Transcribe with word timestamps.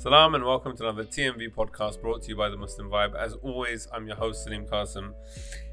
Salam 0.00 0.34
and 0.34 0.42
welcome 0.42 0.74
to 0.74 0.88
another 0.88 1.04
TMV 1.04 1.52
podcast 1.52 2.00
brought 2.00 2.22
to 2.22 2.30
you 2.30 2.34
by 2.34 2.48
the 2.48 2.56
Muslim 2.56 2.88
Vibe. 2.88 3.14
As 3.14 3.34
always, 3.42 3.86
I'm 3.92 4.06
your 4.06 4.16
host 4.16 4.44
Salim 4.44 4.64
Qasim, 4.64 5.12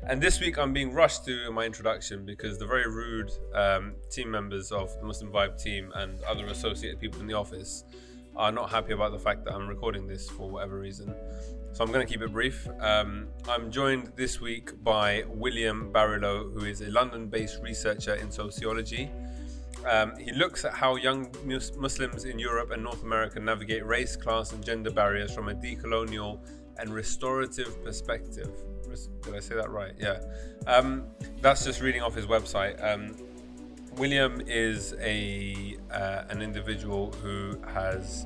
and 0.05 0.21
this 0.21 0.41
week 0.41 0.59
I'm 0.59 0.73
being 0.73 0.91
rushed 0.91 1.23
to 1.27 1.49
my 1.53 1.63
introduction 1.63 2.25
because 2.25 2.57
the 2.57 2.65
very 2.65 2.89
rude 2.89 3.31
um, 3.55 3.95
team 4.09 4.29
members 4.29 4.73
of 4.73 4.93
the 4.99 5.05
Muslim 5.05 5.31
Vibe 5.31 5.63
team 5.63 5.93
and 5.95 6.21
other 6.23 6.45
associated 6.47 6.99
people 6.99 7.21
in 7.21 7.27
the 7.27 7.35
office 7.35 7.85
are 8.35 8.51
not 8.51 8.69
happy 8.69 8.91
about 8.91 9.13
the 9.13 9.17
fact 9.17 9.45
that 9.45 9.53
I'm 9.53 9.65
recording 9.65 10.07
this 10.07 10.29
for 10.29 10.49
whatever 10.49 10.77
reason. 10.77 11.15
So 11.71 11.85
I'm 11.85 11.93
going 11.93 12.05
to 12.05 12.11
keep 12.11 12.21
it 12.21 12.33
brief. 12.33 12.67
Um, 12.81 13.27
I'm 13.47 13.71
joined 13.71 14.11
this 14.17 14.41
week 14.41 14.83
by 14.83 15.23
William 15.29 15.89
Barylo, 15.93 16.51
who 16.53 16.65
is 16.65 16.81
a 16.81 16.91
London-based 16.91 17.61
researcher 17.63 18.15
in 18.15 18.29
sociology. 18.29 19.09
Um, 19.85 20.15
he 20.17 20.31
looks 20.31 20.65
at 20.65 20.73
how 20.73 20.95
young 20.95 21.31
mus- 21.45 21.75
Muslims 21.77 22.25
in 22.25 22.39
Europe 22.39 22.71
and 22.71 22.83
North 22.83 23.03
America 23.03 23.39
navigate 23.39 23.85
race, 23.85 24.15
class, 24.15 24.51
and 24.51 24.63
gender 24.63 24.91
barriers 24.91 25.33
from 25.33 25.49
a 25.49 25.53
decolonial 25.53 26.39
and 26.77 26.93
restorative 26.93 27.83
perspective. 27.83 28.49
Did 29.23 29.35
I 29.35 29.39
say 29.39 29.55
that 29.55 29.69
right? 29.69 29.93
Yeah. 29.99 30.19
Um, 30.65 31.05
that's 31.41 31.63
just 31.63 31.81
reading 31.81 32.01
off 32.01 32.15
his 32.15 32.25
website. 32.25 32.81
Um, 32.83 33.15
William 33.97 34.41
is 34.45 34.93
a 34.99 35.77
uh, 35.91 36.23
an 36.29 36.41
individual 36.41 37.11
who 37.13 37.59
has 37.67 38.25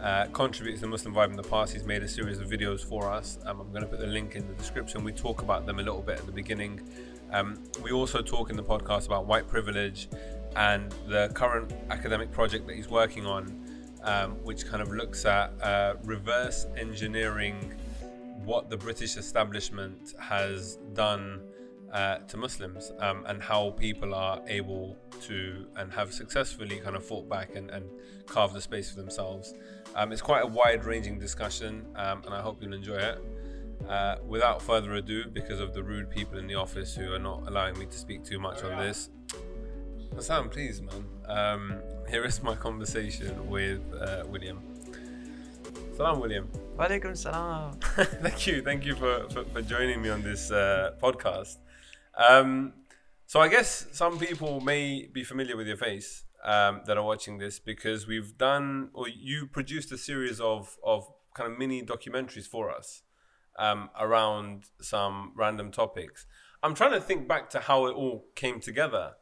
uh, 0.00 0.26
contributed 0.32 0.80
to 0.80 0.86
the 0.86 0.90
Muslim 0.90 1.14
Vibe 1.14 1.30
in 1.30 1.36
the 1.36 1.42
past. 1.42 1.72
He's 1.72 1.84
made 1.84 2.02
a 2.02 2.08
series 2.08 2.38
of 2.38 2.48
videos 2.48 2.84
for 2.84 3.08
us. 3.08 3.38
Um, 3.44 3.60
I'm 3.60 3.70
going 3.70 3.82
to 3.82 3.88
put 3.88 4.00
the 4.00 4.06
link 4.06 4.34
in 4.34 4.46
the 4.48 4.54
description. 4.54 5.04
We 5.04 5.12
talk 5.12 5.42
about 5.42 5.66
them 5.66 5.78
a 5.78 5.82
little 5.82 6.02
bit 6.02 6.18
at 6.18 6.26
the 6.26 6.32
beginning. 6.32 6.80
Um, 7.30 7.62
we 7.82 7.92
also 7.92 8.20
talk 8.20 8.50
in 8.50 8.56
the 8.56 8.62
podcast 8.62 9.06
about 9.06 9.26
white 9.26 9.46
privilege 9.48 10.08
and 10.56 10.94
the 11.06 11.30
current 11.34 11.72
academic 11.90 12.30
project 12.30 12.66
that 12.66 12.76
he's 12.76 12.88
working 12.88 13.26
on, 13.26 13.64
um, 14.02 14.32
which 14.44 14.66
kind 14.66 14.82
of 14.82 14.90
looks 14.92 15.24
at 15.24 15.52
uh, 15.62 15.94
reverse 16.04 16.66
engineering 16.76 17.74
what 18.44 18.68
the 18.68 18.76
British 18.76 19.16
establishment 19.16 20.14
has 20.18 20.76
done 20.94 21.40
uh, 21.92 22.18
to 22.26 22.36
Muslims 22.36 22.92
um, 23.00 23.24
and 23.26 23.42
how 23.42 23.70
people 23.72 24.14
are 24.14 24.40
able 24.46 24.96
to 25.20 25.66
and 25.76 25.92
have 25.92 26.12
successfully 26.12 26.80
kind 26.80 26.96
of 26.96 27.04
fought 27.04 27.28
back 27.28 27.54
and, 27.54 27.70
and 27.70 27.84
carved 28.26 28.56
a 28.56 28.60
space 28.60 28.90
for 28.90 28.96
themselves. 28.96 29.54
Um, 29.94 30.10
it's 30.10 30.22
quite 30.22 30.42
a 30.42 30.46
wide 30.46 30.84
ranging 30.84 31.18
discussion, 31.18 31.84
um, 31.96 32.22
and 32.24 32.34
I 32.34 32.40
hope 32.40 32.62
you'll 32.62 32.72
enjoy 32.72 32.96
it. 32.96 33.18
Uh, 33.88 34.16
without 34.26 34.62
further 34.62 34.94
ado, 34.94 35.26
because 35.26 35.60
of 35.60 35.74
the 35.74 35.82
rude 35.82 36.08
people 36.08 36.38
in 36.38 36.46
the 36.46 36.54
office 36.54 36.94
who 36.94 37.12
are 37.12 37.18
not 37.18 37.42
allowing 37.48 37.76
me 37.78 37.84
to 37.84 37.98
speak 37.98 38.24
too 38.24 38.38
much 38.38 38.62
on 38.62 38.78
this, 38.78 39.10
Hassan, 40.14 40.50
please, 40.50 40.80
man. 40.82 41.04
Um, 41.26 41.82
here 42.08 42.24
is 42.24 42.42
my 42.42 42.54
conversation 42.54 43.48
with 43.48 43.80
uh, 43.94 44.24
William. 44.26 44.62
Salam, 45.96 46.20
William. 46.20 46.48
Walaikum 46.76 47.16
salam. 47.16 47.78
thank 47.80 48.46
you, 48.46 48.62
thank 48.62 48.84
you 48.84 48.94
for, 48.94 49.28
for, 49.30 49.44
for 49.44 49.62
joining 49.62 50.02
me 50.02 50.10
on 50.10 50.22
this 50.22 50.50
uh, 50.50 50.92
podcast. 51.02 51.56
Um, 52.16 52.74
so 53.26 53.40
I 53.40 53.48
guess 53.48 53.86
some 53.92 54.18
people 54.18 54.60
may 54.60 55.08
be 55.12 55.24
familiar 55.24 55.56
with 55.56 55.66
your 55.66 55.78
face 55.78 56.24
um, 56.44 56.82
that 56.86 56.98
are 56.98 57.04
watching 57.04 57.38
this 57.38 57.58
because 57.58 58.06
we've 58.06 58.36
done, 58.36 58.90
or 58.92 59.08
you 59.08 59.46
produced 59.46 59.90
a 59.92 59.98
series 59.98 60.40
of 60.40 60.76
of 60.84 61.08
kind 61.34 61.50
of 61.50 61.58
mini 61.58 61.82
documentaries 61.82 62.46
for 62.46 62.70
us 62.70 63.02
um, 63.58 63.88
around 63.98 64.64
some 64.80 65.32
random 65.34 65.70
topics. 65.70 66.26
I'm 66.62 66.74
trying 66.74 66.92
to 66.92 67.00
think 67.00 67.26
back 67.26 67.48
to 67.50 67.60
how 67.60 67.86
it 67.86 67.92
all 67.92 68.26
came 68.34 68.60
together. 68.60 69.12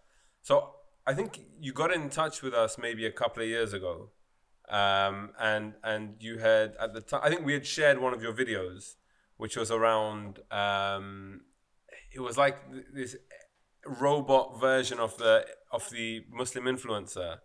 So 0.43 0.75
I 1.11 1.15
think 1.15 1.41
you 1.59 1.73
got 1.73 1.93
in 1.93 2.09
touch 2.09 2.41
with 2.41 2.55
us 2.55 2.79
maybe 2.79 3.05
a 3.05 3.11
couple 3.11 3.43
of 3.43 3.49
years 3.49 3.73
ago, 3.73 4.11
um, 4.69 5.31
and 5.41 5.75
and 5.83 6.15
you 6.21 6.39
had 6.39 6.77
at 6.85 6.95
the 6.95 7.01
time 7.01 7.23
I 7.25 7.29
think 7.31 7.45
we 7.45 7.53
had 7.53 7.67
shared 7.67 7.99
one 7.99 8.15
of 8.15 8.23
your 8.23 8.33
videos, 8.33 8.95
which 9.37 9.57
was 9.57 9.73
around. 9.73 10.39
Um, 10.53 11.41
it 12.13 12.21
was 12.21 12.37
like 12.39 12.57
this 12.95 13.17
robot 13.85 14.61
version 14.61 15.01
of 15.01 15.19
the 15.19 15.35
of 15.73 15.91
the 15.91 16.25
Muslim 16.31 16.65
influencer. 16.67 17.39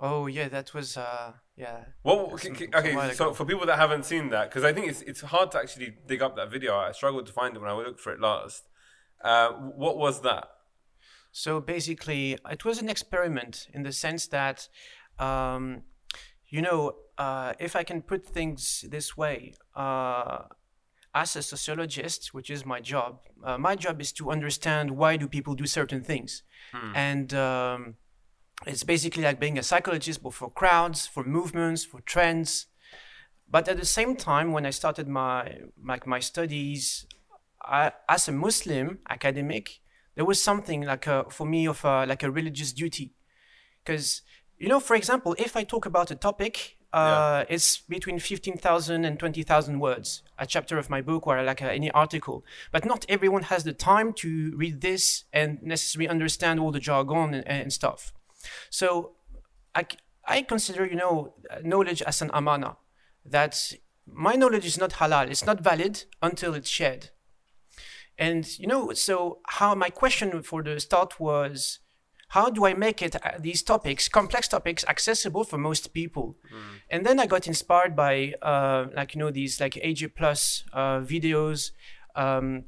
Oh 0.00 0.26
yeah, 0.26 0.48
that 0.48 0.74
was 0.74 0.96
uh 0.96 1.34
yeah. 1.56 1.84
Well, 2.02 2.36
Some- 2.38 2.52
okay, 2.54 2.68
okay, 2.74 3.14
so 3.14 3.32
for 3.34 3.44
people 3.44 3.66
that 3.66 3.78
haven't 3.78 4.04
seen 4.04 4.30
that, 4.30 4.50
because 4.50 4.64
I 4.64 4.72
think 4.72 4.88
it's 4.88 5.02
it's 5.02 5.20
hard 5.20 5.52
to 5.52 5.58
actually 5.58 5.94
dig 6.08 6.22
up 6.22 6.34
that 6.34 6.50
video. 6.50 6.76
I 6.76 6.90
struggled 6.90 7.26
to 7.26 7.32
find 7.32 7.54
it 7.54 7.60
when 7.60 7.70
I 7.70 7.74
looked 7.74 8.00
for 8.00 8.12
it 8.12 8.20
last. 8.20 8.64
Uh, 9.22 9.50
what 9.82 9.96
was 9.96 10.22
that? 10.22 10.48
So 11.32 11.60
basically, 11.60 12.38
it 12.50 12.64
was 12.64 12.78
an 12.78 12.88
experiment 12.88 13.66
in 13.72 13.82
the 13.82 13.92
sense 13.92 14.26
that, 14.28 14.68
um, 15.18 15.82
you 16.48 16.60
know, 16.62 16.92
uh, 17.18 17.54
if 17.58 17.74
I 17.74 17.82
can 17.84 18.02
put 18.02 18.26
things 18.26 18.84
this 18.88 19.16
way, 19.16 19.54
uh, 19.74 20.42
as 21.14 21.36
a 21.36 21.42
sociologist, 21.42 22.32
which 22.32 22.50
is 22.50 22.64
my 22.64 22.80
job, 22.80 23.20
uh, 23.44 23.58
my 23.58 23.76
job 23.76 24.00
is 24.00 24.12
to 24.12 24.30
understand 24.30 24.90
why 24.90 25.16
do 25.16 25.28
people 25.28 25.54
do 25.54 25.66
certain 25.66 26.02
things, 26.02 26.42
and 26.94 27.34
um, 27.34 27.94
it's 28.66 28.82
basically 28.84 29.22
like 29.22 29.38
being 29.38 29.58
a 29.58 29.62
psychologist, 29.62 30.22
but 30.22 30.32
for 30.32 30.50
crowds, 30.50 31.06
for 31.06 31.22
movements, 31.24 31.84
for 31.84 32.00
trends. 32.00 32.66
But 33.46 33.68
at 33.68 33.76
the 33.76 33.84
same 33.84 34.16
time, 34.16 34.52
when 34.52 34.64
I 34.64 34.70
started 34.70 35.06
my 35.06 35.58
like 35.84 36.06
my 36.06 36.20
studies, 36.20 37.06
I, 37.62 37.92
as 38.08 38.28
a 38.28 38.32
Muslim 38.32 39.00
academic, 39.10 39.81
there 40.14 40.24
was 40.24 40.42
something 40.42 40.82
like 40.82 41.06
a, 41.06 41.24
for 41.30 41.46
me 41.46 41.66
of 41.66 41.84
a, 41.84 42.06
like 42.06 42.22
a 42.22 42.30
religious 42.30 42.72
duty, 42.72 43.12
because 43.84 44.22
you 44.58 44.68
know, 44.68 44.80
for 44.80 44.94
example, 44.94 45.34
if 45.38 45.56
I 45.56 45.64
talk 45.64 45.86
about 45.86 46.10
a 46.10 46.14
topic, 46.14 46.76
uh, 46.92 47.44
it's 47.48 47.78
between 47.78 48.18
15,000 48.18 49.04
and 49.04 49.18
20,000 49.18 49.80
words, 49.80 50.22
a 50.38 50.46
chapter 50.46 50.78
of 50.78 50.90
my 50.90 51.00
book 51.00 51.26
or 51.26 51.42
like 51.42 51.62
a, 51.62 51.72
any 51.72 51.90
article. 51.90 52.44
But 52.70 52.84
not 52.84 53.04
everyone 53.08 53.44
has 53.44 53.64
the 53.64 53.72
time 53.72 54.12
to 54.14 54.52
read 54.56 54.82
this 54.82 55.24
and 55.32 55.60
necessarily 55.62 56.08
understand 56.08 56.60
all 56.60 56.70
the 56.70 56.80
jargon 56.80 57.34
and, 57.34 57.48
and 57.48 57.72
stuff. 57.72 58.12
So 58.70 59.12
I 60.24 60.42
consider, 60.42 60.86
you 60.86 60.94
know, 60.94 61.34
knowledge 61.62 62.02
as 62.02 62.22
an 62.22 62.30
amana, 62.32 62.76
that 63.24 63.72
my 64.06 64.34
knowledge 64.34 64.64
is 64.64 64.78
not 64.78 64.92
halal, 64.92 65.28
it's 65.30 65.46
not 65.46 65.60
valid 65.60 66.04
until 66.22 66.54
it's 66.54 66.68
shared. 66.68 67.10
And, 68.26 68.58
you 68.58 68.66
know, 68.66 68.92
so 68.92 69.38
how 69.46 69.74
my 69.74 69.90
question 69.90 70.42
for 70.42 70.62
the 70.62 70.78
start 70.80 71.18
was, 71.18 71.80
how 72.28 72.48
do 72.48 72.64
I 72.64 72.72
make 72.72 73.02
it 73.02 73.14
uh, 73.16 73.32
these 73.38 73.62
topics, 73.62 74.08
complex 74.08 74.48
topics, 74.48 74.84
accessible 74.88 75.44
for 75.44 75.58
most 75.58 75.92
people? 75.92 76.36
And 76.90 77.04
then 77.04 77.20
I 77.20 77.26
got 77.26 77.46
inspired 77.46 77.94
by 77.94 78.32
uh, 78.40 78.86
like 78.96 79.14
you 79.14 79.18
know 79.20 79.30
these 79.30 79.60
like 79.60 79.74
AJ 79.74 80.14
plus 80.14 80.64
uh, 80.72 81.00
videos, 81.00 81.72
um, 82.16 82.64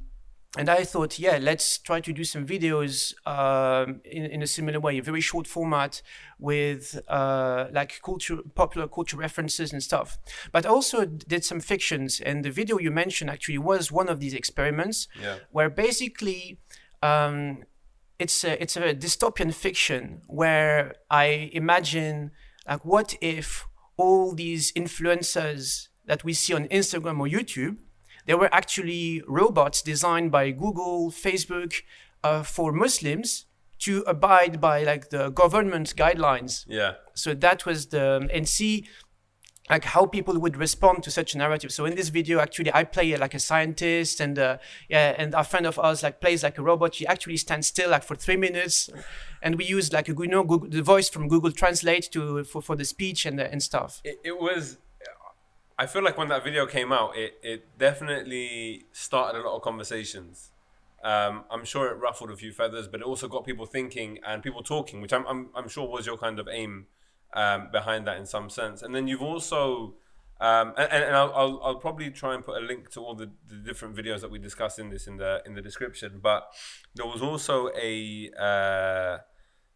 and 0.57 0.69
I 0.69 0.83
thought, 0.85 1.19
yeah, 1.19 1.37
let's 1.41 1.77
try 1.77 1.99
to 2.01 2.13
do 2.13 2.23
some 2.23 2.45
videos 2.45 3.13
um, 3.27 4.01
in, 4.05 4.25
in 4.25 4.41
a 4.41 4.47
similar 4.47 4.79
way, 4.79 4.97
a 4.97 5.01
very 5.01 5.21
short 5.21 5.47
format 5.47 6.01
with 6.39 6.99
uh, 7.09 7.67
like 7.71 8.01
culture, 8.03 8.37
popular 8.55 8.87
culture 8.87 9.17
references 9.17 9.73
and 9.73 9.81
stuff. 9.83 10.17
But 10.51 10.65
I 10.65 10.69
also 10.69 11.05
did 11.05 11.43
some 11.43 11.59
fictions, 11.59 12.21
and 12.21 12.43
the 12.45 12.51
video 12.51 12.79
you 12.79 12.91
mentioned 12.91 13.29
actually 13.29 13.57
was 13.57 13.91
one 13.91 14.09
of 14.09 14.19
these 14.19 14.33
experiments 14.33 15.07
Yeah. 15.21 15.37
where 15.51 15.69
basically 15.69 16.59
um, 17.01 17.63
it's 18.19 18.43
a, 18.43 18.61
it's 18.61 18.77
a 18.77 18.93
dystopian 18.95 19.53
fiction 19.53 20.21
where 20.27 20.95
I 21.09 21.49
imagine 21.53 22.31
like 22.67 22.83
what 22.85 23.15
if 23.21 23.67
all 23.97 24.33
these 24.33 24.71
influencers 24.73 25.87
that 26.05 26.23
we 26.23 26.33
see 26.33 26.53
on 26.53 26.67
Instagram 26.69 27.19
or 27.19 27.27
YouTube 27.27 27.77
they 28.25 28.33
were 28.35 28.53
actually 28.53 29.21
robots 29.27 29.81
designed 29.81 30.31
by 30.31 30.51
Google, 30.51 31.11
Facebook 31.11 31.73
uh, 32.23 32.43
for 32.43 32.71
Muslims 32.71 33.45
to 33.79 34.03
abide 34.07 34.59
by 34.61 34.83
like 34.83 35.09
the 35.09 35.29
government 35.29 35.95
guidelines. 35.95 36.65
Yeah. 36.67 36.93
So 37.13 37.33
that 37.33 37.65
was 37.65 37.87
the 37.87 38.27
and 38.33 38.47
see 38.47 38.87
like 39.69 39.83
how 39.83 40.05
people 40.05 40.39
would 40.39 40.57
respond 40.57 41.03
to 41.03 41.11
such 41.11 41.33
a 41.33 41.37
narrative. 41.37 41.71
So 41.71 41.85
in 41.85 41.95
this 41.95 42.09
video, 42.09 42.39
actually, 42.39 42.71
I 42.73 42.83
play 42.83 43.15
like 43.17 43.33
a 43.33 43.39
scientist, 43.39 44.19
and 44.19 44.37
uh, 44.37 44.57
yeah, 44.89 45.15
and 45.17 45.33
a 45.33 45.43
friend 45.43 45.65
of 45.65 45.79
ours 45.79 46.03
like 46.03 46.21
plays 46.21 46.43
like 46.43 46.57
a 46.57 46.61
robot. 46.61 46.95
She 46.95 47.07
actually 47.07 47.37
stands 47.37 47.67
still 47.67 47.89
like 47.89 48.03
for 48.03 48.15
three 48.15 48.37
minutes, 48.37 48.89
and 49.41 49.55
we 49.55 49.65
use 49.65 49.91
like 49.91 50.07
a 50.07 50.13
you 50.13 50.27
know 50.27 50.43
Google, 50.43 50.69
the 50.69 50.83
voice 50.83 51.09
from 51.09 51.27
Google 51.27 51.51
Translate 51.51 52.11
to 52.11 52.43
for, 52.43 52.61
for 52.61 52.75
the 52.75 52.85
speech 52.85 53.25
and 53.25 53.39
uh, 53.39 53.47
and 53.51 53.61
stuff. 53.61 54.01
it, 54.03 54.19
it 54.23 54.39
was 54.39 54.77
i 55.77 55.85
feel 55.85 56.03
like 56.03 56.17
when 56.17 56.29
that 56.29 56.43
video 56.43 56.65
came 56.65 56.91
out 56.91 57.15
it, 57.17 57.35
it 57.43 57.77
definitely 57.77 58.85
started 58.91 59.39
a 59.39 59.43
lot 59.47 59.55
of 59.55 59.61
conversations. 59.61 60.51
Um, 61.03 61.43
i'm 61.51 61.65
sure 61.65 61.91
it 61.91 61.95
ruffled 61.95 62.31
a 62.31 62.35
few 62.35 62.51
feathers 62.51 62.87
but 62.87 63.01
it 63.01 63.05
also 63.05 63.27
got 63.27 63.45
people 63.45 63.65
thinking 63.65 64.19
and 64.25 64.41
people 64.41 64.63
talking 64.63 65.01
which 65.01 65.13
i'm, 65.13 65.25
I'm, 65.27 65.49
I'm 65.55 65.67
sure 65.67 65.87
was 65.87 66.07
your 66.07 66.17
kind 66.17 66.39
of 66.39 66.47
aim 66.51 66.87
um, 67.35 67.69
behind 67.71 68.07
that 68.07 68.17
in 68.17 68.25
some 68.25 68.49
sense. 68.49 68.81
And 68.81 68.95
then 68.95 69.07
you've 69.07 69.21
also 69.21 69.95
um, 70.41 70.73
and, 70.77 70.91
and 70.91 71.15
I'll, 71.15 71.31
I'll, 71.33 71.61
I'll 71.63 71.75
probably 71.75 72.09
try 72.11 72.33
and 72.33 72.43
put 72.43 72.61
a 72.61 72.65
link 72.65 72.89
to 72.91 72.99
all 72.99 73.15
the, 73.15 73.31
the 73.47 73.55
different 73.55 73.95
videos 73.95 74.19
that 74.19 74.29
we 74.29 74.37
discussed 74.37 74.79
in 74.79 74.89
this 74.89 75.07
in 75.07 75.17
the 75.17 75.41
in 75.45 75.53
the 75.53 75.61
description. 75.61 76.19
But 76.21 76.47
there 76.93 77.05
was 77.05 77.21
also 77.21 77.69
a 77.77 78.31
uh, 78.39 79.17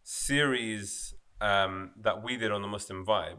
series 0.04 1.13
um, 1.40 1.92
that 2.01 2.24
we 2.24 2.36
did 2.36 2.51
on 2.51 2.62
the 2.62 2.68
muslim 2.68 3.06
vibe 3.06 3.38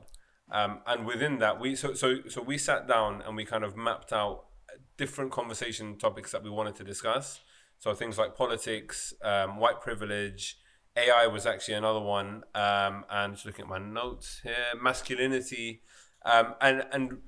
Um, 0.52 0.80
and 0.86 1.06
within 1.06 1.38
that, 1.38 1.60
we 1.60 1.76
so 1.76 1.94
so 1.94 2.26
so 2.28 2.42
we 2.42 2.58
sat 2.58 2.88
down 2.88 3.22
and 3.26 3.36
we 3.36 3.44
kind 3.44 3.64
of 3.64 3.76
mapped 3.76 4.12
out 4.12 4.46
different 4.96 5.30
conversation 5.30 5.96
topics 5.96 6.32
that 6.32 6.42
we 6.42 6.50
wanted 6.50 6.74
to 6.76 6.84
discuss. 6.84 7.40
So 7.78 7.94
things 7.94 8.18
like 8.18 8.36
politics, 8.36 9.14
um, 9.22 9.56
white 9.56 9.80
privilege, 9.80 10.58
AI 10.96 11.26
was 11.26 11.46
actually 11.46 11.74
another 11.74 12.00
one, 12.00 12.42
um, 12.54 13.04
and 13.08 13.34
just 13.34 13.46
looking 13.46 13.64
at 13.64 13.68
my 13.68 13.78
notes 13.78 14.40
here, 14.42 14.74
masculinity, 14.80 15.82
um, 16.24 16.54
and 16.60 16.84
and 16.92 17.18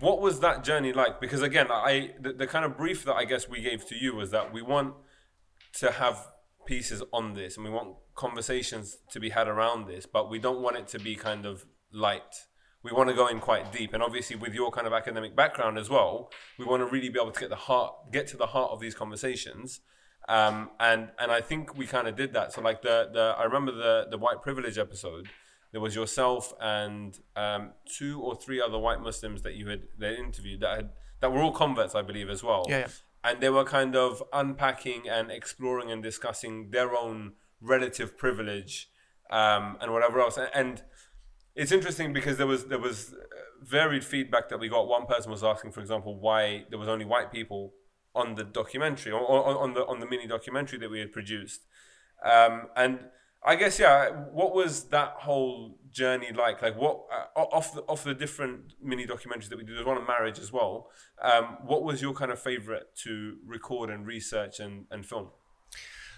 what 0.00 0.20
was 0.20 0.40
that 0.40 0.64
journey 0.64 0.92
like? 0.92 1.20
Because 1.20 1.42
again, 1.42 1.66
I 1.70 2.12
the, 2.20 2.32
the 2.32 2.46
kind 2.46 2.64
of 2.64 2.76
brief 2.76 3.04
that 3.04 3.14
I 3.14 3.24
guess 3.24 3.48
we 3.48 3.60
gave 3.60 3.86
to 3.88 3.96
you 3.96 4.14
was 4.14 4.30
that 4.30 4.52
we 4.52 4.62
want 4.62 4.94
to 5.74 5.90
have 5.90 6.28
pieces 6.64 7.02
on 7.12 7.34
this, 7.34 7.56
and 7.56 7.64
we 7.64 7.70
want 7.70 7.96
conversations 8.14 8.98
to 9.10 9.20
be 9.20 9.30
had 9.30 9.48
around 9.48 9.86
this, 9.86 10.06
but 10.06 10.30
we 10.30 10.38
don't 10.38 10.60
want 10.60 10.76
it 10.76 10.86
to 10.88 10.98
be 10.98 11.16
kind 11.16 11.44
of 11.44 11.66
light. 11.94 12.46
We 12.82 12.92
want 12.92 13.08
to 13.08 13.14
go 13.14 13.28
in 13.28 13.40
quite 13.40 13.72
deep, 13.72 13.94
and 13.94 14.02
obviously, 14.02 14.36
with 14.36 14.52
your 14.52 14.70
kind 14.70 14.86
of 14.86 14.92
academic 14.92 15.34
background 15.34 15.78
as 15.78 15.88
well, 15.88 16.30
we 16.58 16.66
want 16.66 16.82
to 16.82 16.86
really 16.86 17.08
be 17.08 17.18
able 17.18 17.32
to 17.32 17.40
get 17.40 17.48
the 17.48 17.56
heart, 17.56 18.12
get 18.12 18.26
to 18.28 18.36
the 18.36 18.48
heart 18.48 18.72
of 18.72 18.80
these 18.80 18.94
conversations. 18.94 19.80
Um, 20.28 20.70
and 20.80 21.10
and 21.18 21.30
I 21.30 21.40
think 21.40 21.76
we 21.76 21.86
kind 21.86 22.08
of 22.08 22.16
did 22.16 22.32
that. 22.34 22.52
So 22.52 22.60
like 22.60 22.82
the 22.82 23.08
the 23.12 23.34
I 23.38 23.44
remember 23.44 23.72
the 23.72 24.06
the 24.10 24.18
white 24.18 24.42
privilege 24.42 24.78
episode. 24.78 25.28
There 25.72 25.80
was 25.80 25.96
yourself 25.96 26.52
and 26.60 27.18
um, 27.34 27.72
two 27.84 28.20
or 28.20 28.36
three 28.36 28.60
other 28.60 28.78
white 28.78 29.00
Muslims 29.00 29.42
that 29.42 29.54
you 29.54 29.68
had 29.68 29.82
that 29.98 30.14
interviewed 30.16 30.60
that 30.60 30.76
had 30.76 30.90
that 31.20 31.32
were 31.32 31.40
all 31.40 31.52
converts, 31.52 31.94
I 31.94 32.02
believe, 32.02 32.30
as 32.30 32.44
well. 32.44 32.64
Yeah, 32.68 32.78
yeah. 32.78 32.88
And 33.24 33.40
they 33.40 33.48
were 33.48 33.64
kind 33.64 33.96
of 33.96 34.22
unpacking 34.32 35.08
and 35.08 35.30
exploring 35.30 35.90
and 35.90 36.02
discussing 36.02 36.70
their 36.70 36.94
own 36.94 37.32
relative 37.60 38.16
privilege 38.16 38.90
um, 39.30 39.78
and 39.80 39.92
whatever 39.92 40.20
else. 40.20 40.36
And, 40.36 40.50
and 40.54 40.82
it's 41.54 41.72
interesting 41.72 42.12
because 42.12 42.36
there 42.36 42.46
was 42.46 42.64
there 42.64 42.78
was 42.78 43.14
varied 43.62 44.04
feedback 44.04 44.48
that 44.48 44.58
we 44.58 44.68
got. 44.68 44.88
One 44.88 45.06
person 45.06 45.30
was 45.30 45.44
asking, 45.44 45.72
for 45.72 45.80
example, 45.80 46.18
why 46.18 46.64
there 46.70 46.78
was 46.78 46.88
only 46.88 47.04
white 47.04 47.32
people 47.32 47.74
on 48.14 48.34
the 48.36 48.44
documentary 48.44 49.12
or, 49.12 49.20
or 49.20 49.58
on 49.58 49.74
the 49.74 49.84
on 49.86 50.00
the 50.00 50.06
mini 50.06 50.26
documentary 50.26 50.78
that 50.78 50.90
we 50.90 50.98
had 50.98 51.12
produced. 51.12 51.62
Um, 52.24 52.68
and 52.76 53.00
I 53.44 53.56
guess 53.56 53.78
yeah, 53.78 54.10
what 54.10 54.54
was 54.54 54.84
that 54.84 55.14
whole 55.18 55.78
journey 55.90 56.32
like? 56.32 56.62
Like 56.62 56.76
what 56.76 57.04
uh, 57.12 57.40
off 57.40 57.74
the 57.74 57.82
off 57.82 58.02
the 58.04 58.14
different 58.14 58.74
mini 58.82 59.06
documentaries 59.06 59.48
that 59.50 59.58
we 59.58 59.64
did, 59.64 59.76
there's 59.76 59.86
one 59.86 59.98
on 59.98 60.06
marriage 60.06 60.38
as 60.38 60.52
well. 60.52 60.90
Um, 61.22 61.58
what 61.64 61.84
was 61.84 62.02
your 62.02 62.14
kind 62.14 62.32
of 62.32 62.40
favorite 62.40 62.96
to 63.04 63.36
record 63.46 63.90
and 63.90 64.06
research 64.06 64.60
and, 64.60 64.86
and 64.90 65.04
film? 65.06 65.28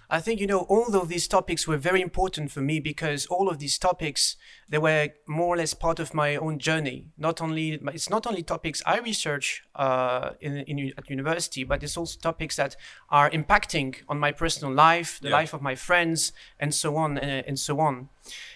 I 0.08 0.20
think 0.20 0.40
you 0.40 0.46
know 0.46 0.60
all 0.60 0.94
of 0.94 1.08
these 1.08 1.26
topics 1.26 1.66
were 1.66 1.76
very 1.76 2.00
important 2.00 2.50
for 2.52 2.60
me 2.60 2.78
because 2.78 3.26
all 3.26 3.48
of 3.48 3.58
these 3.58 3.76
topics 3.76 4.36
they 4.68 4.78
were 4.78 5.08
more 5.26 5.54
or 5.54 5.56
less 5.56 5.74
part 5.74 5.98
of 5.98 6.14
my 6.14 6.36
own 6.36 6.58
journey. 6.58 7.08
Not 7.18 7.40
only 7.40 7.80
it's 7.92 8.08
not 8.08 8.26
only 8.26 8.42
topics 8.42 8.82
I 8.86 8.98
research 8.98 9.64
uh, 9.74 10.30
in, 10.40 10.58
in, 10.58 10.92
at 10.96 11.10
university, 11.10 11.64
but 11.64 11.82
it's 11.82 11.96
also 11.96 12.18
topics 12.20 12.56
that 12.56 12.76
are 13.10 13.28
impacting 13.30 13.96
on 14.08 14.18
my 14.18 14.32
personal 14.32 14.72
life, 14.72 15.18
the 15.20 15.28
yeah. 15.28 15.34
life 15.34 15.52
of 15.52 15.60
my 15.60 15.74
friends, 15.74 16.32
and 16.60 16.72
so 16.72 16.96
on 16.96 17.18
and, 17.18 17.44
uh, 17.44 17.48
and 17.48 17.58
so 17.58 17.80
on. 17.80 18.08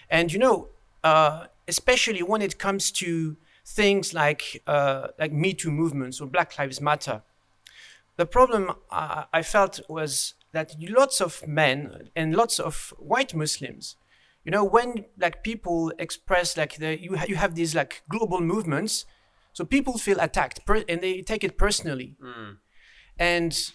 And 0.09 0.31
you 0.31 0.39
know, 0.39 0.69
uh, 1.03 1.47
especially 1.67 2.23
when 2.23 2.41
it 2.41 2.57
comes 2.57 2.91
to 2.91 3.35
things 3.65 4.13
like 4.13 4.63
uh, 4.67 5.07
like 5.19 5.33
Me 5.33 5.53
Too 5.53 5.71
movements 5.71 6.21
or 6.21 6.27
Black 6.27 6.57
Lives 6.57 6.79
Matter, 6.79 7.23
the 8.15 8.25
problem 8.25 8.71
I, 8.89 9.25
I 9.33 9.41
felt 9.41 9.81
was 9.89 10.35
that 10.53 10.75
lots 10.79 11.21
of 11.21 11.47
men 11.47 12.09
and 12.15 12.35
lots 12.35 12.59
of 12.59 12.93
white 12.97 13.33
Muslims, 13.33 13.95
you 14.43 14.51
know, 14.51 14.63
when 14.63 15.05
like 15.17 15.43
people 15.43 15.91
express 15.99 16.57
like 16.57 16.75
the 16.77 17.01
you 17.01 17.15
ha- 17.15 17.25
you 17.27 17.35
have 17.35 17.55
these 17.55 17.75
like 17.75 18.03
global 18.09 18.41
movements, 18.41 19.05
so 19.53 19.63
people 19.65 19.97
feel 19.97 20.19
attacked 20.19 20.65
per- 20.65 20.83
and 20.89 21.01
they 21.01 21.21
take 21.21 21.43
it 21.43 21.57
personally. 21.57 22.15
Mm. 22.23 22.57
And 23.17 23.71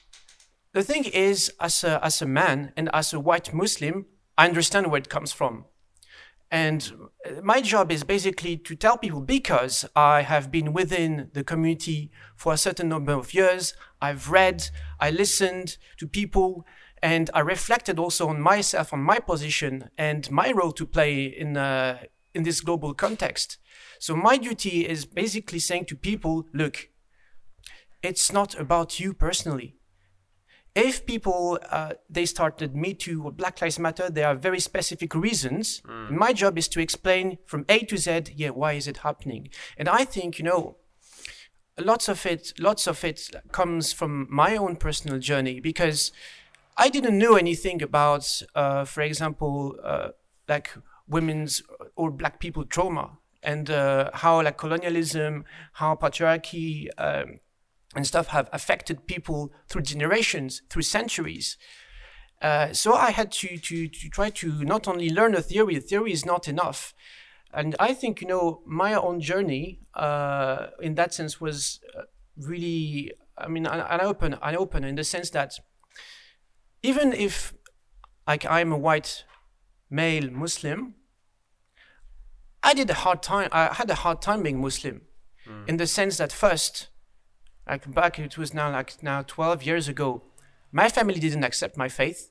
the 0.72 0.82
thing 0.82 1.04
is, 1.04 1.52
as 1.60 1.84
a 1.84 2.04
as 2.04 2.20
a 2.20 2.26
man 2.26 2.72
and 2.76 2.90
as 2.92 3.12
a 3.12 3.20
white 3.20 3.54
Muslim, 3.54 4.06
I 4.36 4.46
understand 4.48 4.90
where 4.90 5.00
it 5.00 5.08
comes 5.08 5.32
from. 5.32 5.64
And 6.50 6.92
my 7.42 7.60
job 7.60 7.90
is 7.90 8.04
basically 8.04 8.56
to 8.56 8.76
tell 8.76 8.96
people 8.96 9.20
because 9.20 9.84
I 9.96 10.22
have 10.22 10.50
been 10.50 10.72
within 10.72 11.30
the 11.32 11.42
community 11.42 12.10
for 12.36 12.52
a 12.52 12.56
certain 12.56 12.88
number 12.88 13.12
of 13.12 13.34
years, 13.34 13.74
I've 14.00 14.30
read, 14.30 14.70
I 15.00 15.10
listened 15.10 15.76
to 15.98 16.06
people, 16.06 16.64
and 17.02 17.30
I 17.34 17.40
reflected 17.40 17.98
also 17.98 18.28
on 18.28 18.40
myself, 18.40 18.92
on 18.92 19.00
my 19.00 19.18
position, 19.18 19.90
and 19.98 20.30
my 20.30 20.52
role 20.52 20.72
to 20.72 20.86
play 20.86 21.24
in, 21.24 21.56
uh, 21.56 21.98
in 22.32 22.44
this 22.44 22.60
global 22.60 22.94
context. 22.94 23.58
So 23.98 24.14
my 24.14 24.36
duty 24.36 24.86
is 24.86 25.04
basically 25.04 25.58
saying 25.58 25.86
to 25.86 25.96
people 25.96 26.46
look, 26.52 26.90
it's 28.02 28.32
not 28.32 28.58
about 28.58 29.00
you 29.00 29.14
personally 29.14 29.74
if 30.76 31.06
people 31.06 31.58
uh, 31.70 31.94
they 32.08 32.26
started 32.26 32.76
Me 32.76 32.92
Too 32.92 33.24
or 33.24 33.32
Black 33.32 33.60
Lives 33.62 33.78
Matter, 33.78 34.10
there 34.10 34.28
are 34.28 34.34
very 34.34 34.60
specific 34.60 35.14
reasons. 35.14 35.80
Mm. 35.88 36.10
My 36.10 36.34
job 36.34 36.58
is 36.58 36.68
to 36.68 36.80
explain 36.80 37.38
from 37.46 37.64
A 37.70 37.78
to 37.86 37.96
Z. 37.96 38.26
Yeah, 38.36 38.50
why 38.50 38.74
is 38.74 38.86
it 38.86 38.98
happening? 38.98 39.48
And 39.78 39.88
I 39.88 40.04
think 40.04 40.38
you 40.38 40.44
know, 40.44 40.76
lots 41.80 42.08
of 42.10 42.26
it, 42.26 42.52
lots 42.58 42.86
of 42.86 43.02
it 43.04 43.30
comes 43.52 43.94
from 43.94 44.26
my 44.30 44.54
own 44.54 44.76
personal 44.76 45.18
journey 45.18 45.60
because 45.60 46.12
I 46.76 46.90
didn't 46.90 47.16
know 47.16 47.36
anything 47.36 47.82
about, 47.82 48.42
uh, 48.54 48.84
for 48.84 49.00
example, 49.00 49.76
uh, 49.82 50.08
like 50.46 50.70
women's 51.08 51.62
or 51.96 52.10
black 52.10 52.38
people 52.38 52.66
trauma 52.66 53.18
and 53.42 53.70
uh, 53.70 54.10
how 54.12 54.42
like 54.42 54.58
colonialism, 54.58 55.46
how 55.72 55.94
patriarchy. 55.94 56.88
Um, 56.98 57.40
and 57.96 58.06
stuff 58.06 58.28
have 58.28 58.48
affected 58.52 59.06
people 59.06 59.52
through 59.68 59.82
generations, 59.82 60.62
through 60.70 60.82
centuries. 60.82 61.56
Uh, 62.42 62.72
so 62.72 62.94
I 62.94 63.10
had 63.10 63.32
to, 63.32 63.56
to, 63.56 63.88
to 63.88 64.08
try 64.10 64.30
to 64.30 64.64
not 64.64 64.86
only 64.86 65.08
learn 65.10 65.34
a 65.34 65.42
theory, 65.42 65.76
a 65.76 65.80
theory 65.80 66.12
is 66.12 66.24
not 66.26 66.46
enough. 66.46 66.94
And 67.52 67.74
I 67.80 67.94
think, 67.94 68.20
you 68.20 68.28
know, 68.28 68.62
my 68.66 68.92
own 68.94 69.20
journey 69.20 69.80
uh, 69.94 70.66
in 70.80 70.94
that 70.96 71.14
sense 71.14 71.40
was 71.40 71.80
uh, 71.96 72.02
really, 72.36 73.12
I 73.38 73.48
mean, 73.48 73.66
an 73.66 74.00
open, 74.02 74.36
an 74.42 74.56
open 74.56 74.84
in 74.84 74.96
the 74.96 75.04
sense 75.04 75.30
that 75.30 75.58
even 76.82 77.12
if 77.12 77.54
like 78.26 78.44
I'm 78.44 78.72
a 78.72 78.78
white 78.78 79.24
male 79.88 80.30
Muslim, 80.30 80.94
I 82.62 82.74
did 82.74 82.90
a 82.90 82.94
hard 82.94 83.22
time, 83.22 83.48
I 83.52 83.72
had 83.72 83.88
a 83.90 83.94
hard 83.94 84.20
time 84.20 84.42
being 84.42 84.60
Muslim 84.60 85.02
mm. 85.48 85.68
in 85.68 85.76
the 85.76 85.86
sense 85.86 86.16
that 86.18 86.32
first, 86.32 86.88
like 87.66 87.92
back 87.92 88.18
it 88.18 88.38
was 88.38 88.54
now 88.54 88.70
like 88.70 89.02
now 89.02 89.22
12 89.22 89.62
years 89.64 89.88
ago 89.88 90.22
my 90.72 90.88
family 90.88 91.18
didn't 91.18 91.44
accept 91.44 91.76
my 91.76 91.88
faith. 91.88 92.30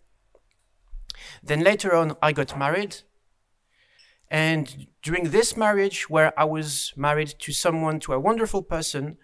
Then 1.42 1.62
later 1.62 1.96
on 1.96 2.16
i 2.22 2.32
got 2.32 2.58
married. 2.58 2.98
And 4.30 4.88
during 5.02 5.30
this 5.30 5.56
marriage 5.56 6.10
where 6.10 6.38
i 6.40 6.44
was 6.44 6.94
married 6.96 7.34
to 7.40 7.52
someone 7.52 8.00
to 8.02 8.14
a 8.14 8.20
wonderful 8.20 8.62
person 8.62 9.18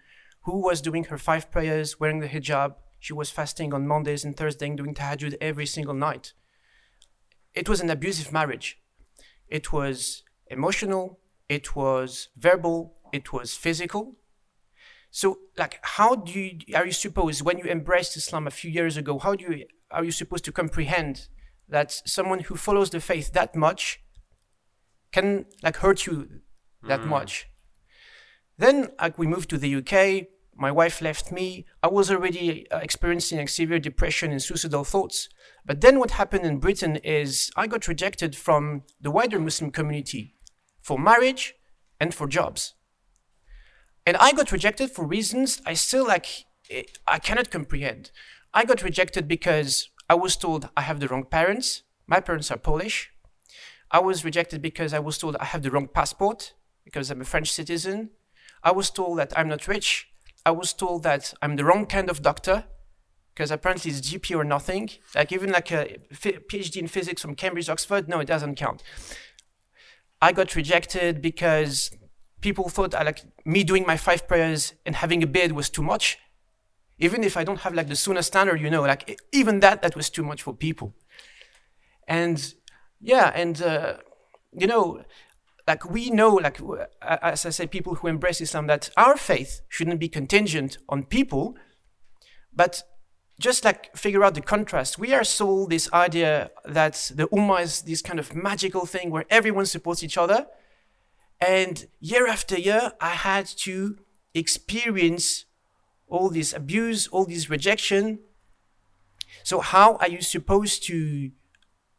who 0.44 0.58
was 0.58 0.80
doing 0.80 1.04
her 1.04 1.18
five 1.18 1.50
prayers 1.50 2.00
wearing 2.00 2.20
the 2.20 2.28
hijab 2.28 2.74
she 2.98 3.12
was 3.12 3.30
fasting 3.30 3.74
on 3.74 3.86
mondays 3.86 4.24
and 4.24 4.36
thursdays 4.36 4.68
and 4.68 4.78
doing 4.78 4.94
tahajjud 4.94 5.34
every 5.40 5.66
single 5.66 5.94
night. 5.94 6.34
It 7.54 7.68
was 7.68 7.80
an 7.80 7.90
abusive 7.90 8.32
marriage. 8.32 8.78
It 9.48 9.72
was 9.72 10.22
emotional. 10.46 11.18
It 11.48 11.76
was 11.76 12.28
verbal. 12.36 12.94
It 13.12 13.32
was 13.32 13.54
physical 13.54 14.16
so, 15.14 15.40
like, 15.58 15.78
how 15.82 16.14
do 16.16 16.40
you 16.40 16.58
are 16.74 16.86
you 16.86 16.92
supposed 16.92 17.42
when 17.42 17.58
you 17.58 17.66
embraced 17.66 18.16
Islam 18.16 18.46
a 18.46 18.50
few 18.50 18.70
years 18.70 18.96
ago? 18.96 19.18
How 19.18 19.34
do 19.34 19.44
you 19.44 19.66
are 19.90 20.02
you 20.02 20.10
supposed 20.10 20.44
to 20.46 20.52
comprehend 20.52 21.28
that 21.68 21.92
someone 22.06 22.40
who 22.40 22.56
follows 22.56 22.88
the 22.88 22.98
faith 22.98 23.34
that 23.34 23.54
much 23.54 24.00
can 25.12 25.44
like 25.62 25.76
hurt 25.76 26.06
you 26.06 26.40
that 26.88 27.00
mm. 27.00 27.08
much? 27.08 27.50
Then, 28.56 28.88
like, 28.98 29.18
we 29.18 29.26
moved 29.26 29.50
to 29.50 29.58
the 29.58 29.74
UK. 29.76 30.28
My 30.56 30.72
wife 30.72 31.02
left 31.02 31.30
me. 31.30 31.66
I 31.82 31.88
was 31.88 32.10
already 32.10 32.70
uh, 32.70 32.78
experiencing 32.78 33.36
like, 33.36 33.50
severe 33.50 33.78
depression 33.78 34.30
and 34.30 34.42
suicidal 34.42 34.84
thoughts. 34.84 35.28
But 35.66 35.82
then, 35.82 35.98
what 35.98 36.12
happened 36.12 36.46
in 36.46 36.56
Britain 36.56 36.96
is 36.96 37.50
I 37.54 37.66
got 37.66 37.86
rejected 37.86 38.34
from 38.34 38.84
the 38.98 39.10
wider 39.10 39.38
Muslim 39.38 39.72
community 39.72 40.36
for 40.80 40.98
marriage 40.98 41.54
and 42.00 42.14
for 42.14 42.26
jobs 42.26 42.74
and 44.06 44.16
I 44.16 44.32
got 44.32 44.52
rejected 44.52 44.90
for 44.90 45.04
reasons 45.06 45.62
I 45.66 45.74
still 45.74 46.06
like 46.06 46.46
eh, 46.70 46.84
I 47.06 47.18
cannot 47.18 47.50
comprehend. 47.50 48.10
I 48.54 48.64
got 48.64 48.82
rejected 48.82 49.28
because 49.28 49.88
I 50.08 50.14
was 50.14 50.36
told 50.36 50.68
I 50.76 50.82
have 50.82 51.00
the 51.00 51.08
wrong 51.08 51.24
parents. 51.24 51.82
My 52.06 52.20
parents 52.20 52.50
are 52.50 52.58
Polish. 52.58 53.10
I 53.90 53.98
was 53.98 54.24
rejected 54.24 54.60
because 54.62 54.92
I 54.92 54.98
was 54.98 55.18
told 55.18 55.36
I 55.36 55.46
have 55.46 55.62
the 55.62 55.70
wrong 55.70 55.88
passport 55.88 56.54
because 56.84 57.10
I'm 57.10 57.20
a 57.20 57.24
French 57.24 57.52
citizen. 57.52 58.10
I 58.62 58.72
was 58.72 58.90
told 58.90 59.18
that 59.18 59.32
I'm 59.38 59.48
not 59.48 59.68
rich. 59.68 60.08
I 60.44 60.50
was 60.50 60.72
told 60.72 61.02
that 61.04 61.34
I'm 61.40 61.56
the 61.56 61.64
wrong 61.64 61.86
kind 61.86 62.10
of 62.10 62.22
doctor 62.22 62.64
because 63.34 63.50
apparently 63.50 63.90
it's 63.90 64.00
GP 64.00 64.36
or 64.36 64.44
nothing. 64.44 64.90
Like 65.14 65.32
even 65.32 65.50
like 65.50 65.70
a 65.70 65.98
PhD 66.12 66.76
in 66.76 66.88
physics 66.88 67.22
from 67.22 67.34
Cambridge, 67.34 67.68
Oxford, 67.68 68.08
no, 68.08 68.20
it 68.20 68.26
doesn't 68.26 68.56
count. 68.56 68.82
I 70.20 70.32
got 70.32 70.54
rejected 70.54 71.20
because 71.20 71.90
people 72.42 72.68
thought 72.68 72.94
uh, 72.94 73.02
like 73.04 73.22
me 73.44 73.64
doing 73.64 73.86
my 73.86 73.96
five 73.96 74.28
prayers 74.28 74.74
and 74.84 74.96
having 74.96 75.22
a 75.22 75.26
beard 75.26 75.52
was 75.52 75.70
too 75.70 75.82
much. 75.82 76.18
Even 76.98 77.24
if 77.24 77.36
I 77.36 77.44
don't 77.44 77.60
have 77.60 77.74
like 77.74 77.88
the 77.88 77.96
sunnah 77.96 78.22
standard, 78.22 78.60
you 78.60 78.70
know, 78.70 78.82
like 78.82 79.18
even 79.32 79.60
that, 79.60 79.82
that 79.82 79.96
was 79.96 80.10
too 80.10 80.22
much 80.22 80.42
for 80.42 80.54
people. 80.54 80.94
And 82.06 82.54
yeah, 83.00 83.32
and 83.34 83.60
uh, 83.62 83.94
you 84.52 84.66
know, 84.66 85.02
like 85.66 85.88
we 85.88 86.10
know, 86.10 86.34
like 86.34 86.60
as 87.00 87.46
I 87.46 87.50
said, 87.50 87.70
people 87.70 87.94
who 87.96 88.08
embrace 88.08 88.40
Islam, 88.40 88.66
that 88.66 88.90
our 88.96 89.16
faith 89.16 89.62
shouldn't 89.68 90.00
be 90.00 90.08
contingent 90.08 90.78
on 90.88 91.04
people, 91.04 91.56
but 92.52 92.82
just 93.40 93.64
like 93.64 93.96
figure 93.96 94.22
out 94.24 94.34
the 94.34 94.40
contrast. 94.40 94.98
We 94.98 95.14
are 95.14 95.24
sold 95.24 95.70
this 95.70 95.92
idea 95.92 96.50
that 96.64 97.10
the 97.14 97.26
Ummah 97.28 97.62
is 97.62 97.82
this 97.82 98.02
kind 98.02 98.18
of 98.18 98.34
magical 98.34 98.86
thing 98.86 99.10
where 99.10 99.24
everyone 99.30 99.66
supports 99.66 100.02
each 100.02 100.18
other. 100.18 100.46
And 101.42 101.88
year 101.98 102.28
after 102.28 102.56
year, 102.58 102.92
I 103.00 103.10
had 103.10 103.46
to 103.66 103.98
experience 104.32 105.44
all 106.06 106.28
this 106.30 106.52
abuse, 106.52 107.08
all 107.08 107.24
this 107.24 107.50
rejection. 107.50 108.20
So 109.42 109.58
how 109.60 109.96
are 109.96 110.08
you 110.08 110.22
supposed 110.22 110.84
to 110.86 111.30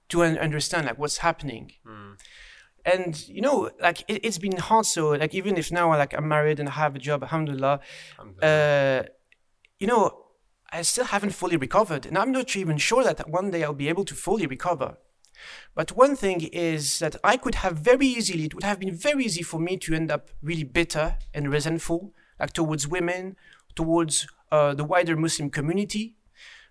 to 0.10 0.24
understand 0.24 0.86
like 0.86 0.98
what's 0.98 1.18
happening? 1.18 1.74
Mm. 1.86 2.16
And 2.86 3.28
you 3.28 3.42
know, 3.42 3.70
like 3.82 4.06
it, 4.08 4.24
has 4.24 4.38
been 4.40 4.56
hard. 4.58 4.86
So 4.86 5.10
like 5.10 5.34
even 5.34 5.58
if 5.58 5.72
now 5.72 5.90
like 5.90 6.14
I'm 6.14 6.28
married 6.28 6.60
and 6.62 6.70
I 6.70 6.74
have 6.74 6.96
a 6.96 7.00
job, 7.00 7.22
alhamdulillah, 7.24 7.82
alhamdulillah. 8.20 9.00
Uh, 9.02 9.04
you 9.78 9.88
know, 9.88 10.04
I 10.72 10.84
still 10.84 11.06
haven't 11.06 11.32
fully 11.32 11.58
recovered, 11.58 12.06
and 12.06 12.18
I'm 12.18 12.32
not 12.32 12.56
even 12.56 12.78
sure 12.78 13.04
that 13.04 13.30
one 13.30 13.52
day 13.52 13.64
I'll 13.64 13.74
be 13.74 13.90
able 13.90 14.06
to 14.06 14.16
fully 14.16 14.48
recover. 14.48 14.98
But 15.76 15.92
one 15.96 16.16
thing 16.16 16.42
is 16.52 17.00
that 17.00 17.16
I 17.24 17.38
could 17.38 17.56
have 17.56 17.78
very 17.78 18.08
easily, 18.08 18.46
it 18.46 18.54
would 18.54 18.64
have 18.64 18.80
been 18.80 18.96
very 18.96 19.26
easy 19.26 19.44
for 19.44 19.60
me 19.60 19.78
to 19.78 19.94
end 19.94 20.12
up 20.12 20.30
really 20.42 20.64
bitter 20.64 21.18
and 21.34 21.52
resentful, 21.52 22.14
like 22.40 22.54
towards 22.54 22.88
women, 22.88 23.36
towards 23.76 24.28
uh, 24.52 24.74
the 24.74 24.84
wider 24.84 25.16
Muslim 25.16 25.50
community. 25.50 26.16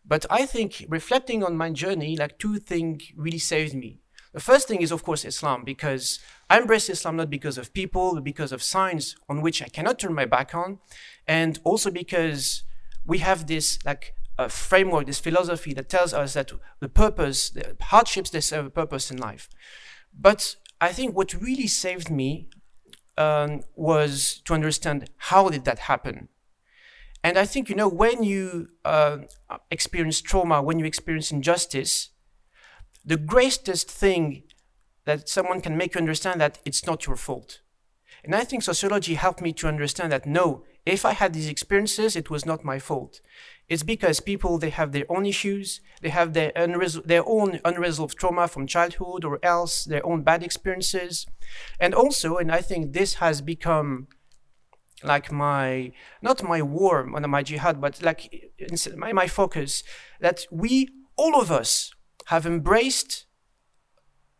But 0.04 0.26
I 0.30 0.46
think 0.46 0.84
reflecting 0.88 1.44
on 1.44 1.56
my 1.56 1.70
journey, 1.70 2.16
like 2.16 2.38
two 2.38 2.58
things 2.58 3.12
really 3.16 3.38
saved 3.38 3.74
me. 3.74 4.00
The 4.32 4.40
first 4.40 4.66
thing 4.66 4.80
is, 4.80 4.90
of 4.90 5.04
course, 5.04 5.24
Islam, 5.26 5.62
because 5.62 6.18
I 6.48 6.58
embrace 6.58 6.88
Islam 6.88 7.16
not 7.16 7.28
because 7.28 7.58
of 7.58 7.74
people, 7.74 8.14
but 8.14 8.24
because 8.24 8.50
of 8.50 8.62
signs 8.62 9.14
on 9.28 9.42
which 9.42 9.60
I 9.62 9.68
cannot 9.68 9.98
turn 9.98 10.14
my 10.14 10.24
back 10.24 10.54
on, 10.54 10.78
and 11.26 11.60
also 11.64 11.90
because 11.90 12.62
we 13.04 13.18
have 13.18 13.46
this 13.46 13.78
like 13.84 14.14
a 14.44 14.49
framework, 14.49 15.06
this 15.06 15.20
philosophy 15.20 15.72
that 15.75 15.88
tells 15.88 16.12
us 16.12 16.34
that 16.34 16.52
the 16.80 16.88
purpose, 16.88 17.50
the 17.50 17.76
hardships, 17.80 18.30
they 18.30 18.40
serve 18.40 18.66
a 18.66 18.70
purpose 18.70 19.11
in 19.11 19.16
life. 19.16 19.49
But 20.18 20.56
I 20.80 20.92
think 20.92 21.16
what 21.16 21.34
really 21.34 21.66
saved 21.66 22.11
me 22.11 22.49
um, 23.16 23.62
was 23.76 24.42
to 24.44 24.54
understand 24.54 25.11
how 25.16 25.49
did 25.49 25.64
that 25.64 25.80
happen. 25.80 26.28
And 27.25 27.38
I 27.38 27.46
think 27.46 27.68
you 27.68 27.76
know 27.76 27.88
when 27.88 28.25
you 28.25 28.70
uh, 28.84 29.18
experience 29.70 30.20
trauma, 30.20 30.61
when 30.61 30.78
you 30.78 30.84
experience 30.84 31.30
injustice, 31.30 32.11
the 33.04 33.16
greatest 33.16 33.90
thing 33.90 34.42
that 35.04 35.28
someone 35.28 35.61
can 35.61 35.76
make 35.76 35.94
you 35.94 36.00
understand 36.00 36.40
that 36.40 36.58
it's 36.64 36.87
not 36.87 37.06
your 37.06 37.16
fault. 37.16 37.61
And 38.25 38.34
I 38.34 38.44
think 38.44 38.62
sociology 38.62 39.14
helped 39.14 39.40
me 39.40 39.52
to 39.54 39.68
understand 39.68 40.12
that 40.12 40.26
no, 40.26 40.64
if 40.84 41.04
I 41.04 41.12
had 41.12 41.32
these 41.32 41.48
experiences, 41.48 42.16
it 42.16 42.30
was 42.30 42.44
not 42.44 42.64
my 42.64 42.78
fault. 42.78 43.20
It's 43.68 43.82
because 43.82 44.20
people 44.20 44.58
they 44.58 44.70
have 44.70 44.92
their 44.92 45.06
own 45.08 45.24
issues, 45.24 45.80
they 46.02 46.08
have 46.08 46.32
their 46.32 46.50
unres- 46.52 47.04
their 47.06 47.26
own 47.26 47.60
unresolved 47.64 48.18
trauma 48.18 48.48
from 48.48 48.66
childhood 48.66 49.24
or 49.24 49.38
else 49.42 49.84
their 49.84 50.04
own 50.04 50.22
bad 50.22 50.42
experiences, 50.42 51.26
and 51.78 51.94
also, 51.94 52.36
and 52.36 52.50
I 52.50 52.60
think 52.60 52.92
this 52.92 53.14
has 53.14 53.40
become 53.40 54.08
like 55.04 55.32
my 55.32 55.92
not 56.20 56.42
my 56.42 56.62
war, 56.62 57.06
not 57.06 57.28
my 57.28 57.42
jihad, 57.42 57.80
but 57.80 58.02
like 58.02 58.52
my, 58.96 59.12
my 59.12 59.26
focus 59.26 59.82
that 60.20 60.46
we 60.50 60.88
all 61.16 61.40
of 61.40 61.50
us 61.50 61.92
have 62.26 62.46
embraced 62.46 63.26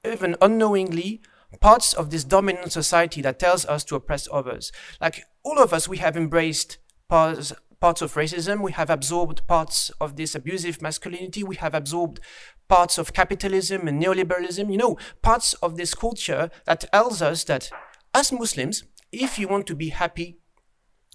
even 0.04 0.37
unknowingly 0.40 1.20
parts 1.61 1.92
of 1.92 2.11
this 2.11 2.25
dominant 2.25 2.72
society 2.72 3.20
that 3.22 3.38
tells 3.38 3.64
us 3.66 3.84
to 3.84 3.94
oppress 3.94 4.26
others. 4.32 4.72
Like 5.00 5.25
all 5.44 5.58
of 5.58 5.72
us, 5.72 5.88
we 5.88 5.99
have 5.99 6.16
embraced 6.16 6.78
parts, 7.08 7.52
parts 7.80 8.02
of 8.02 8.14
racism, 8.14 8.62
we 8.62 8.72
have 8.72 8.90
absorbed 8.90 9.46
parts 9.46 9.90
of 10.00 10.16
this 10.16 10.34
abusive 10.34 10.80
masculinity, 10.80 11.42
we 11.42 11.56
have 11.56 11.75
absorbed 11.75 12.20
parts 12.68 12.99
of 12.99 13.12
capitalism 13.12 13.88
and 13.88 14.02
neoliberalism, 14.02 14.70
you 14.70 14.78
know, 14.78 14.96
parts 15.20 15.54
of 15.54 15.76
this 15.76 15.94
culture 15.94 16.50
that 16.64 16.84
tells 16.92 17.20
us 17.20 17.44
that 17.44 17.70
as 18.14 18.32
Muslims, 18.32 18.84
if 19.11 19.38
you 19.38 19.49
want 19.49 19.66
to 19.66 19.75
be 19.75 19.90
happy, 19.90 20.38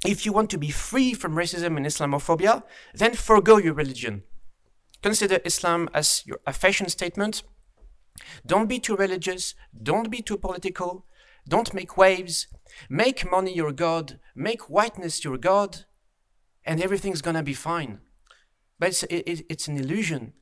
if 0.05 0.25
you 0.25 0.33
want 0.33 0.49
to 0.51 0.57
be 0.57 0.69
free 0.69 1.13
from 1.13 1.35
racism 1.35 1.77
and 1.77 1.85
Islamophobia, 1.85 2.63
then 2.93 3.13
forego 3.15 3.57
your 3.57 3.73
religion. 3.73 4.23
Consider 5.01 5.39
Islam 5.45 5.89
as 5.93 6.23
your 6.25 6.39
a 6.45 6.53
fashion 6.53 6.89
statement, 6.89 7.43
don't 8.45 8.67
be 8.67 8.79
too 8.79 8.95
religious. 8.95 9.55
Don't 9.81 10.09
be 10.09 10.21
too 10.21 10.37
political. 10.37 11.05
Don't 11.47 11.73
make 11.73 11.97
waves. 11.97 12.47
Make 12.89 13.29
money 13.29 13.55
your 13.55 13.71
God. 13.71 14.19
Make 14.35 14.69
whiteness 14.69 15.23
your 15.23 15.37
God. 15.37 15.85
And 16.65 16.81
everything's 16.81 17.21
going 17.21 17.35
to 17.35 17.43
be 17.43 17.53
fine. 17.53 17.99
But 18.79 18.89
it's, 18.89 19.03
it, 19.03 19.45
it's 19.49 19.67
an 19.67 19.77
illusion. 19.77 20.33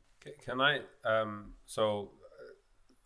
Can 0.44 0.60
I? 0.60 0.80
Um, 1.06 1.54
so, 1.66 2.12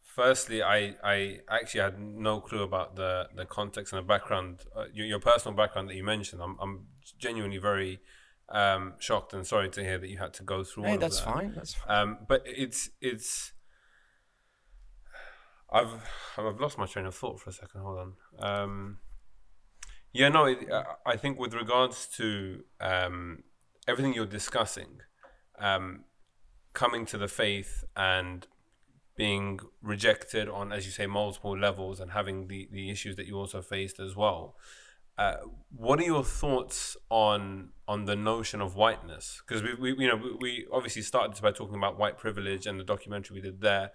firstly, 0.01 0.63
I, 0.63 0.95
I 1.03 1.39
actually 1.49 1.81
had 1.81 1.99
no 1.99 2.39
clue 2.39 2.63
about 2.63 2.95
the, 2.95 3.27
the 3.35 3.45
context 3.45 3.93
and 3.93 4.01
the 4.01 4.07
background, 4.07 4.61
uh, 4.75 4.85
your, 4.93 5.05
your, 5.05 5.19
personal 5.19 5.55
background 5.55 5.89
that 5.89 5.95
you 5.95 6.03
mentioned. 6.03 6.41
I'm, 6.41 6.57
I'm 6.61 6.87
genuinely 7.17 7.57
very 7.57 7.99
um, 8.49 8.93
shocked 8.99 9.33
and 9.33 9.45
sorry 9.45 9.69
to 9.69 9.83
hear 9.83 9.97
that 9.97 10.09
you 10.09 10.17
had 10.17 10.33
to 10.35 10.43
go 10.43 10.63
through 10.63 10.83
hey, 10.83 10.91
all 10.93 10.97
that's 10.97 11.19
of 11.19 11.25
that. 11.25 11.33
fine. 11.33 11.53
That's 11.55 11.73
fine. 11.73 11.97
Um, 11.97 12.17
but 12.27 12.41
it's 12.45 12.89
it's 13.01 13.53
I've 15.71 15.93
I've 16.37 16.59
lost 16.59 16.77
my 16.77 16.85
train 16.85 17.05
of 17.05 17.15
thought 17.15 17.39
for 17.39 17.49
a 17.49 17.53
second. 17.53 17.81
Hold 17.81 17.99
on. 17.99 18.13
Um, 18.39 18.97
yeah, 20.11 20.29
no, 20.29 20.45
it, 20.45 20.67
I 21.05 21.15
think 21.15 21.39
with 21.39 21.53
regards 21.53 22.07
to 22.17 22.63
um, 22.81 23.43
everything 23.87 24.13
you're 24.13 24.25
discussing, 24.25 25.01
um, 25.59 26.05
coming 26.73 27.05
to 27.07 27.17
the 27.17 27.27
faith 27.27 27.83
and 27.95 28.47
being 29.15 29.59
rejected 29.81 30.49
on, 30.49 30.71
as 30.71 30.85
you 30.85 30.91
say, 30.91 31.05
multiple 31.05 31.57
levels, 31.57 31.99
and 31.99 32.11
having 32.11 32.47
the 32.47 32.67
the 32.71 32.89
issues 32.89 33.15
that 33.17 33.27
you 33.27 33.37
also 33.37 33.61
faced 33.61 33.99
as 33.99 34.15
well. 34.15 34.55
Uh, 35.17 35.35
what 35.75 35.99
are 35.99 36.05
your 36.05 36.23
thoughts 36.23 36.95
on 37.09 37.69
on 37.87 38.05
the 38.05 38.15
notion 38.15 38.61
of 38.61 38.75
whiteness? 38.75 39.41
Because 39.45 39.61
we, 39.61 39.73
we, 39.73 40.03
you 40.03 40.07
know, 40.07 40.15
we, 40.15 40.31
we 40.39 40.67
obviously 40.71 41.01
started 41.01 41.39
by 41.41 41.51
talking 41.51 41.75
about 41.75 41.99
white 41.99 42.17
privilege 42.17 42.65
and 42.65 42.79
the 42.79 42.85
documentary 42.85 43.35
we 43.35 43.41
did 43.41 43.59
there, 43.59 43.91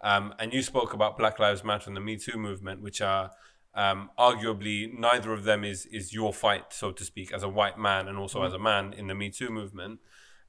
um, 0.00 0.34
and 0.38 0.52
you 0.52 0.62
spoke 0.62 0.92
about 0.92 1.18
Black 1.18 1.38
Lives 1.38 1.64
Matter 1.64 1.88
and 1.88 1.96
the 1.96 2.00
Me 2.00 2.16
Too 2.16 2.38
movement, 2.38 2.82
which 2.82 3.00
are 3.00 3.32
um, 3.74 4.10
arguably 4.18 4.92
neither 4.92 5.32
of 5.32 5.44
them 5.44 5.64
is 5.64 5.86
is 5.86 6.12
your 6.12 6.32
fight, 6.32 6.72
so 6.72 6.92
to 6.92 7.04
speak, 7.04 7.32
as 7.32 7.42
a 7.42 7.48
white 7.48 7.78
man 7.78 8.08
and 8.08 8.18
also 8.18 8.38
mm-hmm. 8.38 8.48
as 8.48 8.52
a 8.52 8.58
man 8.58 8.92
in 8.92 9.06
the 9.06 9.14
Me 9.14 9.30
Too 9.30 9.50
movement. 9.50 10.00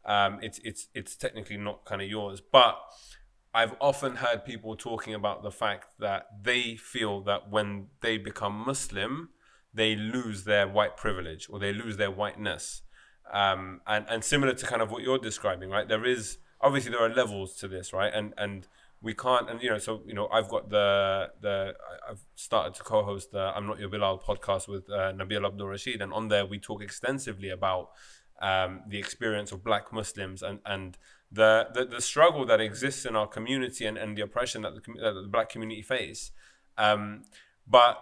Um, 0.06 0.40
it's 0.42 0.60
it's 0.64 0.88
it's 0.94 1.16
technically 1.16 1.58
not 1.58 1.86
kind 1.86 2.02
of 2.02 2.08
yours, 2.08 2.42
but 2.42 2.80
I've 3.54 3.76
often 3.82 4.18
heard 4.18 4.46
people 4.46 4.76
talking 4.76 5.14
about 5.14 5.42
the 5.42 5.52
fact 5.52 6.00
that 6.00 6.28
they 6.44 6.76
feel 6.76 7.22
that 7.22 7.50
when 7.50 7.88
they 8.02 8.18
become 8.18 8.54
Muslim, 8.54 9.30
they 9.74 9.96
lose 9.96 10.44
their 10.44 10.68
white 10.68 10.96
privilege 10.96 11.48
or 11.50 11.60
they 11.60 11.74
lose 11.74 11.98
their 11.98 12.12
whiteness. 12.12 12.84
Um, 13.32 13.82
and 13.88 14.06
and 14.10 14.24
similar 14.24 14.54
to 14.54 14.66
kind 14.66 14.82
of 14.82 14.92
what 14.92 15.04
you're 15.04 15.18
describing, 15.18 15.70
right? 15.70 15.88
There 15.88 16.06
is 16.06 16.38
obviously 16.62 16.92
there 16.92 17.04
are 17.04 17.14
levels 17.14 17.56
to 17.58 17.68
this, 17.68 17.94
right? 17.94 18.14
And 18.14 18.34
and 18.38 18.68
we 19.02 19.14
can't 19.14 19.50
and 19.50 19.62
you 19.62 19.70
know 19.70 19.78
so 19.78 20.02
you 20.06 20.14
know 20.14 20.28
i've 20.28 20.50
got 20.50 20.70
the 20.70 21.30
the 21.42 21.74
i've 22.10 22.24
started 22.36 22.74
to 22.74 22.84
co-host 22.84 23.32
the 23.32 23.52
i'm 23.56 23.66
not 23.66 23.80
your 23.80 23.90
bilal 23.90 24.20
podcast 24.20 24.68
with 24.68 24.90
uh, 24.90 25.14
nabil 25.14 25.46
abdul 25.46 25.68
rashid 25.68 26.02
and 26.02 26.12
on 26.14 26.28
there 26.28 26.46
we 26.46 26.60
talk 26.60 26.82
extensively 26.82 27.50
about 27.50 27.90
um, 28.42 28.82
the 28.88 28.98
experience 28.98 29.52
of 29.52 29.64
black 29.64 29.92
muslims 29.92 30.42
and 30.42 30.60
and 30.66 30.98
the, 31.32 31.68
the, 31.74 31.86
the 31.86 32.02
struggle 32.02 32.46
that 32.46 32.60
exists 32.60 33.06
in 33.06 33.16
our 33.16 33.28
community 33.28 33.86
and, 33.86 33.98
and 33.98 34.18
the 34.18 34.22
oppression 34.22 34.64
that 34.64 34.74
the, 34.76 34.82
that 35.00 35.14
the 35.14 35.28
black 35.28 35.50
community 35.50 35.82
face. 35.82 36.32
Um, 36.78 37.24
but 37.68 38.02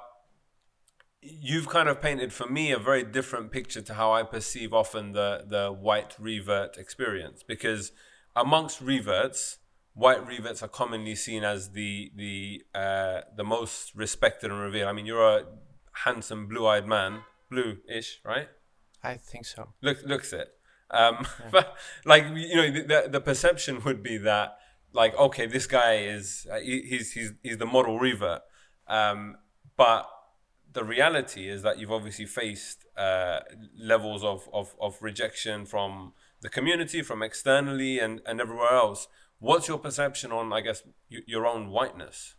you've 1.21 1.67
kind 1.67 1.89
of 1.89 2.01
painted 2.01 2.31
for 2.31 2.47
me 2.47 2.71
a 2.71 2.77
very 2.77 3.03
different 3.03 3.51
picture 3.51 3.81
to 3.81 3.95
how 3.95 4.13
i 4.13 4.21
perceive 4.21 4.71
often 4.71 5.13
the 5.13 5.43
the 5.47 5.69
white 5.71 6.15
revert 6.19 6.77
experience 6.77 7.41
because 7.41 7.91
amongst 8.35 8.79
reverts 8.79 9.57
white 9.97 10.25
reverts 10.27 10.61
are 10.61 10.67
commonly 10.67 11.15
seen 11.15 11.43
as 11.43 11.71
the 11.71 12.11
the 12.15 12.61
uh, 12.73 13.21
the 13.35 13.43
most 13.43 13.93
respected 13.95 14.51
and 14.51 14.59
revered. 14.59 14.87
I 14.87 14.93
mean, 14.93 15.05
you're 15.05 15.37
a 15.39 15.45
handsome, 16.05 16.47
blue-eyed 16.47 16.87
man, 16.87 17.21
blue-ish, 17.49 18.19
right? 18.23 18.47
I 19.03 19.15
think 19.15 19.45
so. 19.45 19.73
Look, 19.81 20.03
looks 20.05 20.31
it. 20.33 20.49
Um, 20.91 21.17
yeah. 21.21 21.49
But 21.51 21.75
like 22.05 22.25
you 22.35 22.55
know, 22.55 22.71
the, 22.71 23.09
the 23.09 23.21
perception 23.21 23.83
would 23.83 24.03
be 24.03 24.17
that 24.19 24.57
like 24.93 25.17
okay, 25.17 25.47
this 25.47 25.65
guy 25.65 25.95
is 25.95 26.47
uh, 26.51 26.59
he, 26.59 26.81
he's 26.81 27.11
he's 27.13 27.33
he's 27.41 27.57
the 27.57 27.65
model 27.65 27.99
revert, 27.99 28.41
um, 28.87 29.37
but 29.75 30.07
the 30.73 30.83
reality 30.83 31.49
is 31.49 31.63
that 31.63 31.79
you've 31.79 31.91
obviously 31.91 32.25
faced 32.25 32.85
uh, 32.95 33.39
levels 33.79 34.23
of, 34.23 34.47
of, 34.53 34.75
of 34.79 35.01
rejection 35.01 35.65
from 35.65 36.13
the 36.41 36.49
community, 36.49 37.01
from 37.01 37.23
externally, 37.23 37.97
and, 37.97 38.21
and 38.27 38.39
everywhere 38.39 38.73
else. 38.73 39.07
What's 39.39 39.67
your 39.67 39.77
perception 39.77 40.31
on, 40.31 40.51
I 40.51 40.61
guess, 40.61 40.83
your 41.09 41.45
own 41.45 41.69
whiteness? 41.69 42.35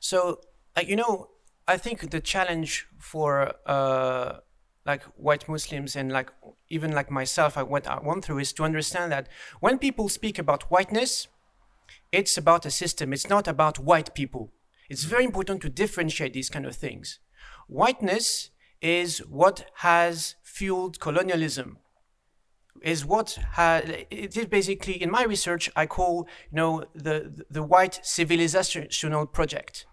So, 0.00 0.40
you 0.82 0.96
know, 0.96 1.28
I 1.68 1.76
think 1.76 2.10
the 2.10 2.20
challenge 2.20 2.86
for 2.98 3.52
uh, 3.66 4.38
like 4.86 5.02
white 5.16 5.48
Muslims 5.48 5.96
and 5.96 6.12
like 6.12 6.30
even 6.68 6.92
like 6.92 7.10
myself, 7.10 7.58
I, 7.58 7.62
what 7.62 7.86
I 7.86 7.98
went 8.02 8.24
through 8.24 8.38
is 8.38 8.52
to 8.54 8.64
understand 8.64 9.12
that 9.12 9.28
when 9.60 9.78
people 9.78 10.08
speak 10.08 10.38
about 10.38 10.70
whiteness, 10.70 11.28
it's 12.12 12.38
about 12.38 12.64
a 12.64 12.70
system. 12.70 13.12
It's 13.12 13.28
not 13.28 13.48
about 13.48 13.78
white 13.78 14.14
people. 14.14 14.52
It's 14.88 15.04
very 15.04 15.24
important 15.24 15.60
to 15.62 15.68
differentiate 15.68 16.32
these 16.32 16.48
kind 16.48 16.64
of 16.64 16.76
things. 16.76 17.18
Whiteness 17.66 18.50
is 18.80 19.18
what 19.18 19.66
has 19.76 20.36
fueled 20.42 21.00
colonialism. 21.00 21.78
Is 22.82 23.04
what 23.04 23.38
has 23.52 23.84
it 24.10 24.36
is 24.36 24.46
basically 24.46 25.02
in 25.02 25.10
my 25.10 25.24
research 25.24 25.70
I 25.76 25.86
call 25.86 26.28
you 26.50 26.56
know 26.56 26.84
the 26.94 27.44
the 27.50 27.62
white 27.62 28.00
civilizational 28.02 29.32
project, 29.32 29.86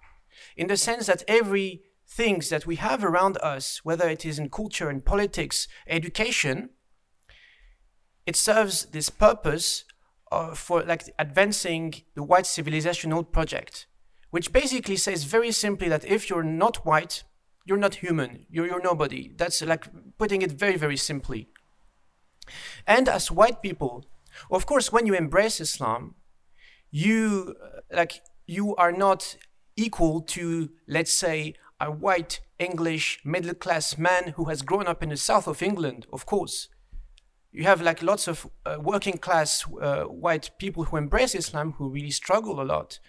in 0.56 0.68
the 0.68 0.78
sense 0.78 1.08
that 1.08 1.24
every 1.28 1.84
things 2.08 2.50
that 2.50 2.66
we 2.68 2.75
have 2.75 3.04
around 3.04 3.38
us, 3.38 3.82
whether 3.84 4.08
it 4.08 4.25
is 4.25 4.38
in 4.38 4.50
culture 4.50 4.90
and 4.90 5.04
politics, 5.04 5.68
education, 5.88 6.70
it 8.25 8.36
serves 8.36 8.86
this 8.86 9.10
purpose 9.10 9.86
uh, 10.32 10.54
for 10.54 10.84
like 10.84 11.04
advancing 11.20 11.94
the 12.16 12.24
white 12.24 12.46
civilizational 12.46 13.30
project, 13.32 13.88
which 14.32 14.52
basically 14.52 14.96
says 14.96 15.24
very 15.24 15.52
simply 15.52 15.90
that 15.90 16.06
if 16.06 16.30
you're 16.30 16.44
not 16.44 16.86
white, 16.86 17.24
you're 17.66 17.78
not 17.78 17.96
human, 17.96 18.46
you're, 18.50 18.68
you're 18.68 18.82
nobody. 18.82 19.32
That's 19.36 19.62
like 19.62 19.88
putting 20.18 20.42
it 20.42 20.52
very, 20.52 20.75
very 20.78 20.98
simply. 20.98 21.50
And 22.88 23.08
as 23.08 23.32
white 23.32 23.62
people, 23.62 24.06
of 24.50 24.66
course, 24.66 24.92
when 24.92 25.06
you 25.06 25.14
embrace 25.14 25.60
Islam, 25.60 26.16
you 26.92 27.56
uh, 27.62 27.96
like 27.96 28.22
you 28.46 28.76
are 28.76 28.92
not 28.92 29.38
equal 29.76 30.22
to, 30.22 30.70
let's 30.88 31.14
say, 31.14 31.56
a 31.80 31.92
white 31.92 32.40
English 32.60 33.20
middle 33.24 33.54
class 33.54 33.98
man 33.98 34.34
who 34.36 34.46
has 34.46 34.62
grown 34.62 34.88
up 34.88 35.04
in 35.04 35.10
the 35.10 35.18
south 35.18 35.48
of 35.48 35.62
England, 35.62 36.06
of 36.14 36.26
course. 36.26 36.70
You 37.52 37.64
have 37.66 37.82
like 37.82 38.02
lots 38.02 38.28
of 38.28 38.48
uh, 38.66 38.78
working 38.80 39.18
class 39.18 39.64
uh, 39.82 40.04
white 40.04 40.52
people 40.58 40.86
who 40.86 40.98
embrace 40.98 41.36
Islam 41.36 41.74
who 41.74 41.90
really 41.90 42.12
struggle 42.12 42.60
a 42.62 42.64
lot. 42.64 43.00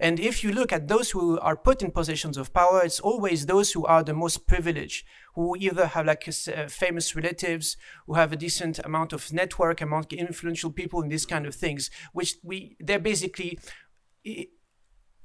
And 0.00 0.20
if 0.20 0.44
you 0.44 0.52
look 0.52 0.72
at 0.72 0.88
those 0.88 1.10
who 1.10 1.38
are 1.40 1.56
put 1.56 1.82
in 1.82 1.90
positions 1.90 2.36
of 2.36 2.52
power, 2.52 2.82
it's 2.84 3.00
always 3.00 3.46
those 3.46 3.72
who 3.72 3.84
are 3.84 4.02
the 4.02 4.14
most 4.14 4.46
privileged, 4.46 5.04
who 5.34 5.56
either 5.58 5.86
have 5.86 6.06
like 6.06 6.28
uh, 6.28 6.68
famous 6.68 7.16
relatives, 7.16 7.76
who 8.06 8.14
have 8.14 8.32
a 8.32 8.36
decent 8.36 8.78
amount 8.80 9.12
of 9.12 9.32
network 9.32 9.80
among 9.80 10.06
influential 10.10 10.70
people 10.70 11.02
and 11.02 11.10
these 11.10 11.26
kind 11.26 11.46
of 11.46 11.54
things, 11.54 11.90
which 12.12 12.36
we, 12.44 12.76
they're 12.80 12.98
basically 12.98 13.58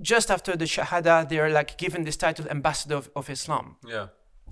just 0.02 0.30
after 0.30 0.56
the 0.56 0.66
Shahada, 0.66 1.28
they're 1.28 1.50
like 1.50 1.78
given 1.78 2.04
this 2.04 2.18
title 2.18 2.48
ambassador 2.50 2.96
of, 2.96 3.10
of 3.16 3.30
Islam. 3.30 3.78
Yeah. 3.88 4.08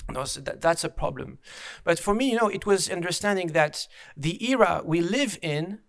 that, 0.07 0.61
that's 0.61 0.83
a 0.83 0.89
problem. 0.89 1.39
But 1.83 1.99
for 1.99 2.13
me, 2.13 2.31
you 2.31 2.37
know, 2.37 2.47
it 2.47 2.65
was 2.65 2.89
understanding 2.89 3.47
that 3.47 3.87
the 4.15 4.49
era 4.49 4.81
we 4.83 5.01
live 5.01 5.37
in, 5.41 5.79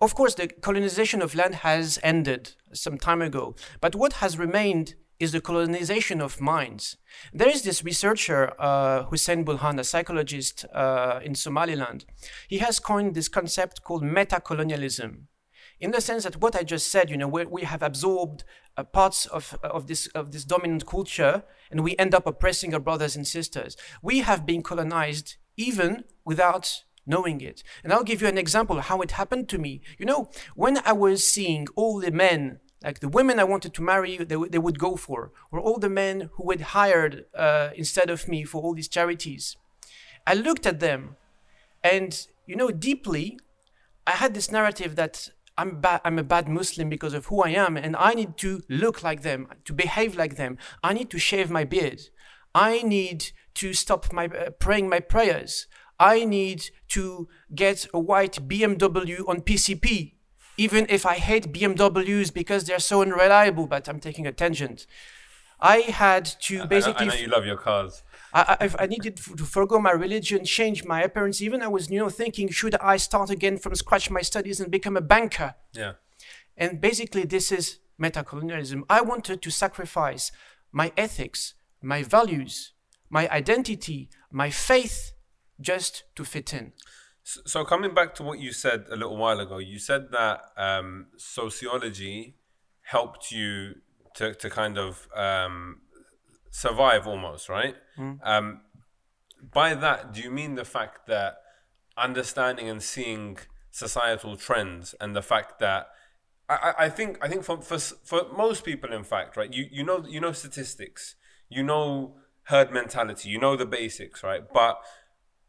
of 0.00 0.14
course, 0.14 0.34
the 0.34 0.48
colonization 0.48 1.20
of 1.22 1.34
land 1.34 1.56
has 1.56 1.98
ended 2.02 2.54
some 2.72 2.98
time 2.98 3.22
ago. 3.22 3.54
But 3.80 3.94
what 3.94 4.14
has 4.14 4.38
remained 4.38 4.94
is 5.18 5.32
the 5.32 5.40
colonization 5.40 6.22
of 6.22 6.40
minds. 6.40 6.96
There 7.32 7.48
is 7.48 7.62
this 7.62 7.84
researcher, 7.84 8.54
uh, 8.58 9.04
Hussein 9.04 9.44
Bulhan, 9.44 9.78
a 9.78 9.84
psychologist 9.84 10.64
uh, 10.72 11.20
in 11.22 11.34
Somaliland. 11.34 12.06
He 12.48 12.58
has 12.58 12.80
coined 12.80 13.14
this 13.14 13.28
concept 13.28 13.84
called 13.84 14.02
meta-colonialism 14.02 15.28
in 15.78 15.90
the 15.90 16.00
sense 16.00 16.24
that 16.24 16.40
what 16.40 16.54
I 16.54 16.62
just 16.62 16.88
said, 16.88 17.10
you 17.10 17.16
know, 17.16 17.28
we, 17.28 17.62
have 17.62 17.82
absorbed 17.82 18.44
uh, 18.76 18.84
parts 18.84 19.26
of, 19.26 19.58
of, 19.62 19.86
this, 19.86 20.06
of 20.08 20.32
this 20.32 20.44
dominant 20.44 20.86
culture 20.86 21.42
and 21.70 21.82
we 21.82 21.96
end 21.96 22.14
up 22.14 22.26
oppressing 22.26 22.74
our 22.74 22.80
brothers 22.80 23.16
and 23.16 23.26
sisters. 23.26 23.76
We 24.02 24.20
have 24.20 24.44
been 24.44 24.62
colonized 24.62 25.36
even 25.56 26.04
without 26.24 26.84
knowing 27.06 27.40
it. 27.40 27.62
And 27.82 27.92
I'll 27.92 28.04
give 28.04 28.22
you 28.22 28.28
an 28.28 28.38
example 28.38 28.78
of 28.78 28.86
how 28.86 29.00
it 29.00 29.12
happened 29.12 29.48
to 29.50 29.58
me. 29.58 29.80
You 29.98 30.06
know, 30.06 30.30
when 30.54 30.78
I 30.84 30.92
was 30.92 31.26
seeing 31.26 31.66
all 31.76 32.00
the 32.00 32.10
men, 32.10 32.60
like 32.82 33.00
the 33.00 33.08
women 33.08 33.38
I 33.38 33.44
wanted 33.44 33.74
to 33.74 33.82
marry, 33.82 34.16
they, 34.16 34.36
they 34.36 34.58
would 34.58 34.78
go 34.78 34.96
for, 34.96 35.32
or 35.50 35.60
all 35.60 35.78
the 35.78 35.90
men 35.90 36.30
who 36.34 36.50
had 36.50 36.60
hired 36.60 37.26
uh, 37.36 37.70
instead 37.74 38.10
of 38.10 38.28
me 38.28 38.44
for 38.44 38.62
all 38.62 38.74
these 38.74 38.88
charities, 38.88 39.56
I 40.26 40.34
looked 40.34 40.66
at 40.66 40.80
them 40.80 41.16
and, 41.82 42.26
you 42.46 42.56
know, 42.56 42.70
deeply, 42.70 43.38
I 44.06 44.12
had 44.12 44.34
this 44.34 44.50
narrative 44.50 44.96
that 44.96 45.28
I'm, 45.56 45.80
ba- 45.80 46.00
I'm 46.04 46.18
a 46.18 46.24
bad 46.24 46.48
Muslim 46.48 46.88
because 46.88 47.12
of 47.12 47.26
who 47.26 47.42
I 47.42 47.50
am, 47.50 47.76
and 47.76 47.94
I 47.96 48.14
need 48.14 48.38
to 48.38 48.62
look 48.68 49.02
like 49.02 49.22
them, 49.22 49.48
to 49.66 49.74
behave 49.74 50.16
like 50.16 50.36
them. 50.36 50.56
I 50.82 50.94
need 50.94 51.10
to 51.10 51.18
shave 51.18 51.50
my 51.50 51.64
beard. 51.64 52.00
I 52.54 52.82
need 52.82 53.32
to 53.54 53.74
stop 53.74 54.12
my 54.12 54.26
uh, 54.26 54.50
praying 54.50 54.88
my 54.88 55.00
prayers. 55.00 55.66
I 56.00 56.24
need 56.24 56.70
to 56.88 57.28
get 57.54 57.86
a 57.92 58.00
white 58.00 58.48
BMW 58.48 59.28
on 59.28 59.42
PCP, 59.42 60.14
even 60.56 60.86
if 60.88 61.04
I 61.04 61.16
hate 61.16 61.52
BMWs 61.52 62.32
because 62.32 62.64
they're 62.64 62.80
so 62.80 63.02
unreliable. 63.02 63.66
But 63.66 63.86
I'm 63.86 64.00
taking 64.00 64.26
a 64.26 64.32
tangent. 64.32 64.86
I 65.60 65.78
had 65.80 66.24
to 66.24 66.66
basically. 66.66 67.02
I 67.02 67.04
know, 67.04 67.12
I 67.12 67.14
know 67.14 67.20
you 67.20 67.28
love 67.28 67.44
your 67.44 67.58
cars. 67.58 68.02
I, 68.32 68.56
I, 68.60 68.84
I, 68.84 68.86
needed 68.86 69.16
to 69.18 69.44
forego 69.44 69.78
my 69.78 69.90
religion, 69.90 70.44
change 70.44 70.84
my 70.84 71.02
appearance. 71.02 71.42
Even 71.42 71.62
I 71.62 71.68
was, 71.68 71.90
you 71.90 71.98
know, 71.98 72.08
thinking, 72.08 72.48
should 72.48 72.76
I 72.76 72.96
start 72.96 73.28
again 73.28 73.58
from 73.58 73.74
scratch 73.74 74.08
my 74.08 74.22
studies 74.22 74.60
and 74.60 74.70
become 74.70 74.96
a 74.96 75.00
banker? 75.00 75.56
Yeah. 75.72 75.94
And 76.56 76.80
basically, 76.80 77.24
this 77.24 77.52
is 77.52 77.80
metacolonialism. 78.00 78.84
I 78.88 79.02
wanted 79.02 79.42
to 79.42 79.50
sacrifice 79.50 80.32
my 80.72 80.92
ethics, 80.96 81.54
my 81.82 82.02
values, 82.02 82.72
my 83.10 83.28
identity, 83.28 84.08
my 84.30 84.48
faith, 84.50 85.12
just 85.60 86.04
to 86.16 86.24
fit 86.24 86.52
in. 86.52 86.72
So, 87.22 87.64
coming 87.64 87.94
back 87.94 88.14
to 88.16 88.22
what 88.22 88.38
you 88.38 88.52
said 88.52 88.86
a 88.90 88.96
little 88.96 89.16
while 89.16 89.40
ago, 89.40 89.58
you 89.58 89.78
said 89.78 90.10
that 90.10 90.40
um, 90.56 91.06
sociology 91.16 92.36
helped 92.82 93.30
you 93.30 93.74
to, 94.14 94.34
to 94.34 94.50
kind 94.50 94.78
of 94.78 95.06
um, 95.14 95.82
survive 96.50 97.06
almost, 97.06 97.48
right? 97.48 97.76
Mm. 97.98 98.18
Um, 98.24 98.60
by 99.52 99.74
that, 99.74 100.12
do 100.12 100.20
you 100.22 100.30
mean 100.30 100.54
the 100.54 100.64
fact 100.64 101.06
that 101.06 101.36
understanding 101.96 102.68
and 102.68 102.82
seeing 102.82 103.38
societal 103.70 104.36
trends 104.36 104.94
and 105.00 105.14
the 105.14 105.22
fact 105.22 105.58
that 105.60 105.88
I, 106.48 106.74
I 106.78 106.88
think 106.88 107.18
I 107.24 107.28
think 107.28 107.44
for, 107.44 107.60
for 107.62 107.78
for 107.78 108.26
most 108.36 108.64
people, 108.64 108.92
in 108.92 109.04
fact, 109.04 109.36
right? 109.36 109.52
You 109.52 109.66
you 109.70 109.84
know 109.84 110.04
you 110.06 110.20
know 110.20 110.32
statistics, 110.32 111.14
you 111.48 111.62
know 111.62 112.16
herd 112.44 112.72
mentality, 112.72 113.28
you 113.28 113.38
know 113.38 113.56
the 113.56 113.66
basics, 113.66 114.24
right? 114.24 114.42
But 114.52 114.80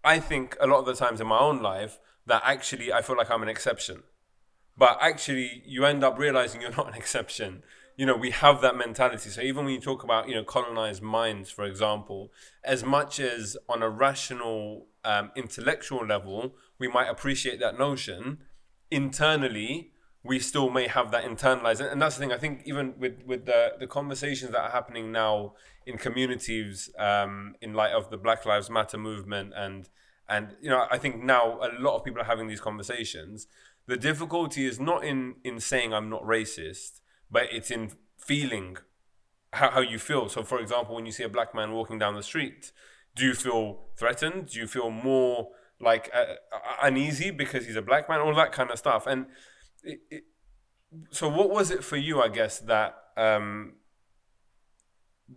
I 0.03 0.19
think 0.19 0.57
a 0.59 0.67
lot 0.67 0.79
of 0.79 0.85
the 0.85 0.95
times 0.95 1.21
in 1.21 1.27
my 1.27 1.39
own 1.39 1.61
life 1.61 1.99
that 2.25 2.41
actually 2.45 2.91
I 2.91 3.01
feel 3.01 3.17
like 3.17 3.29
I'm 3.29 3.43
an 3.43 3.49
exception. 3.49 4.03
But 4.77 4.97
actually, 5.01 5.63
you 5.65 5.85
end 5.85 6.03
up 6.03 6.17
realizing 6.17 6.61
you're 6.61 6.71
not 6.71 6.87
an 6.87 6.95
exception 6.95 7.63
you 8.01 8.07
know, 8.07 8.15
we 8.15 8.31
have 8.31 8.61
that 8.61 8.75
mentality. 8.75 9.29
So 9.29 9.41
even 9.41 9.65
when 9.65 9.75
you 9.75 9.79
talk 9.79 10.03
about, 10.03 10.27
you 10.27 10.33
know, 10.33 10.43
colonized 10.43 11.03
minds, 11.03 11.51
for 11.51 11.65
example, 11.65 12.31
as 12.63 12.83
much 12.83 13.19
as 13.19 13.57
on 13.69 13.83
a 13.83 13.89
rational, 13.89 14.87
um, 15.03 15.31
intellectual 15.35 16.05
level, 16.05 16.55
we 16.79 16.87
might 16.87 17.09
appreciate 17.09 17.59
that 17.59 17.77
notion, 17.77 18.39
internally, 18.89 19.91
we 20.23 20.39
still 20.39 20.69
may 20.69 20.87
have 20.87 21.11
that 21.11 21.23
internalized. 21.23 21.91
And 21.91 22.01
that's 22.01 22.15
the 22.15 22.21
thing, 22.21 22.31
I 22.31 22.37
think 22.37 22.61
even 22.65 22.93
with, 22.99 23.23
with 23.25 23.45
the, 23.45 23.73
the 23.79 23.87
conversations 23.87 24.51
that 24.51 24.61
are 24.61 24.69
happening 24.69 25.11
now 25.11 25.53
in 25.85 25.97
communities 25.97 26.91
um, 26.99 27.55
in 27.61 27.73
light 27.73 27.91
of 27.91 28.11
the 28.11 28.17
Black 28.17 28.45
Lives 28.45 28.69
Matter 28.69 28.97
movement 28.97 29.53
and, 29.55 29.89
and, 30.29 30.55
you 30.61 30.69
know, 30.69 30.85
I 30.89 30.97
think 30.97 31.23
now 31.23 31.59
a 31.59 31.69
lot 31.81 31.95
of 31.97 32.03
people 32.03 32.21
are 32.21 32.25
having 32.25 32.47
these 32.47 32.61
conversations. 32.61 33.47
The 33.87 33.97
difficulty 33.97 34.65
is 34.65 34.79
not 34.79 35.03
in, 35.03 35.35
in 35.43 35.59
saying 35.59 35.93
I'm 35.93 36.09
not 36.09 36.23
racist 36.23 37.01
but 37.31 37.47
it's 37.51 37.71
in 37.71 37.91
feeling 38.17 38.77
how, 39.53 39.71
how 39.71 39.79
you 39.79 39.97
feel. 39.97 40.27
So, 40.29 40.43
for 40.43 40.59
example, 40.59 40.95
when 40.95 41.05
you 41.05 41.11
see 41.11 41.23
a 41.23 41.29
black 41.29 41.55
man 41.55 41.71
walking 41.71 41.97
down 41.97 42.15
the 42.15 42.23
street, 42.23 42.71
do 43.15 43.25
you 43.25 43.33
feel 43.33 43.85
threatened? 43.97 44.47
Do 44.47 44.59
you 44.59 44.67
feel 44.67 44.89
more 44.89 45.49
like 45.79 46.11
uh, 46.13 46.35
uh, 46.53 46.59
uneasy 46.83 47.31
because 47.31 47.65
he's 47.65 47.75
a 47.75 47.81
black 47.81 48.09
man? 48.09 48.19
All 48.19 48.35
that 48.35 48.51
kind 48.51 48.69
of 48.69 48.77
stuff. 48.77 49.07
And 49.07 49.27
it, 49.83 50.23
so, 51.11 51.29
what 51.29 51.49
was 51.49 51.71
it 51.71 51.83
for 51.83 51.97
you? 51.97 52.21
I 52.21 52.27
guess 52.27 52.59
that 52.59 52.95
um, 53.17 53.73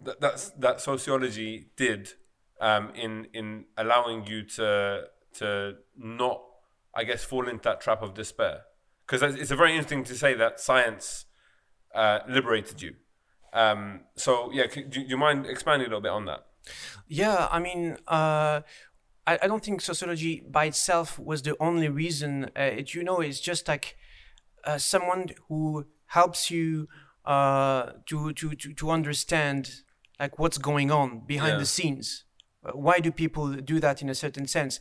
that 0.02 0.20
that's, 0.20 0.50
that 0.50 0.80
sociology 0.80 1.70
did 1.76 2.12
um, 2.61 2.90
in 2.94 3.28
in 3.33 3.66
allowing 3.76 4.26
you 4.26 4.42
to 4.42 5.04
to 5.35 5.74
not, 5.96 6.42
I 6.94 7.04
guess, 7.04 7.24
fall 7.24 7.48
into 7.48 7.62
that 7.64 7.80
trap 7.80 8.02
of 8.02 8.14
despair. 8.14 8.62
Because 9.07 9.22
it's 9.38 9.50
a 9.50 9.57
very 9.57 9.72
interesting 9.72 10.04
to 10.04 10.14
say 10.14 10.35
that 10.35 10.59
science 10.61 11.26
uh, 11.94 12.20
liberated 12.28 12.80
you. 12.80 12.94
Um, 13.52 14.00
so 14.16 14.50
yeah, 14.52 14.66
do, 14.66 14.83
do, 14.83 15.00
you 15.00 15.16
mind 15.16 15.46
expanding 15.46 15.87
a 15.87 15.90
little 15.90 16.00
bit 16.00 16.11
on 16.11 16.24
that? 16.24 16.46
Yeah, 17.07 17.48
I 17.50 17.61
mean, 17.61 17.98
uh, 18.09 18.62
I, 19.26 19.38
I 19.42 19.46
don't 19.46 19.62
think 19.64 19.80
sociology 19.80 20.42
by 20.48 20.66
itself 20.66 21.18
was 21.18 21.42
the 21.42 21.57
only 21.61 21.88
reason. 21.88 22.50
Uh, 22.57 22.62
it, 22.62 22.94
you 22.94 23.04
know, 23.04 23.20
it's 23.20 23.40
just 23.40 23.68
like 23.68 23.96
uh, 24.66 24.79
someone 24.79 25.29
who 25.48 25.87
helps 26.07 26.50
you 26.50 26.88
uh, 27.24 27.92
to, 28.07 28.33
to, 28.35 28.55
to, 28.55 28.72
to 28.74 28.90
understand 28.90 29.70
like 30.20 30.38
what's 30.38 30.59
going 30.59 30.90
on 30.90 31.20
behind 31.27 31.53
Yeah. 31.55 31.59
the 31.59 31.66
scenes. 31.66 32.24
Uh, 32.64 32.70
Why 32.72 32.98
do 33.00 33.11
people 33.11 33.53
do 33.55 33.81
that 33.81 34.00
in 34.03 34.09
a 34.09 34.14
certain 34.14 34.46
sense? 34.46 34.81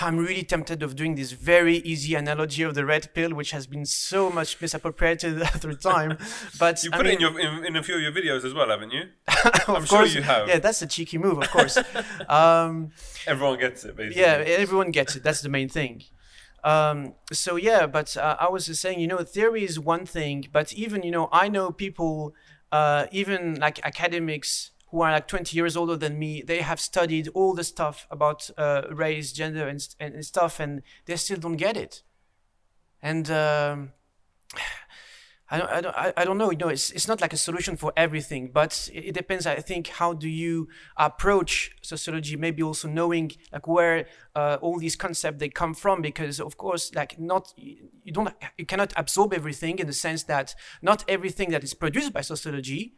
I'm 0.00 0.18
really 0.18 0.44
tempted 0.44 0.84
of 0.84 0.94
doing 0.94 1.16
this 1.16 1.32
very 1.32 1.78
easy 1.78 2.14
analogy 2.14 2.62
of 2.62 2.76
the 2.76 2.84
red 2.86 3.12
pill, 3.12 3.34
which 3.34 3.50
has 3.50 3.66
been 3.66 3.84
so 3.84 4.30
much 4.30 4.60
misappropriated 4.60 5.42
through 5.60 5.76
time. 5.76 6.16
But 6.60 6.82
You 6.84 6.90
I 6.92 6.96
put 6.96 7.06
it 7.08 7.14
in 7.14 7.20
your 7.20 7.38
in, 7.40 7.64
in 7.66 7.76
a 7.76 7.82
few 7.82 7.96
of 7.96 8.00
your 8.00 8.12
videos 8.12 8.44
as 8.44 8.54
well, 8.54 8.68
haven't 8.70 8.92
you? 8.92 9.02
of 9.44 9.68
I'm 9.68 9.84
sure 9.84 9.98
course, 9.98 10.14
you 10.14 10.22
have. 10.22 10.46
Yeah, 10.48 10.60
that's 10.60 10.80
a 10.82 10.86
cheeky 10.86 11.18
move, 11.18 11.38
of 11.38 11.50
course. 11.50 11.76
um, 12.28 12.92
Everyone 13.26 13.58
gets 13.58 13.84
it, 13.84 13.96
basically. 13.96 14.22
yeah, 14.22 14.42
everyone 14.46 14.92
gets 14.92 15.16
it. 15.16 15.22
That's 15.24 15.40
the 15.40 15.48
main 15.48 15.68
thing. 15.68 16.04
Um, 16.62 17.14
so 17.32 17.56
yeah, 17.56 17.86
but 17.86 18.16
uh, 18.16 18.36
I 18.38 18.48
was 18.48 18.66
just 18.66 18.82
saying, 18.82 19.00
you 19.00 19.06
know, 19.06 19.18
theory 19.18 19.64
is 19.64 19.78
one 19.78 20.06
thing, 20.06 20.48
but 20.52 20.72
even 20.72 21.02
you 21.02 21.10
know, 21.10 21.28
I 21.32 21.48
know 21.48 21.70
people, 21.70 22.34
uh, 22.70 23.06
even 23.12 23.54
like 23.58 23.80
academics 23.84 24.70
who 24.90 25.02
are 25.02 25.12
like 25.12 25.28
20 25.28 25.56
years 25.56 25.76
older 25.76 25.96
than 25.96 26.18
me, 26.18 26.42
they 26.42 26.60
have 26.60 26.80
studied 26.80 27.28
all 27.34 27.54
the 27.54 27.64
stuff 27.64 28.06
about 28.10 28.50
uh, 28.58 28.82
race, 28.90 29.32
gender, 29.32 29.68
and, 29.68 29.80
st- 29.80 30.14
and 30.14 30.24
stuff, 30.26 30.58
and 30.58 30.82
they 31.06 31.16
still 31.16 31.38
don't 31.38 31.56
get 31.56 31.76
it. 31.76 32.02
And 33.00 33.30
um, 33.30 33.92
I 35.52 35.58
don't, 35.58 35.70
I 35.70 35.80
don't, 35.80 35.96
I- 36.16 36.24
don't 36.24 36.38
know. 36.38 36.50
You 36.50 36.58
know, 36.58 36.68
it's 36.68 36.90
it's 36.92 37.08
not 37.08 37.20
like 37.20 37.32
a 37.32 37.36
solution 37.36 37.76
for 37.76 37.92
everything, 37.96 38.50
but 38.52 38.88
it, 38.92 39.06
it 39.08 39.14
depends. 39.14 39.46
I 39.46 39.56
think 39.56 39.88
how 39.88 40.12
do 40.12 40.28
you 40.28 40.68
approach 40.96 41.72
sociology? 41.82 42.36
Maybe 42.36 42.62
also 42.62 42.88
knowing 42.88 43.32
like 43.52 43.66
where 43.66 44.06
uh, 44.36 44.58
all 44.60 44.78
these 44.78 44.96
concepts 44.96 45.38
they 45.40 45.48
come 45.48 45.74
from, 45.74 46.02
because 46.02 46.40
of 46.40 46.56
course, 46.56 46.94
like 46.94 47.18
not 47.18 47.52
you 47.56 48.12
don't 48.12 48.32
you 48.56 48.66
cannot 48.66 48.92
absorb 48.96 49.32
everything 49.34 49.78
in 49.78 49.86
the 49.86 49.92
sense 49.92 50.22
that 50.24 50.54
not 50.82 51.04
everything 51.08 51.50
that 51.50 51.64
is 51.64 51.74
produced 51.74 52.12
by 52.12 52.20
sociology 52.20 52.94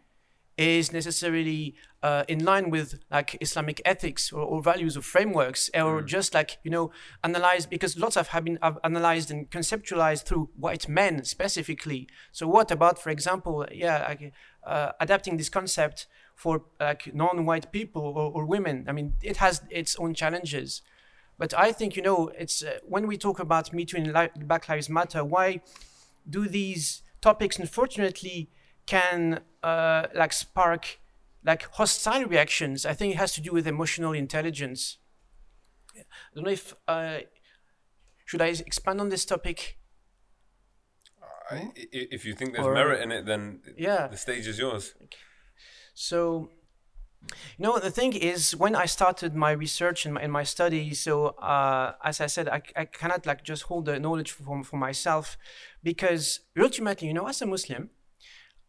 is 0.68 0.92
necessarily 0.92 1.74
uh, 2.02 2.24
in 2.28 2.44
line 2.44 2.70
with 2.70 2.98
like 3.10 3.36
Islamic 3.40 3.80
ethics 3.84 4.32
or, 4.32 4.42
or 4.42 4.62
values 4.62 4.96
or 4.96 5.02
frameworks, 5.02 5.70
or 5.74 6.02
just 6.02 6.34
like 6.34 6.58
you 6.64 6.70
know 6.70 6.90
analyzed 7.22 7.70
because 7.70 7.96
lots 7.96 8.16
of 8.16 8.28
have 8.28 8.44
been 8.44 8.58
have 8.62 8.78
analyzed 8.82 9.30
and 9.30 9.50
conceptualized 9.50 10.24
through 10.24 10.50
white 10.56 10.88
men 10.88 11.24
specifically. 11.24 12.08
So 12.32 12.46
what 12.48 12.70
about, 12.70 12.98
for 12.98 13.10
example, 13.10 13.66
yeah, 13.72 14.04
like, 14.08 14.32
uh, 14.64 14.92
adapting 15.00 15.36
this 15.36 15.48
concept 15.48 16.06
for 16.34 16.62
like 16.80 17.14
non-white 17.14 17.70
people 17.72 18.02
or, 18.02 18.32
or 18.32 18.44
women? 18.44 18.86
I 18.88 18.92
mean, 18.92 19.14
it 19.22 19.38
has 19.38 19.62
its 19.70 19.96
own 19.96 20.14
challenges. 20.14 20.82
But 21.38 21.54
I 21.54 21.72
think 21.72 21.96
you 21.96 22.02
know 22.02 22.30
it's 22.38 22.62
uh, 22.62 22.78
when 22.86 23.06
we 23.06 23.16
talk 23.16 23.38
about 23.38 23.72
Me 23.72 23.84
Too 23.84 23.96
and 23.96 24.12
Li- 24.12 24.44
Black 24.44 24.68
Lives 24.68 24.88
Matter, 24.88 25.24
why 25.24 25.62
do 26.28 26.46
these 26.46 27.02
topics 27.20 27.58
unfortunately 27.58 28.50
can 28.86 29.40
uh, 29.62 30.06
like 30.14 30.32
spark 30.32 30.98
like 31.44 31.68
hostile 31.72 32.24
reactions? 32.24 32.86
I 32.86 32.94
think 32.94 33.14
it 33.14 33.18
has 33.18 33.32
to 33.34 33.40
do 33.40 33.52
with 33.52 33.66
emotional 33.66 34.12
intelligence. 34.12 34.98
I 35.96 36.02
don't 36.34 36.44
know 36.44 36.50
if 36.50 36.74
uh, 36.88 37.18
should 38.24 38.40
I 38.42 38.46
expand 38.48 39.00
on 39.00 39.08
this 39.08 39.24
topic. 39.24 39.78
I, 41.50 41.70
if 41.92 42.24
you 42.24 42.34
think 42.34 42.52
there's 42.54 42.66
Or- 42.66 42.74
merit 42.74 43.02
in 43.02 43.12
it, 43.12 43.26
then 43.26 43.60
Yeah. 43.76 44.06
the 44.08 44.16
stage 44.16 44.46
is 44.46 44.58
yours. 44.58 44.94
So, 45.94 46.50
you 47.58 47.62
know, 47.64 47.78
the 47.78 47.90
thing 47.90 48.14
is, 48.14 48.56
when 48.56 48.74
I 48.74 48.86
started 48.86 49.34
my 49.34 49.50
research 49.50 50.06
and 50.06 50.14
my, 50.14 50.22
and 50.22 50.32
my 50.32 50.44
study, 50.44 50.94
so 50.94 51.26
uh, 51.26 51.94
as 52.02 52.20
I 52.20 52.26
said, 52.26 52.48
I, 52.48 52.62
I 52.74 52.84
cannot 52.86 53.26
like 53.26 53.44
just 53.44 53.64
hold 53.64 53.84
the 53.86 53.98
knowledge 54.00 54.30
for, 54.32 54.64
for 54.64 54.76
myself 54.78 55.36
because 55.82 56.40
ultimately, 56.58 57.08
you 57.08 57.14
know, 57.14 57.26
as 57.28 57.42
a 57.42 57.46
Muslim, 57.46 57.90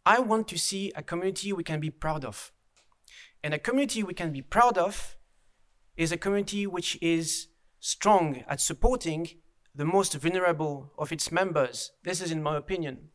I 0.06 0.20
want 0.20 0.48
to 0.50 0.58
see 0.58 0.92
a 0.96 1.04
community 1.04 1.54
we 1.54 1.64
can 1.64 1.80
be 1.80 1.90
proud 1.90 2.26
of. 2.26 2.52
And 3.44 3.54
a 3.54 3.60
community 3.60 4.04
we 4.04 4.14
can 4.14 4.32
be 4.32 4.42
proud 4.42 4.78
of 4.78 5.18
is 5.96 6.12
a 6.12 6.18
community 6.18 6.66
which 6.68 6.98
is 7.02 7.48
strong 7.80 8.44
at 8.48 8.62
supporting 8.62 9.28
the 9.76 9.86
most 9.86 10.14
vulnerable 10.16 10.92
of 10.98 11.12
its 11.12 11.32
members. 11.32 11.92
This 12.04 12.22
is 12.22 12.32
in 12.32 12.44
my 12.44 12.58
opinion. 12.58 13.10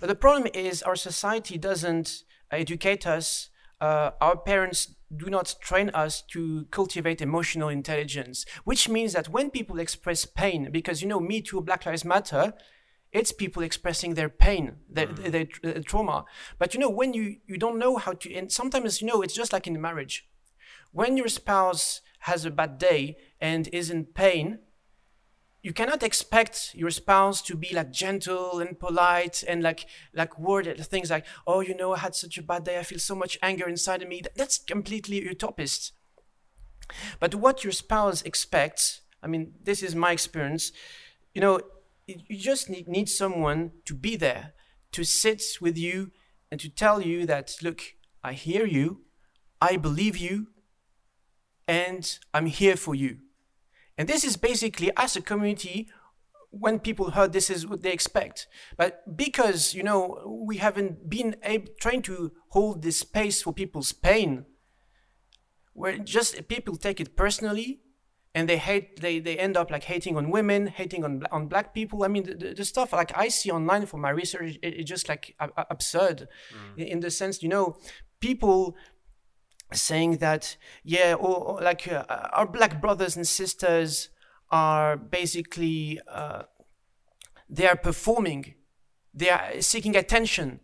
But 0.00 0.08
the 0.08 0.14
problem 0.14 0.48
is 0.54 0.82
our 0.82 0.96
society 0.96 1.58
doesn't 1.58 2.22
educate 2.50 3.06
us. 3.06 3.50
Uh, 3.80 4.10
our 4.20 4.36
parents 4.36 4.94
do 5.16 5.26
not 5.26 5.54
train 5.60 5.90
us 5.90 6.22
to 6.22 6.66
cultivate 6.70 7.20
emotional 7.20 7.68
intelligence, 7.68 8.44
which 8.64 8.88
means 8.88 9.12
that 9.12 9.28
when 9.28 9.50
people 9.50 9.78
express 9.78 10.24
pain, 10.24 10.70
because 10.70 11.00
you 11.00 11.08
know, 11.08 11.20
Me 11.20 11.40
Too, 11.40 11.60
Black 11.60 11.86
Lives 11.86 12.04
Matter, 12.04 12.54
it's 13.12 13.32
people 13.32 13.62
expressing 13.62 14.14
their 14.14 14.28
pain, 14.28 14.76
mm. 14.90 14.94
their, 14.94 15.06
their, 15.06 15.46
their 15.62 15.82
trauma. 15.82 16.24
But 16.58 16.74
you 16.74 16.80
know, 16.80 16.90
when 16.90 17.14
you, 17.14 17.36
you 17.46 17.56
don't 17.56 17.78
know 17.78 17.96
how 17.96 18.12
to, 18.12 18.34
and 18.34 18.52
sometimes, 18.52 19.00
you 19.00 19.06
know, 19.06 19.22
it's 19.22 19.34
just 19.34 19.52
like 19.52 19.66
in 19.66 19.80
marriage. 19.80 20.28
When 20.92 21.16
your 21.16 21.28
spouse 21.28 22.00
has 22.20 22.44
a 22.44 22.50
bad 22.50 22.78
day 22.78 23.16
and 23.40 23.68
is 23.72 23.90
in 23.90 24.04
pain, 24.04 24.60
you 25.62 25.72
cannot 25.72 26.02
expect 26.02 26.70
your 26.74 26.90
spouse 26.90 27.42
to 27.42 27.56
be 27.56 27.74
like 27.74 27.90
gentle 27.90 28.60
and 28.60 28.78
polite 28.78 29.42
and 29.46 29.62
like 29.62 29.86
like 30.14 30.38
worded 30.38 30.78
things 30.86 31.10
like 31.10 31.26
oh 31.46 31.60
you 31.60 31.76
know 31.76 31.92
i 31.94 31.98
had 31.98 32.14
such 32.14 32.38
a 32.38 32.42
bad 32.42 32.64
day 32.64 32.78
i 32.78 32.82
feel 32.82 32.98
so 32.98 33.14
much 33.14 33.36
anger 33.42 33.68
inside 33.68 34.00
of 34.00 34.08
me 34.08 34.22
that's 34.36 34.58
completely 34.58 35.20
utopist 35.22 35.92
but 37.18 37.34
what 37.34 37.64
your 37.64 37.72
spouse 37.72 38.22
expects 38.22 39.00
i 39.22 39.26
mean 39.26 39.52
this 39.62 39.82
is 39.82 39.94
my 39.94 40.12
experience 40.12 40.70
you 41.34 41.40
know 41.40 41.60
you 42.08 42.38
just 42.38 42.68
need, 42.68 42.88
need 42.88 43.08
someone 43.08 43.72
to 43.84 43.94
be 43.94 44.16
there 44.16 44.54
to 44.92 45.04
sit 45.04 45.42
with 45.60 45.76
you 45.76 46.10
and 46.50 46.60
to 46.60 46.68
tell 46.68 47.00
you 47.00 47.26
that 47.26 47.56
look 47.62 47.82
i 48.24 48.32
hear 48.32 48.66
you 48.66 49.02
i 49.60 49.76
believe 49.76 50.16
you 50.16 50.48
and 51.66 52.18
i'm 52.32 52.46
here 52.46 52.76
for 52.76 52.94
you 52.94 53.18
and 53.98 54.08
this 54.08 54.22
is 54.24 54.36
basically 54.36 54.92
as 54.96 55.16
a 55.16 55.20
community, 55.20 55.88
when 56.50 56.78
people 56.78 57.10
heard 57.10 57.32
this 57.32 57.50
is 57.50 57.66
what 57.66 57.82
they 57.82 57.92
expect. 57.92 58.46
But 58.76 59.16
because, 59.16 59.74
you 59.74 59.82
know, 59.82 60.22
we 60.46 60.58
haven't 60.58 61.10
been 61.10 61.36
able, 61.42 61.66
trying 61.80 62.02
to 62.02 62.32
hold 62.50 62.80
this 62.80 63.00
space 63.00 63.42
for 63.42 63.52
people's 63.52 63.92
pain, 63.92 64.46
where 65.74 65.98
just 65.98 66.46
people 66.48 66.76
take 66.76 67.00
it 67.00 67.16
personally 67.16 67.80
and 68.34 68.48
they 68.48 68.58
hate, 68.58 69.00
they, 69.00 69.18
they 69.18 69.38
end 69.38 69.56
up 69.56 69.70
like 69.70 69.84
hating 69.84 70.16
on 70.16 70.30
women, 70.30 70.66
hating 70.66 71.04
on, 71.04 71.24
on 71.32 71.46
black 71.46 71.74
people. 71.74 72.04
I 72.04 72.08
mean, 72.08 72.24
the, 72.24 72.54
the, 72.54 72.64
stuff 72.64 72.92
like 72.92 73.16
I 73.16 73.28
see 73.28 73.50
online 73.50 73.86
for 73.86 73.98
my 73.98 74.10
research, 74.10 74.58
it, 74.62 74.74
it's 74.74 74.88
just 74.88 75.08
like 75.08 75.34
absurd. 75.56 76.28
In, 76.76 76.86
in 76.86 77.00
the 77.00 77.10
sense, 77.10 77.42
you 77.42 77.48
know, 77.48 77.76
people 78.20 78.76
saying 79.72 80.16
that 80.16 80.56
yeah 80.82 81.14
or, 81.14 81.36
or 81.36 81.60
like 81.60 81.86
uh, 81.88 82.04
our 82.32 82.46
black 82.46 82.80
brothers 82.80 83.16
and 83.16 83.26
sisters 83.26 84.08
are 84.50 84.96
basically 84.96 86.00
uh, 86.10 86.42
they 87.48 87.66
are 87.66 87.76
performing 87.76 88.54
they 89.12 89.30
are 89.30 89.60
seeking 89.60 89.96
attention. 89.96 90.60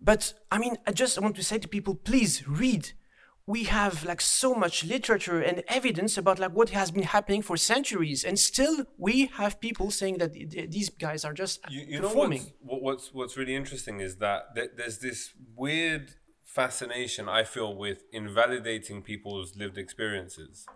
But 0.00 0.34
i 0.50 0.58
mean 0.58 0.76
i 0.86 0.92
just 0.92 1.20
want 1.20 1.34
to 1.36 1.42
say 1.42 1.58
to 1.58 1.68
people 1.68 1.94
please 1.94 2.46
read 2.46 2.92
we 3.46 3.64
have 3.64 4.04
like 4.04 4.20
so 4.20 4.54
much 4.54 4.84
literature 4.84 5.40
and 5.40 5.62
evidence 5.68 6.16
about 6.16 6.38
like 6.38 6.52
what 6.52 6.70
has 6.70 6.90
been 6.90 7.02
happening 7.02 7.42
for 7.42 7.56
centuries 7.56 8.24
and 8.24 8.38
still 8.38 8.86
we 8.96 9.26
have 9.26 9.60
people 9.60 9.90
saying 9.90 10.16
that 10.18 10.32
th- 10.32 10.50
th- 10.50 10.70
these 10.70 10.88
guys 10.88 11.24
are 11.24 11.34
just 11.34 11.60
You, 11.70 11.84
you 11.86 12.00
know 12.00 12.08
performing 12.08 12.52
what's, 12.60 12.82
what's 12.82 13.14
what's 13.14 13.36
really 13.36 13.54
interesting 13.54 14.00
is 14.00 14.16
that 14.16 14.54
th- 14.54 14.70
there's 14.76 14.98
this 14.98 15.34
weird 15.54 16.14
fascination 16.54 17.28
I 17.28 17.42
feel 17.42 17.74
with 17.74 18.04
invalidating 18.12 19.02
people's 19.02 19.56
lived 19.56 19.76
experiences. 19.76 20.66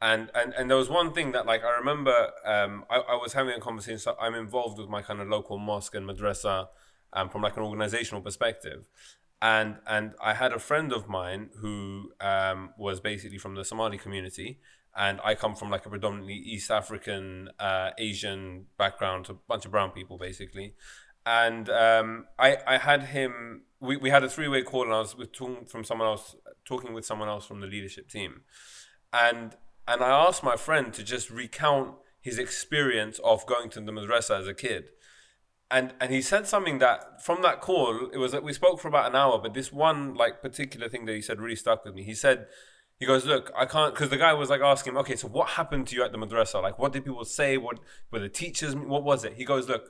And, 0.00 0.30
and 0.34 0.54
and 0.54 0.70
there 0.70 0.76
was 0.76 0.88
one 0.88 1.12
thing 1.12 1.32
that 1.32 1.44
like 1.44 1.64
I 1.64 1.76
remember 1.76 2.30
um, 2.46 2.84
I, 2.88 2.96
I 2.98 3.16
was 3.16 3.32
having 3.32 3.54
a 3.54 3.60
conversation 3.60 3.98
so 3.98 4.16
I'm 4.20 4.34
involved 4.34 4.78
with 4.78 4.88
my 4.88 5.02
kind 5.02 5.20
of 5.20 5.28
local 5.28 5.58
mosque 5.58 5.94
and 5.96 6.08
madrasa 6.08 6.68
um, 7.12 7.28
from 7.28 7.42
like 7.42 7.56
an 7.56 7.64
organizational 7.64 8.22
perspective 8.22 8.84
and 9.40 9.76
and 9.86 10.14
I 10.22 10.34
had 10.34 10.52
a 10.52 10.58
friend 10.58 10.92
of 10.92 11.08
mine 11.08 11.50
who 11.60 12.12
um, 12.20 12.70
was 12.76 13.00
basically 13.00 13.38
from 13.38 13.54
the 13.54 13.64
Somali 13.64 13.98
community. 13.98 14.58
And 14.96 15.20
I 15.22 15.36
come 15.36 15.54
from 15.54 15.70
like 15.70 15.86
a 15.86 15.90
predominantly 15.90 16.34
East 16.34 16.72
African 16.72 17.50
uh, 17.60 17.90
Asian 17.98 18.66
background 18.78 19.28
a 19.30 19.34
bunch 19.34 19.64
of 19.64 19.70
brown 19.70 19.90
people 19.90 20.18
basically. 20.18 20.74
And 21.24 21.68
um, 21.70 22.26
I 22.38 22.56
I 22.66 22.78
had 22.78 23.04
him 23.04 23.62
we, 23.80 23.96
we 23.96 24.10
had 24.10 24.24
a 24.24 24.28
three 24.28 24.48
way 24.48 24.62
call 24.62 24.84
and 24.84 24.92
I 24.92 24.98
was 24.98 25.16
with 25.16 25.32
talking 25.32 25.66
from 25.66 25.84
someone 25.84 26.08
else 26.08 26.34
talking 26.64 26.94
with 26.94 27.04
someone 27.04 27.28
else 27.28 27.46
from 27.46 27.60
the 27.60 27.68
leadership 27.68 28.08
team. 28.08 28.42
And 29.12 29.54
and 29.86 30.02
I 30.02 30.10
asked 30.10 30.42
my 30.42 30.56
friend 30.56 30.92
to 30.94 31.04
just 31.04 31.30
recount 31.30 31.94
his 32.20 32.38
experience 32.38 33.20
of 33.20 33.46
going 33.46 33.70
to 33.70 33.80
the 33.80 33.92
madrasa 33.92 34.40
as 34.40 34.48
a 34.48 34.54
kid 34.54 34.90
and 35.70 35.94
and 36.00 36.12
he 36.12 36.22
said 36.22 36.46
something 36.46 36.78
that 36.78 37.22
from 37.22 37.42
that 37.42 37.60
call 37.60 38.08
it 38.12 38.18
was 38.18 38.32
that 38.32 38.42
we 38.42 38.52
spoke 38.52 38.80
for 38.80 38.88
about 38.88 39.08
an 39.10 39.16
hour, 39.16 39.38
but 39.38 39.54
this 39.54 39.72
one 39.72 40.14
like 40.14 40.42
particular 40.42 40.88
thing 40.88 41.04
that 41.06 41.14
he 41.14 41.22
said 41.22 41.40
really 41.40 41.56
stuck 41.56 41.84
with 41.84 41.94
me. 41.94 42.02
He 42.02 42.14
said. 42.14 42.46
He 43.00 43.06
goes, 43.06 43.24
look, 43.24 43.52
I 43.56 43.64
can't, 43.64 43.94
because 43.94 44.08
the 44.08 44.16
guy 44.16 44.32
was 44.32 44.50
like 44.50 44.60
asking 44.60 44.94
him, 44.94 44.96
okay, 44.98 45.14
so 45.14 45.28
what 45.28 45.50
happened 45.50 45.86
to 45.86 45.94
you 45.94 46.02
at 46.02 46.10
the 46.10 46.18
madrasa? 46.18 46.60
Like, 46.60 46.80
what 46.80 46.92
did 46.92 47.04
people 47.04 47.24
say? 47.24 47.56
What 47.56 47.78
were 48.10 48.18
the 48.18 48.28
teachers? 48.28 48.74
What 48.74 49.04
was 49.04 49.24
it? 49.24 49.34
He 49.34 49.44
goes, 49.44 49.68
look, 49.68 49.84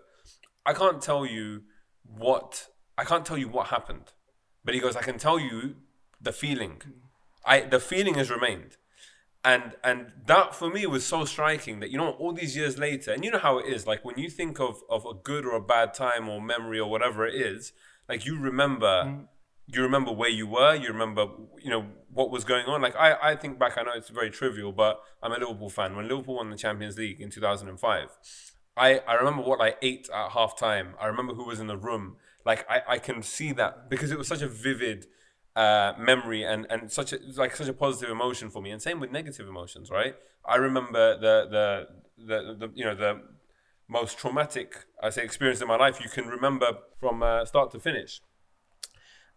I 0.67 0.75
can't 0.75 1.01
tell 1.01 1.25
you 1.25 1.63
what 2.05 2.69
I 2.99 3.05
can't 3.05 3.25
tell 3.25 3.39
you 3.39 3.49
what 3.49 3.69
happened, 3.69 4.13
but 4.65 4.75
he 4.75 4.81
goes, 4.81 4.97
I 4.97 5.03
can 5.03 5.19
tell 5.19 5.39
you 5.39 5.77
the 6.21 6.33
feeling. 6.33 6.83
I 7.47 7.61
the 7.61 7.81
feeling 7.81 8.15
has 8.15 8.31
remained, 8.31 8.77
and 9.45 9.77
and 9.85 10.13
that 10.27 10.55
for 10.55 10.69
me 10.69 10.87
was 10.87 11.05
so 11.05 11.25
striking 11.25 11.81
that 11.81 11.91
you 11.91 11.99
know 11.99 12.11
all 12.13 12.33
these 12.33 12.57
years 12.57 12.79
later, 12.79 13.13
and 13.13 13.25
you 13.25 13.31
know 13.31 13.39
how 13.39 13.59
it 13.59 13.67
is. 13.67 13.87
Like 13.87 14.05
when 14.05 14.19
you 14.19 14.29
think 14.29 14.61
of 14.61 14.83
of 14.89 15.05
a 15.07 15.15
good 15.15 15.45
or 15.45 15.55
a 15.55 15.61
bad 15.61 15.95
time 15.95 16.29
or 16.29 16.41
memory 16.41 16.81
or 16.81 16.91
whatever 16.91 17.27
it 17.27 17.35
is, 17.35 17.73
like 18.09 18.27
you 18.27 18.39
remember. 18.39 19.05
Mm. 19.05 19.27
You 19.71 19.83
remember 19.83 20.13
where 20.13 20.31
you 20.31 20.47
were. 20.47 20.75
You 20.75 20.89
remember, 20.89 21.27
you 21.63 21.69
know, 21.69 21.85
what 22.11 22.31
was 22.31 22.43
going 22.43 22.65
on. 22.65 22.81
Like 22.81 22.97
I, 22.97 23.33
I 23.33 23.37
think 23.37 23.59
back. 23.59 23.77
I 23.77 23.83
know 23.83 23.93
it's 23.95 24.09
very 24.09 24.31
trivial, 24.31 24.73
but 24.73 25.03
I'm 25.23 25.31
a 25.31 25.37
Liverpool 25.37 25.69
fan. 25.69 25.95
When 25.95 26.09
Liverpool 26.09 26.37
won 26.37 26.49
the 26.49 26.57
Champions 26.57 26.97
League 26.97 27.21
in 27.21 27.29
2005, 27.29 28.09
I, 28.79 29.01
I 29.01 29.15
remember 29.15 29.43
what 29.43 29.61
I 29.61 29.75
ate 29.83 30.09
at 30.09 30.31
half 30.31 30.57
time. 30.57 30.95
I 30.99 31.07
remember 31.07 31.35
who 31.35 31.45
was 31.45 31.61
in 31.61 31.67
the 31.67 31.77
room. 31.77 32.17
Like 32.47 32.65
I, 32.71 32.81
I 32.95 32.99
can 32.99 33.23
see 33.23 33.53
that 33.53 33.91
because 33.91 34.11
it 34.11 34.17
was 34.17 34.27
such 34.27 34.41
a 34.41 34.49
vivid 34.49 35.07
uh, 35.59 35.93
memory 35.99 36.45
and, 36.45 36.67
and 36.71 36.91
such 36.91 37.13
a 37.13 37.19
like 37.37 37.57
such 37.57 37.67
a 37.67 37.73
positive 37.73 38.11
emotion 38.11 38.49
for 38.49 38.63
me. 38.63 38.71
And 38.71 38.81
same 38.81 39.01
with 39.01 39.11
negative 39.11 39.49
emotions, 39.49 39.91
right? 39.91 40.15
I 40.47 40.57
remember 40.57 41.19
the 41.19 41.35
the 41.55 41.67
the, 42.29 42.55
the 42.61 42.69
you 42.75 42.85
know 42.85 42.95
the 42.95 43.23
most 43.89 44.19
traumatic 44.19 44.69
I 45.03 45.11
say 45.11 45.25
experience 45.25 45.61
in 45.61 45.67
my 45.67 45.77
life 45.77 46.01
you 46.01 46.11
can 46.11 46.27
remember 46.29 46.69
from 47.01 47.23
uh, 47.25 47.45
start 47.45 47.73
to 47.73 47.81
finish. 47.81 48.21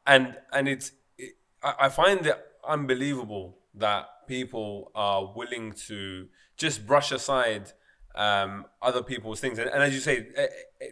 And 0.06 0.38
and 0.54 0.70
it's 0.70 0.92
it, 1.18 1.34
I, 1.64 1.74
I 1.86 1.90
find 1.90 2.24
it 2.28 2.38
unbelievable 2.68 3.58
that 3.74 4.06
people 4.28 4.92
are 4.94 5.34
willing 5.36 5.74
to 5.88 6.28
just 6.56 6.86
brush 6.86 7.12
aside 7.12 7.72
um, 8.14 8.66
other 8.82 9.02
people's 9.02 9.40
things, 9.40 9.58
and, 9.58 9.70
and 9.70 9.82
as 9.82 9.94
you 9.94 10.02
say, 10.02 10.28
eh, 10.36 10.48
eh, 10.82 10.86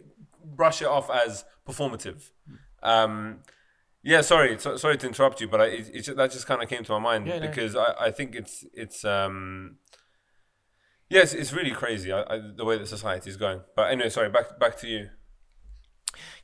brush 0.44 0.82
it 0.82 0.88
off 0.88 1.08
as 1.10 1.44
performative. 1.68 2.30
Um, 2.82 3.40
yeah, 4.02 4.20
sorry, 4.22 4.58
so, 4.58 4.76
sorry 4.76 4.96
to 4.98 5.06
interrupt 5.06 5.40
you, 5.40 5.48
but 5.48 5.60
I, 5.60 5.66
it, 5.66 6.08
it, 6.08 6.16
that 6.16 6.30
just 6.30 6.46
kind 6.46 6.62
of 6.62 6.68
came 6.68 6.84
to 6.84 6.92
my 6.92 6.98
mind 6.98 7.26
yeah, 7.26 7.38
because 7.38 7.74
no. 7.74 7.80
I, 7.80 8.06
I 8.06 8.10
think 8.10 8.34
it's 8.34 8.64
it's 8.72 9.04
um, 9.04 9.76
yes, 11.08 11.34
it's 11.34 11.52
really 11.52 11.72
crazy 11.72 12.12
I, 12.12 12.22
I, 12.22 12.40
the 12.56 12.64
way 12.64 12.78
that 12.78 12.86
society 12.88 13.30
is 13.30 13.36
going. 13.36 13.60
But 13.76 13.90
anyway, 13.90 14.08
sorry, 14.08 14.30
back 14.30 14.58
back 14.58 14.78
to 14.78 14.86
you. 14.86 15.08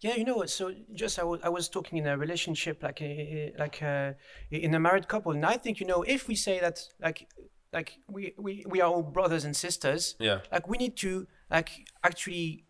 Yeah, 0.01 0.15
you 0.15 0.25
know, 0.25 0.45
so 0.45 0.73
just 0.95 1.19
I, 1.19 1.23
w- 1.23 1.41
I 1.43 1.49
was 1.49 1.69
talking 1.69 1.99
in 1.99 2.07
a 2.07 2.17
relationship 2.17 2.83
like 2.85 3.03
a, 3.03 3.53
like 3.59 3.83
a, 3.83 4.15
in 4.51 4.75
a 4.75 4.79
married 4.79 5.09
couple, 5.09 5.33
and 5.33 5.45
I 5.45 5.57
think 5.57 5.81
you 5.81 5.87
know 5.87 6.03
if 6.03 6.29
we 6.29 6.37
say 6.37 6.61
that 6.61 6.81
like 7.03 7.27
like 7.73 7.99
we, 8.09 8.35
we 8.39 8.65
we 8.69 8.81
are 8.81 8.91
all 8.91 9.03
brothers 9.03 9.45
and 9.45 9.55
sisters 9.55 10.15
yeah 10.19 10.39
like 10.53 10.69
we 10.69 10.79
need 10.79 10.97
to 10.97 11.27
like 11.51 11.71
actually 12.03 12.65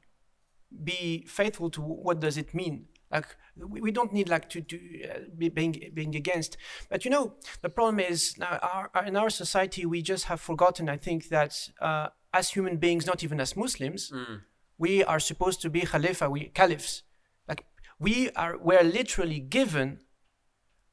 be 0.82 1.24
faithful 1.28 1.70
to 1.70 1.80
what 1.80 2.18
does 2.20 2.36
it 2.36 2.54
mean 2.54 2.86
like 3.10 3.36
we, 3.56 3.80
we 3.80 3.90
don't 3.90 4.12
need 4.12 4.28
like 4.28 4.48
to, 4.50 4.60
to 4.60 4.76
uh, 5.04 5.18
be 5.36 5.48
being 5.48 5.90
being 5.94 6.14
against 6.14 6.56
but 6.90 7.04
you 7.04 7.10
know 7.10 7.34
the 7.62 7.68
problem 7.68 8.00
is 8.00 8.36
now 8.38 8.58
our, 8.62 8.90
our, 8.94 9.04
in 9.04 9.16
our 9.16 9.30
society 9.30 9.86
we 9.86 10.02
just 10.02 10.24
have 10.24 10.40
forgotten 10.40 10.88
i 10.88 10.96
think 10.96 11.28
that 11.28 11.70
uh, 11.80 12.08
as 12.32 12.50
human 12.50 12.76
beings 12.76 13.06
not 13.06 13.22
even 13.22 13.40
as 13.40 13.56
muslims 13.56 14.10
mm. 14.10 14.40
we 14.78 15.02
are 15.04 15.20
supposed 15.20 15.60
to 15.60 15.70
be 15.70 15.80
khalifa 15.80 16.28
we 16.28 16.48
caliphs 16.48 17.02
like 17.48 17.64
we 17.98 18.30
are 18.30 18.56
we're 18.58 18.84
literally 18.84 19.40
given 19.40 20.00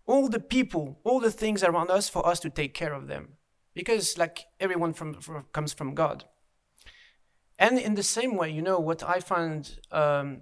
all 0.06 0.28
the 0.28 0.40
people 0.40 1.00
all 1.04 1.20
the 1.20 1.32
things 1.32 1.64
around 1.64 1.90
us 1.90 2.10
for 2.10 2.28
us 2.28 2.40
to 2.40 2.50
take 2.50 2.74
care 2.74 2.94
of 2.94 3.08
them 3.08 3.38
because 3.74 4.18
like 4.18 4.46
everyone 4.60 4.94
from, 4.94 5.16
from 5.16 5.46
comes 5.52 5.74
from 5.74 5.94
God. 5.94 6.26
And 7.60 7.78
in 7.78 7.96
the 7.96 8.04
same 8.04 8.36
way, 8.36 8.50
you 8.50 8.62
know, 8.62 8.80
what 8.80 9.04
I 9.04 9.20
find 9.20 9.80
um, 9.92 10.42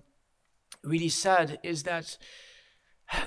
really 0.84 1.10
sad 1.10 1.60
is 1.64 1.84
that 1.84 2.18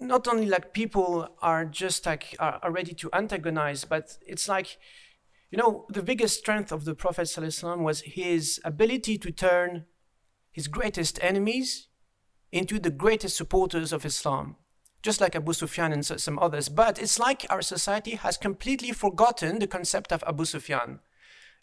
not 0.00 0.28
only 0.28 0.46
like 0.46 0.72
people 0.72 1.28
are 1.40 1.64
just 1.64 2.06
like 2.06 2.36
are, 2.38 2.70
ready 2.70 2.94
to 2.94 3.10
antagonize, 3.12 3.84
but 3.84 4.16
it's 4.26 4.48
like, 4.48 4.78
you 5.50 5.58
know, 5.58 5.86
the 5.88 6.02
biggest 6.02 6.38
strength 6.38 6.70
of 6.72 6.84
the 6.84 6.94
Prophet 6.94 7.26
ﷺ 7.26 7.78
was 7.78 8.02
his 8.02 8.60
ability 8.64 9.18
to 9.18 9.30
turn 9.30 9.86
his 10.52 10.68
greatest 10.68 11.18
enemies 11.22 11.88
into 12.52 12.78
the 12.78 12.90
greatest 12.90 13.36
supporters 13.36 13.92
of 13.92 14.04
Islam 14.04 14.56
just 15.02 15.20
like 15.20 15.34
Abu 15.34 15.52
Sufyan 15.52 15.92
and 15.92 16.04
some 16.04 16.38
others. 16.38 16.68
But 16.68 17.00
it's 17.00 17.18
like 17.18 17.46
our 17.48 17.62
society 17.62 18.12
has 18.12 18.36
completely 18.36 18.92
forgotten 18.92 19.58
the 19.58 19.66
concept 19.66 20.12
of 20.12 20.22
Abu 20.26 20.44
Sufyan. 20.44 21.00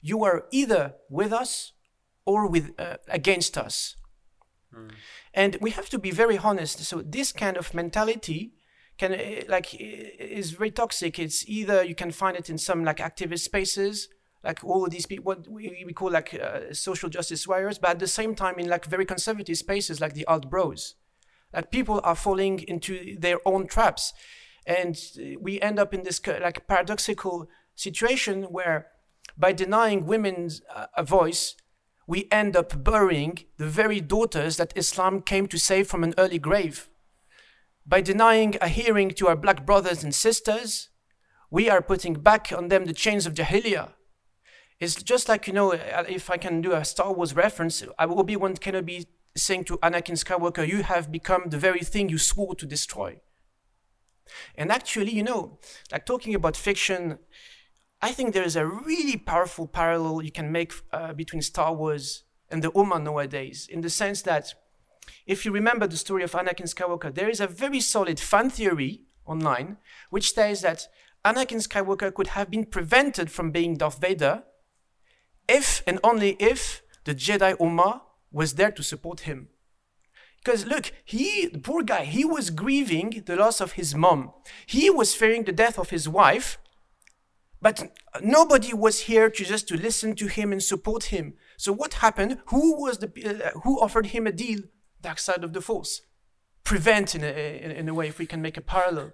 You 0.01 0.23
are 0.23 0.45
either 0.51 0.95
with 1.09 1.31
us 1.33 1.73
or 2.25 2.47
with 2.47 2.71
uh, 2.79 2.97
against 3.07 3.57
us. 3.57 3.95
Mm. 4.75 4.91
And 5.33 5.57
we 5.61 5.71
have 5.71 5.89
to 5.89 5.99
be 5.99 6.11
very 6.11 6.37
honest. 6.37 6.79
So 6.79 7.01
this 7.01 7.31
kind 7.31 7.57
of 7.57 7.73
mentality 7.73 8.53
can 8.97 9.13
uh, 9.13 9.41
like 9.47 9.75
is 9.79 10.51
very 10.51 10.71
toxic. 10.71 11.19
It's 11.19 11.47
either 11.47 11.83
you 11.83 11.95
can 11.95 12.11
find 12.11 12.37
it 12.37 12.49
in 12.49 12.57
some 12.57 12.83
like 12.83 12.97
activist 12.97 13.41
spaces, 13.41 14.09
like 14.43 14.63
all 14.63 14.87
these 14.87 15.05
people, 15.05 15.25
what 15.25 15.47
we, 15.47 15.83
we 15.85 15.93
call 15.93 16.11
like 16.11 16.33
uh, 16.33 16.73
social 16.73 17.09
justice 17.09 17.47
warriors, 17.47 17.77
but 17.77 17.91
at 17.91 17.99
the 17.99 18.07
same 18.07 18.35
time 18.35 18.59
in 18.59 18.67
like 18.67 18.85
very 18.85 19.05
conservative 19.05 19.57
spaces 19.57 20.01
like 20.01 20.13
the 20.13 20.25
alt 20.25 20.49
bros 20.49 20.95
like 21.53 21.71
people 21.71 22.01
are 22.03 22.15
falling 22.15 22.59
into 22.59 23.17
their 23.19 23.39
own 23.45 23.67
traps 23.67 24.13
and 24.65 24.97
we 25.39 25.61
end 25.61 25.79
up 25.79 25.93
in 25.93 26.03
this 26.03 26.21
like 26.41 26.67
paradoxical 26.67 27.47
situation 27.75 28.43
where 28.43 28.87
by 29.37 29.53
denying 29.53 30.05
women 30.05 30.49
uh, 30.73 30.87
a 30.95 31.03
voice 31.03 31.55
we 32.07 32.27
end 32.31 32.55
up 32.55 32.83
burying 32.83 33.37
the 33.57 33.67
very 33.67 34.01
daughters 34.01 34.57
that 34.57 34.73
islam 34.75 35.21
came 35.21 35.47
to 35.47 35.59
save 35.59 35.87
from 35.87 36.03
an 36.03 36.13
early 36.17 36.39
grave 36.39 36.89
by 37.85 38.01
denying 38.01 38.55
a 38.61 38.67
hearing 38.67 39.09
to 39.11 39.27
our 39.27 39.35
black 39.35 39.65
brothers 39.65 40.03
and 40.03 40.15
sisters 40.15 40.89
we 41.51 41.69
are 41.69 41.81
putting 41.81 42.13
back 42.13 42.51
on 42.55 42.69
them 42.69 42.85
the 42.85 42.93
chains 42.93 43.25
of 43.25 43.33
jahiliyyah 43.33 43.89
it's 44.79 45.01
just 45.03 45.27
like 45.27 45.47
you 45.47 45.53
know 45.53 45.73
uh, 45.73 46.03
if 46.07 46.29
i 46.29 46.37
can 46.37 46.61
do 46.61 46.73
a 46.73 46.83
star 46.83 47.13
wars 47.13 47.35
reference 47.35 47.83
obi-wan 47.99 48.55
kenobi 48.55 49.05
saying 49.37 49.63
to 49.65 49.77
Anakin 49.77 50.17
Skywalker, 50.21 50.67
You 50.67 50.83
have 50.83 51.11
become 51.11 51.43
the 51.47 51.57
very 51.57 51.81
thing 51.81 52.09
you 52.09 52.17
swore 52.17 52.55
to 52.55 52.65
destroy. 52.65 53.21
And 54.55 54.71
actually, 54.71 55.11
you 55.11 55.23
know, 55.23 55.59
like 55.91 56.05
talking 56.05 56.35
about 56.35 56.57
fiction, 56.57 57.19
I 58.01 58.11
think 58.11 58.33
there 58.33 58.43
is 58.43 58.55
a 58.55 58.65
really 58.65 59.17
powerful 59.17 59.67
parallel 59.67 60.21
you 60.21 60.31
can 60.31 60.51
make 60.51 60.73
uh, 60.93 61.13
between 61.13 61.41
Star 61.41 61.73
Wars 61.73 62.23
and 62.49 62.63
the 62.63 62.71
Ummah 62.71 63.01
nowadays, 63.01 63.67
in 63.69 63.81
the 63.81 63.89
sense 63.89 64.21
that 64.23 64.53
if 65.25 65.45
you 65.45 65.51
remember 65.51 65.87
the 65.87 65.97
story 65.97 66.23
of 66.23 66.31
Anakin 66.33 66.73
Skywalker, 66.73 67.13
there 67.13 67.29
is 67.29 67.39
a 67.39 67.47
very 67.47 67.79
solid 67.79 68.19
fan 68.19 68.49
theory 68.49 69.01
online 69.25 69.77
which 70.09 70.33
says 70.33 70.61
that 70.61 70.87
Anakin 71.25 71.65
Skywalker 71.67 72.13
could 72.13 72.27
have 72.27 72.49
been 72.49 72.65
prevented 72.65 73.31
from 73.31 73.51
being 73.51 73.75
Darth 73.75 73.99
Vader 73.99 74.43
if 75.47 75.81
and 75.87 75.99
only 76.03 76.37
if 76.39 76.83
the 77.03 77.15
Jedi 77.15 77.55
Ummah 77.57 78.01
was 78.31 78.55
there 78.55 78.71
to 78.71 78.83
support 78.83 79.21
him. 79.21 79.49
Because 80.43 80.65
look, 80.65 80.91
he, 81.03 81.47
the 81.47 81.59
poor 81.59 81.83
guy, 81.83 82.05
he 82.05 82.23
was 82.23 82.49
grieving 82.49 83.23
the 83.25 83.35
loss 83.35 83.59
of 83.59 83.73
his 83.73 83.95
mom. 83.95 84.31
He 84.65 84.89
was 84.89 85.15
fearing 85.15 85.43
the 85.43 85.51
death 85.51 85.77
of 85.79 85.89
his 85.89 86.07
wife, 86.07 86.57
but 87.61 87.91
nobody 88.21 88.73
was 88.73 89.01
here 89.01 89.29
to 89.29 89.43
just 89.43 89.67
to 89.69 89.77
listen 89.77 90.15
to 90.15 90.27
him 90.27 90.51
and 90.51 90.61
support 90.61 91.05
him. 91.05 91.33
So 91.57 91.73
what 91.73 91.95
happened? 91.95 92.39
Who 92.47 92.81
was 92.81 92.99
the 92.99 93.07
uh, 93.07 93.59
who 93.61 93.81
offered 93.81 94.07
him 94.07 94.27
a 94.27 94.31
deal? 94.31 94.59
Dark 95.01 95.19
side 95.19 95.43
of 95.43 95.53
the 95.53 95.61
force. 95.61 96.01
Prevent 96.63 97.15
in 97.15 97.23
a, 97.23 97.61
in, 97.63 97.71
in 97.71 97.89
a 97.89 97.93
way, 97.93 98.09
if 98.09 98.19
we 98.19 98.25
can 98.25 98.41
make 98.41 98.57
a 98.57 98.61
parallel. 98.61 99.13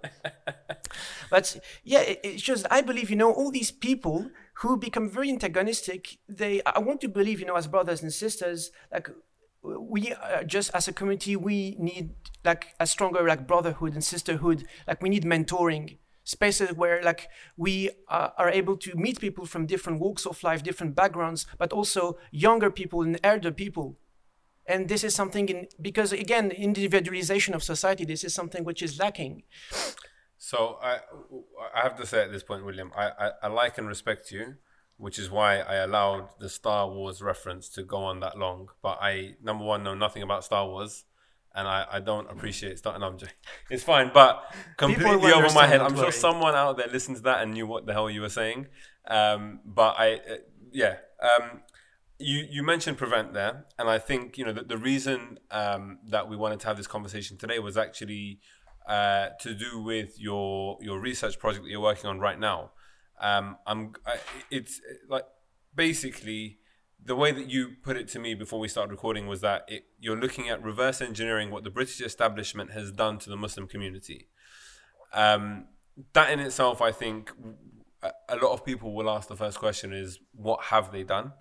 but 1.30 1.56
yeah, 1.84 2.00
it, 2.00 2.20
it's 2.22 2.42
just 2.42 2.66
I 2.70 2.82
believe 2.82 3.10
you 3.10 3.16
know 3.16 3.32
all 3.32 3.50
these 3.50 3.70
people 3.70 4.30
who 4.54 4.76
become 4.76 5.08
very 5.08 5.30
antagonistic. 5.30 6.18
They, 6.28 6.62
I 6.66 6.80
want 6.80 7.00
to 7.02 7.08
believe, 7.08 7.40
you 7.40 7.46
know, 7.46 7.56
as 7.56 7.66
brothers 7.66 8.02
and 8.02 8.12
sisters, 8.12 8.72
like 8.92 9.08
we 9.62 10.12
uh, 10.12 10.42
just 10.42 10.70
as 10.74 10.88
a 10.88 10.92
community, 10.92 11.36
we 11.36 11.76
need 11.78 12.10
like 12.44 12.74
a 12.78 12.86
stronger 12.86 13.26
like 13.26 13.46
brotherhood 13.46 13.94
and 13.94 14.04
sisterhood. 14.04 14.66
Like 14.86 15.00
we 15.02 15.08
need 15.08 15.24
mentoring 15.24 15.96
spaces 16.24 16.72
where 16.72 17.02
like 17.02 17.28
we 17.56 17.90
uh, 18.08 18.30
are 18.36 18.48
able 18.48 18.76
to 18.78 18.96
meet 18.96 19.20
people 19.20 19.46
from 19.46 19.66
different 19.66 20.00
walks 20.00 20.26
of 20.26 20.42
life, 20.42 20.62
different 20.62 20.94
backgrounds, 20.94 21.46
but 21.58 21.72
also 21.72 22.18
younger 22.30 22.70
people 22.70 23.02
and 23.02 23.20
elder 23.22 23.52
people. 23.52 23.98
And 24.66 24.88
this 24.88 25.04
is 25.04 25.14
something 25.14 25.48
in 25.48 25.68
because 25.80 26.12
again, 26.12 26.50
individualization 26.50 27.54
of 27.54 27.62
society, 27.62 28.04
this 28.04 28.24
is 28.24 28.34
something 28.34 28.64
which 28.64 28.82
is 28.82 28.98
lacking. 28.98 29.42
So 30.38 30.78
I, 30.82 30.98
I 31.74 31.82
have 31.82 31.96
to 31.96 32.06
say 32.06 32.22
at 32.22 32.32
this 32.32 32.42
point, 32.42 32.64
William, 32.64 32.90
I, 32.96 33.10
I, 33.18 33.30
I 33.44 33.46
like 33.48 33.78
and 33.78 33.86
respect 33.86 34.30
you, 34.30 34.56
which 34.96 35.18
is 35.18 35.30
why 35.30 35.58
I 35.58 35.76
allowed 35.76 36.28
the 36.38 36.48
Star 36.48 36.88
Wars 36.88 37.22
reference 37.22 37.68
to 37.70 37.82
go 37.82 37.98
on 37.98 38.20
that 38.20 38.38
long. 38.38 38.68
But 38.82 38.98
I, 39.00 39.36
number 39.42 39.64
one, 39.64 39.82
know 39.82 39.94
nothing 39.94 40.22
about 40.22 40.44
Star 40.44 40.66
Wars. 40.66 41.04
And 41.56 41.68
I, 41.68 41.86
I 41.92 42.00
don't 42.00 42.28
appreciate 42.30 42.78
Star. 42.78 42.98
No, 42.98 43.06
I'm 43.06 43.18
joking. 43.18 43.34
It's 43.70 43.84
fine, 43.84 44.10
but 44.12 44.52
completely 44.76 45.32
over 45.32 45.52
my 45.54 45.66
head. 45.66 45.80
I'm 45.80 45.94
sure 45.94 46.10
someone 46.10 46.54
out 46.54 46.76
there 46.76 46.88
listens 46.88 47.18
to 47.18 47.24
that 47.24 47.42
and 47.42 47.52
knew 47.52 47.66
what 47.66 47.86
the 47.86 47.92
hell 47.92 48.10
you 48.10 48.22
were 48.22 48.28
saying. 48.28 48.66
Um, 49.06 49.60
but 49.64 49.94
I, 49.98 50.14
uh, 50.14 50.36
yeah. 50.72 50.96
Um, 51.22 51.62
you 52.18 52.46
you 52.48 52.62
mentioned 52.62 52.96
prevent 52.96 53.34
there, 53.34 53.66
and 53.78 53.88
I 53.88 53.98
think 53.98 54.38
you 54.38 54.44
know 54.44 54.52
the, 54.52 54.62
the 54.62 54.78
reason 54.78 55.38
um, 55.50 55.98
that 56.08 56.28
we 56.28 56.36
wanted 56.36 56.60
to 56.60 56.66
have 56.66 56.76
this 56.76 56.86
conversation 56.86 57.36
today 57.36 57.58
was 57.58 57.76
actually 57.76 58.40
uh, 58.86 59.28
to 59.40 59.54
do 59.54 59.80
with 59.80 60.20
your 60.20 60.78
your 60.80 61.00
research 61.00 61.38
project 61.38 61.64
that 61.64 61.70
you're 61.70 61.80
working 61.80 62.08
on 62.08 62.20
right 62.20 62.38
now. 62.38 62.72
Um, 63.20 63.56
I'm 63.66 63.94
I, 64.06 64.18
it's 64.50 64.80
like 65.08 65.24
basically 65.74 66.58
the 67.04 67.14
way 67.14 67.32
that 67.32 67.50
you 67.50 67.72
put 67.82 67.96
it 67.96 68.08
to 68.08 68.18
me 68.18 68.34
before 68.34 68.58
we 68.58 68.68
started 68.68 68.90
recording 68.90 69.26
was 69.26 69.42
that 69.42 69.64
it, 69.68 69.84
you're 70.00 70.16
looking 70.16 70.48
at 70.48 70.62
reverse 70.62 71.00
engineering 71.00 71.50
what 71.50 71.62
the 71.62 71.70
British 71.70 72.00
establishment 72.00 72.72
has 72.72 72.90
done 72.90 73.18
to 73.18 73.30
the 73.30 73.36
Muslim 73.36 73.66
community. 73.66 74.28
Um, 75.12 75.66
that 76.14 76.30
in 76.30 76.40
itself, 76.40 76.80
I 76.80 76.92
think 76.92 77.30
a, 78.02 78.36
lot 78.36 78.52
of 78.52 78.64
people 78.64 78.94
will 78.94 79.10
ask 79.10 79.28
the 79.28 79.36
first 79.36 79.58
question 79.58 79.92
is, 79.92 80.18
what 80.32 80.64
have 80.64 80.92
they 80.92 81.02
done? 81.02 81.32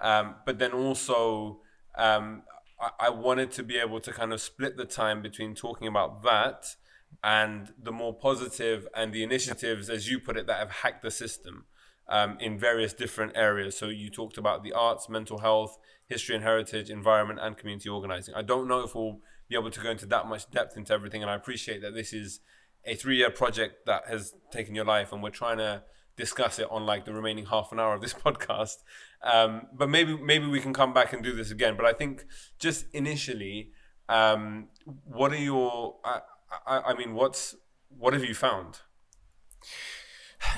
Um, 0.00 0.36
but 0.46 0.58
then 0.58 0.72
also, 0.72 1.60
um, 1.96 2.42
I, 2.80 3.06
I 3.06 3.10
wanted 3.10 3.50
to 3.52 3.62
be 3.62 3.78
able 3.78 4.00
to 4.00 4.12
kind 4.12 4.32
of 4.32 4.40
split 4.40 4.76
the 4.76 4.86
time 4.86 5.20
between 5.20 5.54
talking 5.54 5.86
about 5.86 6.22
that 6.22 6.76
and 7.22 7.72
the 7.80 7.92
more 7.92 8.14
positive 8.14 8.88
and 8.94 9.12
the 9.12 9.22
initiatives, 9.22 9.90
as 9.90 10.08
you 10.08 10.18
put 10.18 10.36
it, 10.38 10.46
that 10.46 10.58
have 10.58 10.70
hacked 10.70 11.02
the 11.02 11.10
system 11.10 11.66
um, 12.10 12.36
in 12.40 12.58
various 12.58 12.92
different 12.92 13.32
areas. 13.36 13.78
So 13.78 13.86
you 13.86 14.10
talked 14.10 14.36
about 14.36 14.62
the 14.62 14.72
arts, 14.72 15.08
mental 15.08 15.38
health, 15.38 15.78
history 16.06 16.34
and 16.34 16.44
heritage, 16.44 16.90
environment, 16.90 17.38
and 17.40 17.56
community 17.56 17.88
organizing. 17.88 18.34
I 18.34 18.42
don't 18.42 18.68
know 18.68 18.80
if 18.80 18.94
we'll 18.94 19.20
be 19.48 19.54
able 19.54 19.70
to 19.70 19.80
go 19.80 19.90
into 19.90 20.06
that 20.06 20.26
much 20.26 20.50
depth 20.50 20.76
into 20.76 20.92
everything, 20.92 21.22
and 21.22 21.30
I 21.30 21.36
appreciate 21.36 21.80
that 21.82 21.94
this 21.94 22.12
is 22.12 22.40
a 22.84 22.94
three-year 22.96 23.30
project 23.30 23.86
that 23.86 24.08
has 24.08 24.34
taken 24.50 24.74
your 24.74 24.84
life, 24.84 25.12
and 25.12 25.22
we're 25.22 25.30
trying 25.30 25.58
to 25.58 25.84
discuss 26.16 26.58
it 26.58 26.66
on 26.70 26.84
like 26.84 27.04
the 27.04 27.14
remaining 27.14 27.46
half 27.46 27.72
an 27.72 27.78
hour 27.78 27.94
of 27.94 28.00
this 28.00 28.14
podcast. 28.26 28.78
Um, 29.22 29.68
but 29.72 29.88
maybe 29.88 30.16
maybe 30.16 30.46
we 30.46 30.60
can 30.60 30.72
come 30.72 30.92
back 30.92 31.12
and 31.12 31.22
do 31.22 31.34
this 31.34 31.50
again. 31.50 31.76
But 31.76 31.86
I 31.86 31.92
think 31.92 32.24
just 32.58 32.86
initially, 32.92 33.70
um, 34.08 34.68
what 35.04 35.32
are 35.32 35.36
your? 35.36 35.96
I, 36.04 36.20
I, 36.66 36.80
I 36.80 36.94
mean, 36.94 37.14
what's 37.14 37.54
what 37.88 38.14
have 38.14 38.24
you 38.24 38.34
found? 38.34 38.80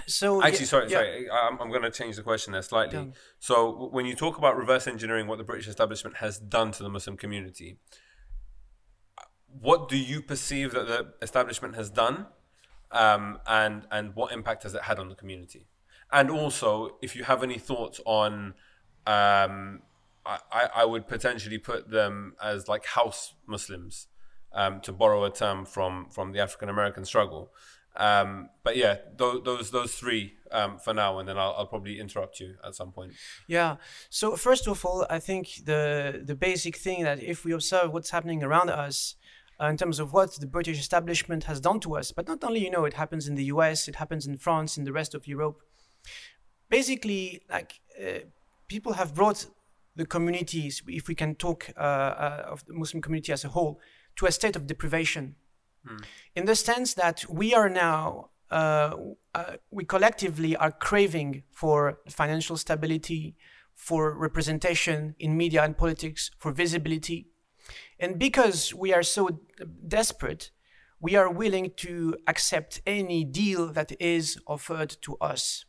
So 0.06 0.42
Actually, 0.42 0.60
yeah, 0.60 0.66
sorry, 0.66 0.90
yeah. 0.90 0.96
sorry. 0.96 1.30
I'm, 1.30 1.60
I'm 1.60 1.68
going 1.70 1.82
to 1.82 1.90
change 1.90 2.16
the 2.16 2.22
question 2.22 2.52
there 2.52 2.62
slightly. 2.62 2.98
Yeah. 2.98 3.06
So, 3.38 3.88
when 3.92 4.06
you 4.06 4.14
talk 4.14 4.38
about 4.38 4.56
reverse 4.56 4.86
engineering 4.86 5.26
what 5.26 5.38
the 5.38 5.44
British 5.44 5.68
establishment 5.68 6.16
has 6.16 6.38
done 6.38 6.72
to 6.72 6.82
the 6.82 6.88
Muslim 6.88 7.16
community, 7.16 7.78
what 9.60 9.88
do 9.88 9.96
you 9.96 10.22
perceive 10.22 10.72
that 10.72 10.86
the 10.86 11.12
establishment 11.20 11.74
has 11.74 11.90
done, 11.90 12.26
um, 12.90 13.38
and 13.46 13.86
and 13.90 14.14
what 14.14 14.32
impact 14.32 14.62
has 14.62 14.74
it 14.74 14.82
had 14.82 14.98
on 14.98 15.08
the 15.08 15.14
community? 15.14 15.66
And 16.10 16.30
also, 16.30 16.96
if 17.00 17.16
you 17.16 17.24
have 17.24 17.42
any 17.42 17.58
thoughts 17.58 18.00
on, 18.04 18.54
um, 19.06 19.82
I, 20.26 20.68
I 20.74 20.84
would 20.84 21.08
potentially 21.08 21.58
put 21.58 21.90
them 21.90 22.34
as 22.42 22.68
like 22.68 22.84
house 22.84 23.34
Muslims, 23.46 24.08
um, 24.54 24.80
to 24.80 24.92
borrow 24.92 25.24
a 25.24 25.30
term 25.30 25.64
from 25.64 26.06
from 26.10 26.32
the 26.32 26.40
African 26.40 26.68
American 26.68 27.04
struggle. 27.04 27.52
Um, 27.96 28.48
but 28.62 28.76
yeah, 28.76 28.96
those 29.16 29.42
those, 29.44 29.70
those 29.70 29.94
three 29.94 30.34
um, 30.50 30.78
for 30.78 30.94
now, 30.94 31.18
and 31.18 31.28
then 31.28 31.38
I'll, 31.38 31.54
I'll 31.58 31.66
probably 31.66 32.00
interrupt 32.00 32.40
you 32.40 32.54
at 32.64 32.74
some 32.74 32.92
point. 32.92 33.12
Yeah. 33.46 33.76
So 34.08 34.36
first 34.36 34.66
of 34.66 34.84
all, 34.84 35.06
I 35.10 35.18
think 35.18 35.64
the 35.64 36.22
the 36.24 36.34
basic 36.34 36.76
thing 36.76 37.04
that 37.04 37.22
if 37.22 37.44
we 37.44 37.52
observe 37.52 37.92
what's 37.92 38.10
happening 38.10 38.42
around 38.42 38.70
us 38.70 39.16
uh, 39.60 39.66
in 39.66 39.76
terms 39.76 39.98
of 39.98 40.12
what 40.12 40.40
the 40.40 40.46
British 40.46 40.78
establishment 40.78 41.44
has 41.44 41.60
done 41.60 41.80
to 41.80 41.96
us, 41.96 42.12
but 42.12 42.26
not 42.26 42.42
only 42.44 42.60
you 42.64 42.70
know 42.70 42.84
it 42.84 42.94
happens 42.94 43.28
in 43.28 43.34
the 43.34 43.44
U.S., 43.44 43.88
it 43.88 43.96
happens 43.96 44.26
in 44.26 44.36
France, 44.36 44.78
in 44.78 44.84
the 44.84 44.92
rest 44.92 45.14
of 45.14 45.26
Europe. 45.26 45.60
Basically, 46.70 47.42
like 47.50 47.80
uh, 48.00 48.20
people 48.68 48.94
have 48.94 49.14
brought 49.14 49.46
the 49.94 50.06
communities, 50.06 50.82
if 50.88 51.06
we 51.06 51.14
can 51.14 51.34
talk 51.34 51.70
uh, 51.76 51.80
uh, 51.80 52.46
of 52.48 52.64
the 52.64 52.72
Muslim 52.72 53.02
community 53.02 53.32
as 53.32 53.44
a 53.44 53.48
whole, 53.48 53.78
to 54.16 54.26
a 54.26 54.32
state 54.32 54.56
of 54.56 54.66
deprivation 54.66 55.36
in 56.34 56.44
the 56.46 56.56
sense 56.56 56.94
that 56.94 57.24
we 57.28 57.54
are 57.54 57.68
now 57.68 58.30
uh, 58.50 58.94
uh, 59.34 59.56
we 59.70 59.84
collectively 59.84 60.54
are 60.56 60.70
craving 60.70 61.42
for 61.50 61.98
financial 62.10 62.56
stability 62.56 63.34
for 63.74 64.14
representation 64.16 65.14
in 65.18 65.36
media 65.38 65.62
and 65.62 65.78
politics 65.78 66.30
for 66.38 66.52
visibility. 66.52 67.28
And 67.98 68.18
because 68.18 68.74
we 68.74 68.92
are 68.92 69.02
so 69.02 69.40
desperate 69.88 70.50
we 71.02 71.16
are 71.16 71.28
willing 71.28 71.72
to 71.76 72.16
accept 72.28 72.80
any 72.86 73.24
deal 73.24 73.66
that 73.72 73.92
is 74.00 74.38
offered 74.46 74.96
to 75.02 75.16
us 75.16 75.64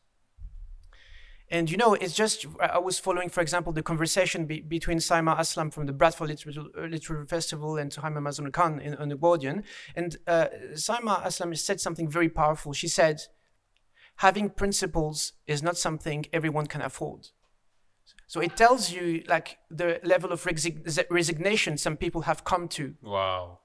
and 1.54 1.70
you 1.70 1.78
know, 1.78 1.94
it's 1.94 2.16
just 2.16 2.48
I 2.60 2.80
was 2.80 2.98
following, 2.98 3.30
for 3.30 3.42
example, 3.42 3.72
the 3.72 3.84
conversation 3.84 4.48
be, 4.48 4.62
between 4.62 4.98
Syima 4.98 5.38
Aslam 5.38 5.72
from 5.72 5.86
the 5.86 5.94
Bradford 5.94 6.30
Literary, 6.30 7.28
Festival 7.28 7.78
and 7.78 7.92
Suhaiymah 7.92 8.18
Manzoor-Khan 8.18 8.80
in, 8.80 8.96
on 8.96 9.10
the 9.10 9.16
Guardian. 9.16 9.64
And 9.96 10.18
uh, 10.26 10.48
Syima 10.74 11.24
Aslam 11.24 11.56
said 11.56 11.80
something 11.80 12.10
very 12.10 12.28
powerful. 12.28 12.74
She 12.74 12.88
said, 12.88 13.22
"Having 14.16 14.50
principles 14.62 15.34
is 15.46 15.62
not 15.62 15.78
something 15.78 16.26
everyone 16.34 16.66
can 16.66 16.82
afford." 16.82 17.28
So 18.26 18.40
it 18.40 18.58
tells 18.58 18.92
you 18.92 19.24
like 19.28 19.60
the 19.70 20.00
level 20.04 20.32
of 20.32 20.44
resig- 20.46 21.06
resignation 21.12 21.78
some 21.78 21.98
people 21.98 22.22
have 22.22 22.44
come 22.44 22.68
to 22.70 22.96
Wow. 23.04 23.60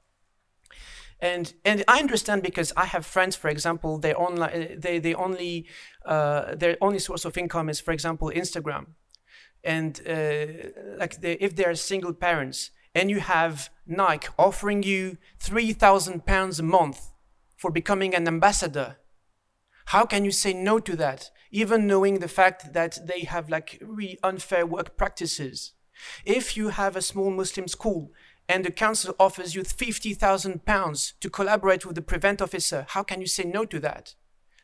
And 1.21 1.53
and 1.65 1.85
I 1.89 1.99
understand 1.99 2.43
because 2.43 2.73
I 2.77 2.85
have 2.85 3.05
friends, 3.05 3.35
for 3.37 3.49
example, 3.49 3.99
they 3.99 4.15
online 4.15 4.81
they 4.81 4.99
they 4.99 5.15
only 5.15 5.67
uh, 6.05 6.55
their 6.55 6.77
only 6.81 6.99
source 6.99 7.25
of 7.25 7.37
income 7.37 7.69
is, 7.69 7.81
for 7.81 7.93
example, 7.93 8.31
Instagram, 8.35 8.87
and 9.65 10.01
uh, 10.07 10.97
like 10.97 11.21
they, 11.21 11.33
if 11.41 11.57
they 11.57 11.65
are 11.65 11.75
single 11.75 12.13
parents, 12.13 12.71
and 12.95 13.11
you 13.11 13.21
have 13.21 13.71
Nike 13.87 14.29
offering 14.39 14.83
you 14.83 15.19
three 15.41 15.73
thousand 15.73 16.25
pounds 16.25 16.61
a 16.61 16.63
month 16.63 17.11
for 17.57 17.73
becoming 17.73 18.15
an 18.15 18.29
ambassador, 18.29 18.99
how 19.87 20.05
can 20.05 20.25
you 20.25 20.31
say 20.31 20.53
no 20.53 20.79
to 20.79 20.95
that, 20.97 21.31
even 21.51 21.89
knowing 21.89 22.21
the 22.21 22.29
fact 22.29 22.73
that 22.75 23.07
they 23.07 23.21
have 23.21 23.51
like 23.51 23.79
really 23.83 24.19
unfair 24.23 24.65
work 24.65 24.97
practices? 24.97 25.73
If 26.25 26.57
you 26.57 26.69
have 26.69 26.95
a 26.95 27.03
small 27.03 27.33
Muslim 27.33 27.67
school 27.67 28.13
and 28.49 28.65
the 28.65 28.71
council 28.71 29.15
offers 29.21 29.55
you 29.55 29.63
50,000 29.63 30.65
pounds 30.65 31.15
to 31.21 31.29
collaborate 31.29 31.85
with 31.85 31.97
the 31.97 32.03
prevent 32.03 32.41
officer, 32.41 32.87
how 32.89 33.03
can 33.03 33.21
you 33.21 33.27
say 33.27 33.45
no 33.45 33.65
to 33.67 33.79
that? 33.81 34.15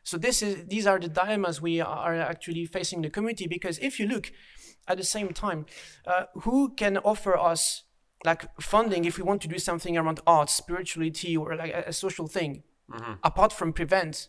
So 0.03 0.19
this 0.19 0.43
is, 0.43 0.67
these 0.67 0.87
are 0.87 0.99
the 0.99 1.09
dilemmas 1.09 1.61
we 1.61 1.81
are 1.81 2.15
actually 2.15 2.67
facing 2.67 3.03
the 3.03 3.11
community 3.11 3.47
because 3.47 3.79
if 3.79 3.99
you 3.99 4.07
look 4.07 4.33
at 4.87 4.99
the 4.99 5.05
same 5.05 5.33
time, 5.33 5.67
uh, 6.07 6.25
who 6.43 6.75
can 6.75 6.99
offer 6.99 7.37
us 7.37 7.85
like 8.25 8.47
funding 8.61 9.05
if 9.05 9.19
we 9.19 9.25
want 9.25 9.43
to 9.43 9.49
do 9.49 9.59
something 9.59 9.97
around 9.97 10.21
art, 10.27 10.51
spirituality, 10.51 11.37
or 11.37 11.57
like 11.57 11.73
a, 11.73 11.85
a 11.89 11.93
social 11.93 12.27
thing, 12.27 12.63
apart 13.23 13.53
from 13.53 13.73
prevent? 13.73 14.29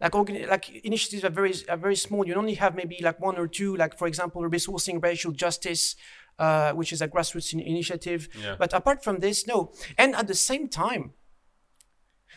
Like 0.00 0.14
organ- 0.14 0.46
like 0.48 0.68
initiatives 0.84 1.24
are 1.24 1.30
very 1.30 1.54
are 1.68 1.78
very 1.78 1.96
small. 1.96 2.26
You 2.26 2.34
only 2.34 2.54
have 2.54 2.74
maybe 2.74 2.98
like 3.02 3.18
one 3.20 3.36
or 3.38 3.48
two, 3.48 3.76
like 3.76 3.96
for 3.98 4.06
example, 4.06 4.42
resourcing 4.42 5.02
racial 5.02 5.32
justice, 5.32 5.96
uh, 6.38 6.72
which 6.72 6.92
is 6.92 7.00
a 7.00 7.08
grassroots 7.08 7.52
in- 7.54 7.60
initiative. 7.60 8.28
Yeah. 8.38 8.56
But 8.58 8.72
apart 8.74 9.02
from 9.02 9.20
this, 9.20 9.46
no. 9.46 9.72
And 9.96 10.14
at 10.14 10.26
the 10.26 10.34
same 10.34 10.68
time, 10.68 11.12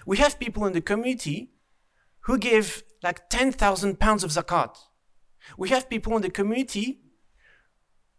we 0.06 0.18
have 0.18 0.40
people 0.40 0.66
in 0.66 0.74
the 0.74 0.82
community 0.82 1.52
who 2.22 2.38
give 2.38 2.84
like 3.04 3.30
10,000 3.30 4.00
pounds 4.00 4.24
of 4.24 4.32
zakat. 4.32 4.76
We 5.58 5.70
have 5.70 5.90
people 5.90 6.16
in 6.16 6.22
the 6.22 6.30
community 6.32 7.02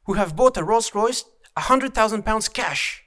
who 0.04 0.14
have 0.14 0.36
bought 0.36 0.56
a 0.56 0.64
Rolls 0.64 0.94
Royce, 0.94 1.24
100,000 1.54 2.22
pounds 2.24 2.48
cash. 2.48 3.04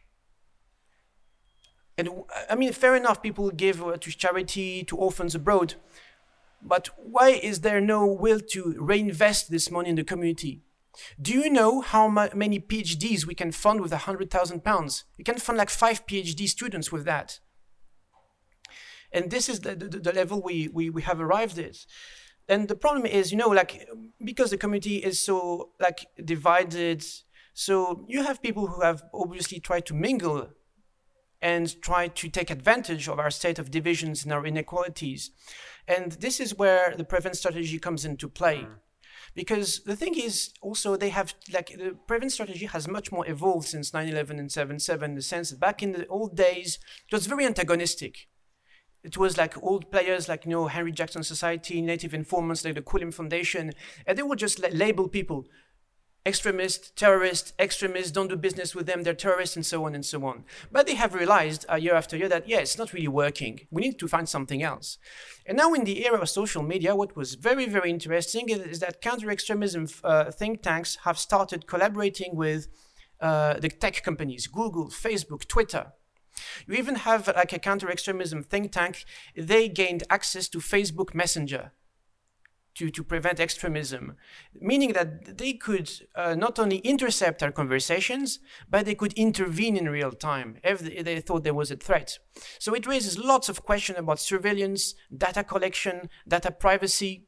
And 2.01 2.23
I 2.49 2.55
mean, 2.55 2.73
fair 2.73 2.95
enough, 2.95 3.21
people 3.21 3.51
give 3.51 3.83
uh, 3.83 3.95
to 3.95 4.11
charity, 4.11 4.83
to 4.85 4.97
orphans 4.97 5.35
abroad. 5.35 5.75
But 6.59 6.89
why 6.97 7.29
is 7.29 7.61
there 7.61 7.79
no 7.79 8.07
will 8.07 8.39
to 8.53 8.75
reinvest 8.79 9.51
this 9.51 9.69
money 9.69 9.89
in 9.89 9.97
the 9.97 10.03
community? 10.03 10.61
Do 11.21 11.31
you 11.31 11.47
know 11.51 11.81
how 11.81 12.09
many 12.09 12.59
PhDs 12.59 13.27
we 13.27 13.35
can 13.35 13.51
fund 13.51 13.81
with 13.81 13.91
100,000 13.91 14.63
pounds? 14.63 15.03
You 15.15 15.23
can 15.23 15.37
fund 15.37 15.59
like 15.59 15.69
five 15.69 16.07
PhD 16.07 16.47
students 16.47 16.91
with 16.91 17.05
that. 17.05 17.39
And 19.11 19.29
this 19.29 19.47
is 19.47 19.59
the, 19.59 19.75
the, 19.75 19.99
the 19.99 20.13
level 20.13 20.41
we, 20.41 20.69
we, 20.69 20.89
we 20.89 21.03
have 21.03 21.21
arrived 21.21 21.59
at. 21.59 21.85
And 22.49 22.67
the 22.67 22.75
problem 22.75 23.05
is, 23.05 23.31
you 23.31 23.37
know, 23.37 23.49
like, 23.49 23.87
because 24.25 24.49
the 24.49 24.57
community 24.57 24.97
is 24.97 25.19
so, 25.19 25.69
like, 25.79 26.07
divided, 26.25 27.05
so 27.53 28.05
you 28.07 28.23
have 28.23 28.41
people 28.41 28.65
who 28.65 28.81
have 28.81 29.03
obviously 29.13 29.59
tried 29.59 29.85
to 29.85 29.93
mingle 29.93 30.49
and 31.41 31.81
try 31.81 32.07
to 32.07 32.29
take 32.29 32.49
advantage 32.49 33.07
of 33.07 33.19
our 33.19 33.31
state 33.31 33.59
of 33.59 33.71
divisions 33.71 34.23
and 34.23 34.31
our 34.31 34.45
inequalities. 34.45 35.31
And 35.87 36.13
this 36.13 36.39
is 36.39 36.55
where 36.55 36.93
the 36.95 37.03
prevent 37.03 37.37
strategy 37.37 37.79
comes 37.79 38.05
into 38.05 38.27
play. 38.29 38.57
Mm. 38.57 38.75
because 39.33 39.83
the 39.83 39.95
thing 39.95 40.15
is 40.15 40.51
also 40.61 40.95
they 40.95 41.09
have 41.09 41.33
like 41.53 41.69
the 41.77 41.95
prevent 42.07 42.31
strategy 42.31 42.65
has 42.65 42.87
much 42.87 43.11
more 43.11 43.27
evolved 43.29 43.67
since 43.67 43.91
9-11 43.91 44.31
and 44.31 44.49
7-7 44.49 45.03
in 45.03 45.15
the 45.15 45.21
sense 45.21 45.49
that 45.49 45.59
back 45.59 45.81
in 45.81 45.91
the 45.93 46.07
old 46.07 46.35
days 46.35 46.79
it 47.07 47.13
was 47.13 47.27
very 47.27 47.45
antagonistic 47.45 48.27
it 49.03 49.17
was 49.17 49.37
like 49.37 49.61
old 49.63 49.89
players 49.91 50.27
like 50.27 50.45
you 50.45 50.51
know 50.51 50.67
henry 50.67 50.91
jackson 50.91 51.23
society 51.23 51.81
native 51.81 52.13
informants 52.13 52.65
like 52.65 52.75
the 52.75 52.81
quilliam 52.81 53.13
foundation 53.13 53.71
and 54.05 54.17
they 54.17 54.23
would 54.23 54.39
just 54.39 54.59
label 54.73 55.07
people 55.07 55.45
extremist, 56.25 56.95
terrorist, 56.95 57.53
extremists, 57.57 58.11
don't 58.11 58.27
do 58.27 58.35
business 58.35 58.75
with 58.75 58.85
them, 58.85 59.03
they're 59.03 59.13
terrorists, 59.13 59.55
and 59.55 59.65
so 59.65 59.85
on 59.85 59.95
and 59.95 60.05
so 60.05 60.23
on. 60.25 60.43
But 60.71 60.85
they 60.85 60.95
have 60.95 61.13
realized 61.13 61.65
uh, 61.69 61.75
year 61.75 61.95
after 61.95 62.15
year 62.15 62.29
that, 62.29 62.47
yeah, 62.47 62.59
it's 62.59 62.77
not 62.77 62.93
really 62.93 63.07
working. 63.07 63.61
We 63.71 63.81
need 63.81 63.97
to 63.99 64.07
find 64.07 64.29
something 64.29 64.61
else. 64.61 64.97
And 65.45 65.57
now, 65.57 65.73
in 65.73 65.83
the 65.83 66.05
era 66.05 66.19
of 66.19 66.29
social 66.29 66.61
media, 66.61 66.95
what 66.95 67.15
was 67.15 67.35
very, 67.35 67.67
very 67.67 67.89
interesting 67.89 68.49
is, 68.49 68.79
that 68.79 69.01
counter 69.01 69.31
extremism 69.31 69.87
uh, 70.03 70.31
think 70.31 70.61
tanks 70.61 70.97
have 71.03 71.17
started 71.17 71.67
collaborating 71.67 72.35
with 72.35 72.67
uh, 73.19 73.55
the 73.55 73.69
tech 73.69 74.03
companies 74.03 74.47
Google, 74.47 74.87
Facebook, 74.87 75.47
Twitter. 75.47 75.93
You 76.67 76.75
even 76.75 76.95
have 76.95 77.27
like 77.35 77.53
a 77.53 77.59
counter 77.59 77.89
extremism 77.89 78.43
think 78.43 78.71
tank, 78.71 79.05
they 79.35 79.67
gained 79.67 80.03
access 80.09 80.47
to 80.49 80.59
Facebook 80.59 81.13
Messenger 81.13 81.71
to, 82.75 82.89
to 82.89 83.03
prevent 83.03 83.39
extremism, 83.39 84.15
meaning 84.59 84.93
that 84.93 85.37
they 85.37 85.53
could 85.53 85.91
uh, 86.15 86.35
not 86.35 86.59
only 86.59 86.77
intercept 86.77 87.43
our 87.43 87.51
conversations, 87.51 88.39
but 88.69 88.85
they 88.85 88.95
could 88.95 89.13
intervene 89.13 89.75
in 89.75 89.89
real 89.89 90.11
time 90.11 90.57
if 90.63 90.79
they 90.79 91.19
thought 91.19 91.43
there 91.43 91.53
was 91.53 91.71
a 91.71 91.75
threat. 91.75 92.19
So 92.59 92.73
it 92.73 92.87
raises 92.87 93.17
lots 93.17 93.49
of 93.49 93.63
questions 93.63 93.99
about 93.99 94.19
surveillance, 94.19 94.95
data 95.15 95.43
collection, 95.43 96.09
data 96.27 96.51
privacy. 96.51 97.25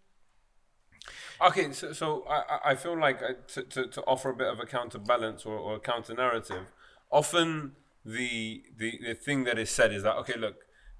Okay, 1.41 1.73
so, 1.73 1.91
so 1.91 2.25
I, 2.29 2.71
I 2.71 2.75
feel 2.75 2.97
like 2.97 3.21
uh, 3.21 3.33
to, 3.47 3.63
to, 3.63 3.87
to 3.87 4.01
offer 4.03 4.29
a 4.29 4.35
bit 4.35 4.47
of 4.47 4.59
a 4.59 4.65
counterbalance 4.65 5.45
or, 5.45 5.57
or 5.57 5.75
a 5.75 5.79
counter 5.79 6.13
narrative, 6.13 6.71
often 7.11 7.73
the, 8.05 8.63
the, 8.77 8.99
the 9.05 9.13
thing 9.13 9.43
that 9.43 9.59
is 9.59 9.69
said 9.69 9.93
is 9.93 10.03
that, 10.03 10.15
okay, 10.17 10.37
look, 10.37 10.55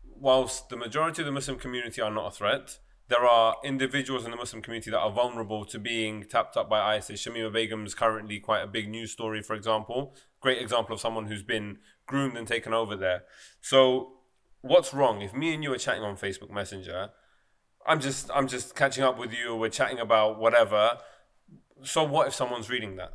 whilst 0.05 0.69
the 0.69 0.77
majority 0.77 1.21
of 1.21 1.25
the 1.25 1.31
Muslim 1.31 1.57
community 1.57 2.01
are 2.01 2.11
not 2.11 2.27
a 2.27 2.31
threat, 2.31 2.79
there 3.09 3.25
are 3.25 3.55
individuals 3.63 4.25
in 4.25 4.31
the 4.31 4.37
Muslim 4.37 4.61
community 4.61 4.89
that 4.91 4.99
are 4.99 5.11
vulnerable 5.11 5.65
to 5.65 5.79
being 5.79 6.23
tapped 6.23 6.55
up 6.55 6.69
by 6.69 6.79
ISIS. 6.95 7.25
Shamima 7.25 7.51
Begum 7.51 7.85
is 7.85 7.93
currently 7.93 8.39
quite 8.39 8.61
a 8.61 8.67
big 8.67 8.89
news 8.89 9.11
story, 9.11 9.41
for 9.41 9.55
example. 9.55 10.15
Great 10.39 10.61
example 10.61 10.93
of 10.95 11.01
someone 11.01 11.27
who's 11.27 11.43
been 11.43 11.79
groomed 12.05 12.37
and 12.37 12.47
taken 12.47 12.73
over 12.73 12.95
there. 12.95 13.23
So, 13.61 14.13
what's 14.61 14.93
wrong 14.93 15.21
if 15.21 15.33
me 15.33 15.53
and 15.53 15.63
you 15.63 15.73
are 15.73 15.77
chatting 15.77 16.03
on 16.03 16.15
Facebook 16.15 16.49
Messenger? 16.49 17.09
I'm 17.85 17.99
just 17.99 18.31
I'm 18.33 18.47
just 18.47 18.75
catching 18.75 19.03
up 19.03 19.17
with 19.17 19.33
you. 19.33 19.55
We're 19.55 19.69
chatting 19.69 19.99
about 19.99 20.39
whatever. 20.39 20.97
So 21.83 22.03
what 22.03 22.27
if 22.27 22.33
someone's 22.33 22.69
reading 22.69 22.95
that? 22.95 23.13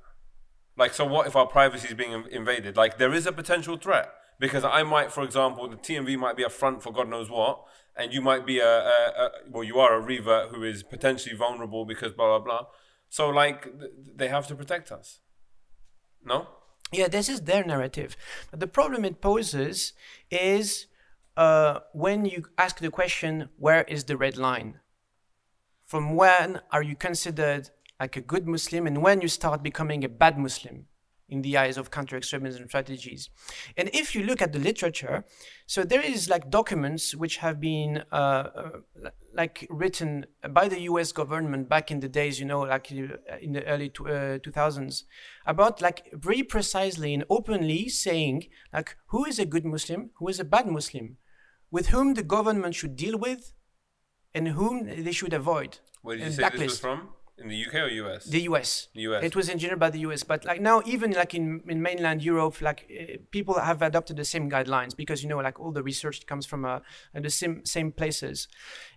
Like, 0.76 0.94
so 0.94 1.04
what 1.04 1.26
if 1.26 1.34
our 1.34 1.46
privacy 1.46 1.88
is 1.88 1.94
being 1.94 2.24
invaded? 2.30 2.76
Like, 2.76 2.98
there 2.98 3.12
is 3.12 3.26
a 3.26 3.32
potential 3.32 3.76
threat 3.76 4.10
because 4.38 4.62
I 4.62 4.82
might, 4.84 5.10
for 5.10 5.24
example, 5.24 5.68
the 5.68 5.76
TMV 5.76 6.16
might 6.18 6.36
be 6.36 6.44
a 6.44 6.50
front 6.50 6.82
for 6.82 6.92
God 6.92 7.08
knows 7.08 7.28
what, 7.28 7.64
and 7.98 8.14
you 8.14 8.22
might 8.22 8.46
be 8.46 8.60
a, 8.60 8.78
a, 8.78 9.12
a, 9.24 9.30
well, 9.50 9.64
you 9.64 9.78
are 9.80 9.94
a 9.94 10.00
revert 10.00 10.50
who 10.50 10.62
is 10.62 10.82
potentially 10.82 11.36
vulnerable 11.36 11.84
because 11.84 12.12
blah 12.12 12.38
blah 12.38 12.44
blah. 12.44 12.66
So 13.10 13.28
like 13.28 13.64
th- 13.64 13.92
they 14.14 14.28
have 14.28 14.46
to 14.46 14.54
protect 14.54 14.92
us. 14.92 15.18
No. 16.24 16.46
Yeah, 16.92 17.08
this 17.08 17.28
is 17.28 17.42
their 17.42 17.64
narrative. 17.64 18.16
But 18.50 18.60
the 18.60 18.66
problem 18.66 19.04
it 19.04 19.20
poses 19.20 19.92
is 20.30 20.86
uh, 21.36 21.80
when 21.92 22.24
you 22.24 22.44
ask 22.56 22.78
the 22.78 22.90
question, 22.90 23.50
where 23.58 23.82
is 23.82 24.04
the 24.04 24.16
red 24.16 24.38
line? 24.38 24.80
From 25.84 26.14
when 26.16 26.60
are 26.70 26.82
you 26.82 26.96
considered 26.96 27.70
like 28.00 28.16
a 28.16 28.20
good 28.20 28.46
Muslim, 28.46 28.86
and 28.86 29.02
when 29.02 29.20
you 29.20 29.28
start 29.28 29.62
becoming 29.62 30.04
a 30.04 30.08
bad 30.08 30.38
Muslim? 30.38 30.86
In 31.28 31.42
the 31.42 31.56
eyes 31.56 31.76
of 31.76 31.90
counter-extremism 31.90 32.68
strategies. 32.68 33.28
And 33.76 33.90
if 33.92 34.14
you 34.14 34.22
look 34.22 34.40
at 34.40 34.52
the 34.52 34.58
literature, 34.58 35.24
so 35.66 35.84
there 35.84 36.00
is 36.00 36.28
like 36.28 36.50
documents 36.50 37.14
which 37.14 37.36
have 37.38 37.60
been 37.60 38.04
uh, 38.10 38.14
uh, 38.14 38.70
like 39.34 39.66
written 39.68 40.26
by 40.50 40.68
the 40.68 40.80
U.S. 40.82 41.12
government 41.12 41.68
back 41.68 41.90
in 41.90 42.00
the 42.00 42.08
days, 42.08 42.40
you 42.40 42.46
know, 42.46 42.60
like 42.60 42.90
uh, 42.90 43.36
in 43.40 43.52
the 43.52 43.64
early 43.66 43.90
to, 43.90 44.08
uh, 44.08 44.38
2000s, 44.38 45.04
about 45.44 45.82
like 45.82 46.10
very 46.12 46.42
precisely 46.42 47.12
and 47.12 47.24
openly 47.28 47.88
saying 47.88 48.46
like 48.72 48.96
who 49.08 49.24
is 49.26 49.38
a 49.38 49.44
good 49.44 49.66
Muslim, 49.66 50.10
who 50.18 50.28
is 50.28 50.40
a 50.40 50.44
bad 50.44 50.66
Muslim, 50.66 51.18
with 51.70 51.88
whom 51.88 52.14
the 52.14 52.22
government 52.22 52.74
should 52.74 52.96
deal 52.96 53.18
with, 53.18 53.52
and 54.34 54.48
whom 54.48 54.86
they 55.04 55.12
should 55.12 55.34
avoid. 55.34 55.78
Where 56.02 56.16
did 56.16 56.26
you 56.26 56.32
say 56.32 56.38
blacklist. 56.38 56.62
this 56.62 56.70
was 56.70 56.80
from? 56.80 57.08
In 57.40 57.48
the 57.48 57.66
UK 57.66 57.74
or 57.74 57.88
US? 57.88 58.24
The 58.24 58.42
US. 58.42 58.88
The 58.94 59.02
US. 59.02 59.24
It 59.24 59.36
was 59.36 59.48
engineered 59.48 59.78
by 59.78 59.90
the 59.90 60.00
US, 60.00 60.24
but 60.24 60.44
like 60.44 60.60
now, 60.60 60.82
even 60.86 61.12
like 61.12 61.34
in, 61.34 61.62
in 61.68 61.80
mainland 61.80 62.22
Europe, 62.22 62.60
like 62.60 62.90
uh, 62.90 63.18
people 63.30 63.58
have 63.60 63.80
adopted 63.82 64.16
the 64.16 64.24
same 64.24 64.50
guidelines 64.50 64.96
because 64.96 65.22
you 65.22 65.28
know, 65.28 65.38
like 65.38 65.60
all 65.60 65.72
the 65.72 65.82
research 65.82 66.26
comes 66.26 66.46
from 66.46 66.64
uh, 66.64 66.80
the 67.14 67.30
same 67.30 67.64
same 67.64 67.92
places, 67.92 68.48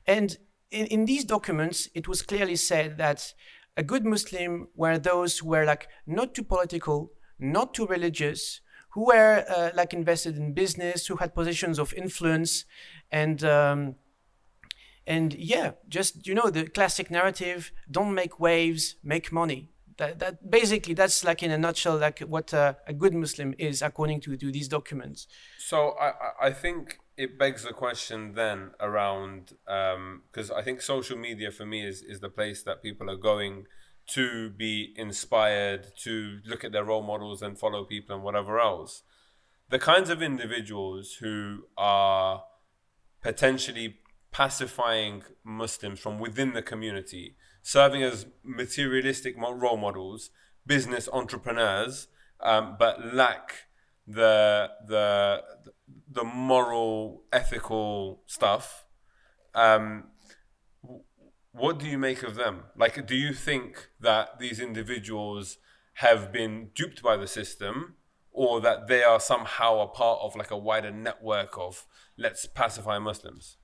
and 0.08 0.38
in, 0.72 0.88
in 0.88 1.06
these 1.06 1.24
documents, 1.24 1.90
it 1.94 2.08
was 2.08 2.22
clearly 2.22 2.56
said 2.56 2.98
that 2.98 3.34
a 3.78 3.84
good 3.84 4.06
Muslim 4.06 4.68
were 4.76 4.98
those 4.98 5.40
who 5.40 5.50
were 5.50 5.66
like 5.66 5.88
not 6.08 6.34
too 6.34 6.44
political, 6.44 7.12
not 7.40 7.74
too 7.74 7.86
religious, 7.86 8.62
who 8.92 9.06
were 9.06 9.46
uh, 9.48 9.70
like 9.76 9.94
invested 9.94 10.38
in 10.38 10.54
business, 10.54 11.08
who 11.08 11.18
had 11.18 11.34
positions 11.36 11.80
of 11.80 11.94
influence, 11.94 12.66
and 13.12 13.44
um, 13.44 13.96
and 15.08 15.34
yeah, 15.34 15.72
just 15.90 16.28
you 16.28 16.34
know 16.34 16.50
the 16.50 16.68
classic 16.68 17.10
narrative: 17.10 17.72
don't 17.90 18.14
make 18.14 18.40
waves, 18.40 18.96
make 19.04 19.32
money. 19.32 19.70
That, 19.98 20.20
that 20.20 20.50
basically 20.50 20.94
that's 20.94 21.24
like 21.24 21.44
in 21.44 21.52
a 21.52 21.58
nutshell 21.58 21.98
like 21.98 22.20
what 22.22 22.54
uh, 22.54 22.74
a 22.88 22.94
good 22.94 23.14
Muslim 23.14 23.54
is 23.60 23.82
according 23.82 24.22
to, 24.22 24.36
to 24.38 24.52
these 24.52 24.68
documents. 24.68 25.28
So 25.58 25.96
I 26.00 26.48
I 26.48 26.52
think 26.52 27.00
it 27.18 27.38
begs 27.38 27.64
the 27.64 27.74
question 27.74 28.34
then 28.34 28.72
around 28.80 29.54
because 29.66 30.50
um, 30.50 30.58
I 30.58 30.62
think 30.64 30.82
social 30.82 31.18
media 31.18 31.52
for 31.52 31.66
me 31.66 31.86
is 31.86 32.02
is 32.02 32.20
the 32.20 32.30
place 32.30 32.64
that 32.64 32.82
people 32.82 33.10
are 33.10 33.18
going 33.18 33.66
to 34.08 34.50
be 34.50 34.94
inspired 34.98 35.96
to 35.98 36.40
look 36.46 36.64
at 36.64 36.72
their 36.72 36.84
role 36.84 37.04
models 37.04 37.42
and 37.42 37.58
follow 37.58 37.86
people 37.86 38.16
and 38.16 38.24
whatever 38.24 38.60
else. 38.60 39.04
The 39.70 39.80
kinds 39.80 40.10
of 40.10 40.22
individuals 40.22 41.14
who 41.22 41.66
are 41.78 42.44
potentially 43.22 44.00
pacifying 44.32 45.24
Muslims 45.44 46.00
from 46.00 46.20
within 46.20 46.54
the 46.54 46.62
community, 46.62 47.36
serving 47.62 48.02
as 48.04 48.26
materialistic 48.44 49.36
role 49.38 49.78
models, 49.78 50.32
business 50.66 51.10
entrepreneurs, 51.12 52.08
um, 52.40 52.76
but 52.80 53.14
lack 53.14 53.68
the 54.08 54.72
the 54.88 55.44
the 56.10 56.24
moral, 56.24 57.24
ethical 57.32 58.24
stuff. 58.26 58.86
Um, 59.54 60.06
what 61.52 61.80
do 61.80 61.88
you 61.88 61.98
make 61.98 62.24
of 62.24 62.36
them? 62.36 62.64
Like, 62.78 63.06
do 63.06 63.16
you 63.16 63.34
think 63.34 63.90
that 64.00 64.40
these 64.40 64.60
individuals 64.60 65.58
have 65.96 66.32
been 66.32 66.70
duped 66.74 67.04
by 67.04 67.18
the 67.18 67.28
system, 67.28 67.96
or 68.32 68.62
that 68.62 68.88
they 68.88 69.04
are 69.04 69.20
somehow 69.20 69.80
a 69.80 69.88
part 69.88 70.20
of 70.22 70.36
like 70.36 70.52
a 70.52 70.58
wider 70.58 70.92
network 70.92 71.58
of 71.58 71.86
let's 72.18 72.46
pacify 72.46 72.98
Muslims? 72.98 73.58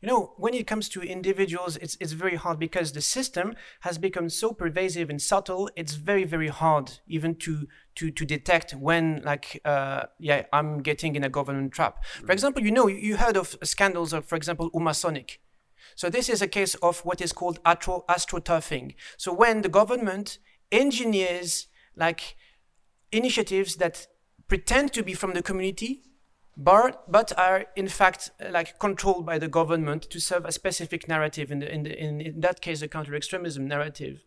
You 0.00 0.08
know, 0.08 0.34
when 0.36 0.54
it 0.54 0.66
comes 0.66 0.88
to 0.90 1.02
individuals, 1.02 1.76
it's, 1.76 1.96
it's 2.00 2.12
very 2.12 2.36
hard 2.36 2.58
because 2.58 2.92
the 2.92 3.00
system 3.00 3.54
has 3.80 3.98
become 3.98 4.28
so 4.28 4.52
pervasive 4.52 5.10
and 5.10 5.20
subtle. 5.20 5.70
It's 5.76 5.94
very, 5.94 6.24
very 6.24 6.48
hard 6.48 6.98
even 7.06 7.34
to, 7.36 7.66
to, 7.96 8.10
to 8.10 8.24
detect 8.24 8.74
when, 8.74 9.22
like, 9.24 9.60
uh, 9.64 10.04
yeah, 10.18 10.44
I'm 10.52 10.82
getting 10.82 11.16
in 11.16 11.24
a 11.24 11.28
government 11.28 11.72
trap. 11.72 12.04
For 12.24 12.32
example, 12.32 12.62
you 12.62 12.70
know, 12.70 12.86
you 12.86 13.16
heard 13.16 13.36
of 13.36 13.56
scandals 13.62 14.12
of, 14.12 14.26
for 14.26 14.36
example, 14.36 14.70
Umasonic. 14.72 15.38
So 15.94 16.10
this 16.10 16.28
is 16.28 16.42
a 16.42 16.48
case 16.48 16.74
of 16.76 17.00
what 17.00 17.20
is 17.20 17.32
called 17.32 17.58
astro 17.64 18.04
astroturfing. 18.08 18.94
So 19.16 19.32
when 19.32 19.62
the 19.62 19.68
government 19.68 20.38
engineers 20.72 21.68
like 21.94 22.36
initiatives 23.12 23.76
that 23.76 24.06
pretend 24.48 24.92
to 24.92 25.02
be 25.02 25.14
from 25.14 25.32
the 25.34 25.42
community 25.42 26.02
but, 26.56 27.10
but 27.10 27.38
are 27.38 27.66
in 27.76 27.88
fact 27.88 28.30
uh, 28.40 28.50
like 28.50 28.78
controlled 28.78 29.26
by 29.26 29.38
the 29.38 29.48
government 29.48 30.02
to 30.04 30.20
serve 30.20 30.44
a 30.44 30.52
specific 30.52 31.06
narrative 31.08 31.50
in, 31.50 31.58
the, 31.58 31.72
in, 31.72 31.82
the, 31.82 32.02
in, 32.02 32.20
in 32.20 32.40
that 32.40 32.60
case 32.60 32.80
a 32.82 32.88
counter-extremism 32.88 33.66
narrative. 33.66 34.24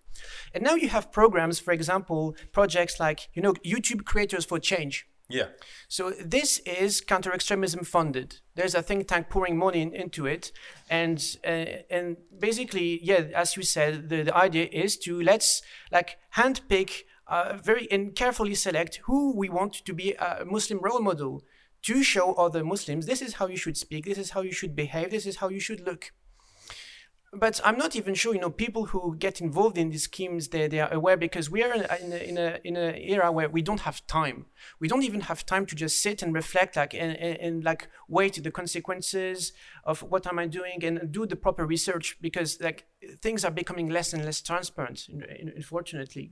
And 0.54 0.64
now 0.64 0.76
you 0.76 0.90
have 0.90 1.12
programs 1.12 1.60
for 1.60 1.72
example 1.72 2.36
projects 2.52 3.00
like 3.00 3.30
you 3.34 3.42
know 3.42 3.54
youtube 3.66 4.06
creators 4.06 4.46
for 4.46 4.60
change. 4.60 5.08
Yeah. 5.32 5.50
So 5.88 6.12
this 6.12 6.58
is 6.60 7.02
counter-extremism 7.02 7.84
funded. 7.84 8.38
There's 8.56 8.74
a 8.74 8.82
think 8.82 9.08
tank 9.08 9.30
pouring 9.30 9.58
money 9.58 9.84
in, 9.84 9.94
into 9.94 10.26
it. 10.26 10.52
And 10.90 11.24
uh, 11.46 11.66
and 11.90 12.18
basically 12.38 13.00
yeah 13.02 13.28
as 13.36 13.58
you 13.58 13.64
said 13.64 14.10
the, 14.10 14.24
the 14.24 14.36
idea 14.36 14.68
is 14.72 14.98
to 15.00 15.20
let's 15.22 15.64
like 15.92 16.18
handpick 16.36 17.04
uh, 17.28 17.58
very 17.64 17.88
and 17.92 18.16
carefully 18.16 18.56
select 18.56 19.02
who 19.04 19.36
we 19.36 19.50
want 19.50 19.74
to 19.86 19.94
be 19.94 20.14
a 20.14 20.44
muslim 20.46 20.80
role 20.82 21.00
model 21.00 21.44
to 21.84 22.04
show 22.04 22.34
other 22.34 22.64
Muslims 22.64 23.06
this 23.06 23.22
is 23.22 23.36
how 23.36 23.48
you 23.48 23.58
should 23.58 23.78
speak, 23.78 24.06
this 24.06 24.18
is 24.18 24.32
how 24.32 24.42
you 24.42 24.52
should 24.52 24.76
behave, 24.76 25.12
this 25.12 25.26
is 25.26 25.38
how 25.38 25.50
you 25.50 25.60
should 25.60 25.82
look. 25.82 26.12
but 27.32 27.62
I'm 27.64 27.78
not 27.78 27.96
even 27.96 28.16
sure, 28.16 28.34
you 28.34 28.42
know, 28.42 28.50
people 28.50 28.88
who 28.88 29.16
get 29.16 29.40
involved 29.40 29.78
in 29.78 29.90
these 29.92 30.04
schemes, 30.04 30.48
they, 30.48 30.68
they 30.68 30.80
are 30.80 30.92
aware 30.92 31.16
because 31.16 31.50
we 31.50 31.64
are 31.64 31.74
in 31.74 31.86
a, 31.88 31.96
in 31.96 32.12
a, 32.12 32.18
in 32.18 32.38
a, 32.38 32.60
in 32.64 32.76
a 32.76 32.98
era 32.98 33.32
where 33.32 33.50
we 33.50 33.62
don't 33.62 33.82
have 33.82 34.06
time. 34.08 34.48
We 34.80 34.88
don't 34.88 35.04
even 35.04 35.22
have 35.22 35.46
time 35.46 35.66
to 35.68 35.76
just 35.76 36.02
sit 36.02 36.24
and 36.24 36.34
reflect, 36.34 36.76
like, 36.76 36.94
and, 36.94 37.16
and, 37.18 37.38
and 37.40 37.64
like 37.64 37.88
wait 38.08 38.44
the 38.44 38.52
consequences 38.52 39.54
of 39.84 40.02
what 40.02 40.26
am 40.26 40.40
I 40.40 40.48
doing 40.48 40.84
and 40.84 41.12
do 41.12 41.28
the 41.28 41.36
proper 41.36 41.66
research 41.66 42.18
because 42.20 42.60
like 42.62 42.86
things 43.22 43.46
are 43.46 43.52
becoming 43.52 43.90
less 43.90 44.12
and 44.14 44.26
less 44.26 44.42
transparent, 44.42 45.08
unfortunately. 45.56 46.32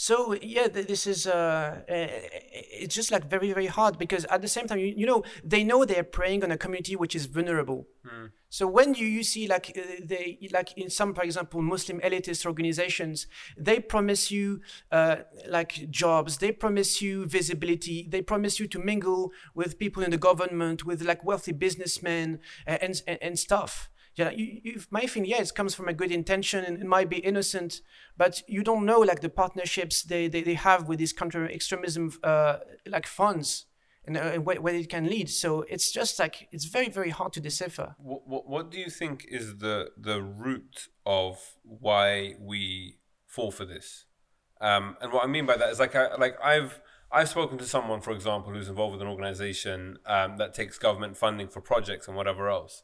So 0.00 0.36
yeah, 0.40 0.68
this 0.68 1.08
is 1.08 1.26
uh, 1.26 1.80
it's 1.88 2.94
just 2.94 3.10
like 3.10 3.28
very 3.28 3.52
very 3.52 3.66
hard 3.66 3.98
because 3.98 4.24
at 4.26 4.42
the 4.42 4.46
same 4.46 4.68
time 4.68 4.78
you, 4.78 4.94
you 4.96 5.06
know 5.06 5.24
they 5.42 5.64
know 5.64 5.84
they're 5.84 6.04
preying 6.04 6.44
on 6.44 6.52
a 6.52 6.56
community 6.56 6.94
which 6.94 7.16
is 7.16 7.26
vulnerable. 7.26 7.88
Mm. 8.06 8.30
So 8.48 8.68
when 8.68 8.94
you, 8.94 9.08
you 9.08 9.24
see 9.24 9.48
like 9.48 9.76
uh, 9.76 9.80
they 10.04 10.38
like 10.52 10.78
in 10.78 10.88
some 10.88 11.14
for 11.14 11.24
example 11.24 11.62
Muslim 11.62 11.98
elitist 11.98 12.46
organizations 12.46 13.26
they 13.56 13.80
promise 13.80 14.30
you 14.30 14.60
uh, 14.92 15.16
like 15.48 15.90
jobs 15.90 16.38
they 16.38 16.52
promise 16.52 17.02
you 17.02 17.26
visibility 17.26 18.06
they 18.08 18.22
promise 18.22 18.60
you 18.60 18.68
to 18.68 18.78
mingle 18.78 19.32
with 19.56 19.80
people 19.80 20.04
in 20.04 20.12
the 20.12 20.16
government 20.16 20.86
with 20.86 21.02
like 21.02 21.24
wealthy 21.24 21.50
businessmen 21.50 22.38
and 22.68 23.02
and, 23.08 23.18
and 23.20 23.36
stuff 23.36 23.90
yeah, 24.18 24.30
you, 24.30 24.60
you 24.64 24.80
might 24.90 25.10
think, 25.10 25.28
yeah, 25.28 25.40
it 25.40 25.54
comes 25.54 25.74
from 25.74 25.88
a 25.88 25.92
good 25.92 26.10
intention 26.10 26.64
and 26.64 26.82
it 26.82 26.86
might 26.86 27.08
be 27.08 27.18
innocent, 27.18 27.80
but 28.16 28.42
you 28.48 28.62
don't 28.62 28.84
know 28.84 28.98
like 28.98 29.20
the 29.20 29.28
partnerships 29.28 30.02
they, 30.02 30.26
they, 30.28 30.42
they 30.42 30.54
have 30.54 30.88
with 30.88 30.98
these 30.98 31.12
counter 31.12 31.48
extremism 31.48 32.12
uh, 32.24 32.58
like 32.86 33.06
funds 33.06 33.66
and 34.06 34.16
uh, 34.16 34.32
where, 34.38 34.60
where, 34.60 34.74
it 34.74 34.88
can 34.88 35.06
lead. 35.06 35.30
So 35.30 35.62
it's 35.68 35.92
just 35.92 36.18
like 36.18 36.48
it's 36.50 36.64
very 36.64 36.88
very 36.88 37.10
hard 37.10 37.32
to 37.34 37.40
decipher. 37.40 37.94
What, 37.98 38.26
what, 38.26 38.48
what 38.48 38.70
do 38.70 38.78
you 38.78 38.90
think 38.90 39.26
is 39.28 39.58
the 39.58 39.90
the 39.96 40.22
root 40.22 40.88
of 41.06 41.38
why 41.62 42.34
we 42.40 42.98
fall 43.26 43.50
for 43.50 43.64
this? 43.64 44.06
Um, 44.60 44.96
and 45.00 45.12
what 45.12 45.24
I 45.24 45.28
mean 45.28 45.46
by 45.46 45.56
that 45.56 45.68
is 45.68 45.78
like 45.78 45.94
I, 45.94 46.16
like 46.16 46.36
I've 46.42 46.80
I've 47.12 47.28
spoken 47.28 47.58
to 47.58 47.66
someone, 47.66 48.00
for 48.00 48.12
example, 48.12 48.52
who's 48.52 48.68
involved 48.68 48.92
with 48.92 49.02
an 49.02 49.08
organization 49.08 49.98
um, 50.06 50.38
that 50.38 50.54
takes 50.54 50.78
government 50.78 51.16
funding 51.16 51.48
for 51.48 51.60
projects 51.60 52.08
and 52.08 52.16
whatever 52.16 52.48
else 52.48 52.82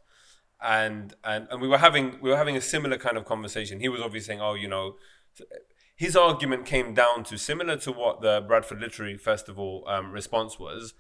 and 0.62 1.14
and 1.24 1.48
and 1.50 1.60
we 1.60 1.68
were 1.68 1.78
having 1.78 2.18
we 2.20 2.30
were 2.30 2.36
having 2.36 2.56
a 2.56 2.60
similar 2.60 2.96
kind 2.96 3.16
of 3.16 3.24
conversation. 3.24 3.80
He 3.80 3.88
was 3.88 4.00
obviously 4.00 4.26
saying, 4.26 4.40
"Oh, 4.40 4.54
you 4.54 4.68
know." 4.68 4.96
His 5.96 6.16
argument 6.16 6.66
came 6.66 6.92
down 6.92 7.22
to 7.24 7.38
similar 7.38 7.76
to 7.76 7.92
what 7.92 8.20
the 8.20 8.44
Bradford 8.44 8.80
Literary 8.80 9.16
Festival 9.16 9.84
um, 9.86 10.10
response 10.10 10.58
was. 10.58 10.92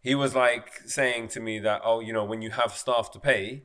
He 0.00 0.14
was 0.14 0.34
like 0.34 0.80
saying 0.86 1.28
to 1.28 1.40
me 1.40 1.58
that, 1.58 1.82
oh, 1.84 2.00
you 2.00 2.14
know, 2.14 2.24
when 2.24 2.40
you 2.40 2.50
have 2.52 2.72
staff 2.72 3.10
to 3.10 3.20
pay, 3.20 3.64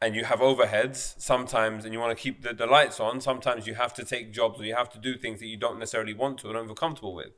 and 0.00 0.14
you 0.14 0.24
have 0.24 0.40
overheads 0.40 1.20
sometimes 1.20 1.84
and 1.84 1.92
you 1.92 2.00
want 2.00 2.16
to 2.16 2.22
keep 2.22 2.42
the, 2.42 2.52
the 2.52 2.66
lights 2.66 3.00
on 3.00 3.20
sometimes 3.20 3.66
you 3.66 3.74
have 3.74 3.94
to 3.94 4.04
take 4.04 4.32
jobs 4.32 4.60
or 4.60 4.64
you 4.64 4.74
have 4.74 4.90
to 4.90 4.98
do 4.98 5.16
things 5.16 5.40
that 5.40 5.46
you 5.46 5.56
don't 5.56 5.78
necessarily 5.78 6.14
want 6.14 6.38
to 6.38 6.48
or 6.48 6.52
don't 6.52 6.66
feel 6.66 6.74
comfortable 6.74 7.14
with 7.14 7.32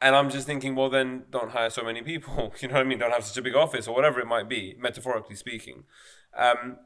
and 0.00 0.14
i'm 0.14 0.30
just 0.30 0.46
thinking 0.46 0.74
well 0.74 0.90
then 0.90 1.24
don't 1.30 1.50
hire 1.50 1.70
so 1.70 1.82
many 1.82 2.02
people. 2.02 2.52
You 2.60 2.68
know 2.68 2.74
what 2.74 2.80
i 2.80 2.84
mean? 2.84 2.98
Don't 2.98 3.12
have 3.12 3.24
such 3.24 3.36
a 3.36 3.42
big 3.42 3.54
office 3.54 3.86
or 3.88 3.94
whatever 3.94 4.20
it 4.20 4.26
might 4.26 4.48
be 4.48 4.76
metaphorically 4.78 5.36
speaking. 5.36 5.84
Um, 6.36 6.78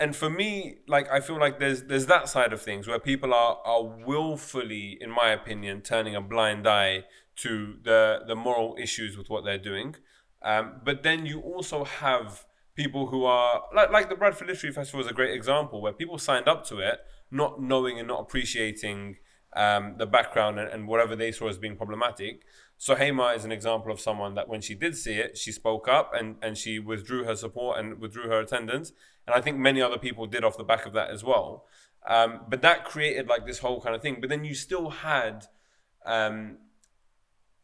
and 0.00 0.16
for 0.16 0.28
me, 0.28 0.78
like 0.88 1.10
I 1.10 1.20
feel 1.20 1.38
like 1.38 1.60
there's 1.60 1.84
there's 1.84 2.06
that 2.06 2.28
side 2.28 2.52
of 2.52 2.60
things 2.60 2.88
where 2.88 2.98
people 2.98 3.32
are 3.32 3.58
are 3.64 3.84
willfully, 3.84 4.98
in 5.00 5.10
my 5.10 5.30
opinion, 5.30 5.80
turning 5.80 6.14
a 6.14 6.20
blind 6.20 6.66
eye 6.66 7.04
to 7.36 7.76
the 7.82 8.20
the 8.26 8.34
moral 8.34 8.76
issues 8.80 9.16
with 9.16 9.30
what 9.30 9.44
they're 9.44 9.58
doing. 9.58 9.96
Um, 10.42 10.80
but 10.84 11.02
then 11.02 11.24
you 11.24 11.40
also 11.40 11.84
have 11.84 12.44
people 12.74 13.06
who 13.06 13.24
are 13.24 13.62
like 13.74 13.90
like 13.90 14.08
the 14.08 14.16
Bradford 14.16 14.48
Literary 14.48 14.74
Festival 14.74 15.00
is 15.00 15.06
a 15.06 15.14
great 15.14 15.34
example 15.34 15.80
where 15.80 15.92
people 15.92 16.18
signed 16.18 16.48
up 16.48 16.66
to 16.66 16.78
it 16.78 17.00
not 17.30 17.60
knowing 17.60 17.98
and 17.98 18.08
not 18.08 18.20
appreciating 18.20 19.16
um, 19.54 19.94
the 19.98 20.06
background 20.06 20.58
and, 20.58 20.68
and, 20.68 20.88
whatever 20.88 21.14
they 21.14 21.30
saw 21.30 21.48
as 21.48 21.58
being 21.58 21.76
problematic. 21.76 22.42
Suhaiymah 22.78 23.36
is 23.36 23.44
an 23.44 23.52
example 23.52 23.92
of 23.92 24.00
someone 24.00 24.34
that 24.34 24.48
when 24.48 24.60
she 24.60 24.74
did 24.74 24.96
see 24.96 25.14
it, 25.14 25.38
she 25.38 25.52
spoke 25.52 25.86
up 25.86 26.12
and, 26.12 26.36
and 26.42 26.58
she 26.58 26.78
withdrew 26.80 27.24
her 27.24 27.36
support 27.36 27.78
and 27.78 28.00
withdrew 28.00 28.28
her 28.28 28.40
attendance. 28.40 28.92
And 29.26 29.34
I 29.34 29.40
think 29.40 29.56
many 29.56 29.80
other 29.80 29.98
people 29.98 30.26
did 30.26 30.44
off 30.44 30.56
the 30.56 30.64
back 30.64 30.86
of 30.86 30.92
that 30.94 31.10
as 31.10 31.22
well. 31.22 31.66
Um, 32.06 32.40
but 32.48 32.62
that 32.62 32.84
created 32.84 33.28
like 33.28 33.46
this 33.46 33.60
whole 33.60 33.80
kind 33.80 33.94
of 33.94 34.02
thing. 34.02 34.18
But 34.20 34.28
then 34.28 34.44
you 34.44 34.54
still 34.54 34.90
had 34.90 35.46
um, 36.04 36.58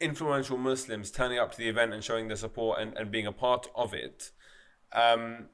influential 0.01 0.57
Muslims 0.57 1.11
turning 1.11 1.38
up 1.38 1.53
to 1.53 1.59
the 1.59 1.68
event 1.68 1.93
and 1.93 2.03
showing 2.05 2.28
their 2.28 2.36
support 2.36 2.80
and, 2.80 2.97
and 2.97 3.11
being 3.11 3.26
a 3.26 3.32
part 3.32 3.68
of 3.74 3.93
it. 3.93 4.30
Um, 4.93 5.49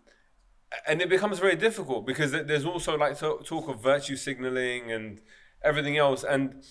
and 0.86 1.00
it 1.00 1.08
becomes 1.08 1.38
very 1.38 1.56
difficult 1.56 2.06
because 2.06 2.32
there's 2.32 2.64
also 2.64 2.96
like 2.96 3.18
talk 3.18 3.68
of 3.68 3.82
virtue 3.82 4.16
signaling 4.16 4.92
and 4.92 5.20
everything 5.62 5.96
else. 5.96 6.24
And 6.24 6.62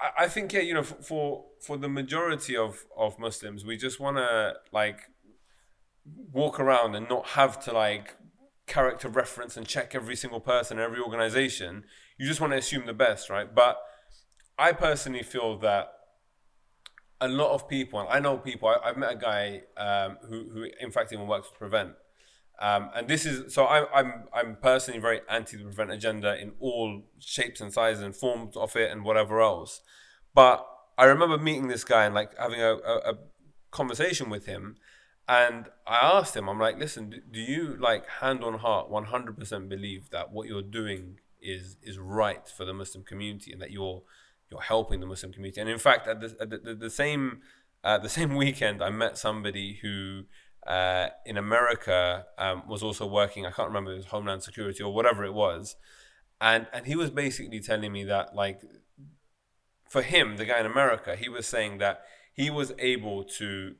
I, 0.00 0.24
I 0.24 0.28
think 0.28 0.52
yeah, 0.52 0.60
you 0.60 0.74
know, 0.74 0.82
for, 0.82 1.46
for 1.60 1.76
the 1.76 1.88
majority 1.88 2.56
of 2.56 2.84
of 2.96 3.18
Muslims, 3.18 3.64
we 3.64 3.76
just 3.76 4.00
want 4.00 4.16
to 4.16 4.54
like 4.72 5.00
walk 6.32 6.60
around 6.60 6.94
and 6.94 7.08
not 7.08 7.28
have 7.28 7.58
to 7.64 7.72
like 7.72 8.16
character 8.66 9.08
reference 9.08 9.56
and 9.56 9.66
check 9.66 9.94
every 9.94 10.16
single 10.16 10.40
person, 10.40 10.78
every 10.78 11.00
organization. 11.00 11.84
You 12.18 12.26
just 12.26 12.40
want 12.40 12.52
to 12.52 12.58
assume 12.58 12.86
the 12.86 12.94
best, 12.94 13.30
right? 13.30 13.52
But 13.52 13.78
I 14.58 14.72
personally 14.72 15.22
feel 15.22 15.58
that 15.58 15.88
a 17.20 17.28
lot 17.28 17.52
of 17.54 17.68
people, 17.68 18.00
and 18.00 18.08
I 18.08 18.20
know 18.20 18.36
people, 18.38 18.68
I, 18.68 18.88
have 18.88 18.96
met 18.96 19.12
a 19.12 19.16
guy 19.16 19.62
um, 19.76 20.18
who, 20.28 20.48
who, 20.50 20.66
in 20.80 20.90
fact, 20.90 21.12
even 21.12 21.26
works 21.26 21.48
with 21.50 21.58
Prevent. 21.58 21.92
Um, 22.60 22.90
and 22.94 23.08
this 23.08 23.26
is 23.26 23.52
so 23.52 23.64
I, 23.64 23.86
I'm 23.92 24.24
I'm 24.32 24.56
personally 24.56 25.00
very 25.00 25.20
anti 25.28 25.56
the 25.56 25.64
prevent 25.64 25.90
agenda 25.90 26.40
in 26.40 26.52
all 26.60 27.02
shapes 27.18 27.60
and 27.60 27.72
sizes 27.72 28.02
and 28.02 28.14
forms 28.14 28.56
of 28.56 28.76
it 28.76 28.90
and 28.92 29.04
whatever 29.04 29.40
else. 29.40 29.80
But 30.34 30.66
I 30.96 31.04
remember 31.04 31.36
meeting 31.36 31.68
this 31.68 31.84
guy 31.84 32.04
and 32.04 32.14
like 32.14 32.36
having 32.38 32.60
a, 32.60 32.74
a, 32.74 32.96
a 33.10 33.14
conversation 33.72 34.30
with 34.30 34.46
him, 34.46 34.76
and 35.28 35.66
I 35.86 35.96
asked 35.96 36.36
him, 36.36 36.48
I'm 36.48 36.60
like, 36.60 36.78
listen, 36.78 37.22
do 37.30 37.40
you 37.40 37.76
like 37.80 38.06
hand 38.06 38.44
on 38.44 38.58
heart, 38.58 38.90
100% 38.90 39.68
believe 39.68 40.10
that 40.10 40.32
what 40.32 40.48
you're 40.48 40.62
doing 40.62 41.18
is 41.42 41.76
is 41.82 41.98
right 41.98 42.48
for 42.48 42.64
the 42.64 42.72
Muslim 42.72 43.04
community 43.04 43.52
and 43.52 43.60
that 43.60 43.70
you're 43.70 44.02
you're 44.50 44.60
helping 44.60 45.00
the 45.00 45.06
Muslim 45.06 45.32
community? 45.32 45.60
And 45.60 45.68
in 45.68 45.78
fact, 45.78 46.06
at 46.06 46.20
the, 46.20 46.36
at 46.40 46.50
the, 46.50 46.58
the, 46.58 46.74
the 46.74 46.90
same 46.90 47.40
uh, 47.82 47.98
the 47.98 48.08
same 48.08 48.36
weekend, 48.36 48.82
I 48.82 48.90
met 48.90 49.18
somebody 49.18 49.78
who 49.82 50.24
uh, 50.66 51.08
in 51.26 51.36
America 51.36 52.26
um, 52.38 52.62
was 52.66 52.82
also 52.82 53.06
working. 53.06 53.46
I 53.46 53.50
can't 53.50 53.68
remember 53.68 53.92
it 53.92 53.96
was 53.96 54.06
Homeland 54.06 54.42
Security 54.42 54.82
or 54.82 54.92
whatever 54.94 55.24
it 55.24 55.34
was, 55.34 55.76
and 56.40 56.66
and 56.72 56.86
he 56.86 56.96
was 56.96 57.10
basically 57.10 57.60
telling 57.60 57.92
me 57.92 58.04
that 58.04 58.34
like 58.34 58.62
for 59.88 60.02
him, 60.02 60.36
the 60.36 60.44
guy 60.44 60.58
in 60.60 60.66
America, 60.66 61.14
he 61.14 61.28
was 61.28 61.46
saying 61.46 61.78
that 61.78 62.02
he 62.32 62.50
was 62.50 62.72
able 62.78 63.22
to 63.22 63.76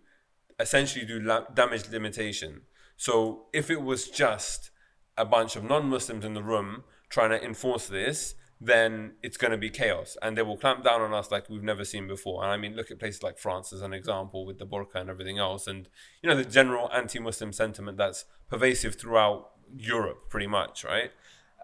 essentially 0.60 1.04
do 1.04 1.18
la- 1.18 1.46
damage 1.52 1.90
limitation. 1.90 2.62
So 2.96 3.46
if 3.52 3.70
it 3.70 3.82
was 3.82 4.08
just 4.08 4.70
a 5.16 5.24
bunch 5.24 5.56
of 5.56 5.64
non-Muslims 5.64 6.24
in 6.24 6.34
the 6.34 6.42
room 6.42 6.84
trying 7.08 7.30
to 7.30 7.44
enforce 7.44 7.88
this, 7.88 8.36
then 8.60 9.12
it's 9.22 9.36
going 9.36 9.50
to 9.50 9.58
be 9.58 9.68
chaos 9.68 10.16
and 10.22 10.36
they 10.36 10.42
will 10.42 10.56
clamp 10.56 10.84
down 10.84 11.00
on 11.00 11.12
us 11.12 11.30
like 11.30 11.50
we've 11.50 11.62
never 11.62 11.84
seen 11.84 12.06
before. 12.06 12.42
And 12.42 12.52
I 12.52 12.56
mean, 12.56 12.76
look 12.76 12.90
at 12.90 12.98
places 12.98 13.22
like 13.22 13.38
France 13.38 13.72
as 13.72 13.82
an 13.82 13.92
example 13.92 14.46
with 14.46 14.58
the 14.58 14.66
burqa 14.66 14.96
and 14.96 15.10
everything 15.10 15.38
else. 15.38 15.66
And, 15.66 15.88
you 16.22 16.30
know, 16.30 16.36
the 16.36 16.44
general 16.44 16.90
anti 16.92 17.18
Muslim 17.18 17.52
sentiment 17.52 17.98
that's 17.98 18.24
pervasive 18.48 18.94
throughout 18.94 19.50
Europe, 19.76 20.30
pretty 20.30 20.46
much, 20.46 20.84
right? 20.84 21.10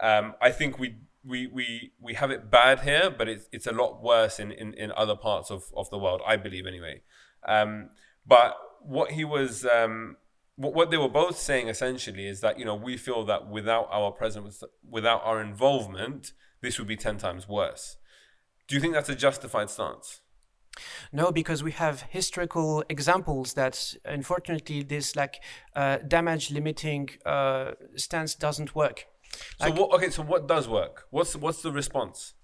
Um, 0.01 0.34
I 0.41 0.51
think 0.51 0.78
we, 0.78 0.97
we, 1.24 1.47
we, 1.47 1.93
we 2.01 2.14
have 2.14 2.30
it 2.30 2.51
bad 2.51 2.80
here, 2.80 3.11
but 3.11 3.28
it's, 3.28 3.49
it's 3.53 3.66
a 3.66 3.72
lot 3.72 4.03
worse 4.03 4.38
in, 4.38 4.51
in, 4.53 4.74
in 4.74 4.93
other 4.93 5.16
parts 5.16 5.51
of, 5.51 5.64
of 5.76 5.88
the 5.91 5.99
world, 5.99 6.20
I 6.26 6.36
believe, 6.36 6.66
anyway. 6.66 7.03
Um, 7.47 7.91
but 8.26 8.57
what 8.82 9.12
he 9.12 9.24
was. 9.24 9.64
Um, 9.64 10.16
what, 10.57 10.74
what 10.74 10.91
they 10.91 10.99
were 10.99 11.09
both 11.09 11.38
saying 11.38 11.68
essentially 11.68 12.26
is 12.26 12.43
that 12.43 12.59
you 12.59 12.66
know 12.66 12.74
we 12.74 12.99
feel 12.99 13.24
that 13.24 13.49
without 13.49 13.88
our 13.91 14.11
presence, 14.11 14.62
without 14.86 15.22
our 15.24 15.41
involvement, 15.41 16.32
this 16.62 16.78
would 16.78 16.88
be 16.88 16.96
10 16.96 17.18
times 17.18 17.48
worse. 17.48 17.96
Do 18.68 18.74
you 18.74 18.80
think 18.80 18.94
that's 18.94 19.08
a 19.08 19.14
justified 19.14 19.70
stance? 19.70 20.20
No, 21.12 21.32
because 21.32 21.62
we 21.62 21.72
have 21.72 22.02
historical 22.02 22.84
examples 22.88 23.54
that 23.54 23.94
unfortunately 24.04 24.82
this 24.82 25.16
like 25.16 25.42
uh, 25.74 25.98
damage 26.06 26.50
limiting 26.50 27.11
uh, 27.26 27.72
stance 27.96 28.34
doesn't 28.34 28.74
work. 28.74 29.06
Like, 29.58 29.76
so 29.76 29.82
what, 29.82 29.94
okay, 29.94 30.11
so 30.11 30.22
what 30.22 30.46
does 30.46 30.68
work? 30.68 31.06
What's 31.11 31.34
what's 31.34 31.62
the 31.62 31.72
response? 31.72 32.34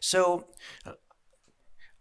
So 0.00 0.46
uh, 0.86 0.92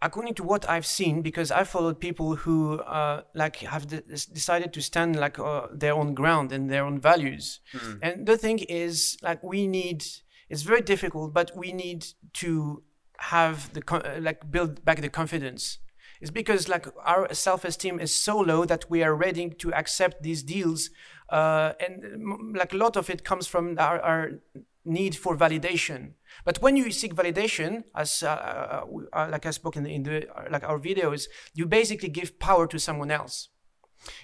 according 0.04 0.36
to 0.36 0.44
what 0.44 0.70
I've 0.70 0.86
seen, 0.86 1.22
because 1.22 1.50
I 1.50 1.64
followed 1.64 2.00
people 2.00 2.36
who 2.36 2.80
uh, 2.80 3.22
like 3.34 3.58
have 3.58 3.88
de- 3.88 4.02
decided 4.02 4.74
to 4.74 4.82
stand 4.82 5.16
like 5.16 5.40
uh, 5.40 5.68
their 5.72 5.94
own 5.94 6.14
ground 6.14 6.52
and 6.52 6.70
their 6.70 6.84
own 6.84 7.00
values. 7.00 7.62
Mm. 7.74 8.00
And 8.02 8.26
the 8.26 8.38
thing 8.38 8.60
is, 8.60 9.18
like, 9.22 9.42
we 9.42 9.66
need 9.66 10.06
it's 10.54 10.62
very 10.62 10.82
difficult, 10.82 11.34
but 11.34 11.50
we 11.58 11.74
need 11.74 12.06
to 12.34 12.84
have 13.18 13.74
the 13.74 13.82
like 14.22 14.40
build 14.52 14.86
back 14.86 15.02
the 15.02 15.10
confidence. 15.10 15.80
It's 16.22 16.32
because 16.32 16.70
like 16.70 16.86
our 17.04 17.34
self-esteem 17.34 18.00
is 18.00 18.14
so 18.14 18.40
low 18.40 18.64
that 18.66 18.90
we 18.90 19.04
are 19.04 19.16
ready 19.16 19.50
to 19.50 19.74
accept 19.74 20.22
these 20.22 20.42
deals 20.44 20.92
uh, 21.30 21.74
and 21.80 22.56
like 22.56 22.72
a 22.74 22.78
lot 22.78 22.96
of 22.96 23.10
it 23.10 23.24
comes 23.24 23.48
from 23.48 23.78
our, 23.80 24.00
our 24.00 24.32
need 24.86 25.16
for 25.16 25.36
validation. 25.36 26.12
But 26.46 26.62
when 26.62 26.78
you 26.78 26.92
seek 26.92 27.16
validation, 27.16 27.84
as 27.96 28.22
uh, 28.22 28.28
uh, 28.28 28.86
uh 29.12 29.28
like 29.32 29.46
I 29.48 29.52
spoke 29.52 29.76
in 29.76 29.84
the, 29.84 29.94
in 29.94 30.04
the 30.04 30.28
like 30.52 30.64
our 30.64 30.80
videos, 30.80 31.22
you 31.56 31.66
basically 31.66 32.10
give 32.10 32.38
power 32.38 32.68
to 32.68 32.78
someone 32.78 33.10
else. 33.10 33.50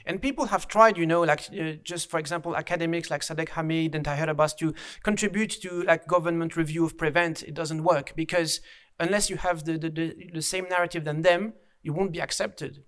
And 0.05 0.21
people 0.21 0.47
have 0.47 0.67
tried, 0.67 0.97
you 0.97 1.05
know, 1.05 1.21
like 1.21 1.49
uh, 1.59 1.73
just 1.83 2.09
for 2.09 2.19
example, 2.19 2.55
academics 2.55 3.09
like 3.09 3.21
Sadek 3.21 3.49
Hamid 3.49 3.95
and 3.95 4.03
Tahir 4.05 4.29
Abbas 4.29 4.53
to 4.55 4.73
contribute 5.03 5.61
to 5.61 5.83
like 5.83 6.07
government 6.07 6.55
review 6.55 6.85
of 6.85 6.97
Prevent. 6.97 7.43
It 7.43 7.53
doesn't 7.53 7.83
work 7.83 8.13
because 8.15 8.61
unless 8.99 9.29
you 9.29 9.37
have 9.37 9.65
the, 9.65 9.77
the, 9.77 9.89
the, 9.89 10.29
the 10.33 10.41
same 10.41 10.67
narrative 10.69 11.05
than 11.05 11.21
them, 11.21 11.53
you 11.81 11.93
won't 11.93 12.11
be 12.11 12.21
accepted. 12.21 12.83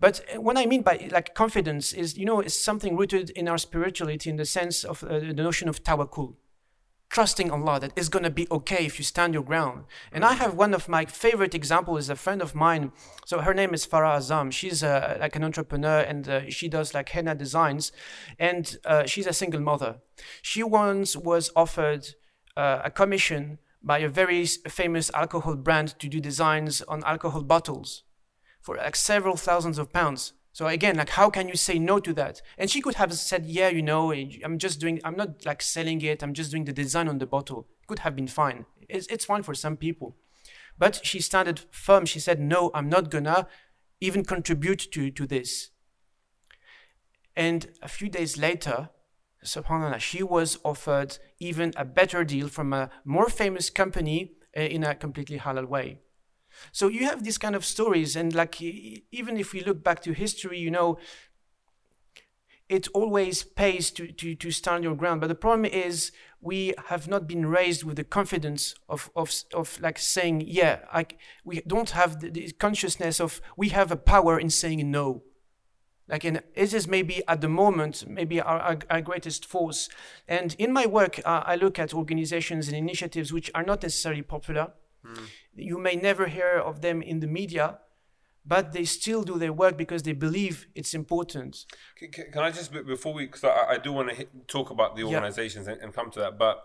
But 0.00 0.20
uh, 0.34 0.40
what 0.40 0.56
I 0.56 0.66
mean 0.66 0.82
by 0.82 1.08
like 1.10 1.34
confidence 1.34 1.92
is, 1.92 2.16
you 2.16 2.24
know, 2.24 2.40
it's 2.40 2.60
something 2.60 2.96
rooted 2.96 3.30
in 3.30 3.48
our 3.48 3.58
spirituality 3.58 4.30
in 4.30 4.36
the 4.36 4.44
sense 4.44 4.84
of 4.84 5.04
uh, 5.04 5.18
the 5.18 5.34
notion 5.34 5.68
of 5.68 5.82
tawakkul 5.82 6.34
trusting 7.10 7.50
Allah 7.50 7.80
that 7.80 7.92
it's 7.96 8.08
to 8.10 8.30
be 8.30 8.46
okay 8.50 8.84
if 8.84 8.98
you 8.98 9.04
stand 9.04 9.34
your 9.34 9.42
ground. 9.42 9.84
And 10.12 10.24
I 10.24 10.34
have 10.34 10.54
one 10.54 10.74
of 10.74 10.88
my 10.88 11.04
favorite 11.06 11.54
examples 11.54 12.04
is 12.04 12.10
a 12.10 12.16
friend 12.16 12.42
of 12.42 12.54
mine. 12.54 12.92
So 13.24 13.40
her 13.40 13.54
name 13.54 13.72
is 13.72 13.86
Farah 13.86 14.18
Azam. 14.18 14.52
She's 14.52 14.82
uh, 14.82 15.16
like 15.20 15.34
an 15.36 15.44
entrepreneur 15.44 16.00
and 16.00 16.28
uh, 16.28 16.50
she 16.50 16.68
does 16.68 16.94
like 16.94 17.08
henna 17.08 17.34
designs. 17.34 17.92
And 18.38 18.76
uh, 18.84 19.06
she's 19.06 19.26
a 19.26 19.32
single 19.32 19.60
mother. 19.60 19.96
She 20.42 20.62
once 20.62 21.16
was 21.16 21.50
offered 21.56 22.06
uh, 22.56 22.82
a 22.84 22.90
commission 22.90 23.58
by 23.82 23.98
a 23.98 24.08
very 24.08 24.44
famous 24.44 25.10
alcohol 25.14 25.56
brand 25.56 25.98
to 26.00 26.08
do 26.08 26.20
designs 26.20 26.82
on 26.82 27.02
alcohol 27.04 27.42
bottles 27.42 28.02
for 28.60 28.76
like 28.76 28.96
several 28.96 29.36
thousands 29.36 29.78
of 29.78 29.92
pounds. 29.92 30.34
So 30.58 30.66
again, 30.66 30.96
like 30.96 31.10
how 31.10 31.30
can 31.30 31.46
you 31.46 31.54
say 31.54 31.78
no 31.78 32.00
to 32.00 32.12
that? 32.14 32.42
And 32.58 32.68
she 32.68 32.80
could 32.80 32.96
have 32.96 33.12
said, 33.14 33.46
yeah, 33.46 33.68
you 33.68 33.80
know, 33.80 34.10
I'm 34.10 34.58
just 34.58 34.80
doing, 34.80 35.00
I'm 35.04 35.14
not 35.14 35.46
like 35.46 35.62
selling 35.62 36.02
it. 36.02 36.20
I'm 36.20 36.34
just 36.34 36.50
doing 36.50 36.64
the 36.64 36.72
design 36.72 37.06
on 37.06 37.18
the 37.18 37.26
bottle. 37.26 37.68
Could 37.86 38.00
have 38.00 38.16
been 38.16 38.26
fine. 38.26 38.66
It's, 38.88 39.06
it's 39.06 39.24
fine 39.24 39.44
for 39.44 39.54
some 39.54 39.76
people. 39.76 40.16
But 40.76 40.98
she 41.04 41.20
standed 41.20 41.60
firm. 41.70 42.06
She 42.06 42.18
said, 42.18 42.40
no, 42.40 42.72
I'm 42.74 42.88
not 42.88 43.08
gonna 43.08 43.46
even 44.00 44.24
contribute 44.24 44.90
to, 44.90 45.12
to 45.12 45.28
this. 45.28 45.70
And 47.36 47.68
a 47.80 47.86
few 47.86 48.08
days 48.08 48.36
later, 48.36 48.90
subhanAllah, 49.44 50.00
she 50.00 50.24
was 50.24 50.58
offered 50.64 51.18
even 51.38 51.72
a 51.76 51.84
better 51.84 52.24
deal 52.24 52.48
from 52.48 52.72
a 52.72 52.90
more 53.04 53.28
famous 53.28 53.70
company 53.70 54.32
uh, 54.56 54.62
in 54.62 54.82
a 54.82 54.96
completely 54.96 55.38
halal 55.38 55.68
way. 55.68 56.00
So 56.72 56.88
you 56.88 57.04
have 57.06 57.24
these 57.24 57.38
kind 57.38 57.54
of 57.54 57.64
stories, 57.64 58.16
and 58.16 58.34
like 58.34 58.60
even 58.60 59.36
if 59.36 59.52
we 59.52 59.62
look 59.62 59.82
back 59.82 60.02
to 60.02 60.12
history, 60.12 60.58
you 60.58 60.70
know, 60.70 60.98
it 62.68 62.86
always 62.92 63.42
pays 63.42 63.90
to, 63.92 64.12
to, 64.12 64.34
to 64.34 64.50
stand 64.50 64.84
your 64.84 64.94
ground. 64.94 65.20
But 65.20 65.28
the 65.28 65.34
problem 65.34 65.64
is 65.64 66.12
we 66.40 66.74
have 66.88 67.08
not 67.08 67.26
been 67.26 67.46
raised 67.46 67.82
with 67.82 67.96
the 67.96 68.04
confidence 68.04 68.74
of, 68.88 69.10
of, 69.16 69.32
of 69.54 69.80
like 69.80 69.98
saying, 69.98 70.44
yeah, 70.46 70.80
I, 70.92 71.06
we 71.44 71.62
don't 71.66 71.90
have 71.90 72.20
the, 72.20 72.30
the 72.30 72.52
consciousness 72.52 73.20
of 73.20 73.40
we 73.56 73.70
have 73.70 73.90
a 73.90 73.96
power 73.96 74.38
in 74.38 74.50
saying 74.50 74.90
no. 74.90 75.22
Like, 76.08 76.24
and 76.24 76.42
it 76.54 76.72
is 76.72 76.88
maybe 76.88 77.22
at 77.28 77.40
the 77.40 77.48
moment, 77.48 78.04
maybe 78.08 78.40
our, 78.40 78.58
our, 78.60 78.78
our 78.88 79.00
greatest 79.02 79.44
force. 79.44 79.88
And 80.26 80.54
in 80.58 80.72
my 80.72 80.86
work, 80.86 81.20
uh, 81.24 81.42
I 81.44 81.56
look 81.56 81.78
at 81.78 81.92
organizations 81.92 82.68
and 82.68 82.76
initiatives 82.76 83.32
which 83.32 83.50
are 83.54 83.62
not 83.62 83.82
necessarily 83.82 84.22
popular. 84.22 84.72
Mm. 85.08 85.28
You 85.54 85.78
may 85.78 85.96
never 85.96 86.26
hear 86.26 86.58
of 86.58 86.80
them 86.80 87.02
in 87.02 87.20
the 87.20 87.26
media, 87.26 87.78
but 88.44 88.72
they 88.72 88.84
still 88.84 89.22
do 89.22 89.38
their 89.38 89.52
work 89.52 89.76
because 89.76 90.02
they 90.02 90.12
believe 90.12 90.66
it's 90.74 90.94
important. 90.94 91.66
Can, 91.96 92.30
can 92.32 92.42
I 92.42 92.50
just 92.50 92.72
before 92.72 93.12
we, 93.12 93.26
because 93.26 93.44
I, 93.44 93.74
I, 93.74 93.78
do 93.78 93.92
want 93.92 94.08
to 94.08 94.14
hit, 94.14 94.48
talk 94.48 94.70
about 94.70 94.96
the 94.96 95.04
organizations 95.04 95.66
yeah. 95.66 95.74
and, 95.74 95.82
and, 95.82 95.94
come 95.94 96.10
to 96.12 96.20
that, 96.20 96.38
but 96.38 96.62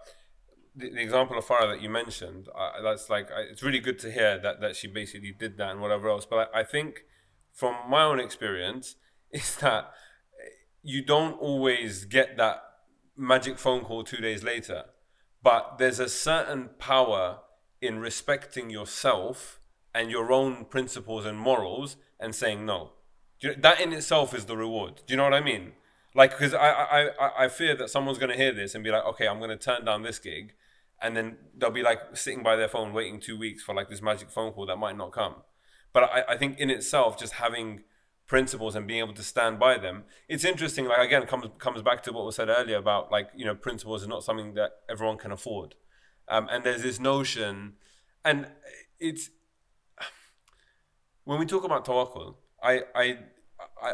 the, 0.75 0.89
the, 0.89 1.01
example 1.01 1.37
of 1.37 1.45
Farah 1.45 1.73
that 1.73 1.81
you 1.81 1.89
mentioned, 1.89 2.47
uh, 2.55 2.81
that's 2.81 3.09
like 3.09 3.27
it's 3.51 3.61
really 3.61 3.79
good 3.79 3.99
to 3.99 4.11
hear 4.11 4.39
that 4.39 4.61
that 4.61 4.75
she 4.75 4.87
basically 4.87 5.33
did 5.37 5.57
that 5.57 5.71
and 5.71 5.81
whatever 5.81 6.09
else. 6.09 6.25
But 6.25 6.49
I, 6.53 6.61
I 6.61 6.63
think 6.63 7.03
from 7.51 7.75
my 7.89 8.03
own 8.03 8.19
experience 8.19 8.95
is 9.31 9.55
that 9.57 9.91
you 10.81 11.03
don't 11.03 11.33
always 11.33 12.05
get 12.05 12.37
that 12.37 12.61
magic 13.17 13.57
phone 13.59 13.83
call 13.83 14.03
two 14.03 14.17
days 14.17 14.43
later, 14.43 14.85
but 15.41 15.77
there's 15.77 15.99
a 15.99 16.09
certain 16.09 16.69
power 16.79 17.39
in 17.83 17.99
respecting 17.99 18.69
yourself 18.69 19.59
and 19.93 20.09
your 20.09 20.31
own 20.31 20.65
principles 20.65 21.25
and 21.25 21.37
morals 21.37 21.97
and 22.19 22.33
saying 22.33 22.65
no. 22.65 22.91
That 23.57 23.81
in 23.81 23.91
itself 23.93 24.33
is 24.33 24.45
the 24.45 24.55
reward. 24.55 25.01
Do 25.05 25.13
you 25.13 25.17
know 25.17 25.23
what 25.23 25.33
I 25.33 25.41
mean? 25.41 25.73
Like, 26.15 26.31
because 26.31 26.53
I, 26.53 26.69
I, 26.69 27.09
I, 27.19 27.45
I 27.45 27.47
fear 27.49 27.75
that 27.75 27.89
someone's 27.89 28.17
going 28.17 28.31
to 28.31 28.37
hear 28.37 28.53
this 28.53 28.73
and 28.73 28.83
be 28.83 28.91
like, 28.91 29.03
okay, 29.05 29.27
I'm 29.27 29.39
going 29.39 29.49
to 29.49 29.57
turn 29.57 29.85
down 29.85 30.03
this 30.03 30.19
gig. 30.19 30.53
And 31.01 31.17
then 31.17 31.37
they'll 31.57 31.71
be 31.71 31.83
like 31.83 32.15
sitting 32.15 32.43
by 32.43 32.55
their 32.55 32.69
phone 32.69 32.93
waiting 32.93 33.19
two 33.19 33.37
weeks 33.37 33.61
for 33.61 33.75
like 33.75 33.89
this 33.89 34.01
magic 34.01 34.29
phone 34.29 34.53
call 34.53 34.65
that 34.67 34.77
might 34.77 34.97
not 34.97 35.11
come. 35.11 35.35
But 35.91 36.03
I, 36.03 36.23
I 36.29 36.37
think 36.37 36.57
in 36.59 36.69
itself, 36.69 37.19
just 37.19 37.33
having 37.33 37.83
principles 38.25 38.75
and 38.75 38.87
being 38.87 38.99
able 38.99 39.13
to 39.13 39.23
stand 39.23 39.59
by 39.59 39.77
them. 39.77 40.03
It's 40.29 40.45
interesting, 40.45 40.85
like 40.85 41.05
again, 41.05 41.25
comes 41.25 41.45
comes 41.57 41.81
back 41.81 42.03
to 42.03 42.13
what 42.13 42.25
was 42.25 42.35
said 42.37 42.49
earlier 42.49 42.77
about 42.77 43.11
like, 43.11 43.29
you 43.35 43.45
know, 43.45 43.53
principles 43.53 44.03
are 44.03 44.07
not 44.07 44.23
something 44.23 44.53
that 44.53 44.71
everyone 44.89 45.17
can 45.17 45.31
afford. 45.31 45.75
Um, 46.27 46.47
and 46.51 46.63
there's 46.63 46.83
this 46.83 46.99
notion, 46.99 47.73
and 48.23 48.47
it's 48.99 49.29
when 51.25 51.39
we 51.39 51.45
talk 51.45 51.63
about 51.63 51.85
tawakkul, 51.85 52.35
I, 52.61 52.81
I, 52.95 53.17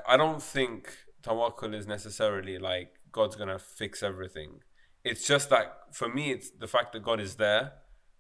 I, 0.07 0.17
don't 0.17 0.41
think 0.41 0.95
tawakkul 1.23 1.73
is 1.73 1.88
necessarily 1.88 2.57
like 2.57 2.95
God's 3.11 3.36
gonna 3.36 3.59
fix 3.59 4.03
everything. 4.03 4.61
It's 5.03 5.27
just 5.27 5.49
that 5.49 5.95
for 5.95 6.07
me, 6.07 6.32
it's 6.32 6.49
the 6.51 6.67
fact 6.67 6.93
that 6.93 7.03
God 7.03 7.19
is 7.19 7.36
there, 7.36 7.73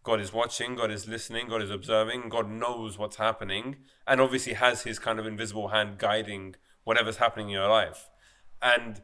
God 0.03 0.19
is 0.19 0.33
watching, 0.33 0.75
God 0.75 0.91
is 0.91 1.07
listening, 1.07 1.49
God 1.49 1.61
is 1.61 1.69
observing, 1.69 2.29
God 2.29 2.49
knows 2.49 2.97
what's 2.97 3.17
happening, 3.17 3.77
and 4.07 4.19
obviously 4.19 4.53
has 4.53 4.83
His 4.83 4.97
kind 4.97 5.19
of 5.19 5.27
invisible 5.27 5.69
hand 5.69 5.97
guiding 5.97 6.55
whatever's 6.83 7.17
happening 7.17 7.47
in 7.47 7.53
your 7.53 7.67
life. 7.67 8.09
And 8.61 9.01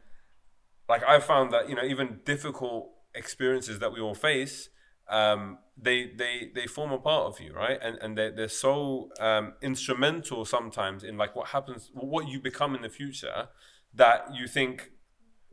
like 0.89 1.03
I've 1.03 1.23
found 1.23 1.51
that 1.51 1.69
you 1.69 1.75
know 1.75 1.83
even 1.83 2.21
difficult 2.25 2.89
experiences 3.13 3.79
that 3.79 3.93
we 3.93 3.99
all 3.99 4.15
face 4.15 4.69
um, 5.09 5.59
they 5.77 6.07
they 6.07 6.51
they 6.53 6.67
form 6.67 6.91
a 6.91 6.97
part 6.97 7.25
of 7.25 7.39
you, 7.39 7.53
right? 7.53 7.79
And 7.81 7.97
and 8.01 8.17
they 8.17 8.31
they're 8.31 8.47
so 8.47 9.09
um, 9.19 9.53
instrumental 9.61 10.45
sometimes 10.45 11.03
in 11.03 11.17
like 11.17 11.35
what 11.35 11.49
happens, 11.49 11.91
what 11.93 12.27
you 12.27 12.39
become 12.39 12.75
in 12.75 12.81
the 12.81 12.89
future, 12.89 13.49
that 13.93 14.33
you 14.33 14.47
think 14.47 14.91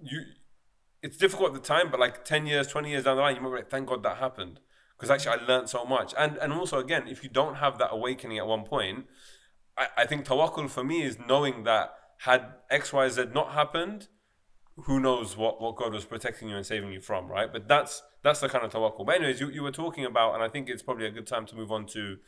you. 0.03 0.21
It's 1.03 1.17
difficult 1.17 1.49
at 1.49 1.55
the 1.55 1.67
time, 1.67 1.91
but 1.91 1.99
like 1.99 2.25
ten 2.25 2.47
years, 2.47 2.69
twenty 2.69 2.91
years 2.91 3.05
down 3.05 3.17
the 3.17 3.23
line, 3.23 3.35
you 3.35 3.43
might 3.43 3.51
be 3.51 3.57
like, 3.57 3.71
"Thank 3.71 3.89
God 3.89 4.05
that 4.05 4.19
happened," 4.19 4.61
because 4.97 5.11
actually 5.11 5.41
I 5.41 5.45
learned 5.47 5.69
so 5.69 5.85
much. 5.85 6.15
And 6.17 6.37
and 6.37 6.53
also 6.53 6.79
again, 6.79 7.09
if 7.09 7.25
you 7.25 7.29
don't 7.29 7.57
have 7.57 7.79
that 7.79 7.89
awakening 7.91 8.39
at 8.39 8.47
one 8.47 8.63
point, 8.63 9.07
I, 9.77 9.89
I 9.99 10.07
think 10.07 10.25
tawakkul 10.25 10.71
for 10.71 10.85
me 10.85 11.03
is 11.03 11.19
knowing 11.27 11.65
that 11.65 11.95
had 12.19 12.55
X 12.71 12.93
Y 12.93 13.09
Z 13.09 13.25
not 13.35 13.53
happened, 13.53 14.07
who 14.77 15.01
knows 15.01 15.37
what, 15.37 15.61
what 15.61 15.77
God 15.77 15.93
was 15.93 16.05
protecting 16.05 16.49
you 16.49 16.57
and 16.57 16.65
saving 16.65 16.93
you 16.93 17.01
from, 17.01 17.29
right? 17.29 17.53
But 17.53 17.67
that's 17.67 18.03
that's 18.23 18.41
the 18.41 18.49
kind 18.49 18.65
of 18.65 18.73
tawakkul. 18.73 19.05
But 19.07 19.17
anyways, 19.17 19.41
you, 19.41 19.51
you 19.51 19.63
were 19.63 19.73
talking 19.73 20.05
about, 20.05 20.35
and 20.35 20.43
I 20.43 20.49
think 20.49 20.69
it's 20.69 20.83
probably 20.83 21.07
a 21.07 21.11
good 21.11 21.27
time 21.27 21.47
to 21.47 21.57
move 21.57 21.73
on 21.73 21.87
to 21.87 22.19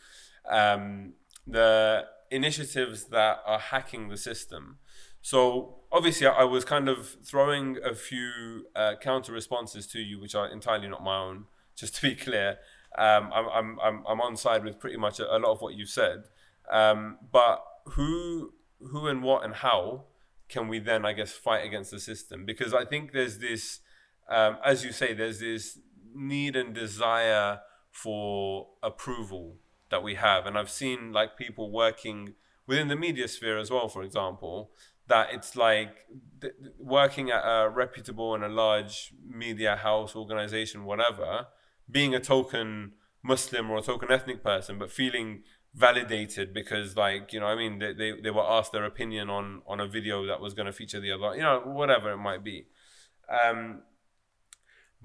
um, 0.50 1.14
the 1.46 2.06
initiatives 2.30 3.04
that 3.04 3.40
are 3.46 3.58
hacking 3.58 4.08
the 4.08 4.16
system. 4.16 4.78
So 5.22 5.76
obviously, 5.90 6.26
I 6.26 6.44
was 6.44 6.64
kind 6.64 6.88
of 6.88 7.16
throwing 7.24 7.78
a 7.82 7.94
few 7.94 8.66
uh, 8.76 8.94
counter 9.00 9.32
responses 9.32 9.86
to 9.88 10.00
you, 10.00 10.20
which 10.20 10.34
are 10.34 10.48
entirely 10.48 10.88
not 10.88 11.02
my 11.02 11.16
own. 11.16 11.46
Just 11.76 11.96
to 11.96 12.02
be 12.02 12.14
clear, 12.14 12.58
um, 12.96 13.30
I'm, 13.34 13.48
I'm 13.48 13.78
I'm 13.80 14.04
I'm 14.06 14.20
on 14.20 14.36
side 14.36 14.64
with 14.64 14.78
pretty 14.78 14.96
much 14.96 15.18
a, 15.18 15.36
a 15.36 15.38
lot 15.38 15.52
of 15.52 15.60
what 15.60 15.74
you 15.74 15.86
said. 15.86 16.24
Um, 16.70 17.18
but 17.32 17.64
who 17.86 18.52
who 18.78 19.06
and 19.08 19.22
what 19.22 19.44
and 19.44 19.54
how 19.54 20.04
can 20.48 20.68
we 20.68 20.78
then, 20.78 21.04
I 21.04 21.12
guess, 21.12 21.32
fight 21.32 21.64
against 21.64 21.90
the 21.90 21.98
system? 21.98 22.44
Because 22.44 22.74
I 22.74 22.84
think 22.84 23.12
there's 23.12 23.38
this, 23.38 23.80
um, 24.28 24.58
as 24.64 24.84
you 24.84 24.92
say, 24.92 25.12
there's 25.12 25.40
this 25.40 25.78
need 26.14 26.56
and 26.56 26.74
desire 26.74 27.60
for 27.90 28.68
approval 28.82 29.56
that 29.90 30.02
we 30.02 30.14
have. 30.14 30.46
And 30.46 30.58
I've 30.58 30.70
seen 30.70 31.12
like 31.12 31.36
people 31.36 31.70
working 31.70 32.34
within 32.66 32.88
the 32.88 32.96
media 32.96 33.28
sphere 33.28 33.58
as 33.58 33.70
well, 33.70 33.88
for 33.88 34.02
example, 34.02 34.70
that 35.06 35.28
it's 35.32 35.54
like 35.54 36.06
th- 36.40 36.54
working 36.78 37.30
at 37.30 37.42
a 37.44 37.68
reputable 37.68 38.34
and 38.34 38.42
a 38.42 38.48
large 38.48 39.12
media 39.26 39.76
house, 39.76 40.16
organization, 40.16 40.84
whatever, 40.84 41.46
being 41.90 42.14
a 42.14 42.20
token 42.20 42.92
Muslim 43.22 43.70
or 43.70 43.78
a 43.78 43.82
token 43.82 44.10
ethnic 44.10 44.42
person, 44.42 44.78
but 44.78 44.90
feeling 44.90 45.42
validated 45.74 46.54
because 46.54 46.96
like 46.96 47.32
you 47.32 47.40
know 47.40 47.46
i 47.46 47.56
mean 47.56 47.80
they, 47.80 47.92
they, 47.92 48.12
they 48.22 48.30
were 48.30 48.48
asked 48.48 48.70
their 48.70 48.84
opinion 48.84 49.28
on 49.28 49.60
on 49.66 49.80
a 49.80 49.88
video 49.88 50.24
that 50.24 50.40
was 50.40 50.54
going 50.54 50.66
to 50.66 50.72
feature 50.72 51.00
the 51.00 51.10
other 51.10 51.34
you 51.34 51.42
know 51.42 51.60
whatever 51.64 52.12
it 52.12 52.16
might 52.16 52.44
be 52.44 52.66
um 53.28 53.82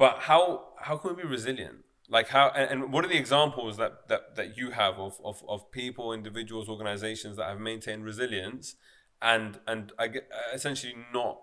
but 0.04 0.14
how 0.30 0.42
how 0.86 0.96
can 1.00 1.08
we 1.16 1.18
be 1.24 1.28
resilient 1.38 1.80
like 2.18 2.28
how 2.36 2.46
and, 2.60 2.68
and 2.72 2.80
what 2.94 3.02
are 3.06 3.12
the 3.16 3.22
examples 3.26 3.74
that 3.82 3.94
that 4.12 4.24
that 4.38 4.50
you 4.60 4.68
have 4.82 4.96
of 5.08 5.14
of, 5.30 5.38
of 5.54 5.60
people 5.82 6.06
individuals 6.20 6.66
organizations 6.76 7.34
that 7.38 7.48
have 7.52 7.60
maintained 7.72 8.02
resilience 8.12 8.66
and 9.34 9.52
and 9.72 9.84
I 10.04 10.06
get, 10.14 10.24
essentially 10.58 10.96
not 11.20 11.36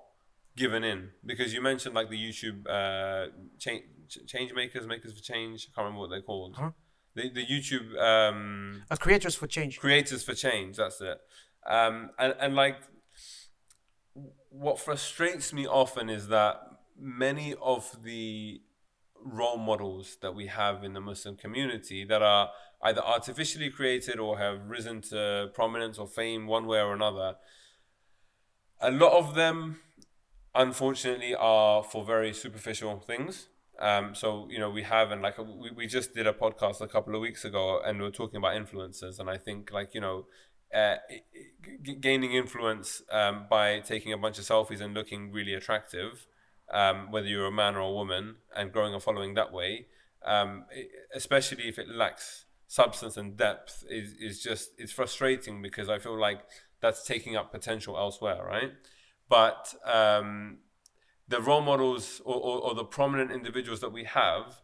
given 0.63 0.83
in 0.93 1.01
because 1.31 1.49
you 1.55 1.61
mentioned 1.71 1.95
like 2.01 2.09
the 2.15 2.21
YouTube 2.27 2.59
uh, 2.79 3.25
change 3.65 3.85
change 4.33 4.51
makers, 4.61 4.85
makers 4.87 5.13
for 5.17 5.23
change. 5.33 5.59
I 5.67 5.69
can't 5.75 5.85
remember 5.85 6.01
what 6.05 6.11
they're 6.11 6.29
called. 6.33 6.53
Huh? 6.57 6.71
The 7.17 7.25
the 7.39 7.45
YouTube 7.55 7.89
um, 8.11 8.83
Uh, 8.91 8.97
creators 8.97 9.35
for 9.41 9.47
change. 9.57 9.73
creators 9.79 10.23
for 10.27 10.35
change. 10.47 10.73
That's 10.81 11.01
it. 11.11 11.19
Um, 11.77 11.95
and 12.19 12.35
and 12.43 12.53
like 12.65 12.79
what 14.51 14.79
frustrates 14.79 15.53
me 15.53 15.67
often 15.67 16.09
is 16.09 16.29
that 16.29 16.55
many 16.99 17.55
of 17.61 18.03
the 18.03 18.61
role 19.25 19.57
models 19.57 20.19
that 20.23 20.35
we 20.35 20.47
have 20.47 20.85
in 20.85 20.93
the 20.93 21.01
Muslim 21.01 21.37
community 21.37 22.05
that 22.05 22.23
are 22.23 22.51
either 22.83 23.01
artificially 23.01 23.71
created 23.71 24.19
or 24.19 24.39
have 24.39 24.69
risen 24.69 25.01
to 25.01 25.51
prominence 25.55 25.99
or 25.99 26.07
fame 26.07 26.47
one 26.47 26.67
way 26.67 26.81
or 26.81 26.95
another. 26.95 27.37
A 28.81 28.91
lot 28.91 29.13
of 29.13 29.35
them, 29.35 29.81
unfortunately, 30.55 31.35
are 31.35 31.83
for 31.83 32.05
very 32.05 32.33
superficial 32.33 33.01
things. 33.01 33.49
Um, 33.79 34.15
so 34.15 34.49
you 34.51 34.59
know 34.59 34.71
we 34.71 34.85
have 34.85 35.11
and 35.11 35.21
like 35.21 35.37
we, 35.37 35.71
we 35.71 35.87
just 35.87 36.15
did 36.15 36.27
a 36.27 36.33
podcast 36.33 36.81
a 36.81 36.89
couple 36.89 37.15
of 37.15 37.21
weeks 37.21 37.45
ago 37.45 37.79
and 37.85 38.01
we 38.01 38.07
are 38.07 38.11
talking 38.11 38.39
about 38.39 38.55
influencers 38.55 39.19
and 39.19 39.29
I 39.29 39.37
think 39.37 39.71
like 39.71 39.93
you 39.93 40.01
know 40.01 40.25
uh, 40.75 40.97
g- 41.83 41.95
gaining 41.95 42.33
influence 42.33 43.03
um, 43.11 43.47
by 43.51 43.81
taking 43.81 44.13
a 44.15 44.19
bunch 44.19 44.39
of 44.39 44.45
selfies 44.45 44.81
and 44.81 44.95
looking 44.95 45.31
really 45.31 45.55
attractive, 45.55 46.27
um, 46.73 47.11
whether 47.11 47.27
you're 47.27 47.47
a 47.47 47.53
man 47.53 47.77
or 47.77 47.81
a 47.81 47.93
woman, 47.93 48.37
and 48.55 48.73
growing 48.73 48.95
a 48.95 49.01
following 49.01 49.35
that 49.35 49.53
way, 49.53 49.87
um, 50.25 50.65
i- 50.77 50.89
especially 51.15 51.69
if 51.69 51.79
it 51.79 51.89
lacks 51.89 52.45
substance 52.67 53.17
and 53.17 53.37
depth, 53.37 53.85
is, 53.89 54.13
is 54.21 54.43
just 54.43 54.71
it's 54.79 54.93
frustrating 54.93 55.63
because 55.63 55.89
I 55.89 55.99
feel 55.99 56.19
like 56.19 56.41
that's 56.81 57.05
taking 57.07 57.37
up 57.37 57.53
potential 57.53 57.97
elsewhere, 57.97 58.45
right? 58.45 58.73
But 59.29 59.75
um, 59.85 60.59
the 61.29 61.41
role 61.41 61.61
models 61.63 62.21
or, 62.25 62.35
or, 62.37 62.61
or 62.61 62.75
the 62.75 62.85
prominent 62.85 63.31
individuals 63.33 63.81
that 63.81 63.93
we 63.93 64.05
have, 64.05 64.61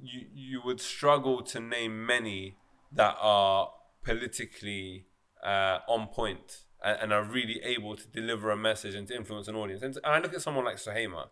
you 0.00 0.22
you 0.32 0.62
would 0.64 0.80
struggle 0.80 1.42
to 1.42 1.60
name 1.60 2.04
many 2.06 2.56
that 2.92 3.16
are 3.20 3.70
politically 4.04 5.06
uh, 5.44 5.78
on 5.88 6.06
point 6.08 6.64
and, 6.82 6.98
and 7.02 7.12
are 7.12 7.24
really 7.24 7.60
able 7.62 7.96
to 7.96 8.06
deliver 8.08 8.50
a 8.50 8.56
message 8.56 8.94
and 8.94 9.08
to 9.08 9.16
influence 9.16 9.48
an 9.48 9.56
audience. 9.56 9.82
And 9.82 9.98
I 10.04 10.18
look 10.20 10.34
at 10.34 10.42
someone 10.42 10.64
like 10.64 10.76
Suhaiymah. 10.76 11.28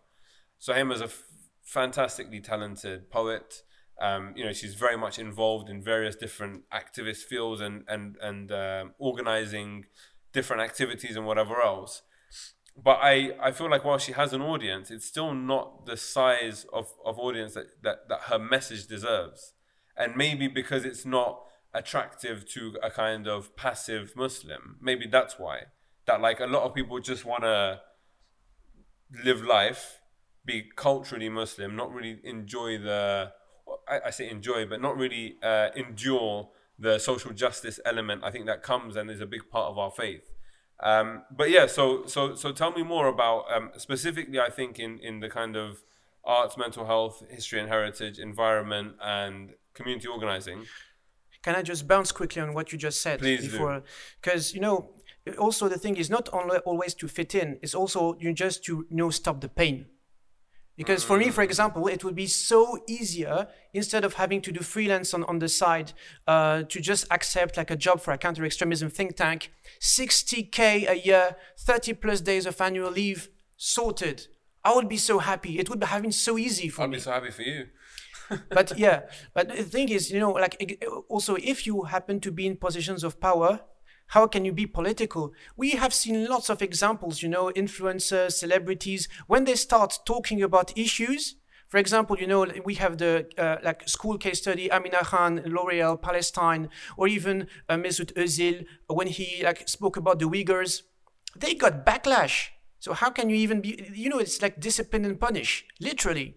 Suhaiymah 0.65 0.95
is 0.95 1.01
a 1.01 1.05
f- 1.05 1.23
fantastically 1.63 2.39
talented 2.39 3.09
poet. 3.09 3.63
Um, 4.01 4.33
you 4.35 4.43
know, 4.45 4.53
she's 4.53 4.75
very 4.75 4.97
much 4.97 5.19
involved 5.19 5.69
in 5.69 5.83
various 5.83 6.15
different 6.15 6.63
activist 6.71 7.23
fields 7.23 7.61
and 7.61 7.83
and 7.87 8.17
and 8.21 8.51
um, 8.51 8.93
organizing 8.97 9.85
different 10.31 10.61
activities 10.61 11.15
and 11.15 11.25
whatever 11.25 11.61
else 11.61 12.01
but 12.81 12.99
I, 13.01 13.31
I 13.39 13.51
feel 13.51 13.69
like 13.69 13.85
while 13.85 13.97
she 13.97 14.13
has 14.13 14.33
an 14.33 14.41
audience, 14.41 14.89
it's 14.89 15.05
still 15.05 15.33
not 15.33 15.85
the 15.85 15.95
size 15.95 16.65
of, 16.73 16.87
of 17.05 17.19
audience 17.19 17.53
that, 17.53 17.81
that, 17.83 18.09
that 18.09 18.21
her 18.29 18.39
message 18.39 18.87
deserves. 18.87 19.53
And 19.95 20.15
maybe 20.15 20.47
because 20.47 20.83
it's 20.83 21.05
not 21.05 21.43
attractive 21.73 22.47
to 22.49 22.77
a 22.81 22.89
kind 22.89 23.27
of 23.27 23.55
passive 23.55 24.13
Muslim, 24.15 24.77
maybe 24.81 25.05
that's 25.07 25.37
why. 25.37 25.63
That 26.05 26.19
like 26.19 26.39
a 26.39 26.47
lot 26.47 26.63
of 26.63 26.73
people 26.73 26.99
just 26.99 27.25
want 27.25 27.43
to 27.43 27.81
live 29.23 29.43
life, 29.43 29.99
be 30.45 30.69
culturally 30.75 31.29
Muslim, 31.29 31.75
not 31.75 31.91
really 31.93 32.19
enjoy 32.23 32.77
the, 32.77 33.31
I, 33.87 34.01
I 34.07 34.09
say 34.09 34.29
enjoy, 34.29 34.65
but 34.65 34.81
not 34.81 34.97
really 34.97 35.37
uh, 35.41 35.69
endure 35.75 36.49
the 36.79 36.99
social 36.99 37.31
justice 37.31 37.79
element. 37.85 38.23
I 38.23 38.31
think 38.31 38.45
that 38.47 38.63
comes 38.63 38.95
and 38.95 39.09
is 39.09 39.21
a 39.21 39.25
big 39.25 39.49
part 39.49 39.69
of 39.69 39.77
our 39.77 39.91
faith. 39.91 40.29
Um, 40.81 41.23
but 41.31 41.49
yeah, 41.49 41.67
so 41.67 42.05
so 42.05 42.35
so 42.35 42.51
tell 42.51 42.71
me 42.71 42.83
more 42.83 43.07
about 43.07 43.45
um, 43.51 43.71
specifically. 43.77 44.39
I 44.39 44.49
think 44.49 44.79
in 44.79 44.99
in 44.99 45.21
the 45.21 45.29
kind 45.29 45.55
of 45.55 45.83
arts, 46.25 46.57
mental 46.57 46.85
health, 46.85 47.23
history 47.29 47.59
and 47.59 47.69
heritage, 47.69 48.19
environment, 48.19 48.95
and 49.01 49.53
community 49.73 50.07
organizing. 50.07 50.65
Can 51.41 51.55
I 51.55 51.61
just 51.61 51.87
bounce 51.87 52.11
quickly 52.11 52.41
on 52.41 52.53
what 52.53 52.71
you 52.71 52.77
just 52.77 53.01
said 53.01 53.19
Please 53.19 53.41
before? 53.41 53.83
Because 54.21 54.53
you 54.53 54.61
know, 54.61 54.91
also 55.37 55.69
the 55.69 55.77
thing 55.77 55.97
is 55.97 56.09
not 56.09 56.27
only 56.33 56.57
always 56.59 56.93
to 56.95 57.07
fit 57.07 57.35
in; 57.35 57.59
it's 57.61 57.75
also 57.75 58.17
you 58.19 58.33
just 58.33 58.63
to 58.65 58.85
you 58.89 58.95
know 58.97 59.09
stop 59.09 59.41
the 59.41 59.49
pain. 59.49 59.85
Because 60.75 61.03
for 61.03 61.17
me, 61.17 61.29
for 61.29 61.43
example, 61.43 61.87
it 61.87 62.03
would 62.03 62.15
be 62.15 62.25
so 62.25 62.79
easier 62.87 63.47
instead 63.73 64.03
of 64.03 64.15
having 64.15 64.41
to 64.41 64.51
do 64.51 64.61
freelance 64.61 65.13
on, 65.13 65.23
on 65.25 65.37
the 65.39 65.47
side 65.47 65.93
uh, 66.27 66.63
to 66.63 66.79
just 66.81 67.05
accept 67.11 67.57
like 67.57 67.69
a 67.69 67.75
job 67.75 68.01
for 68.01 68.11
a 68.11 68.17
counter 68.17 68.43
extremism 68.43 68.89
think 68.89 69.15
tank, 69.15 69.51
60k 69.79 70.89
a 70.89 70.97
year, 70.99 71.35
30 71.59 71.93
plus 71.93 72.21
days 72.21 72.47
of 72.47 72.59
annual 72.59 72.89
leave, 72.89 73.29
sorted. 73.55 74.27
I 74.63 74.73
would 74.73 74.89
be 74.89 74.97
so 74.97 75.19
happy. 75.19 75.59
It 75.59 75.69
would 75.69 75.83
have 75.83 76.01
been 76.01 76.11
so 76.11 76.37
easy 76.37 76.69
for 76.69 76.83
I'd 76.83 76.89
me 76.89 76.97
be 76.97 77.01
so 77.01 77.11
happy 77.11 77.29
for 77.29 77.43
you. 77.43 77.67
but 78.49 78.77
yeah, 78.77 79.01
but 79.33 79.49
the 79.49 79.63
thing 79.63 79.89
is, 79.89 80.09
you 80.09 80.19
know, 80.19 80.31
like 80.31 80.83
also 81.07 81.35
if 81.35 81.67
you 81.67 81.83
happen 81.83 82.19
to 82.21 82.31
be 82.31 82.47
in 82.47 82.57
positions 82.57 83.03
of 83.03 83.19
power, 83.19 83.59
how 84.07 84.27
can 84.27 84.45
you 84.45 84.51
be 84.51 84.67
political? 84.67 85.33
We 85.57 85.71
have 85.71 85.93
seen 85.93 86.27
lots 86.27 86.49
of 86.49 86.61
examples, 86.61 87.21
you 87.21 87.29
know, 87.29 87.51
influencers, 87.55 88.33
celebrities, 88.33 89.07
when 89.27 89.45
they 89.45 89.55
start 89.55 89.99
talking 90.05 90.41
about 90.41 90.77
issues. 90.77 91.35
For 91.67 91.79
example, 91.79 92.19
you 92.19 92.27
know, 92.27 92.45
we 92.63 92.75
have 92.75 92.99
the 92.99 93.27
uh, 93.37 93.57
like 93.63 93.87
school 93.89 94.19
case 94.19 94.37
study, 94.39 94.69
Amena 94.69 95.03
Khan, 95.03 95.41
L'Oreal, 95.45 95.99
Palestine, 95.99 96.69
or 96.97 97.07
even 97.07 97.47
uh, 97.67 97.75
Mesut 97.75 98.13
Özil 98.13 98.65
when 98.87 99.07
he 99.07 99.41
like 99.43 99.67
spoke 99.67 99.97
about 99.97 100.19
the 100.19 100.25
Uyghurs. 100.25 100.83
They 101.35 101.55
got 101.55 101.83
backlash. 101.83 102.49
So 102.79 102.93
how 102.93 103.09
can 103.09 103.29
you 103.29 103.37
even 103.37 103.61
be? 103.61 103.91
You 103.95 104.09
know, 104.09 104.19
it's 104.19 104.41
like 104.41 104.59
discipline 104.59 105.05
and 105.05 105.19
punish, 105.19 105.65
literally. 105.79 106.35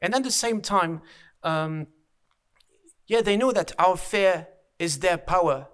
And 0.00 0.14
at 0.14 0.22
the 0.22 0.30
same 0.30 0.60
time, 0.60 1.02
um, 1.42 1.88
yeah, 3.08 3.22
they 3.22 3.36
know 3.36 3.50
that 3.50 3.72
our 3.78 3.96
fear 3.96 4.46
is 4.78 5.00
their 5.00 5.18
power 5.18 5.66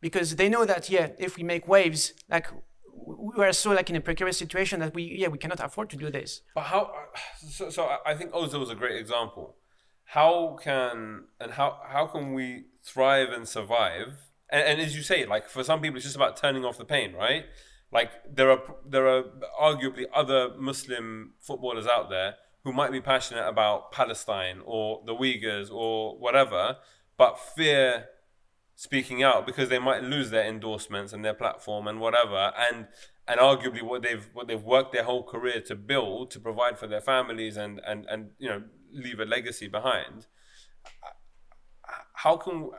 because 0.00 0.36
they 0.36 0.48
know 0.48 0.64
that 0.64 0.88
yeah, 0.90 1.08
if 1.18 1.36
we 1.36 1.42
make 1.42 1.66
waves, 1.68 2.12
like 2.28 2.46
we 2.92 3.44
are 3.44 3.52
so 3.52 3.70
like 3.72 3.90
in 3.90 3.96
a 3.96 4.00
precarious 4.00 4.38
situation 4.38 4.80
that 4.80 4.94
we 4.94 5.02
yeah 5.02 5.28
we 5.28 5.38
cannot 5.38 5.60
afford 5.60 5.90
to 5.90 5.96
do 5.96 6.10
this. 6.10 6.42
But 6.54 6.64
how? 6.64 6.92
So, 7.48 7.70
so 7.70 7.96
I- 8.06 8.14
think 8.14 8.32
Ozil 8.32 8.60
was 8.60 8.70
a 8.70 8.74
great 8.74 8.96
example. 8.96 9.56
How 10.04 10.58
can 10.62 11.24
and 11.40 11.52
how 11.52 11.78
how 11.88 12.06
can 12.06 12.34
we 12.34 12.64
thrive 12.82 13.30
and 13.30 13.46
survive? 13.48 14.28
And, 14.50 14.62
and 14.68 14.80
as 14.80 14.96
you 14.96 15.02
say, 15.02 15.26
like 15.26 15.48
for 15.48 15.62
some 15.62 15.80
people, 15.80 15.96
it's 15.96 16.04
just 16.04 16.16
about 16.16 16.36
turning 16.36 16.64
off 16.64 16.76
the 16.78 16.84
pain, 16.84 17.14
right? 17.14 17.44
Like 17.92 18.10
there 18.32 18.50
are 18.50 18.62
there 18.86 19.06
are 19.08 19.24
arguably 19.60 20.06
other 20.14 20.50
Muslim 20.56 21.34
footballers 21.40 21.86
out 21.86 22.10
there 22.10 22.34
who 22.64 22.72
might 22.72 22.92
be 22.92 23.00
passionate 23.00 23.46
about 23.48 23.90
Palestine 23.90 24.60
or 24.64 25.02
the 25.06 25.14
Uyghurs 25.14 25.70
or 25.72 26.18
whatever, 26.18 26.76
but 27.16 27.38
fear 27.38 28.06
speaking 28.80 29.22
out 29.22 29.44
because 29.44 29.68
they 29.68 29.78
might 29.78 30.02
lose 30.02 30.30
their 30.30 30.46
endorsements 30.48 31.12
and 31.12 31.22
their 31.22 31.34
platform 31.34 31.86
and 31.86 32.00
whatever. 32.00 32.50
And 32.56 32.86
and 33.28 33.38
arguably 33.38 33.82
what 33.82 34.00
they've 34.00 34.26
what 34.32 34.48
they've 34.48 34.62
worked 34.62 34.94
their 34.94 35.04
whole 35.04 35.22
career 35.22 35.60
to 35.60 35.74
build 35.74 36.30
to 36.30 36.40
provide 36.40 36.78
for 36.78 36.86
their 36.86 37.02
families 37.02 37.58
and 37.58 37.78
and 37.86 38.06
and 38.08 38.30
you 38.38 38.48
know 38.48 38.62
leave 38.90 39.20
a 39.20 39.26
legacy 39.26 39.68
behind. 39.68 40.28
How 42.14 42.38
can 42.38 42.70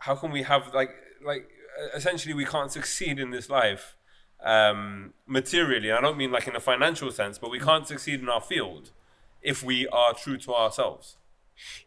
how 0.00 0.14
can 0.14 0.30
we 0.30 0.42
have 0.42 0.72
like 0.72 0.92
like 1.22 1.50
essentially 1.94 2.32
we 2.32 2.46
can't 2.46 2.72
succeed 2.72 3.18
in 3.18 3.30
this 3.30 3.50
life 3.50 3.98
um 4.42 5.12
materially. 5.26 5.92
I 5.92 6.00
don't 6.00 6.16
mean 6.16 6.32
like 6.32 6.48
in 6.48 6.56
a 6.56 6.60
financial 6.60 7.10
sense 7.10 7.36
but 7.36 7.50
we 7.50 7.60
can't 7.60 7.86
succeed 7.86 8.20
in 8.20 8.30
our 8.30 8.40
field 8.40 8.92
if 9.42 9.62
we 9.62 9.86
are 9.88 10.14
true 10.14 10.38
to 10.38 10.54
ourselves. 10.54 11.18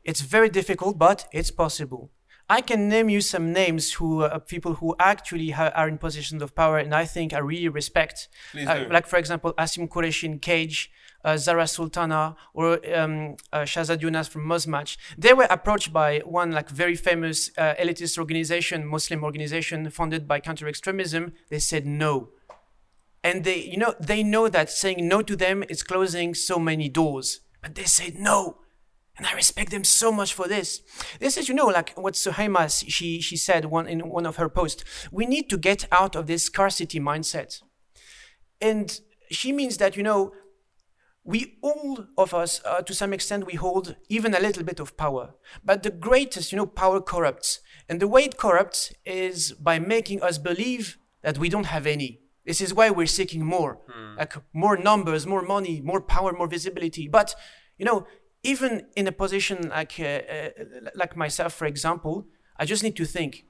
It's 0.04 0.22
very 0.22 0.50
difficult, 0.50 1.00
but 1.00 1.28
it's 1.32 1.50
possible. 1.50 2.12
I 2.50 2.62
can 2.62 2.90
name 2.90 3.10
you 3.10 3.22
some 3.22 3.54
names 3.54 3.94
who 3.94 4.24
uh, 4.24 4.40
people 4.40 4.76
who 4.76 4.96
actually 5.00 5.52
ha- 5.52 5.72
are 5.76 5.88
in 5.88 5.98
positions 5.98 6.42
of 6.42 6.56
power, 6.56 6.80
and 6.80 6.96
I 6.96 7.06
think 7.06 7.32
I 7.34 7.38
really 7.40 7.70
respect. 7.70 8.28
Uh, 8.56 8.86
like 8.90 9.06
for 9.06 9.18
example, 9.18 9.54
Asim 9.54 9.88
Qureshi 9.88 10.24
in 10.24 10.40
Cage, 10.40 10.92
uh, 11.24 11.38
Zarah 11.38 11.68
Sultana, 11.68 12.36
or 12.54 12.80
um, 12.98 13.36
uh, 13.54 13.60
Shahzad 13.60 14.00
Younas 14.02 14.28
from 14.28 14.46
Muzmatch. 14.46 14.98
They 15.18 15.34
were 15.34 15.48
approached 15.50 15.94
by 15.94 16.20
one 16.26 16.52
like 16.52 16.70
very 16.70 16.96
famous 16.96 17.52
uh, 17.58 17.76
elitist 17.80 18.18
organization, 18.18 18.88
Muslim 18.88 19.24
organization 19.24 19.90
funded 19.92 20.28
by 20.28 20.40
counter 20.40 20.68
extremism. 20.68 21.34
They 21.50 21.60
said 21.60 21.86
no 21.86 22.30
and 23.24 23.44
they 23.44 23.62
you 23.62 23.78
know 23.78 23.94
they 24.00 24.24
know 24.24 24.48
that 24.48 24.70
saying 24.70 25.08
no 25.08 25.22
to 25.22 25.36
them 25.36 25.64
is 25.70 25.84
closing 25.84 26.34
so 26.34 26.58
many 26.58 26.88
doors 26.88 27.42
but 27.62 27.76
they 27.76 27.84
said 27.84 28.16
no 28.16 28.58
and 29.20 29.28
i 29.28 29.34
respect 29.34 29.70
them 29.70 29.84
so 29.84 30.12
much 30.12 30.34
for 30.34 30.48
this. 30.48 30.82
This 31.20 31.38
is 31.38 31.48
you 31.50 31.54
know 31.54 31.68
like 31.68 31.92
what 31.96 32.14
suhaiymah 32.16 32.86
she 32.88 33.22
she 33.22 33.38
said 33.38 33.66
one 33.66 33.88
in 33.88 34.00
one 34.10 34.26
of 34.26 34.38
her 34.38 34.50
posts 34.50 34.84
we 35.12 35.26
need 35.26 35.50
to 35.50 35.58
get 35.58 35.86
out 35.92 36.16
of 36.16 36.26
this 36.26 36.44
scarcity 36.44 37.00
mindset. 37.00 37.62
And 38.62 39.00
she 39.30 39.52
means 39.52 39.78
that 39.78 39.96
you 39.98 40.04
know 40.04 40.32
we 41.24 41.58
all 41.62 42.06
of 42.18 42.34
us 42.34 42.62
uh, 42.66 42.82
to 42.82 42.94
some 42.94 43.14
extent 43.14 43.46
we 43.46 43.56
hold 43.56 43.96
even 44.08 44.34
a 44.34 44.40
little 44.40 44.64
bit 44.64 44.80
of 44.80 44.96
power. 44.98 45.36
But 45.64 45.84
the 45.84 45.92
greatest 45.92 46.52
you 46.52 46.58
know 46.58 46.66
power 46.66 47.02
corrupts. 47.02 47.60
And 47.90 48.00
the 48.00 48.08
way 48.08 48.24
it 48.24 48.38
corrupts 48.38 48.94
is 49.06 49.52
by 49.54 49.80
making 49.80 50.22
us 50.22 50.38
believe 50.38 50.98
that 51.24 51.38
we 51.38 51.50
don't 51.50 51.66
have 51.66 51.86
any. 51.88 52.22
This 52.46 52.62
is 52.62 52.74
why 52.74 52.90
we're 52.90 53.08
seeking 53.20 53.44
more, 53.46 53.80
like 54.18 54.34
more 54.54 54.78
numbers, 54.78 55.28
more 55.28 55.42
money, 55.42 55.82
more 55.82 56.02
power, 56.02 56.32
more 56.32 56.48
visibility. 56.48 57.08
But 57.08 57.36
you 57.80 57.86
know, 57.86 58.06
even 58.44 58.88
in 58.96 59.08
a 59.08 59.12
position 59.12 59.70
like 59.70 60.00
uh, 60.00 60.04
uh, 60.04 60.50
like 60.96 61.16
myself, 61.16 61.54
for 61.54 61.66
example, 61.66 62.28
I 62.58 62.66
just 62.66 62.84
need 62.84 62.96
to 62.98 63.06
think. 63.06 63.46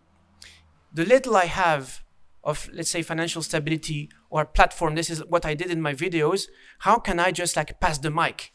The 0.91 1.05
little 1.05 1.35
I 1.35 1.45
have 1.45 2.03
of 2.43 2.69
let's 2.73 2.89
say 2.89 3.01
financial 3.01 3.41
stability 3.43 4.09
or 4.29 4.45
platform, 4.45 4.95
this 4.95 5.09
is 5.09 5.23
what 5.25 5.45
I 5.45 5.53
did 5.53 5.69
in 5.69 5.81
my 5.81 5.93
videos. 5.93 6.47
How 6.79 6.97
can 6.97 7.19
I 7.19 7.31
just 7.31 7.55
like 7.55 7.79
pass 7.79 7.97
the 7.97 8.09
mic? 8.09 8.53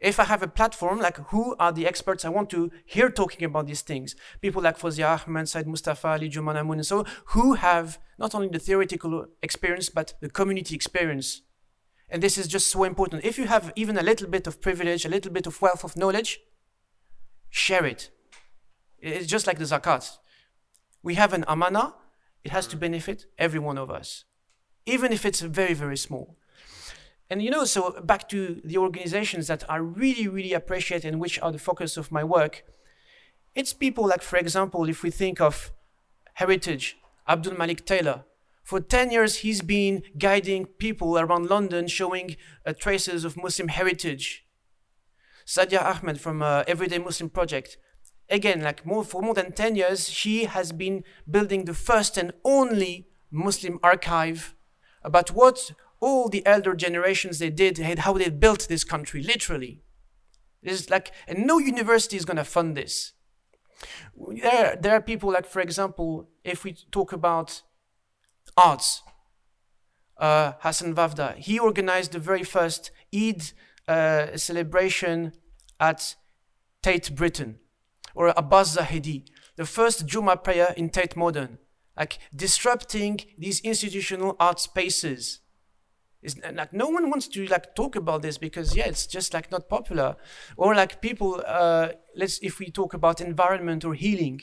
if 0.00 0.20
I 0.20 0.24
have 0.24 0.42
a 0.42 0.48
platform, 0.48 1.00
like 1.00 1.16
who 1.28 1.56
are 1.58 1.72
the 1.72 1.86
experts 1.86 2.24
I 2.24 2.28
want 2.28 2.50
to 2.50 2.70
hear 2.84 3.10
talking 3.10 3.44
about 3.44 3.66
these 3.66 3.82
things? 3.82 4.14
People 4.40 4.62
like 4.62 4.78
Fozia 4.78 5.26
Ahmed, 5.26 5.48
Said 5.48 5.66
Mustafa, 5.66 6.08
Ali 6.08 6.30
Juman 6.30 6.58
Amun, 6.58 6.78
and 6.78 6.86
so 6.86 7.04
who 7.26 7.54
have 7.54 7.98
not 8.18 8.34
only 8.34 8.48
the 8.48 8.58
theoretical 8.58 9.26
experience 9.42 9.88
but 9.88 10.14
the 10.20 10.30
community 10.30 10.74
experience. 10.74 11.42
And 12.10 12.22
this 12.22 12.38
is 12.38 12.48
just 12.48 12.70
so 12.70 12.84
important. 12.84 13.24
If 13.24 13.38
you 13.38 13.46
have 13.46 13.72
even 13.76 13.98
a 13.98 14.02
little 14.02 14.28
bit 14.28 14.46
of 14.46 14.60
privilege, 14.60 15.04
a 15.04 15.08
little 15.08 15.32
bit 15.32 15.46
of 15.46 15.60
wealth 15.60 15.84
of 15.84 15.96
knowledge, 15.96 16.40
share 17.50 17.84
it. 17.84 18.10
It's 19.00 19.26
just 19.26 19.46
like 19.46 19.58
the 19.58 19.64
zakat. 19.64 20.18
We 21.02 21.14
have 21.14 21.32
an 21.32 21.44
amana, 21.46 21.94
it 22.44 22.50
has 22.50 22.66
to 22.68 22.76
mm. 22.76 22.80
benefit 22.80 23.26
every 23.38 23.60
one 23.60 23.78
of 23.78 23.90
us, 23.90 24.24
even 24.86 25.12
if 25.12 25.24
it's 25.24 25.40
very, 25.40 25.74
very 25.74 25.96
small. 25.96 26.36
And 27.30 27.42
you 27.42 27.50
know, 27.50 27.64
so 27.64 28.00
back 28.00 28.28
to 28.30 28.60
the 28.64 28.78
organizations 28.78 29.48
that 29.48 29.62
I 29.70 29.76
really, 29.76 30.28
really 30.28 30.54
appreciate 30.54 31.04
and 31.04 31.20
which 31.20 31.38
are 31.40 31.52
the 31.52 31.58
focus 31.58 31.96
of 31.96 32.10
my 32.10 32.24
work, 32.24 32.64
it's 33.54 33.72
people 33.72 34.06
like, 34.06 34.22
for 34.22 34.38
example, 34.38 34.88
if 34.88 35.02
we 35.02 35.10
think 35.10 35.40
of 35.40 35.72
Heritage, 36.34 36.96
Abdul 37.26 37.54
Malik 37.54 37.84
Taylor. 37.84 38.24
For 38.68 38.80
10 38.80 39.10
years, 39.10 39.36
he's 39.36 39.62
been 39.62 40.02
guiding 40.18 40.66
people 40.66 41.18
around 41.18 41.48
London, 41.48 41.88
showing 41.88 42.36
uh, 42.66 42.74
traces 42.74 43.24
of 43.24 43.34
Muslim 43.34 43.68
heritage. 43.68 44.44
Sadia 45.46 45.82
Ahmed 45.82 46.20
from 46.20 46.42
uh, 46.42 46.64
Everyday 46.68 46.98
Muslim 46.98 47.30
Project. 47.30 47.78
Again, 48.28 48.60
like 48.60 48.84
more, 48.84 49.04
for 49.04 49.22
more 49.22 49.32
than 49.32 49.52
10 49.52 49.74
years, 49.76 50.10
she 50.10 50.44
has 50.44 50.72
been 50.72 51.02
building 51.30 51.64
the 51.64 51.72
first 51.72 52.18
and 52.18 52.34
only 52.44 53.08
Muslim 53.30 53.78
archive 53.82 54.54
about 55.02 55.30
what 55.30 55.72
all 55.98 56.28
the 56.28 56.44
elder 56.44 56.74
generations 56.74 57.38
they 57.38 57.48
did 57.48 57.80
and 57.80 58.00
how 58.00 58.12
they 58.12 58.28
built 58.28 58.68
this 58.68 58.84
country, 58.84 59.22
literally. 59.22 59.82
It's 60.62 60.90
like, 60.90 61.12
and 61.26 61.46
no 61.46 61.58
university 61.58 62.18
is 62.18 62.26
going 62.26 62.36
to 62.36 62.44
fund 62.44 62.76
this. 62.76 63.14
There, 64.14 64.76
there 64.78 64.92
are 64.92 65.00
people 65.00 65.32
like, 65.32 65.46
for 65.46 65.60
example, 65.60 66.28
if 66.44 66.64
we 66.64 66.74
talk 66.92 67.14
about 67.14 67.62
arts, 68.58 69.02
uh, 70.18 70.52
Hassan 70.60 70.94
Vawda, 70.94 71.36
he 71.36 71.58
organized 71.58 72.12
the 72.12 72.18
very 72.18 72.42
first 72.42 72.90
Eid 73.14 73.52
uh, 73.86 74.36
celebration 74.36 75.32
at 75.78 76.16
Tate 76.82 77.14
Britain, 77.14 77.60
or 78.14 78.34
Abbas 78.36 78.76
Zahedi, 78.76 79.24
the 79.56 79.64
first 79.64 80.06
Juma 80.06 80.36
prayer 80.36 80.74
in 80.76 80.90
Tate 80.90 81.16
Modern, 81.16 81.58
like 81.96 82.18
disrupting 82.34 83.20
these 83.38 83.60
institutional 83.60 84.36
art 84.40 84.58
spaces. 84.60 85.40
Is 86.20 86.36
like 86.52 86.72
no 86.72 86.88
one 86.88 87.10
wants 87.10 87.28
to 87.28 87.46
like 87.46 87.76
talk 87.76 87.94
about 87.94 88.22
this 88.22 88.38
because 88.38 88.74
yeah 88.74 88.86
it's 88.86 89.06
just 89.06 89.32
like 89.32 89.52
not 89.52 89.68
popular. 89.68 90.16
Or 90.56 90.74
like 90.74 91.00
people 91.00 91.40
uh, 91.46 91.90
let's 92.16 92.40
if 92.42 92.58
we 92.58 92.72
talk 92.72 92.92
about 92.92 93.20
environment 93.20 93.84
or 93.84 93.94
healing 93.94 94.40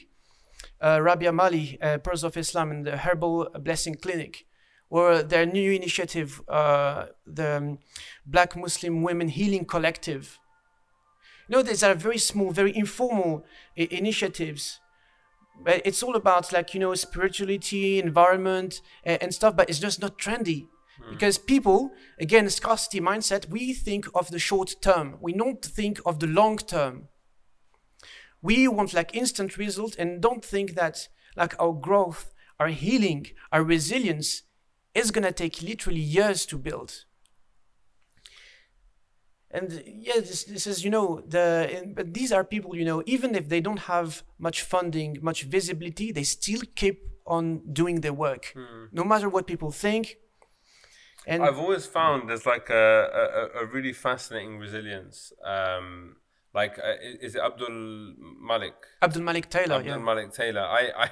uh, 0.81 0.99
rabia 1.01 1.31
mali 1.31 1.77
uh, 1.81 1.97
pearls 1.97 2.23
of 2.23 2.37
islam 2.37 2.71
and 2.71 2.85
the 2.85 2.97
herbal 2.97 3.49
blessing 3.59 3.95
clinic 3.95 4.45
or 4.89 5.23
their 5.23 5.45
new 5.45 5.71
initiative 5.71 6.41
uh, 6.47 7.05
the 7.25 7.57
um, 7.57 7.79
black 8.25 8.55
muslim 8.55 9.01
women 9.01 9.29
healing 9.29 9.65
collective 9.65 10.39
you 11.47 11.55
know 11.55 11.63
these 11.63 11.83
are 11.83 11.93
very 11.93 12.17
small 12.17 12.51
very 12.51 12.75
informal 12.75 13.45
initiatives 13.75 14.79
but 15.63 15.81
it's 15.85 16.03
all 16.03 16.15
about 16.15 16.51
like 16.51 16.73
you 16.73 16.79
know 16.79 16.93
spirituality 16.93 17.99
environment 17.99 18.81
and, 19.03 19.21
and 19.23 19.33
stuff 19.33 19.55
but 19.55 19.69
it's 19.69 19.79
just 19.79 20.01
not 20.01 20.17
trendy 20.17 20.67
because 21.09 21.37
people, 21.37 21.91
again, 22.19 22.49
scarcity 22.49 22.99
mindset, 22.99 23.49
we 23.49 23.73
think 23.73 24.07
of 24.15 24.31
the 24.31 24.39
short 24.39 24.75
term. 24.81 25.17
We 25.21 25.33
don't 25.33 25.63
think 25.63 25.99
of 26.05 26.19
the 26.19 26.27
long 26.27 26.57
term. 26.57 27.09
We 28.45 28.67
want 28.67 28.93
like 28.93 29.15
instant 29.15 29.57
result 29.57 29.93
and 29.97 30.21
don't 30.21 30.45
think 30.53 30.75
that 30.75 31.07
like 31.35 31.53
our 31.59 31.73
growth, 31.87 32.21
our 32.59 32.71
healing, 32.83 33.23
our 33.51 33.63
resilience 33.63 34.43
is 34.93 35.11
gonna 35.11 35.31
take 35.31 35.61
literally 35.61 36.05
years 36.17 36.45
to 36.47 36.57
build. 36.57 36.91
And 39.49 39.83
yeah, 39.85 40.19
this, 40.19 40.43
this 40.43 40.67
is, 40.67 40.83
you 40.83 40.91
know, 40.91 41.07
the, 41.27 41.69
and, 41.75 41.95
but 41.95 42.13
these 42.13 42.31
are 42.31 42.43
people, 42.43 42.75
you 42.75 42.85
know, 42.85 43.01
even 43.05 43.35
if 43.35 43.47
they 43.47 43.61
don't 43.61 43.83
have 43.95 44.23
much 44.37 44.61
funding, 44.61 45.17
much 45.21 45.43
visibility, 45.43 46.11
they 46.11 46.23
still 46.23 46.61
keep 46.75 46.97
on 47.25 47.61
doing 47.71 48.01
their 48.01 48.13
work. 48.13 48.53
No 48.91 49.03
matter 49.03 49.29
what 49.29 49.47
people 49.47 49.71
think, 49.71 50.17
and 51.27 51.41
I've 51.41 51.57
always 51.57 51.85
found 51.87 52.29
there's 52.29 52.45
like 52.45 52.69
a, 52.69 53.51
a, 53.55 53.61
a 53.61 53.65
really 53.65 53.93
fascinating 53.93 54.59
resilience. 54.59 55.33
Um, 55.43 56.17
like, 56.55 56.79
uh, 56.79 56.93
is 57.01 57.35
it 57.35 57.41
Abdul 57.41 57.69
Malik? 58.41 58.73
Abdul 59.01 59.21
Malik 59.21 59.49
Taylor, 59.49 59.75
Abdul 59.75 59.97
yeah. 59.97 59.97
Malik 59.97 60.33
Taylor. 60.33 60.61
I, 60.61 60.89
I, 60.97 61.09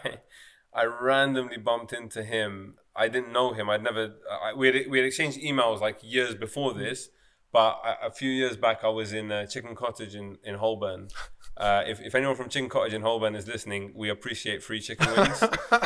I 0.81 0.85
randomly 0.85 1.57
bumped 1.57 1.93
into 1.93 2.23
him. 2.23 2.75
I 2.95 3.09
didn't 3.09 3.33
know 3.33 3.53
him. 3.53 3.69
I'd 3.69 3.83
never. 3.83 4.15
I, 4.31 4.53
we 4.53 4.67
had 4.67 4.89
we 4.89 4.97
had 4.99 5.05
exchanged 5.05 5.39
emails 5.39 5.81
like 5.81 5.97
years 6.01 6.33
before 6.33 6.73
this, 6.73 7.09
but 7.51 7.81
a, 7.85 8.07
a 8.07 8.11
few 8.11 8.31
years 8.31 8.55
back 8.55 8.83
I 8.83 8.87
was 8.87 9.13
in 9.13 9.31
uh, 9.31 9.45
Chicken 9.45 9.75
Cottage 9.75 10.15
in 10.15 10.37
in 10.43 10.55
Holborn. 10.55 11.09
Uh, 11.55 11.83
if, 11.85 12.01
if 12.01 12.15
anyone 12.15 12.35
from 12.35 12.49
Chicken 12.49 12.67
Cottage 12.67 12.93
in 12.93 13.03
Holborn 13.03 13.35
is 13.35 13.47
listening, 13.47 13.91
we 13.95 14.09
appreciate 14.09 14.63
free 14.63 14.81
chicken 14.81 15.07
wings. 15.15 15.43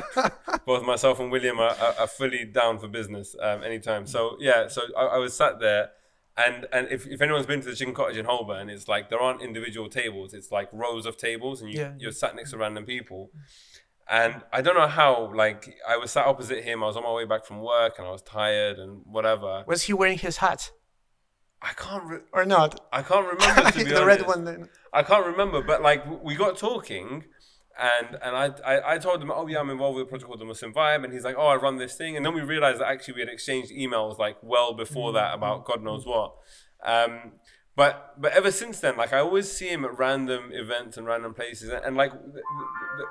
Both 0.66 0.86
myself 0.86 1.20
and 1.20 1.30
William 1.30 1.60
are, 1.60 1.76
are, 1.76 1.94
are 2.00 2.08
fully 2.08 2.46
down 2.46 2.80
for 2.80 2.88
business 2.88 3.36
um, 3.42 3.64
anytime. 3.64 4.08
So 4.08 4.38
yeah, 4.40 4.70
so 4.70 4.84
I, 4.98 5.04
I 5.04 5.18
was 5.18 5.34
sat 5.34 5.60
there, 5.60 5.90
and 6.38 6.68
and 6.72 6.88
if, 6.92 7.08
if 7.08 7.22
anyone's 7.22 7.46
been 7.46 7.62
to 7.62 7.70
the 7.70 7.76
Chicken 7.76 7.94
Cottage 7.94 8.18
in 8.18 8.26
Holborn, 8.26 8.70
it's 8.70 8.88
like 8.88 9.10
there 9.10 9.20
aren't 9.20 9.42
individual 9.42 9.90
tables. 9.90 10.34
It's 10.34 10.52
like 10.52 10.70
rows 10.72 11.06
of 11.06 11.18
tables, 11.18 11.62
and 11.62 11.72
you, 11.74 11.80
Yeah. 11.80 11.94
you're 11.98 12.12
sat 12.12 12.36
next 12.36 12.52
to 12.52 12.58
random 12.58 12.86
people. 12.86 13.32
And 14.10 14.42
I 14.54 14.62
don't 14.62 14.78
know 14.78 14.88
how, 14.88 15.34
like, 15.36 15.76
I 15.86 15.98
was 15.98 16.12
sat 16.12 16.26
opposite 16.26 16.64
him. 16.64 16.82
I 16.82 16.88
was 16.88 16.96
on 16.96 17.04
my 17.04 17.12
way 17.12 17.26
back 17.26 17.46
from 17.46 17.60
work, 17.62 17.96
and 17.98 18.08
I 18.08 18.12
was 18.12 18.22
tired 18.22 18.78
and 18.80 19.02
whatever. 19.06 19.66
Was 19.68 19.84
he 19.84 19.92
wearing 19.94 20.18
his 20.18 20.38
hat 20.38 20.72
I 21.62 21.74
can't, 21.74 22.04
re- 22.06 22.20
or 22.32 22.46
not? 22.46 22.80
I 22.94 23.02
can't 23.02 23.26
remember 23.26 23.70
to 23.72 23.78
be 23.84 23.84
the 23.84 24.06
red 24.06 24.26
one 24.26 24.46
then. 24.46 24.70
I 24.94 25.04
can't 25.04 25.26
remember, 25.26 25.62
but 25.62 25.82
like 25.82 26.06
we 26.24 26.36
got 26.36 26.58
talking, 26.58 27.26
and 27.80 28.18
and 28.22 28.36
I, 28.36 28.52
I 28.66 28.94
I 28.94 28.98
told 28.98 29.22
him, 29.22 29.32
oh 29.32 29.48
yeah, 29.48 29.60
I'm 29.60 29.70
involved 29.70 29.98
with 29.98 30.08
a 30.08 30.10
project 30.10 30.28
called 30.28 30.40
the 30.40 30.46
Muslim 30.46 30.74
Vibe, 30.74 31.04
and 31.04 31.14
he's 31.14 31.24
like, 31.24 31.36
oh, 31.38 31.48
I 31.48 31.56
run 31.56 31.78
this 31.78 31.96
thing, 31.96 32.18
and 32.18 32.26
then 32.26 32.34
we 32.34 32.42
realized 32.42 32.80
that 32.80 32.88
actually 32.88 33.16
we 33.16 33.20
had 33.22 33.30
exchanged 33.30 33.72
emails 33.72 34.18
like 34.18 34.38
well 34.42 34.74
before 34.74 35.14
that 35.14 35.34
about 35.34 35.66
God 35.66 35.84
knows 35.84 36.06
what. 36.06 36.36
Um, 36.84 37.34
but 37.76 38.20
but 38.20 38.32
ever 38.34 38.52
since 38.52 38.80
then, 38.80 38.98
like 38.98 39.14
I 39.14 39.20
always 39.20 39.52
see 39.52 39.68
him 39.68 39.86
at 39.86 39.98
random 39.98 40.50
events 40.52 40.98
and 40.98 41.06
random 41.06 41.34
places, 41.34 41.70
and, 41.70 41.86
and 41.86 41.96
like 41.96 42.12
the, 42.12 42.18
the, 42.18 42.42
the, 42.98 43.06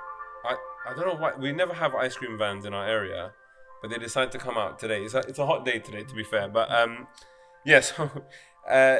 I 0.44 0.56
I 0.88 0.94
don't 0.94 1.06
know 1.06 1.20
why 1.20 1.34
we 1.38 1.52
never 1.52 1.74
have 1.74 1.94
ice 1.94 2.16
cream 2.16 2.36
vans 2.36 2.64
in 2.64 2.74
our 2.74 2.86
area, 2.86 3.32
but 3.80 3.90
they 3.90 3.98
decided 3.98 4.32
to 4.32 4.38
come 4.38 4.58
out 4.58 4.78
today. 4.78 5.02
It's 5.02 5.14
a, 5.14 5.18
it's 5.18 5.38
a 5.38 5.46
hot 5.46 5.64
day 5.64 5.78
today, 5.78 6.02
to 6.02 6.14
be 6.14 6.24
fair, 6.24 6.48
but 6.48 6.70
um, 6.72 7.06
yeah, 7.64 7.80
so 7.88 8.10
uh, 8.68 8.98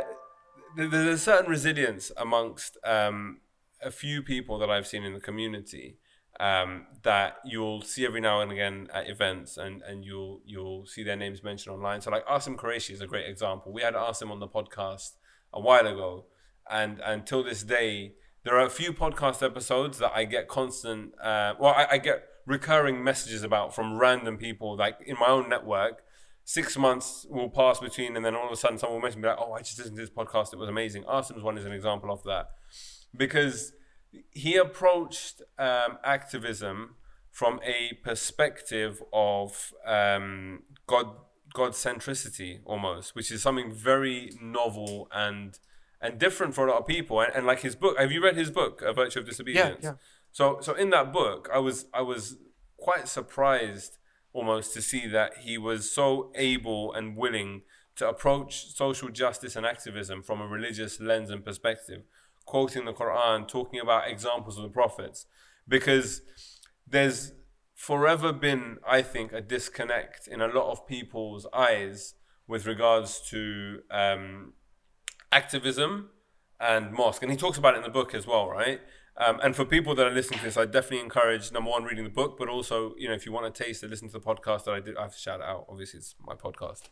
there's 0.77 0.95
a 0.95 1.19
certain 1.19 1.51
resilience 1.51 2.13
amongst 2.17 2.77
um, 2.85 3.39
a 3.83 3.91
few 3.91 4.23
people 4.23 4.59
that 4.59 4.71
I've 4.71 4.87
seen 4.87 5.05
in 5.05 5.13
the 5.13 5.21
community 5.21 5.99
um, 6.39 6.87
that 7.03 7.37
you'll 7.45 7.83
see 7.83 8.05
every 8.05 8.21
now 8.21 8.41
and 8.41 8.53
again 8.53 8.89
at 8.93 9.09
events, 9.09 9.57
and, 9.57 9.83
and 9.83 10.05
you'll 10.05 10.41
you'll 10.45 10.87
see 10.87 11.03
their 11.03 11.17
names 11.17 11.43
mentioned 11.43 11.75
online. 11.75 12.01
So 12.01 12.11
like 12.11 12.27
Asim 12.27 12.57
Qureshi 12.57 12.91
is 12.91 13.01
a 13.01 13.07
great 13.07 13.29
example. 13.29 13.73
We 13.73 13.83
had 13.83 13.95
Asim 13.95 14.31
on 14.31 14.41
the 14.41 14.49
podcast 14.49 15.13
a 15.53 15.61
while 15.61 15.87
ago, 15.87 16.27
and 16.71 17.01
until 17.05 17.43
this 17.43 17.63
day, 17.63 18.15
there 18.45 18.55
are 18.55 18.67
a 18.67 18.71
few 18.71 18.93
podcast 18.93 19.43
episodes 19.43 19.99
that 19.99 20.13
I 20.15 20.25
get 20.25 20.49
constant. 20.49 21.15
Uh, 21.21 21.55
well, 21.59 21.75
I, 21.75 21.87
I 21.93 21.99
get 21.99 22.25
recurring 22.45 23.03
messages 23.03 23.43
about 23.43 23.75
from 23.75 23.99
random 23.99 24.37
people, 24.37 24.77
like 24.77 24.99
in 25.05 25.17
my 25.19 25.29
own 25.29 25.49
network. 25.49 26.03
Six 26.49 26.77
months 26.77 27.27
will 27.29 27.49
pass 27.49 27.81
between, 27.81 28.15
and 28.15 28.25
then 28.25 28.37
all 28.37 28.47
of 28.47 28.53
a 28.53 28.57
sudden, 28.57 28.79
someone 28.79 28.99
will 28.99 29.03
mention 29.03 29.21
me 29.21 29.29
like, 29.29 29.39
"Oh, 29.41 29.55
I 29.55 29.61
just 29.63 29.79
listened 29.79 29.97
to 29.97 30.03
this 30.03 30.11
podcast; 30.11 30.53
it 30.53 30.59
was 30.59 30.69
amazing." 30.69 31.03
Asim's 31.05 31.43
one 31.43 31.59
is 31.59 31.65
an 31.65 31.73
example 31.73 32.13
of 32.13 32.23
that 32.25 32.51
because 33.15 33.73
he 34.31 34.57
approached 34.57 35.43
um, 35.59 35.99
activism 36.05 36.95
from 37.31 37.61
a 37.63 37.99
perspective 38.03 39.03
of 39.13 39.75
um, 39.87 40.63
God 40.87 41.09
God 41.53 41.73
centricity 41.73 42.61
almost, 42.65 43.15
which 43.15 43.31
is 43.31 43.43
something 43.43 43.73
very 43.73 44.33
novel 44.41 45.09
and 45.13 45.59
and 46.01 46.19
different 46.19 46.55
for 46.55 46.67
a 46.67 46.71
lot 46.71 46.81
of 46.81 46.87
people. 46.87 47.21
And, 47.21 47.33
and 47.35 47.47
like 47.47 47.61
his 47.61 47.75
book, 47.75 47.99
have 47.99 48.13
you 48.13 48.23
read 48.23 48.37
his 48.37 48.51
book, 48.51 48.83
A 48.83 48.93
Virtue 48.93 49.21
of 49.21 49.27
Disobedience? 49.27 49.81
yeah. 49.83 49.95
So 50.33 50.59
so 50.61 50.75
in 50.75 50.91
that 50.91 51.13
book, 51.13 51.49
I 51.53 51.59
was 51.59 51.87
I 51.93 52.03
was 52.03 52.37
quite 52.77 53.09
surprised 53.09 53.99
almost 54.33 54.75
to 54.75 54.83
see 54.83 55.07
that 55.07 55.39
he 55.39 55.57
was 55.57 55.91
so 55.91 56.31
able 56.35 56.93
and 56.93 57.17
willing 57.17 57.63
to 57.97 58.07
approach 58.07 58.75
social 58.75 59.09
justice 59.09 59.57
and 59.57 59.65
activism 59.65 60.23
from 60.23 60.43
a 60.43 60.47
religious 60.47 61.01
lens 61.01 61.31
and 61.31 61.43
perspective, 61.45 62.03
quoting 62.47 62.87
the 62.87 62.93
Quran, 62.93 63.47
talking 63.47 63.81
about 63.81 64.09
examples 64.09 64.57
of 64.57 64.63
the 64.63 64.71
prophets, 64.71 65.27
because 65.69 66.23
there's 66.87 67.33
forever 67.75 68.33
been, 68.33 68.79
I 68.89 69.03
think, 69.03 69.33
a 69.33 69.41
disconnect 69.41 70.27
in 70.27 70.41
a 70.41 70.47
lot 70.47 70.71
of 70.71 70.87
people's 70.87 71.47
eyes 71.53 72.15
with 72.49 72.67
regards 72.67 73.21
to 73.31 73.81
um, 73.91 74.55
activism 75.31 76.11
and 76.59 76.93
mosque. 76.93 77.23
And 77.23 77.31
he 77.31 77.37
talks 77.37 77.59
about 77.59 77.75
it 77.75 77.79
in 77.79 77.83
the 77.83 77.91
book 77.91 78.15
as 78.15 78.27
well, 78.27 78.49
right? 78.49 78.81
Um, 79.19 79.41
and 79.43 79.57
for 79.57 79.65
people 79.65 79.95
that 79.95 80.07
are 80.07 80.13
listening 80.13 80.41
to 80.41 80.45
this, 80.45 80.57
I 80.57 80.67
definitely 80.67 81.01
encourage 81.01 81.51
number 81.51 81.71
one, 81.71 81.85
reading 81.85 82.05
the 82.05 82.11
book, 82.11 82.37
but 82.39 82.49
also, 82.49 82.95
you 82.99 83.09
know, 83.09 83.15
if 83.15 83.25
you 83.25 83.33
want 83.33 83.53
to 83.53 83.65
taste 83.65 83.83
it, 83.83 83.89
listen 83.89 84.09
to 84.09 84.13
the 84.13 84.21
podcast 84.21 84.65
that 84.65 84.75
I 84.75 84.81
did. 84.81 84.97
I 84.97 85.03
have 85.03 85.15
to 85.15 85.19
shout 85.19 85.41
out. 85.41 85.67
Obviously, 85.71 85.99
it's 85.99 86.15
my 86.27 86.35
podcast. 86.35 86.83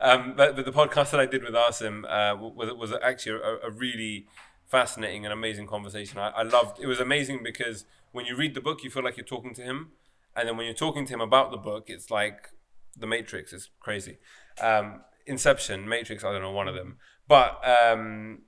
Um, 0.00 0.34
but, 0.34 0.56
but, 0.56 0.64
the 0.64 0.72
podcast 0.72 1.10
that 1.10 1.20
I 1.20 1.26
did 1.26 1.42
with 1.42 1.52
Asim 1.52 2.04
uh, 2.04 2.36
was, 2.36 2.72
was 2.72 2.94
actually 3.02 3.38
a, 3.38 3.68
a, 3.68 3.70
really 3.70 4.26
fascinating 4.74 5.24
and 5.24 5.32
amazing 5.32 5.68
conversation. 5.68 6.18
I, 6.18 6.30
I 6.30 6.42
loved 6.42 6.80
it. 6.80 6.86
was 6.88 6.98
amazing 6.98 7.44
because 7.44 7.84
when 8.10 8.26
you 8.26 8.34
read 8.34 8.54
the 8.54 8.60
book, 8.60 8.82
you 8.82 8.90
feel 8.90 9.04
like 9.04 9.16
you're 9.16 9.24
talking 9.24 9.54
to 9.54 9.62
him. 9.62 9.92
And 10.34 10.48
then 10.48 10.56
when 10.56 10.66
you're 10.66 10.74
talking 10.74 11.06
to 11.06 11.14
him 11.14 11.20
about 11.20 11.52
the 11.52 11.56
book, 11.56 11.84
it's 11.86 12.10
like 12.10 12.48
The 12.96 13.06
Matrix. 13.06 13.52
It's 13.52 13.70
crazy. 13.78 14.18
Um, 14.60 15.02
Inception, 15.26 15.88
Matrix, 15.88 16.24
I 16.24 16.32
don't 16.32 16.42
know, 16.42 16.50
one 16.50 16.66
of 16.66 16.74
them. 16.74 16.96
But 17.28 17.60
um, 17.64 18.42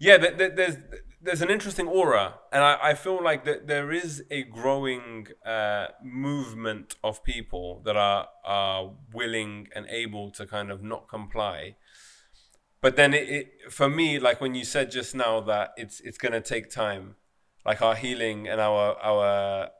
yeah, 0.00 0.16
there's 0.16 0.78
there's 1.22 1.42
an 1.42 1.50
interesting 1.50 1.86
aura, 1.86 2.34
and 2.52 2.62
I, 2.64 2.78
I 2.90 2.94
feel 2.94 3.22
like 3.22 3.44
that 3.44 3.68
there 3.68 3.92
is 3.92 4.24
a 4.32 4.42
growing 4.42 5.28
uh, 5.46 5.86
movement 6.02 6.96
of 7.04 7.22
people 7.22 7.82
that 7.84 7.96
are 7.96 8.26
are 8.44 8.90
willing 9.14 9.68
and 9.76 9.86
able 9.88 10.32
to 10.32 10.44
kind 10.44 10.72
of 10.72 10.82
not 10.82 11.08
comply. 11.08 11.76
But 12.80 12.96
then 12.96 13.12
it, 13.12 13.28
it 13.28 13.72
for 13.72 13.88
me, 13.88 14.18
like 14.18 14.40
when 14.40 14.54
you 14.54 14.64
said 14.64 14.90
just 14.90 15.14
now 15.14 15.40
that 15.40 15.72
it's 15.76 16.00
it's 16.00 16.18
gonna 16.18 16.40
take 16.40 16.70
time, 16.70 17.16
like 17.64 17.82
our 17.82 17.94
healing 17.94 18.48
and 18.48 18.60
our 18.60 18.96
our 19.02 19.70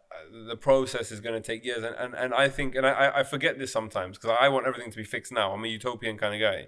the 0.49 0.57
process 0.57 1.13
is 1.13 1.21
going 1.21 1.41
to 1.41 1.41
take 1.41 1.65
years 1.65 1.85
and, 1.85 1.95
and, 1.95 2.13
and 2.13 2.35
i 2.35 2.49
think 2.49 2.75
and 2.75 2.85
i 2.85 3.13
i 3.15 3.23
forget 3.23 3.57
this 3.59 3.73
sometimes 3.73 4.19
because 4.19 4.37
i 4.39 4.49
want 4.49 4.67
everything 4.67 4.91
to 4.91 4.97
be 4.97 5.05
fixed 5.05 5.33
now 5.33 5.53
i'm 5.53 5.65
a 5.65 5.69
utopian 5.69 6.19
kind 6.19 6.35
of 6.35 6.41
guy 6.41 6.67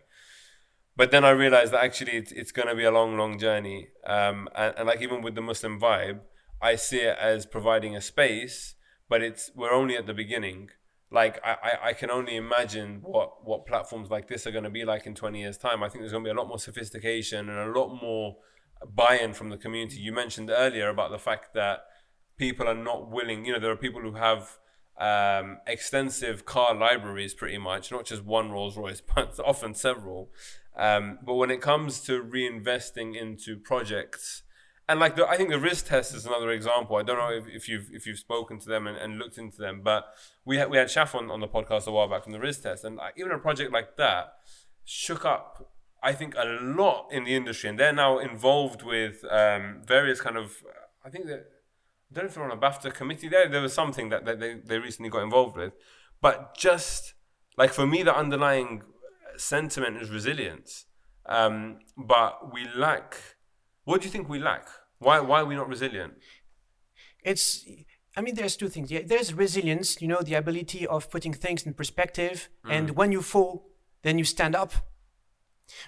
but 1.01 1.11
then 1.11 1.25
I 1.25 1.31
realized 1.31 1.73
that 1.73 1.83
actually 1.83 2.13
it's, 2.13 2.31
it's 2.31 2.53
going 2.53 2.69
to 2.69 2.75
be 2.75 2.85
a 2.85 2.91
long, 2.91 3.17
long 3.17 3.39
journey. 3.39 3.89
Um, 4.07 4.49
and, 4.55 4.75
and, 4.77 4.87
like 4.87 5.01
even 5.01 5.23
with 5.23 5.35
the 5.35 5.41
Muslim 5.41 5.81
vibe, 5.81 6.21
I 6.61 6.77
see 6.77 6.99
it 6.99 7.17
as 7.19 7.47
providing 7.47 7.97
a 7.97 8.03
space, 8.03 8.75
but 9.09 9.23
it's 9.23 9.51
we're 9.55 9.73
only 9.73 9.97
at 9.97 10.07
the 10.07 10.13
beginning. 10.13 10.69
Like 11.13 11.41
I, 11.45 11.89
I 11.89 11.93
can 11.93 12.11
only 12.11 12.37
imagine 12.37 13.01
what 13.03 13.45
what 13.45 13.67
platforms 13.67 14.11
like 14.11 14.29
this 14.29 14.47
are 14.47 14.53
going 14.53 14.65
to 14.65 14.71
be 14.71 14.85
like 14.85 15.07
in 15.07 15.15
20 15.15 15.41
years 15.41 15.59
time. 15.59 15.83
I 15.83 15.89
think 15.89 16.03
there's 16.03 16.13
going 16.13 16.25
to 16.25 16.29
be 16.29 16.37
a 16.37 16.41
lot 16.41 16.47
more 16.47 16.59
sophistication 16.59 17.49
and 17.49 17.59
a 17.59 17.79
lot 17.79 18.01
more 18.01 18.37
buy-in 18.95 19.35
from 19.35 19.51
the 19.51 19.57
community. 19.57 19.97
You 19.97 20.13
mentioned 20.13 20.51
earlier 20.51 20.89
about 20.89 21.11
the 21.11 21.19
fact 21.19 21.55
that 21.55 21.81
people 22.37 22.69
are 22.69 22.75
not 22.75 23.11
willing. 23.11 23.45
You 23.45 23.55
know, 23.55 23.59
there 23.59 23.73
are 23.73 23.77
people 23.77 24.01
who 24.01 24.13
have 24.13 24.59
um, 24.99 25.59
extensive 25.67 26.45
car 26.45 26.75
libraries, 26.75 27.35
pretty 27.35 27.59
much, 27.59 27.91
not 27.91 28.05
just 28.05 28.25
one 28.25 28.51
Rolls 28.53 28.77
Royce, 28.77 29.03
but 29.15 29.39
often 29.45 29.75
several. 29.75 30.31
Um, 30.77 31.19
but 31.25 31.35
when 31.35 31.51
it 31.51 31.61
comes 31.61 32.01
to 32.03 32.23
reinvesting 32.23 33.21
into 33.21 33.57
projects, 33.57 34.43
and 34.91 34.99
like 34.99 35.15
the, 35.15 35.25
I 35.25 35.37
think 35.37 35.51
the 35.51 35.59
Riz 35.61 35.83
test 35.83 36.15
is 36.17 36.27
another 36.27 36.51
example. 36.51 36.97
I 36.97 37.05
don't 37.05 37.17
know 37.17 37.31
if, 37.31 37.47
if 37.47 37.69
you've 37.69 37.89
if 37.93 38.07
you've 38.07 38.19
spoken 38.19 38.59
to 38.59 38.69
them 38.69 38.89
and, 38.89 38.97
and 38.97 39.19
looked 39.19 39.39
into 39.39 39.59
them, 39.59 39.83
but 39.85 40.13
we 40.45 40.57
had 40.57 40.69
we 40.69 40.79
had 40.79 40.89
Shaf 40.89 41.15
on, 41.15 41.31
on 41.31 41.39
the 41.39 41.47
podcast 41.47 41.87
a 41.87 41.93
while 41.93 42.09
back 42.09 42.25
from 42.25 42.33
the 42.33 42.41
Riz 42.41 42.59
test, 42.59 42.83
and 42.83 42.97
like, 42.97 43.15
even 43.17 43.31
a 43.31 43.39
project 43.39 43.73
like 43.73 43.97
that 43.99 44.35
shook 44.85 45.25
up. 45.25 45.71
I 46.03 46.13
think 46.13 46.35
a 46.37 46.45
lot 46.61 47.07
in 47.13 47.23
the 47.23 47.37
industry, 47.37 47.71
and 47.71 47.79
they're 47.79 47.93
now 47.93 48.19
involved 48.19 48.83
with 48.83 49.25
um, 49.31 49.83
various 49.87 50.21
kind 50.21 50.37
of. 50.37 50.57
I 51.05 51.09
think 51.09 51.27
that 51.27 51.47
I 52.11 52.15
don't 52.15 52.25
know 52.25 52.29
if 52.29 52.35
they're 52.35 52.45
on 52.45 52.51
a 52.51 52.57
BAFTA 52.57 52.93
committee. 52.93 53.29
There, 53.29 53.49
there 53.49 53.63
was 53.63 53.73
something 53.73 54.09
that, 54.09 54.25
that 54.25 54.41
they 54.41 54.55
they 54.55 54.79
recently 54.81 55.09
got 55.09 55.23
involved 55.23 55.57
with, 55.57 55.73
but 56.21 56.57
just 56.57 57.15
like 57.57 57.73
for 57.73 57.87
me, 57.87 58.03
the 58.03 58.17
underlying 58.17 58.83
sentiment 59.37 60.03
is 60.03 60.11
resilience, 60.11 60.87
um, 61.27 61.79
but 61.97 62.53
we 62.53 62.67
lack. 62.75 63.17
What 63.85 64.01
do 64.01 64.07
you 64.07 64.11
think 64.11 64.29
we 64.29 64.41
lack? 64.41 64.67
Why 65.01 65.21
why 65.21 65.41
are 65.41 65.45
we 65.45 65.57
not 65.57 65.69
resilient? 65.69 66.15
It's. 67.25 67.67
I 68.17 68.23
mean, 68.23 68.35
there's 68.35 68.57
two 68.57 68.69
things. 68.69 68.91
Yeah, 68.91 69.03
there's 69.05 69.35
resilience. 69.35 70.01
You 70.01 70.09
know, 70.09 70.21
the 70.21 70.35
ability 70.35 70.87
of 70.87 71.11
putting 71.11 71.35
things 71.35 71.65
in 71.67 71.75
perspective, 71.75 72.49
mm. 72.65 72.71
and 72.71 72.91
when 72.91 73.11
you 73.13 73.23
fall, 73.23 73.69
then 74.03 74.19
you 74.19 74.25
stand 74.25 74.55
up. 74.55 74.73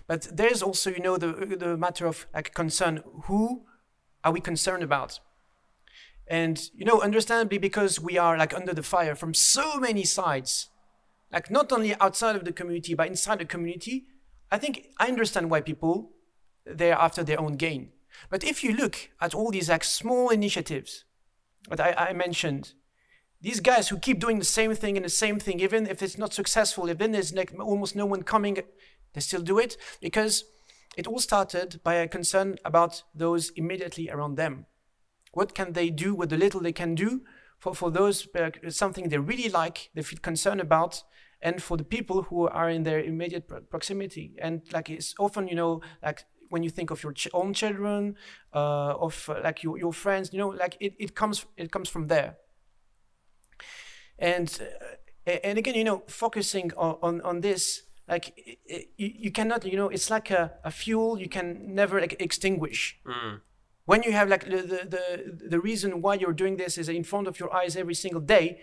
But 0.06 0.28
there's 0.36 0.62
also, 0.62 0.90
you 0.90 1.00
know, 1.00 1.16
the 1.16 1.32
the 1.64 1.76
matter 1.76 2.06
of 2.06 2.26
like 2.34 2.54
concern. 2.54 3.02
Who 3.26 3.66
are 4.24 4.32
we 4.32 4.40
concerned 4.40 4.82
about? 4.82 5.20
And 6.28 6.70
you 6.74 6.84
know, 6.84 7.00
understandably, 7.00 7.58
because 7.58 8.00
we 8.00 8.18
are 8.18 8.36
like 8.36 8.54
under 8.54 8.74
the 8.74 8.82
fire 8.82 9.14
from 9.14 9.34
so 9.34 9.78
many 9.78 10.04
sides, 10.04 10.70
like 11.32 11.50
not 11.50 11.72
only 11.72 11.94
outside 12.00 12.36
of 12.36 12.44
the 12.44 12.52
community 12.52 12.94
but 12.94 13.08
inside 13.08 13.38
the 13.38 13.44
community 13.44 14.06
i 14.50 14.58
think 14.58 14.88
i 14.98 15.08
understand 15.08 15.50
why 15.50 15.60
people 15.60 16.12
they're 16.64 16.94
after 16.94 17.24
their 17.24 17.40
own 17.40 17.54
gain 17.54 17.90
but 18.30 18.44
if 18.44 18.62
you 18.62 18.74
look 18.74 19.10
at 19.20 19.34
all 19.34 19.50
these 19.50 19.68
like 19.68 19.84
small 19.84 20.28
initiatives 20.30 21.04
that 21.68 21.80
I, 21.80 22.08
I 22.08 22.12
mentioned 22.12 22.74
these 23.40 23.60
guys 23.60 23.88
who 23.88 23.98
keep 23.98 24.20
doing 24.20 24.38
the 24.38 24.44
same 24.44 24.74
thing 24.74 24.96
and 24.96 25.04
the 25.04 25.10
same 25.10 25.38
thing 25.38 25.60
even 25.60 25.86
if 25.86 26.02
it's 26.02 26.18
not 26.18 26.32
successful 26.32 26.88
even 26.88 27.12
there's 27.12 27.34
like 27.34 27.52
almost 27.58 27.96
no 27.96 28.06
one 28.06 28.22
coming 28.22 28.58
they 29.14 29.20
still 29.20 29.42
do 29.42 29.58
it 29.58 29.76
because 30.00 30.44
it 30.96 31.06
all 31.06 31.18
started 31.18 31.80
by 31.82 31.94
a 31.94 32.08
concern 32.08 32.58
about 32.64 33.02
those 33.14 33.50
immediately 33.50 34.10
around 34.10 34.36
them. 34.36 34.66
What 35.32 35.54
can 35.54 35.72
they 35.72 35.88
do? 35.88 36.14
With 36.14 36.30
the 36.30 36.36
little 36.36 36.60
they 36.60 36.72
can 36.72 36.94
do 36.94 37.22
for, 37.58 37.74
for 37.74 37.90
those 37.90 38.28
uh, 38.34 38.50
something 38.68 39.08
they 39.08 39.18
really 39.18 39.48
like 39.48 39.90
they 39.94 40.02
feel 40.02 40.18
concerned 40.20 40.60
about 40.60 41.02
and 41.40 41.62
for 41.62 41.76
the 41.76 41.84
people 41.84 42.22
who 42.24 42.46
are 42.46 42.68
in 42.68 42.82
their 42.82 43.00
immediate 43.00 43.48
proximity. 43.70 44.34
And 44.38 44.62
like 44.72 44.90
it's 44.90 45.14
often 45.18 45.48
you 45.48 45.54
know 45.54 45.80
like 46.02 46.24
when 46.52 46.62
you 46.62 46.70
think 46.70 46.90
of 46.90 47.02
your 47.02 47.12
ch- 47.12 47.28
own 47.32 47.54
children 47.54 48.14
uh, 48.54 49.06
of 49.06 49.28
uh, 49.28 49.40
like 49.42 49.62
your, 49.62 49.78
your 49.78 49.92
friends 49.92 50.32
you 50.32 50.38
know 50.38 50.48
like 50.48 50.76
it, 50.80 50.92
it 50.98 51.14
comes 51.14 51.46
it 51.56 51.72
comes 51.72 51.88
from 51.88 52.06
there 52.08 52.36
and 54.18 54.48
uh, 55.26 55.30
and 55.44 55.58
again 55.58 55.74
you 55.74 55.84
know 55.84 56.02
focusing 56.08 56.70
on 56.76 56.96
on, 57.02 57.20
on 57.22 57.40
this 57.40 57.82
like 58.08 58.32
it, 58.36 58.90
you, 58.96 59.10
you 59.24 59.30
cannot 59.30 59.64
you 59.64 59.76
know 59.76 59.88
it's 59.88 60.10
like 60.10 60.30
a, 60.30 60.52
a 60.64 60.70
fuel 60.70 61.18
you 61.18 61.28
can 61.28 61.74
never 61.74 62.00
like, 62.00 62.16
extinguish 62.20 63.00
mm. 63.06 63.40
when 63.86 64.02
you 64.02 64.12
have 64.12 64.28
like 64.28 64.44
the, 64.44 64.60
the 64.72 64.80
the 64.94 65.04
the 65.54 65.60
reason 65.60 66.02
why 66.02 66.14
you're 66.14 66.38
doing 66.42 66.56
this 66.56 66.76
is 66.76 66.88
in 66.88 67.04
front 67.04 67.26
of 67.26 67.40
your 67.40 67.50
eyes 67.54 67.76
every 67.76 67.94
single 67.94 68.20
day 68.20 68.60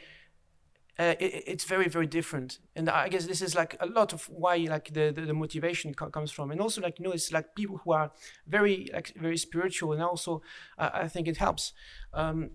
uh, 0.99 1.15
it, 1.19 1.43
it's 1.47 1.63
very 1.63 1.87
very 1.87 2.07
different. 2.07 2.59
And 2.75 2.89
i 2.89 3.07
guess 3.09 3.25
this 3.25 3.41
is 3.41 3.55
like 3.55 3.75
a 3.79 3.85
lot 3.87 4.13
of 4.13 4.29
why 4.29 4.57
like 4.57 4.93
the 4.93 5.11
the, 5.11 5.21
the 5.21 5.33
motivation 5.33 5.93
co- 5.93 6.09
comes 6.09 6.31
from. 6.31 6.51
And 6.51 6.61
also 6.61 6.81
like 6.81 6.99
you 6.99 7.05
know 7.05 7.11
it's 7.11 7.31
like 7.31 7.55
people 7.55 7.77
who 7.83 7.93
are 7.93 8.11
very 8.47 8.89
like 8.93 9.13
very 9.15 9.37
spiritual. 9.37 9.93
And 9.93 10.03
also 10.03 10.41
uh, 10.77 10.89
i 10.93 11.07
think 11.07 11.27
it 11.27 11.37
helps. 11.37 11.73
Um, 12.13 12.51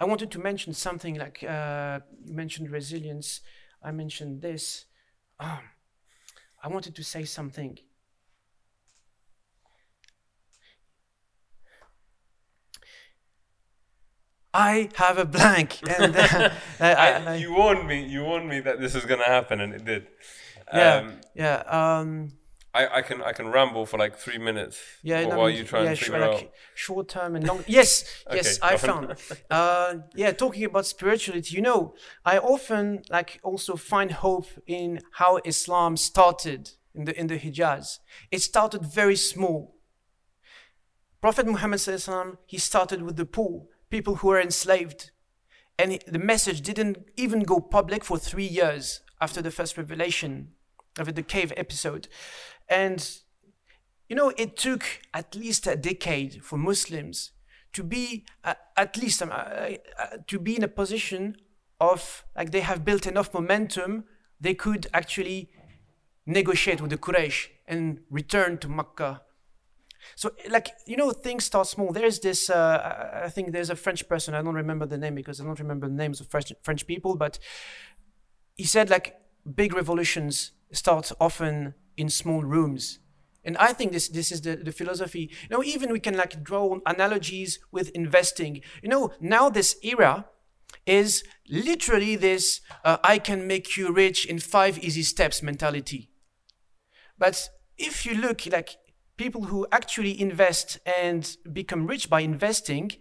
i 0.00 0.04
wanted 0.04 0.30
to 0.30 0.38
mention 0.38 0.72
something 0.72 1.14
like 1.16 1.42
uh, 1.44 2.00
you 2.24 2.34
mentioned 2.34 2.70
resilience. 2.70 3.40
I 3.82 3.90
mentioned 3.92 4.42
this. 4.42 4.86
Um, 5.38 5.60
i 6.62 6.68
wanted 6.68 6.94
to 6.96 7.02
say 7.04 7.24
something 7.24 7.78
I 14.56 14.88
have 14.94 15.18
a 15.18 15.26
blank. 15.26 15.80
And 15.98 16.16
uh, 16.16 16.50
I, 16.80 16.92
I, 16.92 17.34
you 17.36 17.52
warned 17.54 17.86
me. 17.86 18.04
You 18.04 18.24
warned 18.24 18.48
me 18.48 18.60
that 18.60 18.80
this 18.80 18.94
is 18.94 19.04
going 19.04 19.20
to 19.20 19.26
happen, 19.26 19.60
and 19.60 19.74
it 19.74 19.84
did. 19.84 20.06
Yeah. 20.72 20.94
Um, 20.94 21.20
yeah. 21.34 21.56
Um, 21.80 22.32
I, 22.74 22.98
I 22.98 23.02
can 23.02 23.22
I 23.22 23.32
can 23.32 23.48
ramble 23.48 23.84
for 23.86 23.98
like 23.98 24.16
three 24.16 24.38
minutes. 24.38 24.78
Yeah. 25.02 25.26
While, 25.26 25.38
while 25.38 25.50
you 25.50 25.64
try 25.64 25.82
yeah, 25.82 25.90
and 25.90 25.98
figure 25.98 26.20
like 26.20 26.44
out 26.44 26.50
short 26.74 27.08
term 27.08 27.36
and 27.36 27.46
long. 27.46 27.64
Yes. 27.66 28.24
yes. 28.32 28.58
okay, 28.58 28.74
I 28.74 28.76
found. 28.76 29.14
uh, 29.50 29.94
yeah. 30.14 30.32
Talking 30.32 30.64
about 30.64 30.86
spirituality, 30.86 31.54
you 31.54 31.62
know, 31.62 31.94
I 32.24 32.38
often 32.38 33.02
like 33.10 33.40
also 33.42 33.76
find 33.76 34.10
hope 34.12 34.48
in 34.66 35.00
how 35.12 35.40
Islam 35.44 35.96
started 35.96 36.70
in 36.94 37.04
the 37.04 37.18
in 37.20 37.26
the 37.26 37.38
Hijaz. 37.38 37.98
It 38.30 38.40
started 38.42 38.82
very 38.84 39.16
small. 39.16 39.74
Prophet 41.20 41.46
Muhammad 41.46 41.80
he 42.46 42.58
started 42.58 43.02
with 43.02 43.16
the 43.16 43.26
poor 43.26 43.66
people 43.90 44.16
who 44.16 44.28
were 44.28 44.40
enslaved. 44.40 45.10
And 45.78 45.98
the 46.06 46.18
message 46.18 46.62
didn't 46.62 46.98
even 47.16 47.40
go 47.42 47.60
public 47.60 48.04
for 48.04 48.18
three 48.18 48.46
years 48.46 49.00
after 49.20 49.42
the 49.42 49.50
first 49.50 49.76
revelation 49.76 50.52
of 50.98 51.14
the 51.14 51.22
cave 51.22 51.52
episode. 51.56 52.08
And, 52.68 53.08
you 54.08 54.16
know, 54.16 54.32
it 54.36 54.56
took 54.56 54.84
at 55.12 55.34
least 55.34 55.66
a 55.66 55.76
decade 55.76 56.42
for 56.42 56.56
Muslims 56.56 57.32
to 57.74 57.82
be, 57.82 58.24
uh, 58.42 58.54
at 58.76 58.96
least, 58.96 59.22
um, 59.22 59.30
uh, 59.30 59.34
uh, 59.34 60.16
to 60.26 60.38
be 60.38 60.56
in 60.56 60.64
a 60.64 60.68
position 60.68 61.36
of 61.78 62.24
like 62.34 62.50
they 62.50 62.60
have 62.60 62.84
built 62.84 63.06
enough 63.06 63.34
momentum, 63.34 64.04
they 64.40 64.54
could 64.54 64.86
actually 64.94 65.50
negotiate 66.24 66.80
with 66.80 66.90
the 66.90 66.98
Quraysh 66.98 67.48
and 67.66 68.00
return 68.10 68.58
to 68.58 68.68
Makkah. 68.68 69.22
So, 70.14 70.30
like 70.48 70.72
you 70.86 70.96
know, 70.96 71.10
things 71.10 71.44
start 71.44 71.66
small. 71.66 71.92
There's 71.92 72.20
this. 72.20 72.50
Uh, 72.50 73.22
I 73.24 73.28
think 73.28 73.52
there's 73.52 73.70
a 73.70 73.76
French 73.76 74.08
person. 74.08 74.34
I 74.34 74.42
don't 74.42 74.54
remember 74.54 74.86
the 74.86 74.98
name 74.98 75.14
because 75.14 75.40
I 75.40 75.44
don't 75.44 75.58
remember 75.58 75.88
the 75.88 75.94
names 75.94 76.20
of 76.20 76.28
French 76.28 76.52
French 76.62 76.86
people. 76.86 77.16
But 77.16 77.38
he 78.56 78.64
said 78.64 78.90
like 78.90 79.16
big 79.54 79.74
revolutions 79.74 80.52
start 80.72 81.12
often 81.20 81.74
in 81.96 82.08
small 82.08 82.42
rooms. 82.42 82.98
And 83.44 83.56
I 83.58 83.72
think 83.72 83.92
this 83.92 84.08
this 84.08 84.32
is 84.32 84.40
the, 84.40 84.56
the 84.56 84.72
philosophy. 84.72 85.30
You 85.42 85.56
know, 85.56 85.62
even 85.62 85.92
we 85.92 86.00
can 86.00 86.16
like 86.16 86.42
draw 86.42 86.78
analogies 86.84 87.60
with 87.70 87.90
investing. 87.90 88.62
You 88.82 88.88
know, 88.88 89.12
now 89.20 89.48
this 89.48 89.76
era 89.82 90.26
is 90.84 91.22
literally 91.48 92.16
this 92.16 92.60
uh, 92.84 92.98
I 93.04 93.18
can 93.18 93.46
make 93.46 93.76
you 93.76 93.92
rich 93.92 94.26
in 94.26 94.40
five 94.40 94.78
easy 94.78 95.02
steps 95.02 95.42
mentality. 95.42 96.10
But 97.18 97.48
if 97.78 98.04
you 98.04 98.14
look 98.14 98.46
like 98.46 98.76
people 99.16 99.44
who 99.44 99.66
actually 99.72 100.20
invest 100.20 100.78
and 100.84 101.36
become 101.52 101.86
rich 101.86 102.10
by 102.10 102.20
investing, 102.20 102.92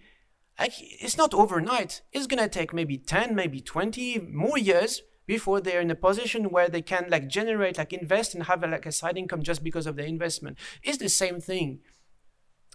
it's 0.60 1.18
not 1.18 1.34
overnight. 1.34 2.02
It's 2.12 2.28
gonna 2.28 2.48
take 2.48 2.74
maybe 2.74 2.98
10, 2.98 3.36
maybe 3.36 3.60
20 3.62 4.20
more 4.20 4.58
years 4.58 5.02
before 5.28 5.60
they're 5.60 5.82
in 5.82 5.92
a 5.92 5.96
position 5.96 6.50
where 6.50 6.70
they 6.70 6.82
can 6.82 7.08
like 7.10 7.28
generate, 7.28 7.78
like 7.78 7.94
invest 7.94 8.36
and 8.36 8.44
have 8.44 8.64
a, 8.64 8.68
like 8.68 8.86
a 8.86 8.92
side 8.92 9.18
income 9.18 9.42
just 9.42 9.64
because 9.64 9.88
of 9.88 9.96
the 9.96 10.06
investment. 10.06 10.58
It's 10.84 10.98
the 10.98 11.10
same 11.10 11.42
thing. 11.42 11.80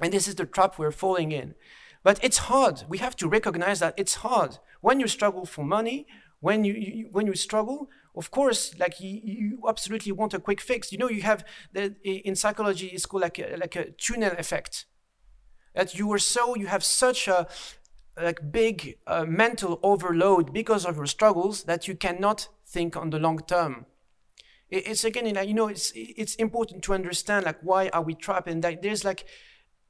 And 0.02 0.12
this 0.12 0.26
is 0.26 0.34
the 0.34 0.46
trap 0.46 0.78
we're 0.78 0.90
falling 0.90 1.32
in. 1.32 1.54
But 2.02 2.18
it's 2.22 2.38
hard. 2.38 2.84
We 2.88 2.98
have 2.98 3.16
to 3.16 3.28
recognize 3.28 3.80
that 3.80 3.94
it's 3.96 4.16
hard. 4.16 4.58
When 4.80 5.00
you 5.00 5.06
struggle 5.06 5.44
for 5.44 5.64
money, 5.64 6.06
when 6.40 6.64
you, 6.64 6.72
you 6.72 7.08
when 7.12 7.26
you 7.26 7.34
struggle, 7.34 7.88
of 8.16 8.30
course, 8.30 8.76
like 8.78 9.00
you, 9.00 9.20
you, 9.22 9.62
absolutely 9.68 10.12
want 10.12 10.34
a 10.34 10.40
quick 10.40 10.60
fix. 10.60 10.90
You 10.92 10.98
know, 10.98 11.08
you 11.08 11.22
have 11.22 11.44
the 11.72 11.94
in 12.04 12.34
psychology 12.34 12.88
it's 12.88 13.06
called 13.06 13.22
like 13.22 13.38
a, 13.38 13.56
like 13.56 13.76
a 13.76 13.90
tunnel 13.92 14.32
effect. 14.38 14.86
That 15.74 15.94
you 15.94 16.12
are 16.12 16.18
so 16.18 16.56
you 16.56 16.66
have 16.66 16.82
such 16.82 17.28
a 17.28 17.46
like 18.20 18.50
big 18.50 18.98
uh, 19.06 19.24
mental 19.24 19.78
overload 19.82 20.52
because 20.52 20.84
of 20.84 20.96
your 20.96 21.06
struggles 21.06 21.64
that 21.64 21.86
you 21.86 21.94
cannot 21.94 22.48
think 22.66 22.96
on 22.96 23.10
the 23.10 23.18
long 23.18 23.38
term. 23.40 23.86
It, 24.68 24.88
it's 24.88 25.04
again, 25.04 25.32
like, 25.32 25.48
you 25.48 25.54
know, 25.54 25.68
it's 25.68 25.92
it's 25.94 26.34
important 26.34 26.82
to 26.84 26.94
understand 26.94 27.46
like 27.46 27.58
why 27.62 27.88
are 27.90 28.02
we 28.02 28.14
trapped 28.14 28.48
and 28.48 28.62
that 28.64 28.82
there's 28.82 29.04
like 29.04 29.24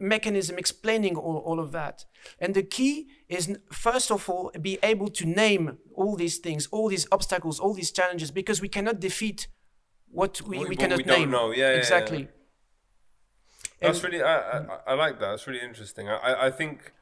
mechanism 0.01 0.59
explaining 0.59 1.17
all, 1.17 1.37
all 1.37 1.61
of 1.61 1.73
that. 1.73 2.07
And 2.39 2.55
the 2.55 2.63
key 2.63 3.09
is 3.29 3.57
first 3.71 4.11
of 4.11 4.29
all 4.29 4.51
be 4.61 4.79
able 4.83 5.09
to 5.09 5.27
name 5.27 5.79
all 5.95 6.17
these 6.17 6.39
things, 6.39 6.67
all 6.73 6.89
these 6.89 7.07
obstacles, 7.13 7.61
all 7.61 7.75
these 7.75 7.93
challenges, 7.93 8.31
because 8.31 8.61
we 8.61 8.69
cannot 8.69 8.99
defeat 8.99 9.47
what 10.11 10.41
we, 10.43 10.59
we, 10.59 10.71
we 10.71 10.77
cannot 10.77 10.99
we 10.99 11.05
name. 11.05 11.31
Know. 11.31 11.53
Yeah, 11.53 11.71
exactly. 11.71 12.19
Yeah, 12.19 12.25
yeah. 13.81 13.87
That's 13.87 14.03
really 14.03 14.23
I, 14.23 14.59
I, 14.59 14.79
I 14.89 14.95
like 14.95 15.21
that. 15.21 15.31
That's 15.31 15.47
really 15.47 15.63
interesting. 15.63 16.09
I 16.09 16.47
I 16.47 16.51
think 16.51 16.93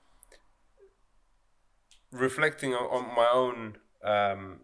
reflecting 2.11 2.75
on, 2.75 2.85
on 2.85 3.15
my 3.15 3.29
own 3.33 3.77
um, 4.03 4.61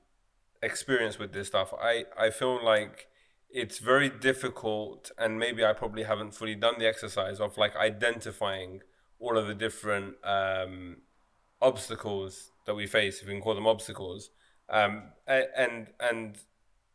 experience 0.62 1.18
with 1.18 1.32
this 1.32 1.47
stuff, 1.49 1.72
I 1.80 2.05
I 2.18 2.30
feel 2.30 2.62
like 2.62 3.09
it's 3.55 3.78
very 3.78 4.11
difficult 4.11 5.12
and 5.16 5.38
maybe 5.38 5.64
i 5.64 5.72
probably 5.72 6.02
haven't 6.02 6.34
fully 6.34 6.57
done 6.57 6.74
the 6.78 6.86
exercise 6.86 7.38
of 7.40 7.57
like 7.57 7.74
identifying 7.76 8.82
all 9.20 9.38
of 9.38 9.46
the 9.46 9.55
different 9.55 10.14
um, 10.24 10.96
obstacles 11.62 12.50
that 12.66 12.74
we 12.74 12.86
face 12.86 13.20
if 13.20 13.26
we 13.26 13.32
can 13.32 13.42
call 13.42 13.55
them 13.55 13.66
obstacles. 13.66 14.30
Um, 14.68 15.12
and 15.26 15.88
and 16.00 16.38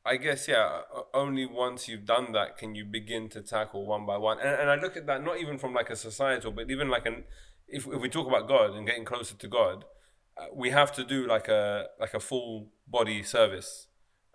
i 0.06 0.16
guess 0.16 0.48
yeah 0.48 0.82
only 1.14 1.46
once 1.46 1.88
you've 1.88 2.06
done 2.06 2.32
that 2.32 2.58
can 2.58 2.74
you 2.74 2.84
begin 2.84 3.30
to 3.30 3.42
tackle 3.42 3.86
one 3.86 4.06
by 4.08 4.18
one. 4.18 4.40
And, 4.40 4.62
and 4.62 4.70
i 4.72 4.76
look 4.76 4.98
at 4.98 5.06
that 5.06 5.24
not 5.24 5.40
even 5.40 5.60
from 5.60 5.74
like 5.74 5.92
a 5.92 5.96
societal 5.96 6.52
but 6.52 6.72
even 6.72 6.90
like 6.90 7.06
an 7.06 7.26
if, 7.68 7.86
if 7.86 8.02
we 8.02 8.10
talk 8.10 8.26
about 8.28 8.48
god 8.48 8.76
and 8.76 8.88
getting 8.88 9.06
closer 9.06 9.36
to 9.36 9.48
god 9.48 9.86
uh, 10.36 10.46
we 10.52 10.72
have 10.72 10.92
to 10.94 11.04
do 11.04 11.28
like 11.28 11.48
a 11.48 11.90
like 12.00 12.16
a 12.16 12.20
full 12.20 12.70
body 12.88 13.22
service 13.22 13.88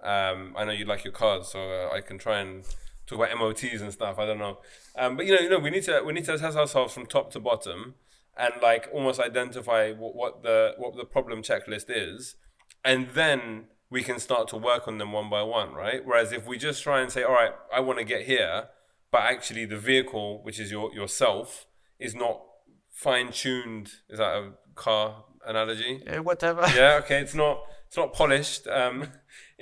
um, 0.05 0.55
I 0.57 0.65
know 0.65 0.73
you 0.73 0.85
like 0.85 1.05
your 1.05 1.13
cars, 1.13 1.49
so 1.49 1.61
uh, 1.61 1.95
I 1.95 2.01
can 2.01 2.19
try 2.19 2.41
and 2.41 2.65
talk 3.07 3.19
about 3.19 3.39
MOTs 3.39 3.81
and 3.81 3.93
stuff. 3.93 4.19
I 4.19 4.27
don't 4.27 4.39
know, 4.39 4.59
um, 4.97 5.17
but 5.17 5.27
you 5.27 5.35
know, 5.35 5.41
you 5.41 5.51
know, 5.51 5.59
we 5.59 5.71
need 5.71 5.85
to 5.85 6.03
we 6.05 6.13
need 6.13 6.25
to 6.27 6.35
assess 6.35 6.55
ourselves 6.55 6.93
from 6.93 7.07
top 7.07 7.33
to 7.33 7.41
bottom 7.41 7.95
and 8.37 8.55
like 8.63 8.89
almost 8.93 9.21
identify 9.21 9.93
what, 9.93 10.15
what 10.15 10.43
the 10.43 10.75
what 10.77 10.97
the 10.97 11.05
problem 11.05 11.43
checklist 11.43 11.87
is, 11.89 12.37
and 12.85 13.11
then 13.11 13.67
we 13.91 14.03
can 14.03 14.19
start 14.19 14.49
to 14.49 14.57
work 14.57 14.89
on 14.89 14.99
them 14.99 15.13
one 15.13 15.31
by 15.31 15.43
one, 15.43 15.73
right? 15.73 16.05
Whereas 16.05 16.33
if 16.33 16.47
we 16.47 16.59
just 16.59 16.83
try 16.83 17.01
and 17.01 17.11
say, 17.13 17.23
all 17.23 17.33
right, 17.33 17.53
I 17.73 17.81
want 17.81 17.99
to 18.01 18.05
get 18.05 18.23
here, 18.23 18.65
but 19.13 19.23
actually 19.23 19.67
the 19.67 19.79
vehicle, 19.79 20.43
which 20.43 20.59
is 20.59 20.71
your 20.71 20.93
yourself, 20.93 21.67
is 21.99 22.15
not 22.15 22.43
fine 22.91 23.31
tuned. 23.31 23.93
Is 24.09 24.19
that 24.19 24.35
a 24.37 24.53
car 24.75 25.25
analogy? 25.47 26.03
Yeah, 26.05 26.21
whatever. 26.21 26.67
Yeah, 26.75 27.01
okay. 27.05 27.21
It's 27.21 27.35
not 27.35 27.63
it's 27.87 27.97
not 27.97 28.13
polished. 28.13 28.67
Um, 28.67 29.09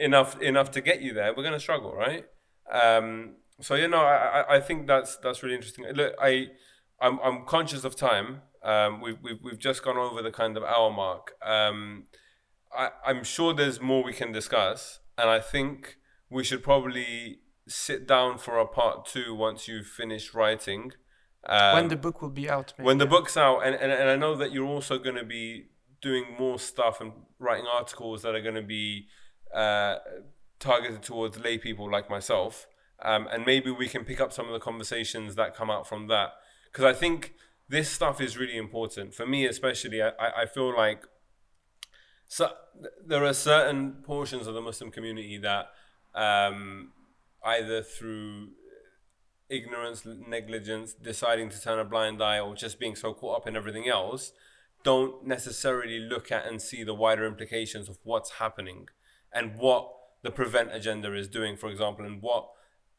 enough 0.02 0.40
enough 0.40 0.70
to 0.72 0.80
get 0.80 1.00
you 1.00 1.12
there, 1.14 1.32
we're 1.34 1.42
going 1.42 1.54
to 1.54 1.60
struggle, 1.60 1.94
right? 1.94 2.24
Um, 2.70 3.36
so 3.60 3.74
you 3.74 3.88
know, 3.88 4.00
I, 4.00 4.56
I 4.56 4.60
think 4.60 4.86
that's 4.86 5.16
that's 5.16 5.42
really 5.42 5.54
interesting. 5.54 5.84
Look, 5.94 6.14
I 6.20 6.48
I'm 7.00 7.18
I'm 7.20 7.44
conscious 7.44 7.84
of 7.84 7.96
time. 7.96 8.42
Um, 8.62 9.00
we've 9.00 9.18
we've 9.22 9.38
we've 9.42 9.58
just 9.58 9.82
gone 9.82 9.96
over 9.96 10.22
the 10.22 10.30
kind 10.30 10.56
of 10.56 10.62
hour 10.62 10.90
mark. 10.90 11.32
Um, 11.44 12.04
I 12.76 12.90
I'm 13.04 13.24
sure 13.24 13.54
there's 13.54 13.80
more 13.80 14.02
we 14.02 14.12
can 14.12 14.32
discuss, 14.32 15.00
and 15.16 15.30
I 15.30 15.40
think 15.40 15.96
we 16.30 16.44
should 16.44 16.62
probably 16.62 17.40
sit 17.68 18.06
down 18.06 18.38
for 18.38 18.58
a 18.58 18.66
part 18.66 19.06
two 19.06 19.34
once 19.34 19.68
you've 19.68 19.86
finished 19.86 20.34
writing. 20.34 20.92
Um, 21.46 21.74
when 21.74 21.88
the 21.88 21.96
book 21.96 22.22
will 22.22 22.30
be 22.30 22.48
out. 22.48 22.72
Maybe. 22.78 22.86
When 22.86 22.98
the 22.98 23.06
book's 23.06 23.36
out, 23.36 23.60
and, 23.66 23.74
and, 23.74 23.90
and 23.90 24.08
I 24.08 24.16
know 24.16 24.34
that 24.36 24.52
you're 24.52 24.66
also 24.66 24.98
going 24.98 25.16
to 25.16 25.24
be 25.24 25.66
doing 26.00 26.24
more 26.38 26.58
stuff 26.58 27.00
and 27.00 27.12
writing 27.38 27.66
articles 27.72 28.22
that 28.22 28.34
are 28.34 28.40
going 28.40 28.56
to 28.56 28.62
be 28.62 29.06
uh, 29.54 29.96
targeted 30.58 31.02
towards 31.02 31.38
lay 31.38 31.58
people 31.58 31.90
like 31.90 32.08
myself. 32.08 32.66
Um, 33.04 33.28
and 33.32 33.44
maybe 33.44 33.70
we 33.70 33.88
can 33.88 34.04
pick 34.04 34.20
up 34.20 34.32
some 34.32 34.46
of 34.46 34.52
the 34.52 34.60
conversations 34.60 35.34
that 35.34 35.56
come 35.56 35.70
out 35.70 35.88
from 35.88 36.06
that. 36.08 36.34
Because 36.70 36.84
I 36.84 36.92
think 36.92 37.34
this 37.68 37.88
stuff 37.88 38.20
is 38.20 38.36
really 38.36 38.56
important. 38.56 39.14
For 39.14 39.26
me, 39.26 39.44
especially, 39.46 40.02
I, 40.02 40.12
I 40.18 40.46
feel 40.46 40.74
like 40.76 41.02
so 42.26 42.50
there 43.04 43.24
are 43.26 43.34
certain 43.34 43.92
portions 44.04 44.46
of 44.46 44.54
the 44.54 44.62
Muslim 44.62 44.90
community 44.90 45.36
that 45.36 45.66
um, 46.14 46.92
either 47.44 47.82
through 47.82 48.52
ignorance, 49.50 50.06
negligence, 50.06 50.94
deciding 50.94 51.50
to 51.50 51.60
turn 51.60 51.78
a 51.78 51.84
blind 51.84 52.22
eye, 52.22 52.40
or 52.40 52.54
just 52.54 52.80
being 52.80 52.96
so 52.96 53.12
caught 53.12 53.36
up 53.36 53.46
in 53.46 53.54
everything 53.54 53.86
else, 53.86 54.32
don't 54.82 55.26
necessarily 55.26 55.98
look 55.98 56.32
at 56.32 56.46
and 56.46 56.62
see 56.62 56.82
the 56.82 56.94
wider 56.94 57.26
implications 57.26 57.88
of 57.88 57.98
what's 58.02 58.32
happening 58.32 58.88
and 59.34 59.56
what 59.56 59.90
the 60.22 60.30
prevent 60.30 60.72
agenda 60.72 61.14
is 61.14 61.28
doing, 61.28 61.56
for 61.56 61.68
example, 61.68 62.04
and 62.04 62.22
what 62.22 62.50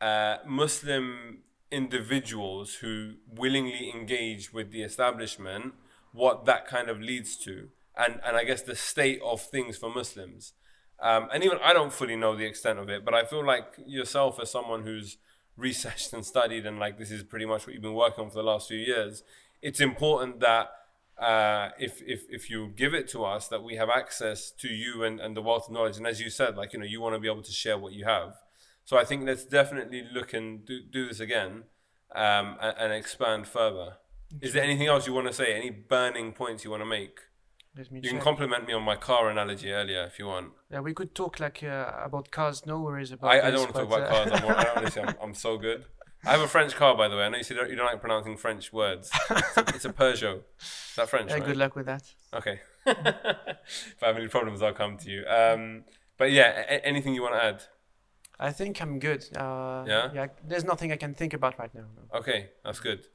uh, 0.01 0.37
Muslim 0.45 1.39
individuals 1.71 2.75
who 2.75 3.13
willingly 3.27 3.91
engage 3.93 4.53
with 4.53 4.71
the 4.71 4.83
establishment, 4.83 5.73
what 6.11 6.45
that 6.45 6.67
kind 6.67 6.89
of 6.89 7.01
leads 7.01 7.35
to, 7.37 7.69
and 7.97 8.19
and 8.25 8.37
I 8.37 8.43
guess 8.43 8.61
the 8.61 8.75
state 8.75 9.19
of 9.23 9.41
things 9.41 9.77
for 9.77 9.89
Muslims. 9.89 10.53
Um, 10.99 11.27
and 11.33 11.43
even 11.43 11.57
I 11.63 11.73
don't 11.73 11.91
fully 11.91 12.15
know 12.15 12.35
the 12.35 12.45
extent 12.45 12.79
of 12.79 12.89
it, 12.89 13.03
but 13.03 13.13
I 13.13 13.25
feel 13.25 13.45
like 13.45 13.73
yourself 13.85 14.39
as 14.39 14.51
someone 14.51 14.83
who's 14.83 15.17
researched 15.57 16.13
and 16.13 16.25
studied, 16.25 16.65
and 16.65 16.79
like 16.79 16.97
this 16.97 17.11
is 17.11 17.23
pretty 17.23 17.45
much 17.45 17.65
what 17.65 17.73
you've 17.73 17.81
been 17.81 17.93
working 17.93 18.25
on 18.25 18.29
for 18.29 18.37
the 18.37 18.43
last 18.43 18.67
few 18.67 18.77
years. 18.77 19.23
It's 19.61 19.79
important 19.79 20.39
that 20.41 20.69
uh, 21.17 21.69
if, 21.79 22.01
if 22.01 22.23
if 22.29 22.49
you 22.49 22.73
give 22.75 22.93
it 22.93 23.07
to 23.09 23.23
us, 23.23 23.47
that 23.49 23.63
we 23.63 23.75
have 23.75 23.89
access 23.89 24.51
to 24.51 24.67
you 24.67 25.03
and, 25.03 25.19
and 25.19 25.37
the 25.37 25.41
wealth 25.41 25.67
of 25.67 25.73
knowledge. 25.73 25.97
And 25.97 26.07
as 26.07 26.19
you 26.19 26.29
said, 26.29 26.57
like 26.57 26.73
you 26.73 26.79
know, 26.79 26.85
you 26.85 27.01
want 27.01 27.15
to 27.15 27.19
be 27.19 27.27
able 27.27 27.43
to 27.43 27.51
share 27.51 27.77
what 27.77 27.93
you 27.93 28.05
have. 28.05 28.35
So 28.85 28.97
I 28.97 29.05
think 29.05 29.25
let's 29.25 29.45
definitely 29.45 30.07
look 30.11 30.33
and 30.33 30.65
do, 30.65 30.81
do 30.81 31.07
this 31.07 31.19
again 31.19 31.63
um, 32.13 32.57
and, 32.61 32.75
and, 32.77 32.93
expand 32.93 33.47
further. 33.47 33.97
Okay. 34.35 34.47
Is 34.47 34.53
there 34.53 34.63
anything 34.63 34.87
else 34.87 35.07
you 35.07 35.13
want 35.13 35.27
to 35.27 35.33
say? 35.33 35.53
Any 35.53 35.69
burning 35.69 36.33
points 36.33 36.65
you 36.65 36.71
want 36.71 36.81
to 36.81 36.85
make? 36.85 37.19
you 37.75 38.01
check. 38.01 38.11
can 38.11 38.19
compliment 38.19 38.67
me 38.67 38.73
on 38.73 38.83
my 38.83 38.95
car 38.95 39.29
analogy 39.29 39.71
earlier 39.71 40.03
if 40.03 40.19
you 40.19 40.27
want. 40.27 40.51
Yeah, 40.69 40.81
we 40.81 40.93
could 40.93 41.15
talk 41.15 41.39
like 41.39 41.63
uh, 41.63 41.91
about 42.03 42.29
cars. 42.29 42.65
No 42.65 42.79
worries 42.81 43.11
about. 43.11 43.31
I, 43.31 43.47
I 43.47 43.51
don't 43.51 43.61
want 43.61 43.75
to 43.75 43.79
talk 43.79 43.87
about 43.87 44.01
uh, 44.01 44.09
cars. 44.09 44.41
I'm, 44.41 44.77
honestly, 44.77 45.01
I'm, 45.01 45.15
I'm 45.21 45.33
so 45.33 45.57
good. 45.57 45.85
I 46.25 46.31
have 46.31 46.41
a 46.41 46.47
French 46.47 46.75
car, 46.75 46.95
by 46.95 47.07
the 47.07 47.17
way. 47.17 47.23
I 47.23 47.29
know 47.29 47.37
you, 47.37 47.55
don't, 47.55 47.69
you 47.69 47.75
don't 47.75 47.85
like 47.85 47.99
pronouncing 47.99 48.37
French 48.37 48.71
words. 48.71 49.11
It's 49.29 49.57
a, 49.57 49.65
it's 49.75 49.85
a 49.85 49.89
Peugeot. 49.93 50.41
Is 50.59 50.93
that 50.95 51.09
French? 51.09 51.29
Yeah, 51.29 51.35
right? 51.37 51.45
good 51.45 51.57
luck 51.57 51.75
with 51.75 51.85
that. 51.87 52.03
Okay. 52.33 52.61
if 52.85 54.01
I 54.01 54.07
have 54.07 54.17
any 54.17 54.27
problems, 54.27 54.61
I'll 54.61 54.73
come 54.73 54.97
to 54.97 55.09
you. 55.09 55.25
Um, 55.27 55.83
but 56.17 56.31
yeah, 56.31 56.63
a- 56.69 56.85
anything 56.85 57.13
you 57.13 57.21
want 57.21 57.35
to 57.35 57.43
add? 57.43 57.63
I 58.39 58.51
think 58.51 58.81
I'm 58.81 58.99
good. 58.99 59.25
Uh, 59.35 59.83
yeah. 59.87 60.09
Yeah. 60.13 60.27
There's 60.47 60.63
nothing 60.63 60.91
I 60.91 60.95
can 60.97 61.13
think 61.13 61.33
about 61.33 61.59
right 61.59 61.73
now. 61.73 61.85
No. 61.95 62.19
Okay, 62.19 62.51
that's 62.63 62.79
good. 62.79 63.05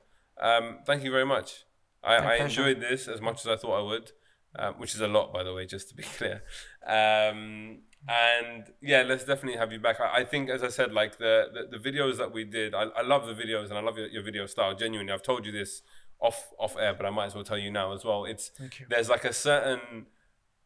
Um, 0.40 0.80
thank 0.86 1.02
you 1.02 1.10
very 1.10 1.26
much. 1.26 1.64
I, 2.04 2.16
I 2.16 2.34
enjoyed 2.36 2.80
this 2.80 3.08
as 3.08 3.20
much 3.20 3.40
as 3.40 3.46
I 3.48 3.56
thought 3.56 3.78
I 3.78 3.82
would. 3.82 4.12
um, 4.56 4.74
which 4.74 4.94
is 4.94 5.00
a 5.00 5.08
lot, 5.08 5.32
by 5.32 5.42
the 5.42 5.52
way, 5.52 5.66
just 5.66 5.88
to 5.88 5.94
be 5.94 6.02
clear. 6.18 6.42
Um, 6.86 7.80
and 8.06 8.64
yeah, 8.80 9.02
let's 9.02 9.24
definitely 9.24 9.58
have 9.58 9.72
you 9.72 9.80
back. 9.80 10.00
I, 10.00 10.20
I 10.20 10.24
think, 10.24 10.50
as 10.50 10.62
I 10.62 10.68
said, 10.68 10.92
like 10.92 11.18
the, 11.18 11.46
the, 11.52 11.78
the 11.78 11.90
videos 11.90 12.18
that 12.18 12.32
we 12.32 12.44
did, 12.44 12.74
I, 12.74 12.84
I 12.96 13.02
love 13.02 13.26
the 13.26 13.34
videos 13.34 13.68
and 13.68 13.74
I 13.74 13.80
love 13.80 13.98
your, 13.98 14.08
your 14.08 14.22
video 14.22 14.46
style. 14.46 14.74
Genuinely, 14.74 15.12
I've 15.12 15.22
told 15.22 15.44
you 15.44 15.52
this 15.52 15.82
off 16.20 16.50
off 16.58 16.76
air, 16.78 16.94
but 16.94 17.06
I 17.06 17.10
might 17.10 17.26
as 17.26 17.34
well 17.34 17.44
tell 17.44 17.58
you 17.58 17.70
now 17.70 17.92
as 17.92 18.04
well. 18.04 18.24
It's 18.24 18.50
there's 18.88 19.08
like 19.08 19.24
a 19.24 19.32
certain 19.32 20.06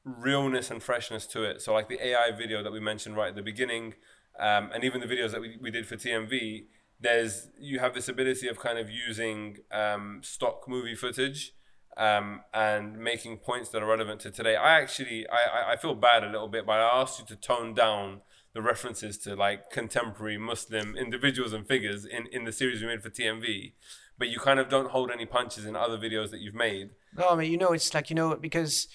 realness 0.05 0.71
and 0.71 0.83
freshness 0.83 1.27
to 1.29 1.45
it. 1.45 1.63
So 1.63 1.73
like 1.73 1.89
the 1.89 2.05
AI 2.05 2.31
video 2.37 2.63
that 2.63 2.73
we 2.73 2.81
mentioned 2.81 3.17
right 3.17 3.29
at 3.29 3.37
the 3.37 3.43
beginning, 3.43 3.95
um, 4.39 4.71
and 4.75 4.85
even 4.85 5.01
the 5.01 5.07
videos 5.07 5.33
that 5.33 5.41
we, 5.41 5.57
we 5.61 5.71
did 5.71 5.87
for 5.87 5.97
TMV, 5.97 6.67
there's 7.01 7.49
you 7.59 7.79
have 7.81 7.95
this 7.95 8.09
ability 8.09 8.49
of 8.49 8.59
kind 8.59 8.79
of 8.79 8.91
using 8.91 9.59
um, 9.71 10.21
stock 10.23 10.69
movie 10.69 10.95
footage 10.95 11.55
um, 11.97 12.41
and 12.55 12.99
making 12.99 13.39
points 13.39 13.69
that 13.71 13.83
are 13.83 13.87
relevant 13.87 14.21
to 14.21 14.31
today. 14.31 14.57
I 14.57 14.81
actually 14.81 15.27
I, 15.29 15.73
I 15.73 15.77
feel 15.77 15.95
bad 15.95 16.25
a 16.25 16.31
little 16.31 16.49
bit, 16.49 16.67
but 16.67 16.79
I 16.79 17.01
asked 17.01 17.19
you 17.19 17.27
to 17.27 17.37
tone 17.37 17.75
down 17.75 18.21
the 18.55 18.63
references 18.63 19.17
to 19.19 19.35
like 19.35 19.71
contemporary 19.71 20.39
Muslim 20.39 20.97
individuals 20.97 21.53
and 21.53 21.67
figures 21.67 22.05
in, 22.05 22.27
in 22.33 22.45
the 22.45 22.53
series 22.53 22.81
we 22.81 22.87
made 22.87 23.03
for 23.03 23.11
TMV. 23.11 23.73
But 24.19 24.29
you 24.29 24.39
kind 24.39 24.61
of 24.61 24.69
don't 24.69 24.91
hold 24.91 25.11
any 25.11 25.25
punches 25.25 25.65
in 25.65 25.75
other 25.75 25.97
videos 25.97 26.31
that 26.31 26.41
you've 26.41 26.55
made. 26.55 26.91
No, 27.17 27.31
I 27.31 27.37
mean, 27.37 27.51
you 27.51 27.59
know, 27.59 27.73
it's 27.73 27.93
like, 27.95 28.11
you 28.11 28.17
know, 28.17 28.37
because, 28.37 28.89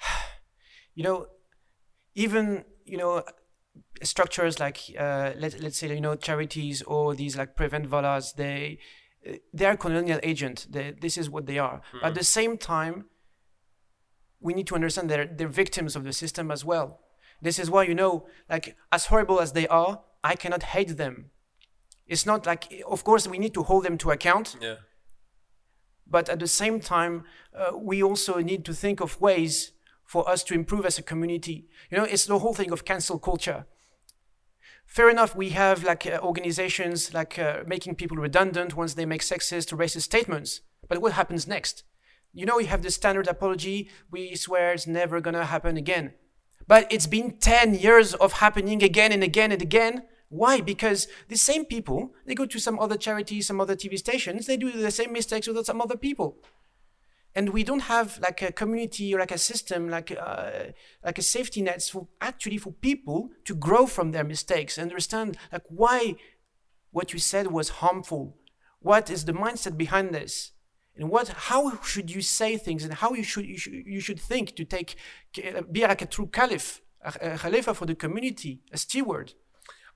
you 0.94 1.02
know, 1.02 1.26
even, 2.14 2.64
you 2.84 2.96
know, 2.96 3.24
structures 4.02 4.60
like, 4.60 4.80
uh, 4.98 5.32
let, 5.36 5.60
let's 5.60 5.78
say, 5.78 5.92
you 5.92 6.00
know, 6.00 6.14
charities 6.14 6.82
or 6.82 7.14
these 7.14 7.36
like 7.36 7.56
prevent 7.56 7.90
volas, 7.90 8.34
they, 8.36 8.78
they 9.52 9.66
are 9.66 9.76
colonial 9.76 10.18
agent. 10.22 10.66
They, 10.70 10.94
this 10.98 11.18
is 11.18 11.28
what 11.28 11.46
they 11.46 11.58
are. 11.58 11.82
Mm-hmm. 11.94 12.06
At 12.06 12.14
the 12.14 12.24
same 12.24 12.56
time, 12.56 13.06
we 14.40 14.54
need 14.54 14.66
to 14.68 14.74
understand 14.74 15.10
that 15.10 15.36
they're 15.36 15.48
victims 15.48 15.96
of 15.96 16.04
the 16.04 16.12
system 16.12 16.50
as 16.50 16.64
well. 16.64 17.00
This 17.42 17.58
is 17.58 17.70
why 17.70 17.84
you 17.84 17.94
know, 17.94 18.26
like 18.48 18.76
as 18.92 19.06
horrible 19.06 19.40
as 19.40 19.52
they 19.52 19.66
are, 19.68 20.00
I 20.22 20.34
cannot 20.36 20.62
hate 20.62 20.96
them. 20.96 21.30
It's 22.06 22.26
not 22.26 22.46
like, 22.46 22.82
of 22.86 23.04
course, 23.04 23.28
we 23.28 23.38
need 23.38 23.54
to 23.54 23.62
hold 23.62 23.84
them 23.84 23.96
to 23.98 24.10
account. 24.10 24.56
Yeah. 24.60 24.76
But 26.06 26.28
at 26.28 26.40
the 26.40 26.48
same 26.48 26.80
time, 26.80 27.24
uh, 27.54 27.76
we 27.76 28.02
also 28.02 28.40
need 28.40 28.64
to 28.64 28.74
think 28.74 29.00
of 29.00 29.20
ways 29.20 29.72
for 30.04 30.28
us 30.28 30.42
to 30.44 30.54
improve 30.54 30.84
as 30.84 30.98
a 30.98 31.02
community. 31.02 31.68
You 31.88 31.98
know, 31.98 32.04
it's 32.04 32.26
the 32.26 32.40
whole 32.40 32.52
thing 32.52 32.72
of 32.72 32.84
cancel 32.84 33.18
culture 33.18 33.66
fair 34.90 35.08
enough 35.08 35.36
we 35.36 35.50
have 35.50 35.84
like 35.84 36.04
uh, 36.04 36.18
organizations 36.22 37.14
like 37.14 37.38
uh, 37.38 37.62
making 37.64 37.94
people 37.94 38.16
redundant 38.16 38.76
once 38.76 38.94
they 38.94 39.06
make 39.06 39.22
sexist 39.22 39.72
or 39.72 39.76
racist 39.76 40.02
statements. 40.02 40.60
But 40.88 41.00
what 41.00 41.12
happens 41.12 41.46
next? 41.46 41.84
You 42.32 42.44
know 42.44 42.58
you 42.58 42.66
have 42.66 42.82
the 42.82 42.90
standard 42.90 43.28
apology 43.28 43.88
we 44.10 44.34
swear 44.34 44.72
it's 44.72 44.86
never 44.86 45.20
gonna 45.20 45.44
happen 45.44 45.76
again. 45.76 46.14
But 46.66 46.92
it's 46.92 47.06
been 47.06 47.38
10 47.38 47.74
years 47.74 48.14
of 48.14 48.34
happening 48.34 48.82
again 48.82 49.12
and 49.12 49.22
again 49.22 49.52
and 49.52 49.62
again. 49.62 50.02
Why? 50.28 50.60
Because 50.60 51.08
the 51.28 51.36
same 51.36 51.64
people 51.64 52.12
they 52.26 52.34
go 52.34 52.46
to 52.46 52.58
some 52.58 52.78
other 52.78 52.96
charity, 52.96 53.40
some 53.42 53.60
other 53.60 53.76
tv 53.76 53.96
stations 53.96 54.46
they 54.46 54.56
do 54.56 54.72
the 54.72 54.90
same 54.90 55.12
mistakes 55.12 55.46
with 55.46 55.64
some 55.64 55.80
other 55.80 55.96
people 55.96 56.36
and 57.34 57.50
we 57.50 57.62
don't 57.62 57.80
have 57.80 58.18
like 58.20 58.42
a 58.42 58.52
community 58.52 59.14
or 59.14 59.20
like 59.20 59.30
a 59.30 59.38
system 59.38 59.88
like 59.88 60.10
uh, 60.18 60.50
like 61.04 61.18
a 61.18 61.22
safety 61.22 61.62
nets 61.62 61.88
for 61.88 62.08
actually 62.20 62.58
for 62.58 62.72
people 62.72 63.30
to 63.44 63.54
grow 63.54 63.86
from 63.86 64.10
their 64.12 64.24
mistakes 64.24 64.78
and 64.78 64.90
understand 64.90 65.36
like 65.52 65.62
why 65.68 66.16
what 66.90 67.12
you 67.12 67.18
said 67.18 67.46
was 67.48 67.68
harmful. 67.68 68.36
What 68.80 69.10
is 69.10 69.24
the 69.24 69.32
mindset 69.32 69.76
behind 69.76 70.14
this? 70.14 70.52
And 70.96 71.08
what 71.08 71.28
how 71.28 71.80
should 71.82 72.10
you 72.10 72.22
say 72.22 72.56
things 72.56 72.84
and 72.84 72.94
how 72.94 73.12
you 73.14 73.22
should 73.22 73.46
you 73.46 73.58
should, 73.58 73.72
you 73.72 74.00
should 74.00 74.20
think 74.20 74.56
to 74.56 74.64
take 74.64 74.96
be 75.70 75.82
like 75.82 76.02
a 76.02 76.06
true 76.06 76.26
caliph 76.26 76.80
a, 77.02 77.34
a 77.34 77.38
khalifa 77.38 77.74
for 77.74 77.86
the 77.86 77.94
community 77.94 78.60
a 78.72 78.78
steward? 78.78 79.34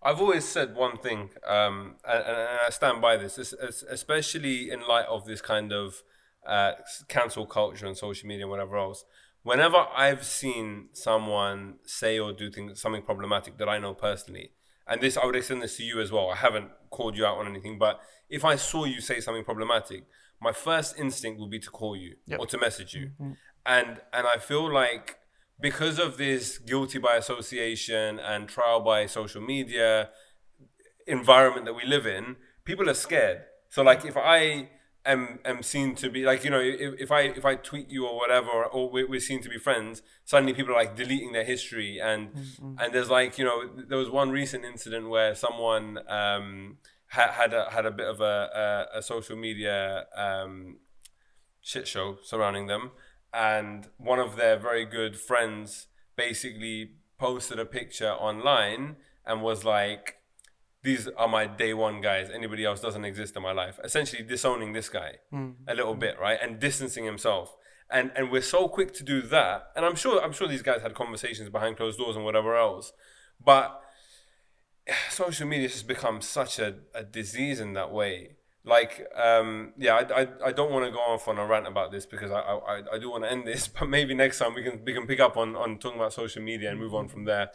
I've 0.03 0.21
always 0.21 0.45
said 0.45 0.75
one 0.75 0.99
thing, 0.99 1.31
um, 1.47 1.95
and, 2.07 2.23
and, 2.25 2.37
I 2.67 2.69
stand 2.69 3.01
by 3.01 3.17
this, 3.17 3.39
especially 3.39 4.71
in 4.71 4.87
light 4.87 5.07
of 5.07 5.25
this 5.25 5.41
kind 5.41 5.73
of 5.73 6.03
uh, 6.47 6.73
cancel 7.09 7.47
culture 7.47 7.87
and 7.87 7.97
social 7.97 8.29
media 8.29 8.45
and 8.45 8.51
whatever 8.51 8.77
else. 8.77 9.05
Whenever 9.43 9.87
I've 9.95 10.25
seen 10.25 10.89
someone 10.93 11.75
say 11.85 12.19
or 12.19 12.33
do 12.33 12.51
things 12.51 12.81
something 12.81 13.03
problematic 13.03 13.59
that 13.59 13.69
I 13.69 13.79
know 13.79 13.95
personally, 13.95 14.53
and 14.87 15.01
this 15.01 15.17
I 15.17 15.27
would 15.27 15.37
extend 15.37 15.63
this 15.63 15.77
to 15.77 15.83
you 15.83 16.01
as 16.01 16.11
well. 16.11 16.31
I 16.31 16.37
haven't 16.37 16.71
called 16.91 17.17
you 17.17 17.27
out 17.27 17.39
on 17.39 17.47
anything, 17.47 17.79
but 17.79 18.01
if 18.29 18.45
I 18.45 18.57
saw 18.57 18.85
you 18.85 19.01
say 19.01 19.21
something 19.21 19.45
problematic, 19.45 20.05
my 20.41 20.53
first 20.53 20.99
instinct 20.99 21.41
would 21.41 21.51
be 21.51 21.59
to 21.59 21.71
call 21.71 21.97
you 21.97 22.17
yep. 22.27 22.41
or 22.41 22.47
to 22.47 22.59
message 22.59 22.95
you, 22.95 23.11
mm-hmm. 23.21 23.33
and 23.67 24.01
and 24.13 24.27
I 24.27 24.39
feel 24.39 24.73
like 24.73 25.19
because 25.61 25.99
of 25.99 26.17
this 26.17 26.59
guilty 26.59 26.99
by 26.99 27.17
association 27.17 28.19
and 28.19 28.49
trial 28.49 28.81
by 28.81 29.07
social 29.07 29.41
media 29.41 30.11
environment 31.07 31.67
that 31.67 31.75
we 31.75 31.85
live 31.85 32.07
in, 32.07 32.37
people 32.65 32.89
are 32.89 32.95
scared. 32.95 33.43
So 33.69 33.83
like 33.83 34.05
if 34.05 34.17
I 34.17 34.71
am 35.07 35.39
am 35.45 35.63
seen 35.63 35.95
to 35.97 36.11
be 36.11 36.25
like 36.25 36.45
you 36.45 36.51
know 36.51 36.61
if, 36.61 37.01
if 37.01 37.13
I 37.13 37.21
if 37.23 37.45
I 37.45 37.57
tweet 37.57 37.91
you 37.91 38.07
or 38.07 38.17
whatever 38.17 38.65
or 38.65 38.91
we're, 38.91 39.09
we're 39.09 39.21
seen 39.21 39.43
to 39.43 39.49
be 39.49 39.59
friends, 39.59 40.03
suddenly 40.25 40.55
people 40.55 40.73
are 40.73 40.79
like 40.79 40.97
deleting 40.97 41.33
their 41.33 41.45
history 41.45 42.01
and 42.01 42.33
mm-hmm. 42.33 42.75
and 42.79 42.93
there's 42.93 43.11
like 43.11 43.39
you 43.39 43.45
know 43.45 43.69
there 43.89 43.99
was 43.99 44.11
one 44.11 44.31
recent 44.31 44.65
incident 44.65 45.09
where 45.09 45.35
someone 45.35 45.99
um, 46.09 46.79
had 47.09 47.31
had 47.31 47.55
a, 47.55 47.71
had 47.71 47.87
a 47.87 47.91
bit 47.91 48.07
of 48.07 48.21
a 48.21 48.87
a, 48.95 48.99
a 48.99 49.03
social 49.03 49.37
media 49.37 50.07
um, 50.17 50.79
shit 51.61 51.87
show 51.87 52.19
surrounding 52.23 52.67
them, 52.67 52.93
and 53.33 53.89
one 53.99 54.19
of 54.19 54.37
their 54.37 54.59
very 54.59 54.85
good 54.85 55.17
friends 55.17 55.87
basically 56.17 56.93
posted 57.19 57.59
a 57.59 57.65
picture 57.65 58.11
online 58.11 58.97
and 59.27 59.43
was 59.43 59.65
like 59.65 60.19
these 60.85 61.09
are 61.09 61.27
my 61.27 61.47
day 61.47 61.73
one 61.75 62.01
guys. 62.03 62.29
Anybody 62.31 62.65
else 62.65 62.81
doesn't 62.81 63.05
exist 63.05 63.35
in 63.37 63.43
my 63.43 63.53
life. 63.53 63.81
Essentially 63.83 64.23
disowning 64.23 64.75
this 64.75 64.91
guy 64.91 65.17
mm. 65.33 65.55
a 65.67 65.75
little 65.75 65.95
bit, 65.95 66.17
right? 66.21 66.39
And 66.41 66.61
distancing 66.61 67.05
himself. 67.05 67.57
And 67.91 68.13
and 68.15 68.31
we're 68.31 68.43
so 68.43 68.69
quick 68.69 68.93
to 68.95 69.03
do 69.03 69.23
that. 69.23 69.71
And 69.75 69.85
I'm 69.85 69.97
sure 69.97 70.23
I'm 70.23 70.33
sure 70.33 70.47
these 70.47 70.63
guys 70.63 70.83
had 70.83 70.95
conversations 70.95 71.49
behind 71.49 71.79
closed 71.79 71.99
doors 71.99 72.17
and 72.17 72.25
whatever 72.25 72.55
else. 72.55 72.93
But 73.43 73.81
social 75.11 75.49
media 75.49 75.69
has 75.69 75.83
become 75.83 76.21
such 76.21 76.59
a, 76.59 76.77
a 76.95 77.03
disease 77.03 77.61
in 77.61 77.73
that 77.73 77.91
way. 77.91 78.37
Like, 78.67 79.07
um, 79.15 79.75
yeah, 79.77 79.95
I, 79.97 80.23
I, 80.23 80.29
I 80.47 80.53
don't 80.53 80.71
want 80.71 80.87
to 80.87 80.91
go 80.91 80.99
off 80.99 81.29
on 81.29 81.39
a 81.39 81.47
rant 81.47 81.67
about 81.67 81.93
this 81.93 82.07
because 82.07 82.31
I, 82.31 82.41
I, 82.41 82.83
I 82.95 82.99
do 82.99 83.11
want 83.11 83.25
to 83.25 83.31
end 83.31 83.47
this, 83.47 83.69
but 83.79 83.89
maybe 83.89 84.15
next 84.15 84.39
time 84.39 84.55
we 84.55 84.63
can 84.63 84.83
we 84.85 84.93
can 84.93 85.07
pick 85.07 85.21
up 85.21 85.37
on, 85.37 85.57
on 85.57 85.79
talking 85.79 85.99
about 85.99 86.13
social 86.13 86.43
media 86.43 86.71
and 86.71 86.79
move 86.79 86.95
on 86.95 87.09
from 87.09 87.25
there. 87.25 87.51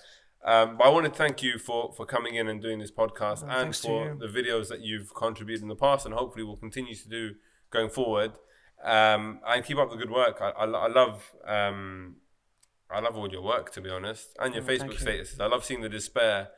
Um, 0.46 0.78
but 0.78 0.86
I 0.86 0.90
want 0.90 1.06
to 1.06 1.12
thank 1.12 1.44
you 1.44 1.58
for, 1.58 1.92
for 1.96 2.06
coming 2.06 2.36
in 2.36 2.48
and 2.48 2.62
doing 2.62 2.80
this 2.80 2.92
podcast 2.92 3.46
well, 3.46 3.60
and 3.60 3.76
for 3.76 4.16
the 4.16 4.28
videos 4.28 4.70
that 4.70 4.80
you've 4.82 5.14
contributed 5.14 5.62
in 5.62 5.68
the 5.68 5.76
past 5.76 6.06
and 6.06 6.16
hopefully 6.16 6.44
will 6.44 6.58
continue 6.58 6.96
to 6.96 7.10
do 7.10 7.36
going 7.72 7.90
forward. 7.90 8.32
Um, 8.82 9.42
and 9.46 9.66
keep 9.66 9.78
up 9.78 9.92
the 9.92 9.98
good 9.98 10.10
work. 10.12 10.38
I, 10.42 10.52
I, 10.52 10.66
I 10.66 10.88
love 10.88 11.34
um, 11.46 12.16
I 12.90 13.02
love 13.02 13.18
all 13.18 13.30
your 13.30 13.42
work 13.42 13.74
to 13.74 13.82
be 13.82 13.90
honest 13.90 14.30
and 14.40 14.54
your 14.56 14.64
Facebook 14.64 14.98
statuses. 14.98 15.42
I 15.42 15.48
love 15.48 15.66
seeing 15.66 15.82
the 15.82 15.90
despair 15.90 16.50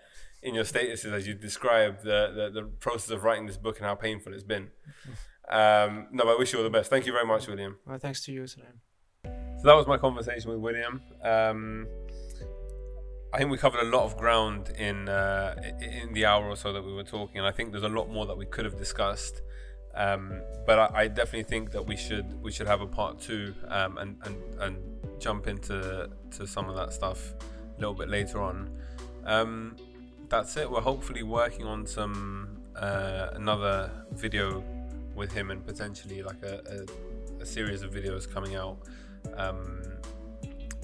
in 0.43 0.53
your 0.53 0.63
statuses 0.63 1.11
as 1.11 1.27
you 1.27 1.33
describe 1.33 2.03
the, 2.03 2.51
the, 2.53 2.61
the 2.61 2.67
process 2.67 3.09
of 3.09 3.23
writing 3.23 3.47
this 3.47 3.57
book 3.57 3.77
and 3.77 3.85
how 3.85 3.95
painful 3.95 4.33
it's 4.33 4.43
been. 4.43 4.69
Um, 5.49 6.07
no, 6.11 6.23
but 6.23 6.35
I 6.35 6.37
wish 6.37 6.53
you 6.53 6.59
all 6.59 6.63
the 6.63 6.69
best. 6.69 6.89
Thank 6.89 7.05
you 7.05 7.11
very 7.11 7.25
much, 7.25 7.45
William. 7.47 7.77
Well, 7.85 7.97
thanks 7.97 8.23
to 8.25 8.31
you, 8.31 8.47
Salim. 8.47 8.79
So 9.25 9.67
that 9.67 9.75
was 9.75 9.85
my 9.85 9.97
conversation 9.97 10.49
with 10.49 10.59
William. 10.59 11.01
Um, 11.21 11.87
I 13.33 13.37
think 13.37 13.49
we 13.49 13.57
covered 13.57 13.81
a 13.81 13.89
lot 13.89 14.03
of 14.03 14.17
ground 14.17 14.71
in 14.77 15.07
uh, 15.07 15.55
in 15.81 16.13
the 16.13 16.25
hour 16.25 16.49
or 16.49 16.57
so 16.57 16.73
that 16.73 16.83
we 16.83 16.93
were 16.93 17.03
talking, 17.03 17.37
and 17.37 17.47
I 17.47 17.51
think 17.51 17.71
there's 17.71 17.83
a 17.83 17.89
lot 17.89 18.09
more 18.09 18.25
that 18.25 18.37
we 18.37 18.45
could 18.45 18.65
have 18.65 18.77
discussed. 18.77 19.41
Um, 19.93 20.41
but 20.65 20.79
I, 20.79 21.01
I, 21.01 21.07
definitely 21.09 21.43
think 21.43 21.71
that 21.71 21.85
we 21.85 21.97
should 21.97 22.41
we 22.41 22.51
should 22.51 22.67
have 22.67 22.79
a 22.79 22.87
part 22.87 23.19
two 23.19 23.53
um, 23.67 23.97
and, 23.97 24.17
and 24.23 24.37
and 24.59 24.77
jump 25.19 25.47
into 25.47 26.09
to 26.31 26.47
some 26.47 26.69
of 26.69 26.75
that 26.77 26.93
stuff 26.93 27.33
a 27.77 27.79
little 27.79 27.93
bit 27.93 28.09
later 28.09 28.41
on. 28.41 28.69
Um, 29.25 29.75
that's 30.29 30.55
it. 30.55 30.69
We're 30.69 30.81
hopefully 30.81 31.23
working 31.23 31.65
on 31.65 31.85
some 31.85 32.61
uh, 32.75 33.29
another 33.33 33.91
video 34.11 34.63
with 35.13 35.31
him 35.33 35.51
and 35.51 35.65
potentially 35.65 36.23
like 36.23 36.41
a, 36.41 36.85
a, 37.39 37.43
a 37.43 37.45
series 37.45 37.81
of 37.81 37.91
videos 37.91 38.31
coming 38.31 38.55
out 38.55 38.77
um, 39.35 39.81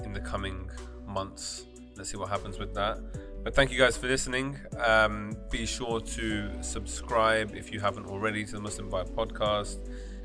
in 0.03 0.11
the 0.11 0.19
coming 0.19 0.69
months 1.06 1.65
let's 1.98 2.10
see 2.11 2.18
what 2.18 2.30
happens 2.30 2.60
with 2.60 2.74
that. 2.76 2.98
But 3.44 3.56
thank 3.56 3.72
you 3.72 3.78
guys 3.78 3.98
for 3.98 4.07
listening. 4.07 4.57
Um, 4.78 5.36
be 5.49 5.65
sure 5.65 6.02
to 6.02 6.52
subscribe 6.61 7.56
if 7.56 7.72
you 7.72 7.80
haven't 7.80 8.07
already 8.07 8.44
to 8.45 8.52
the 8.52 8.60
Muslim 8.60 8.90
Vibe 8.90 9.11
podcast. 9.11 9.80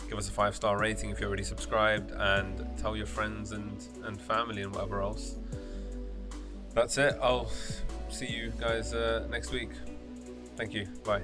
Give 0.08 0.18
us 0.18 0.28
a 0.28 0.32
five 0.32 0.54
star 0.54 0.78
rating 0.78 1.10
if 1.10 1.20
you're 1.20 1.28
already 1.28 1.44
subscribed, 1.44 2.10
and 2.10 2.66
tell 2.76 2.96
your 2.96 3.06
friends 3.06 3.52
and, 3.52 3.86
and 4.04 4.20
family 4.20 4.62
and 4.62 4.74
whatever 4.74 5.00
else. 5.00 5.36
That's 6.74 6.98
it. 6.98 7.16
I'll 7.22 7.50
see 8.08 8.26
you 8.26 8.52
guys 8.58 8.92
uh, 8.92 9.26
next 9.30 9.52
week. 9.52 9.70
Thank 10.56 10.74
you. 10.74 10.86
Bye. 11.04 11.22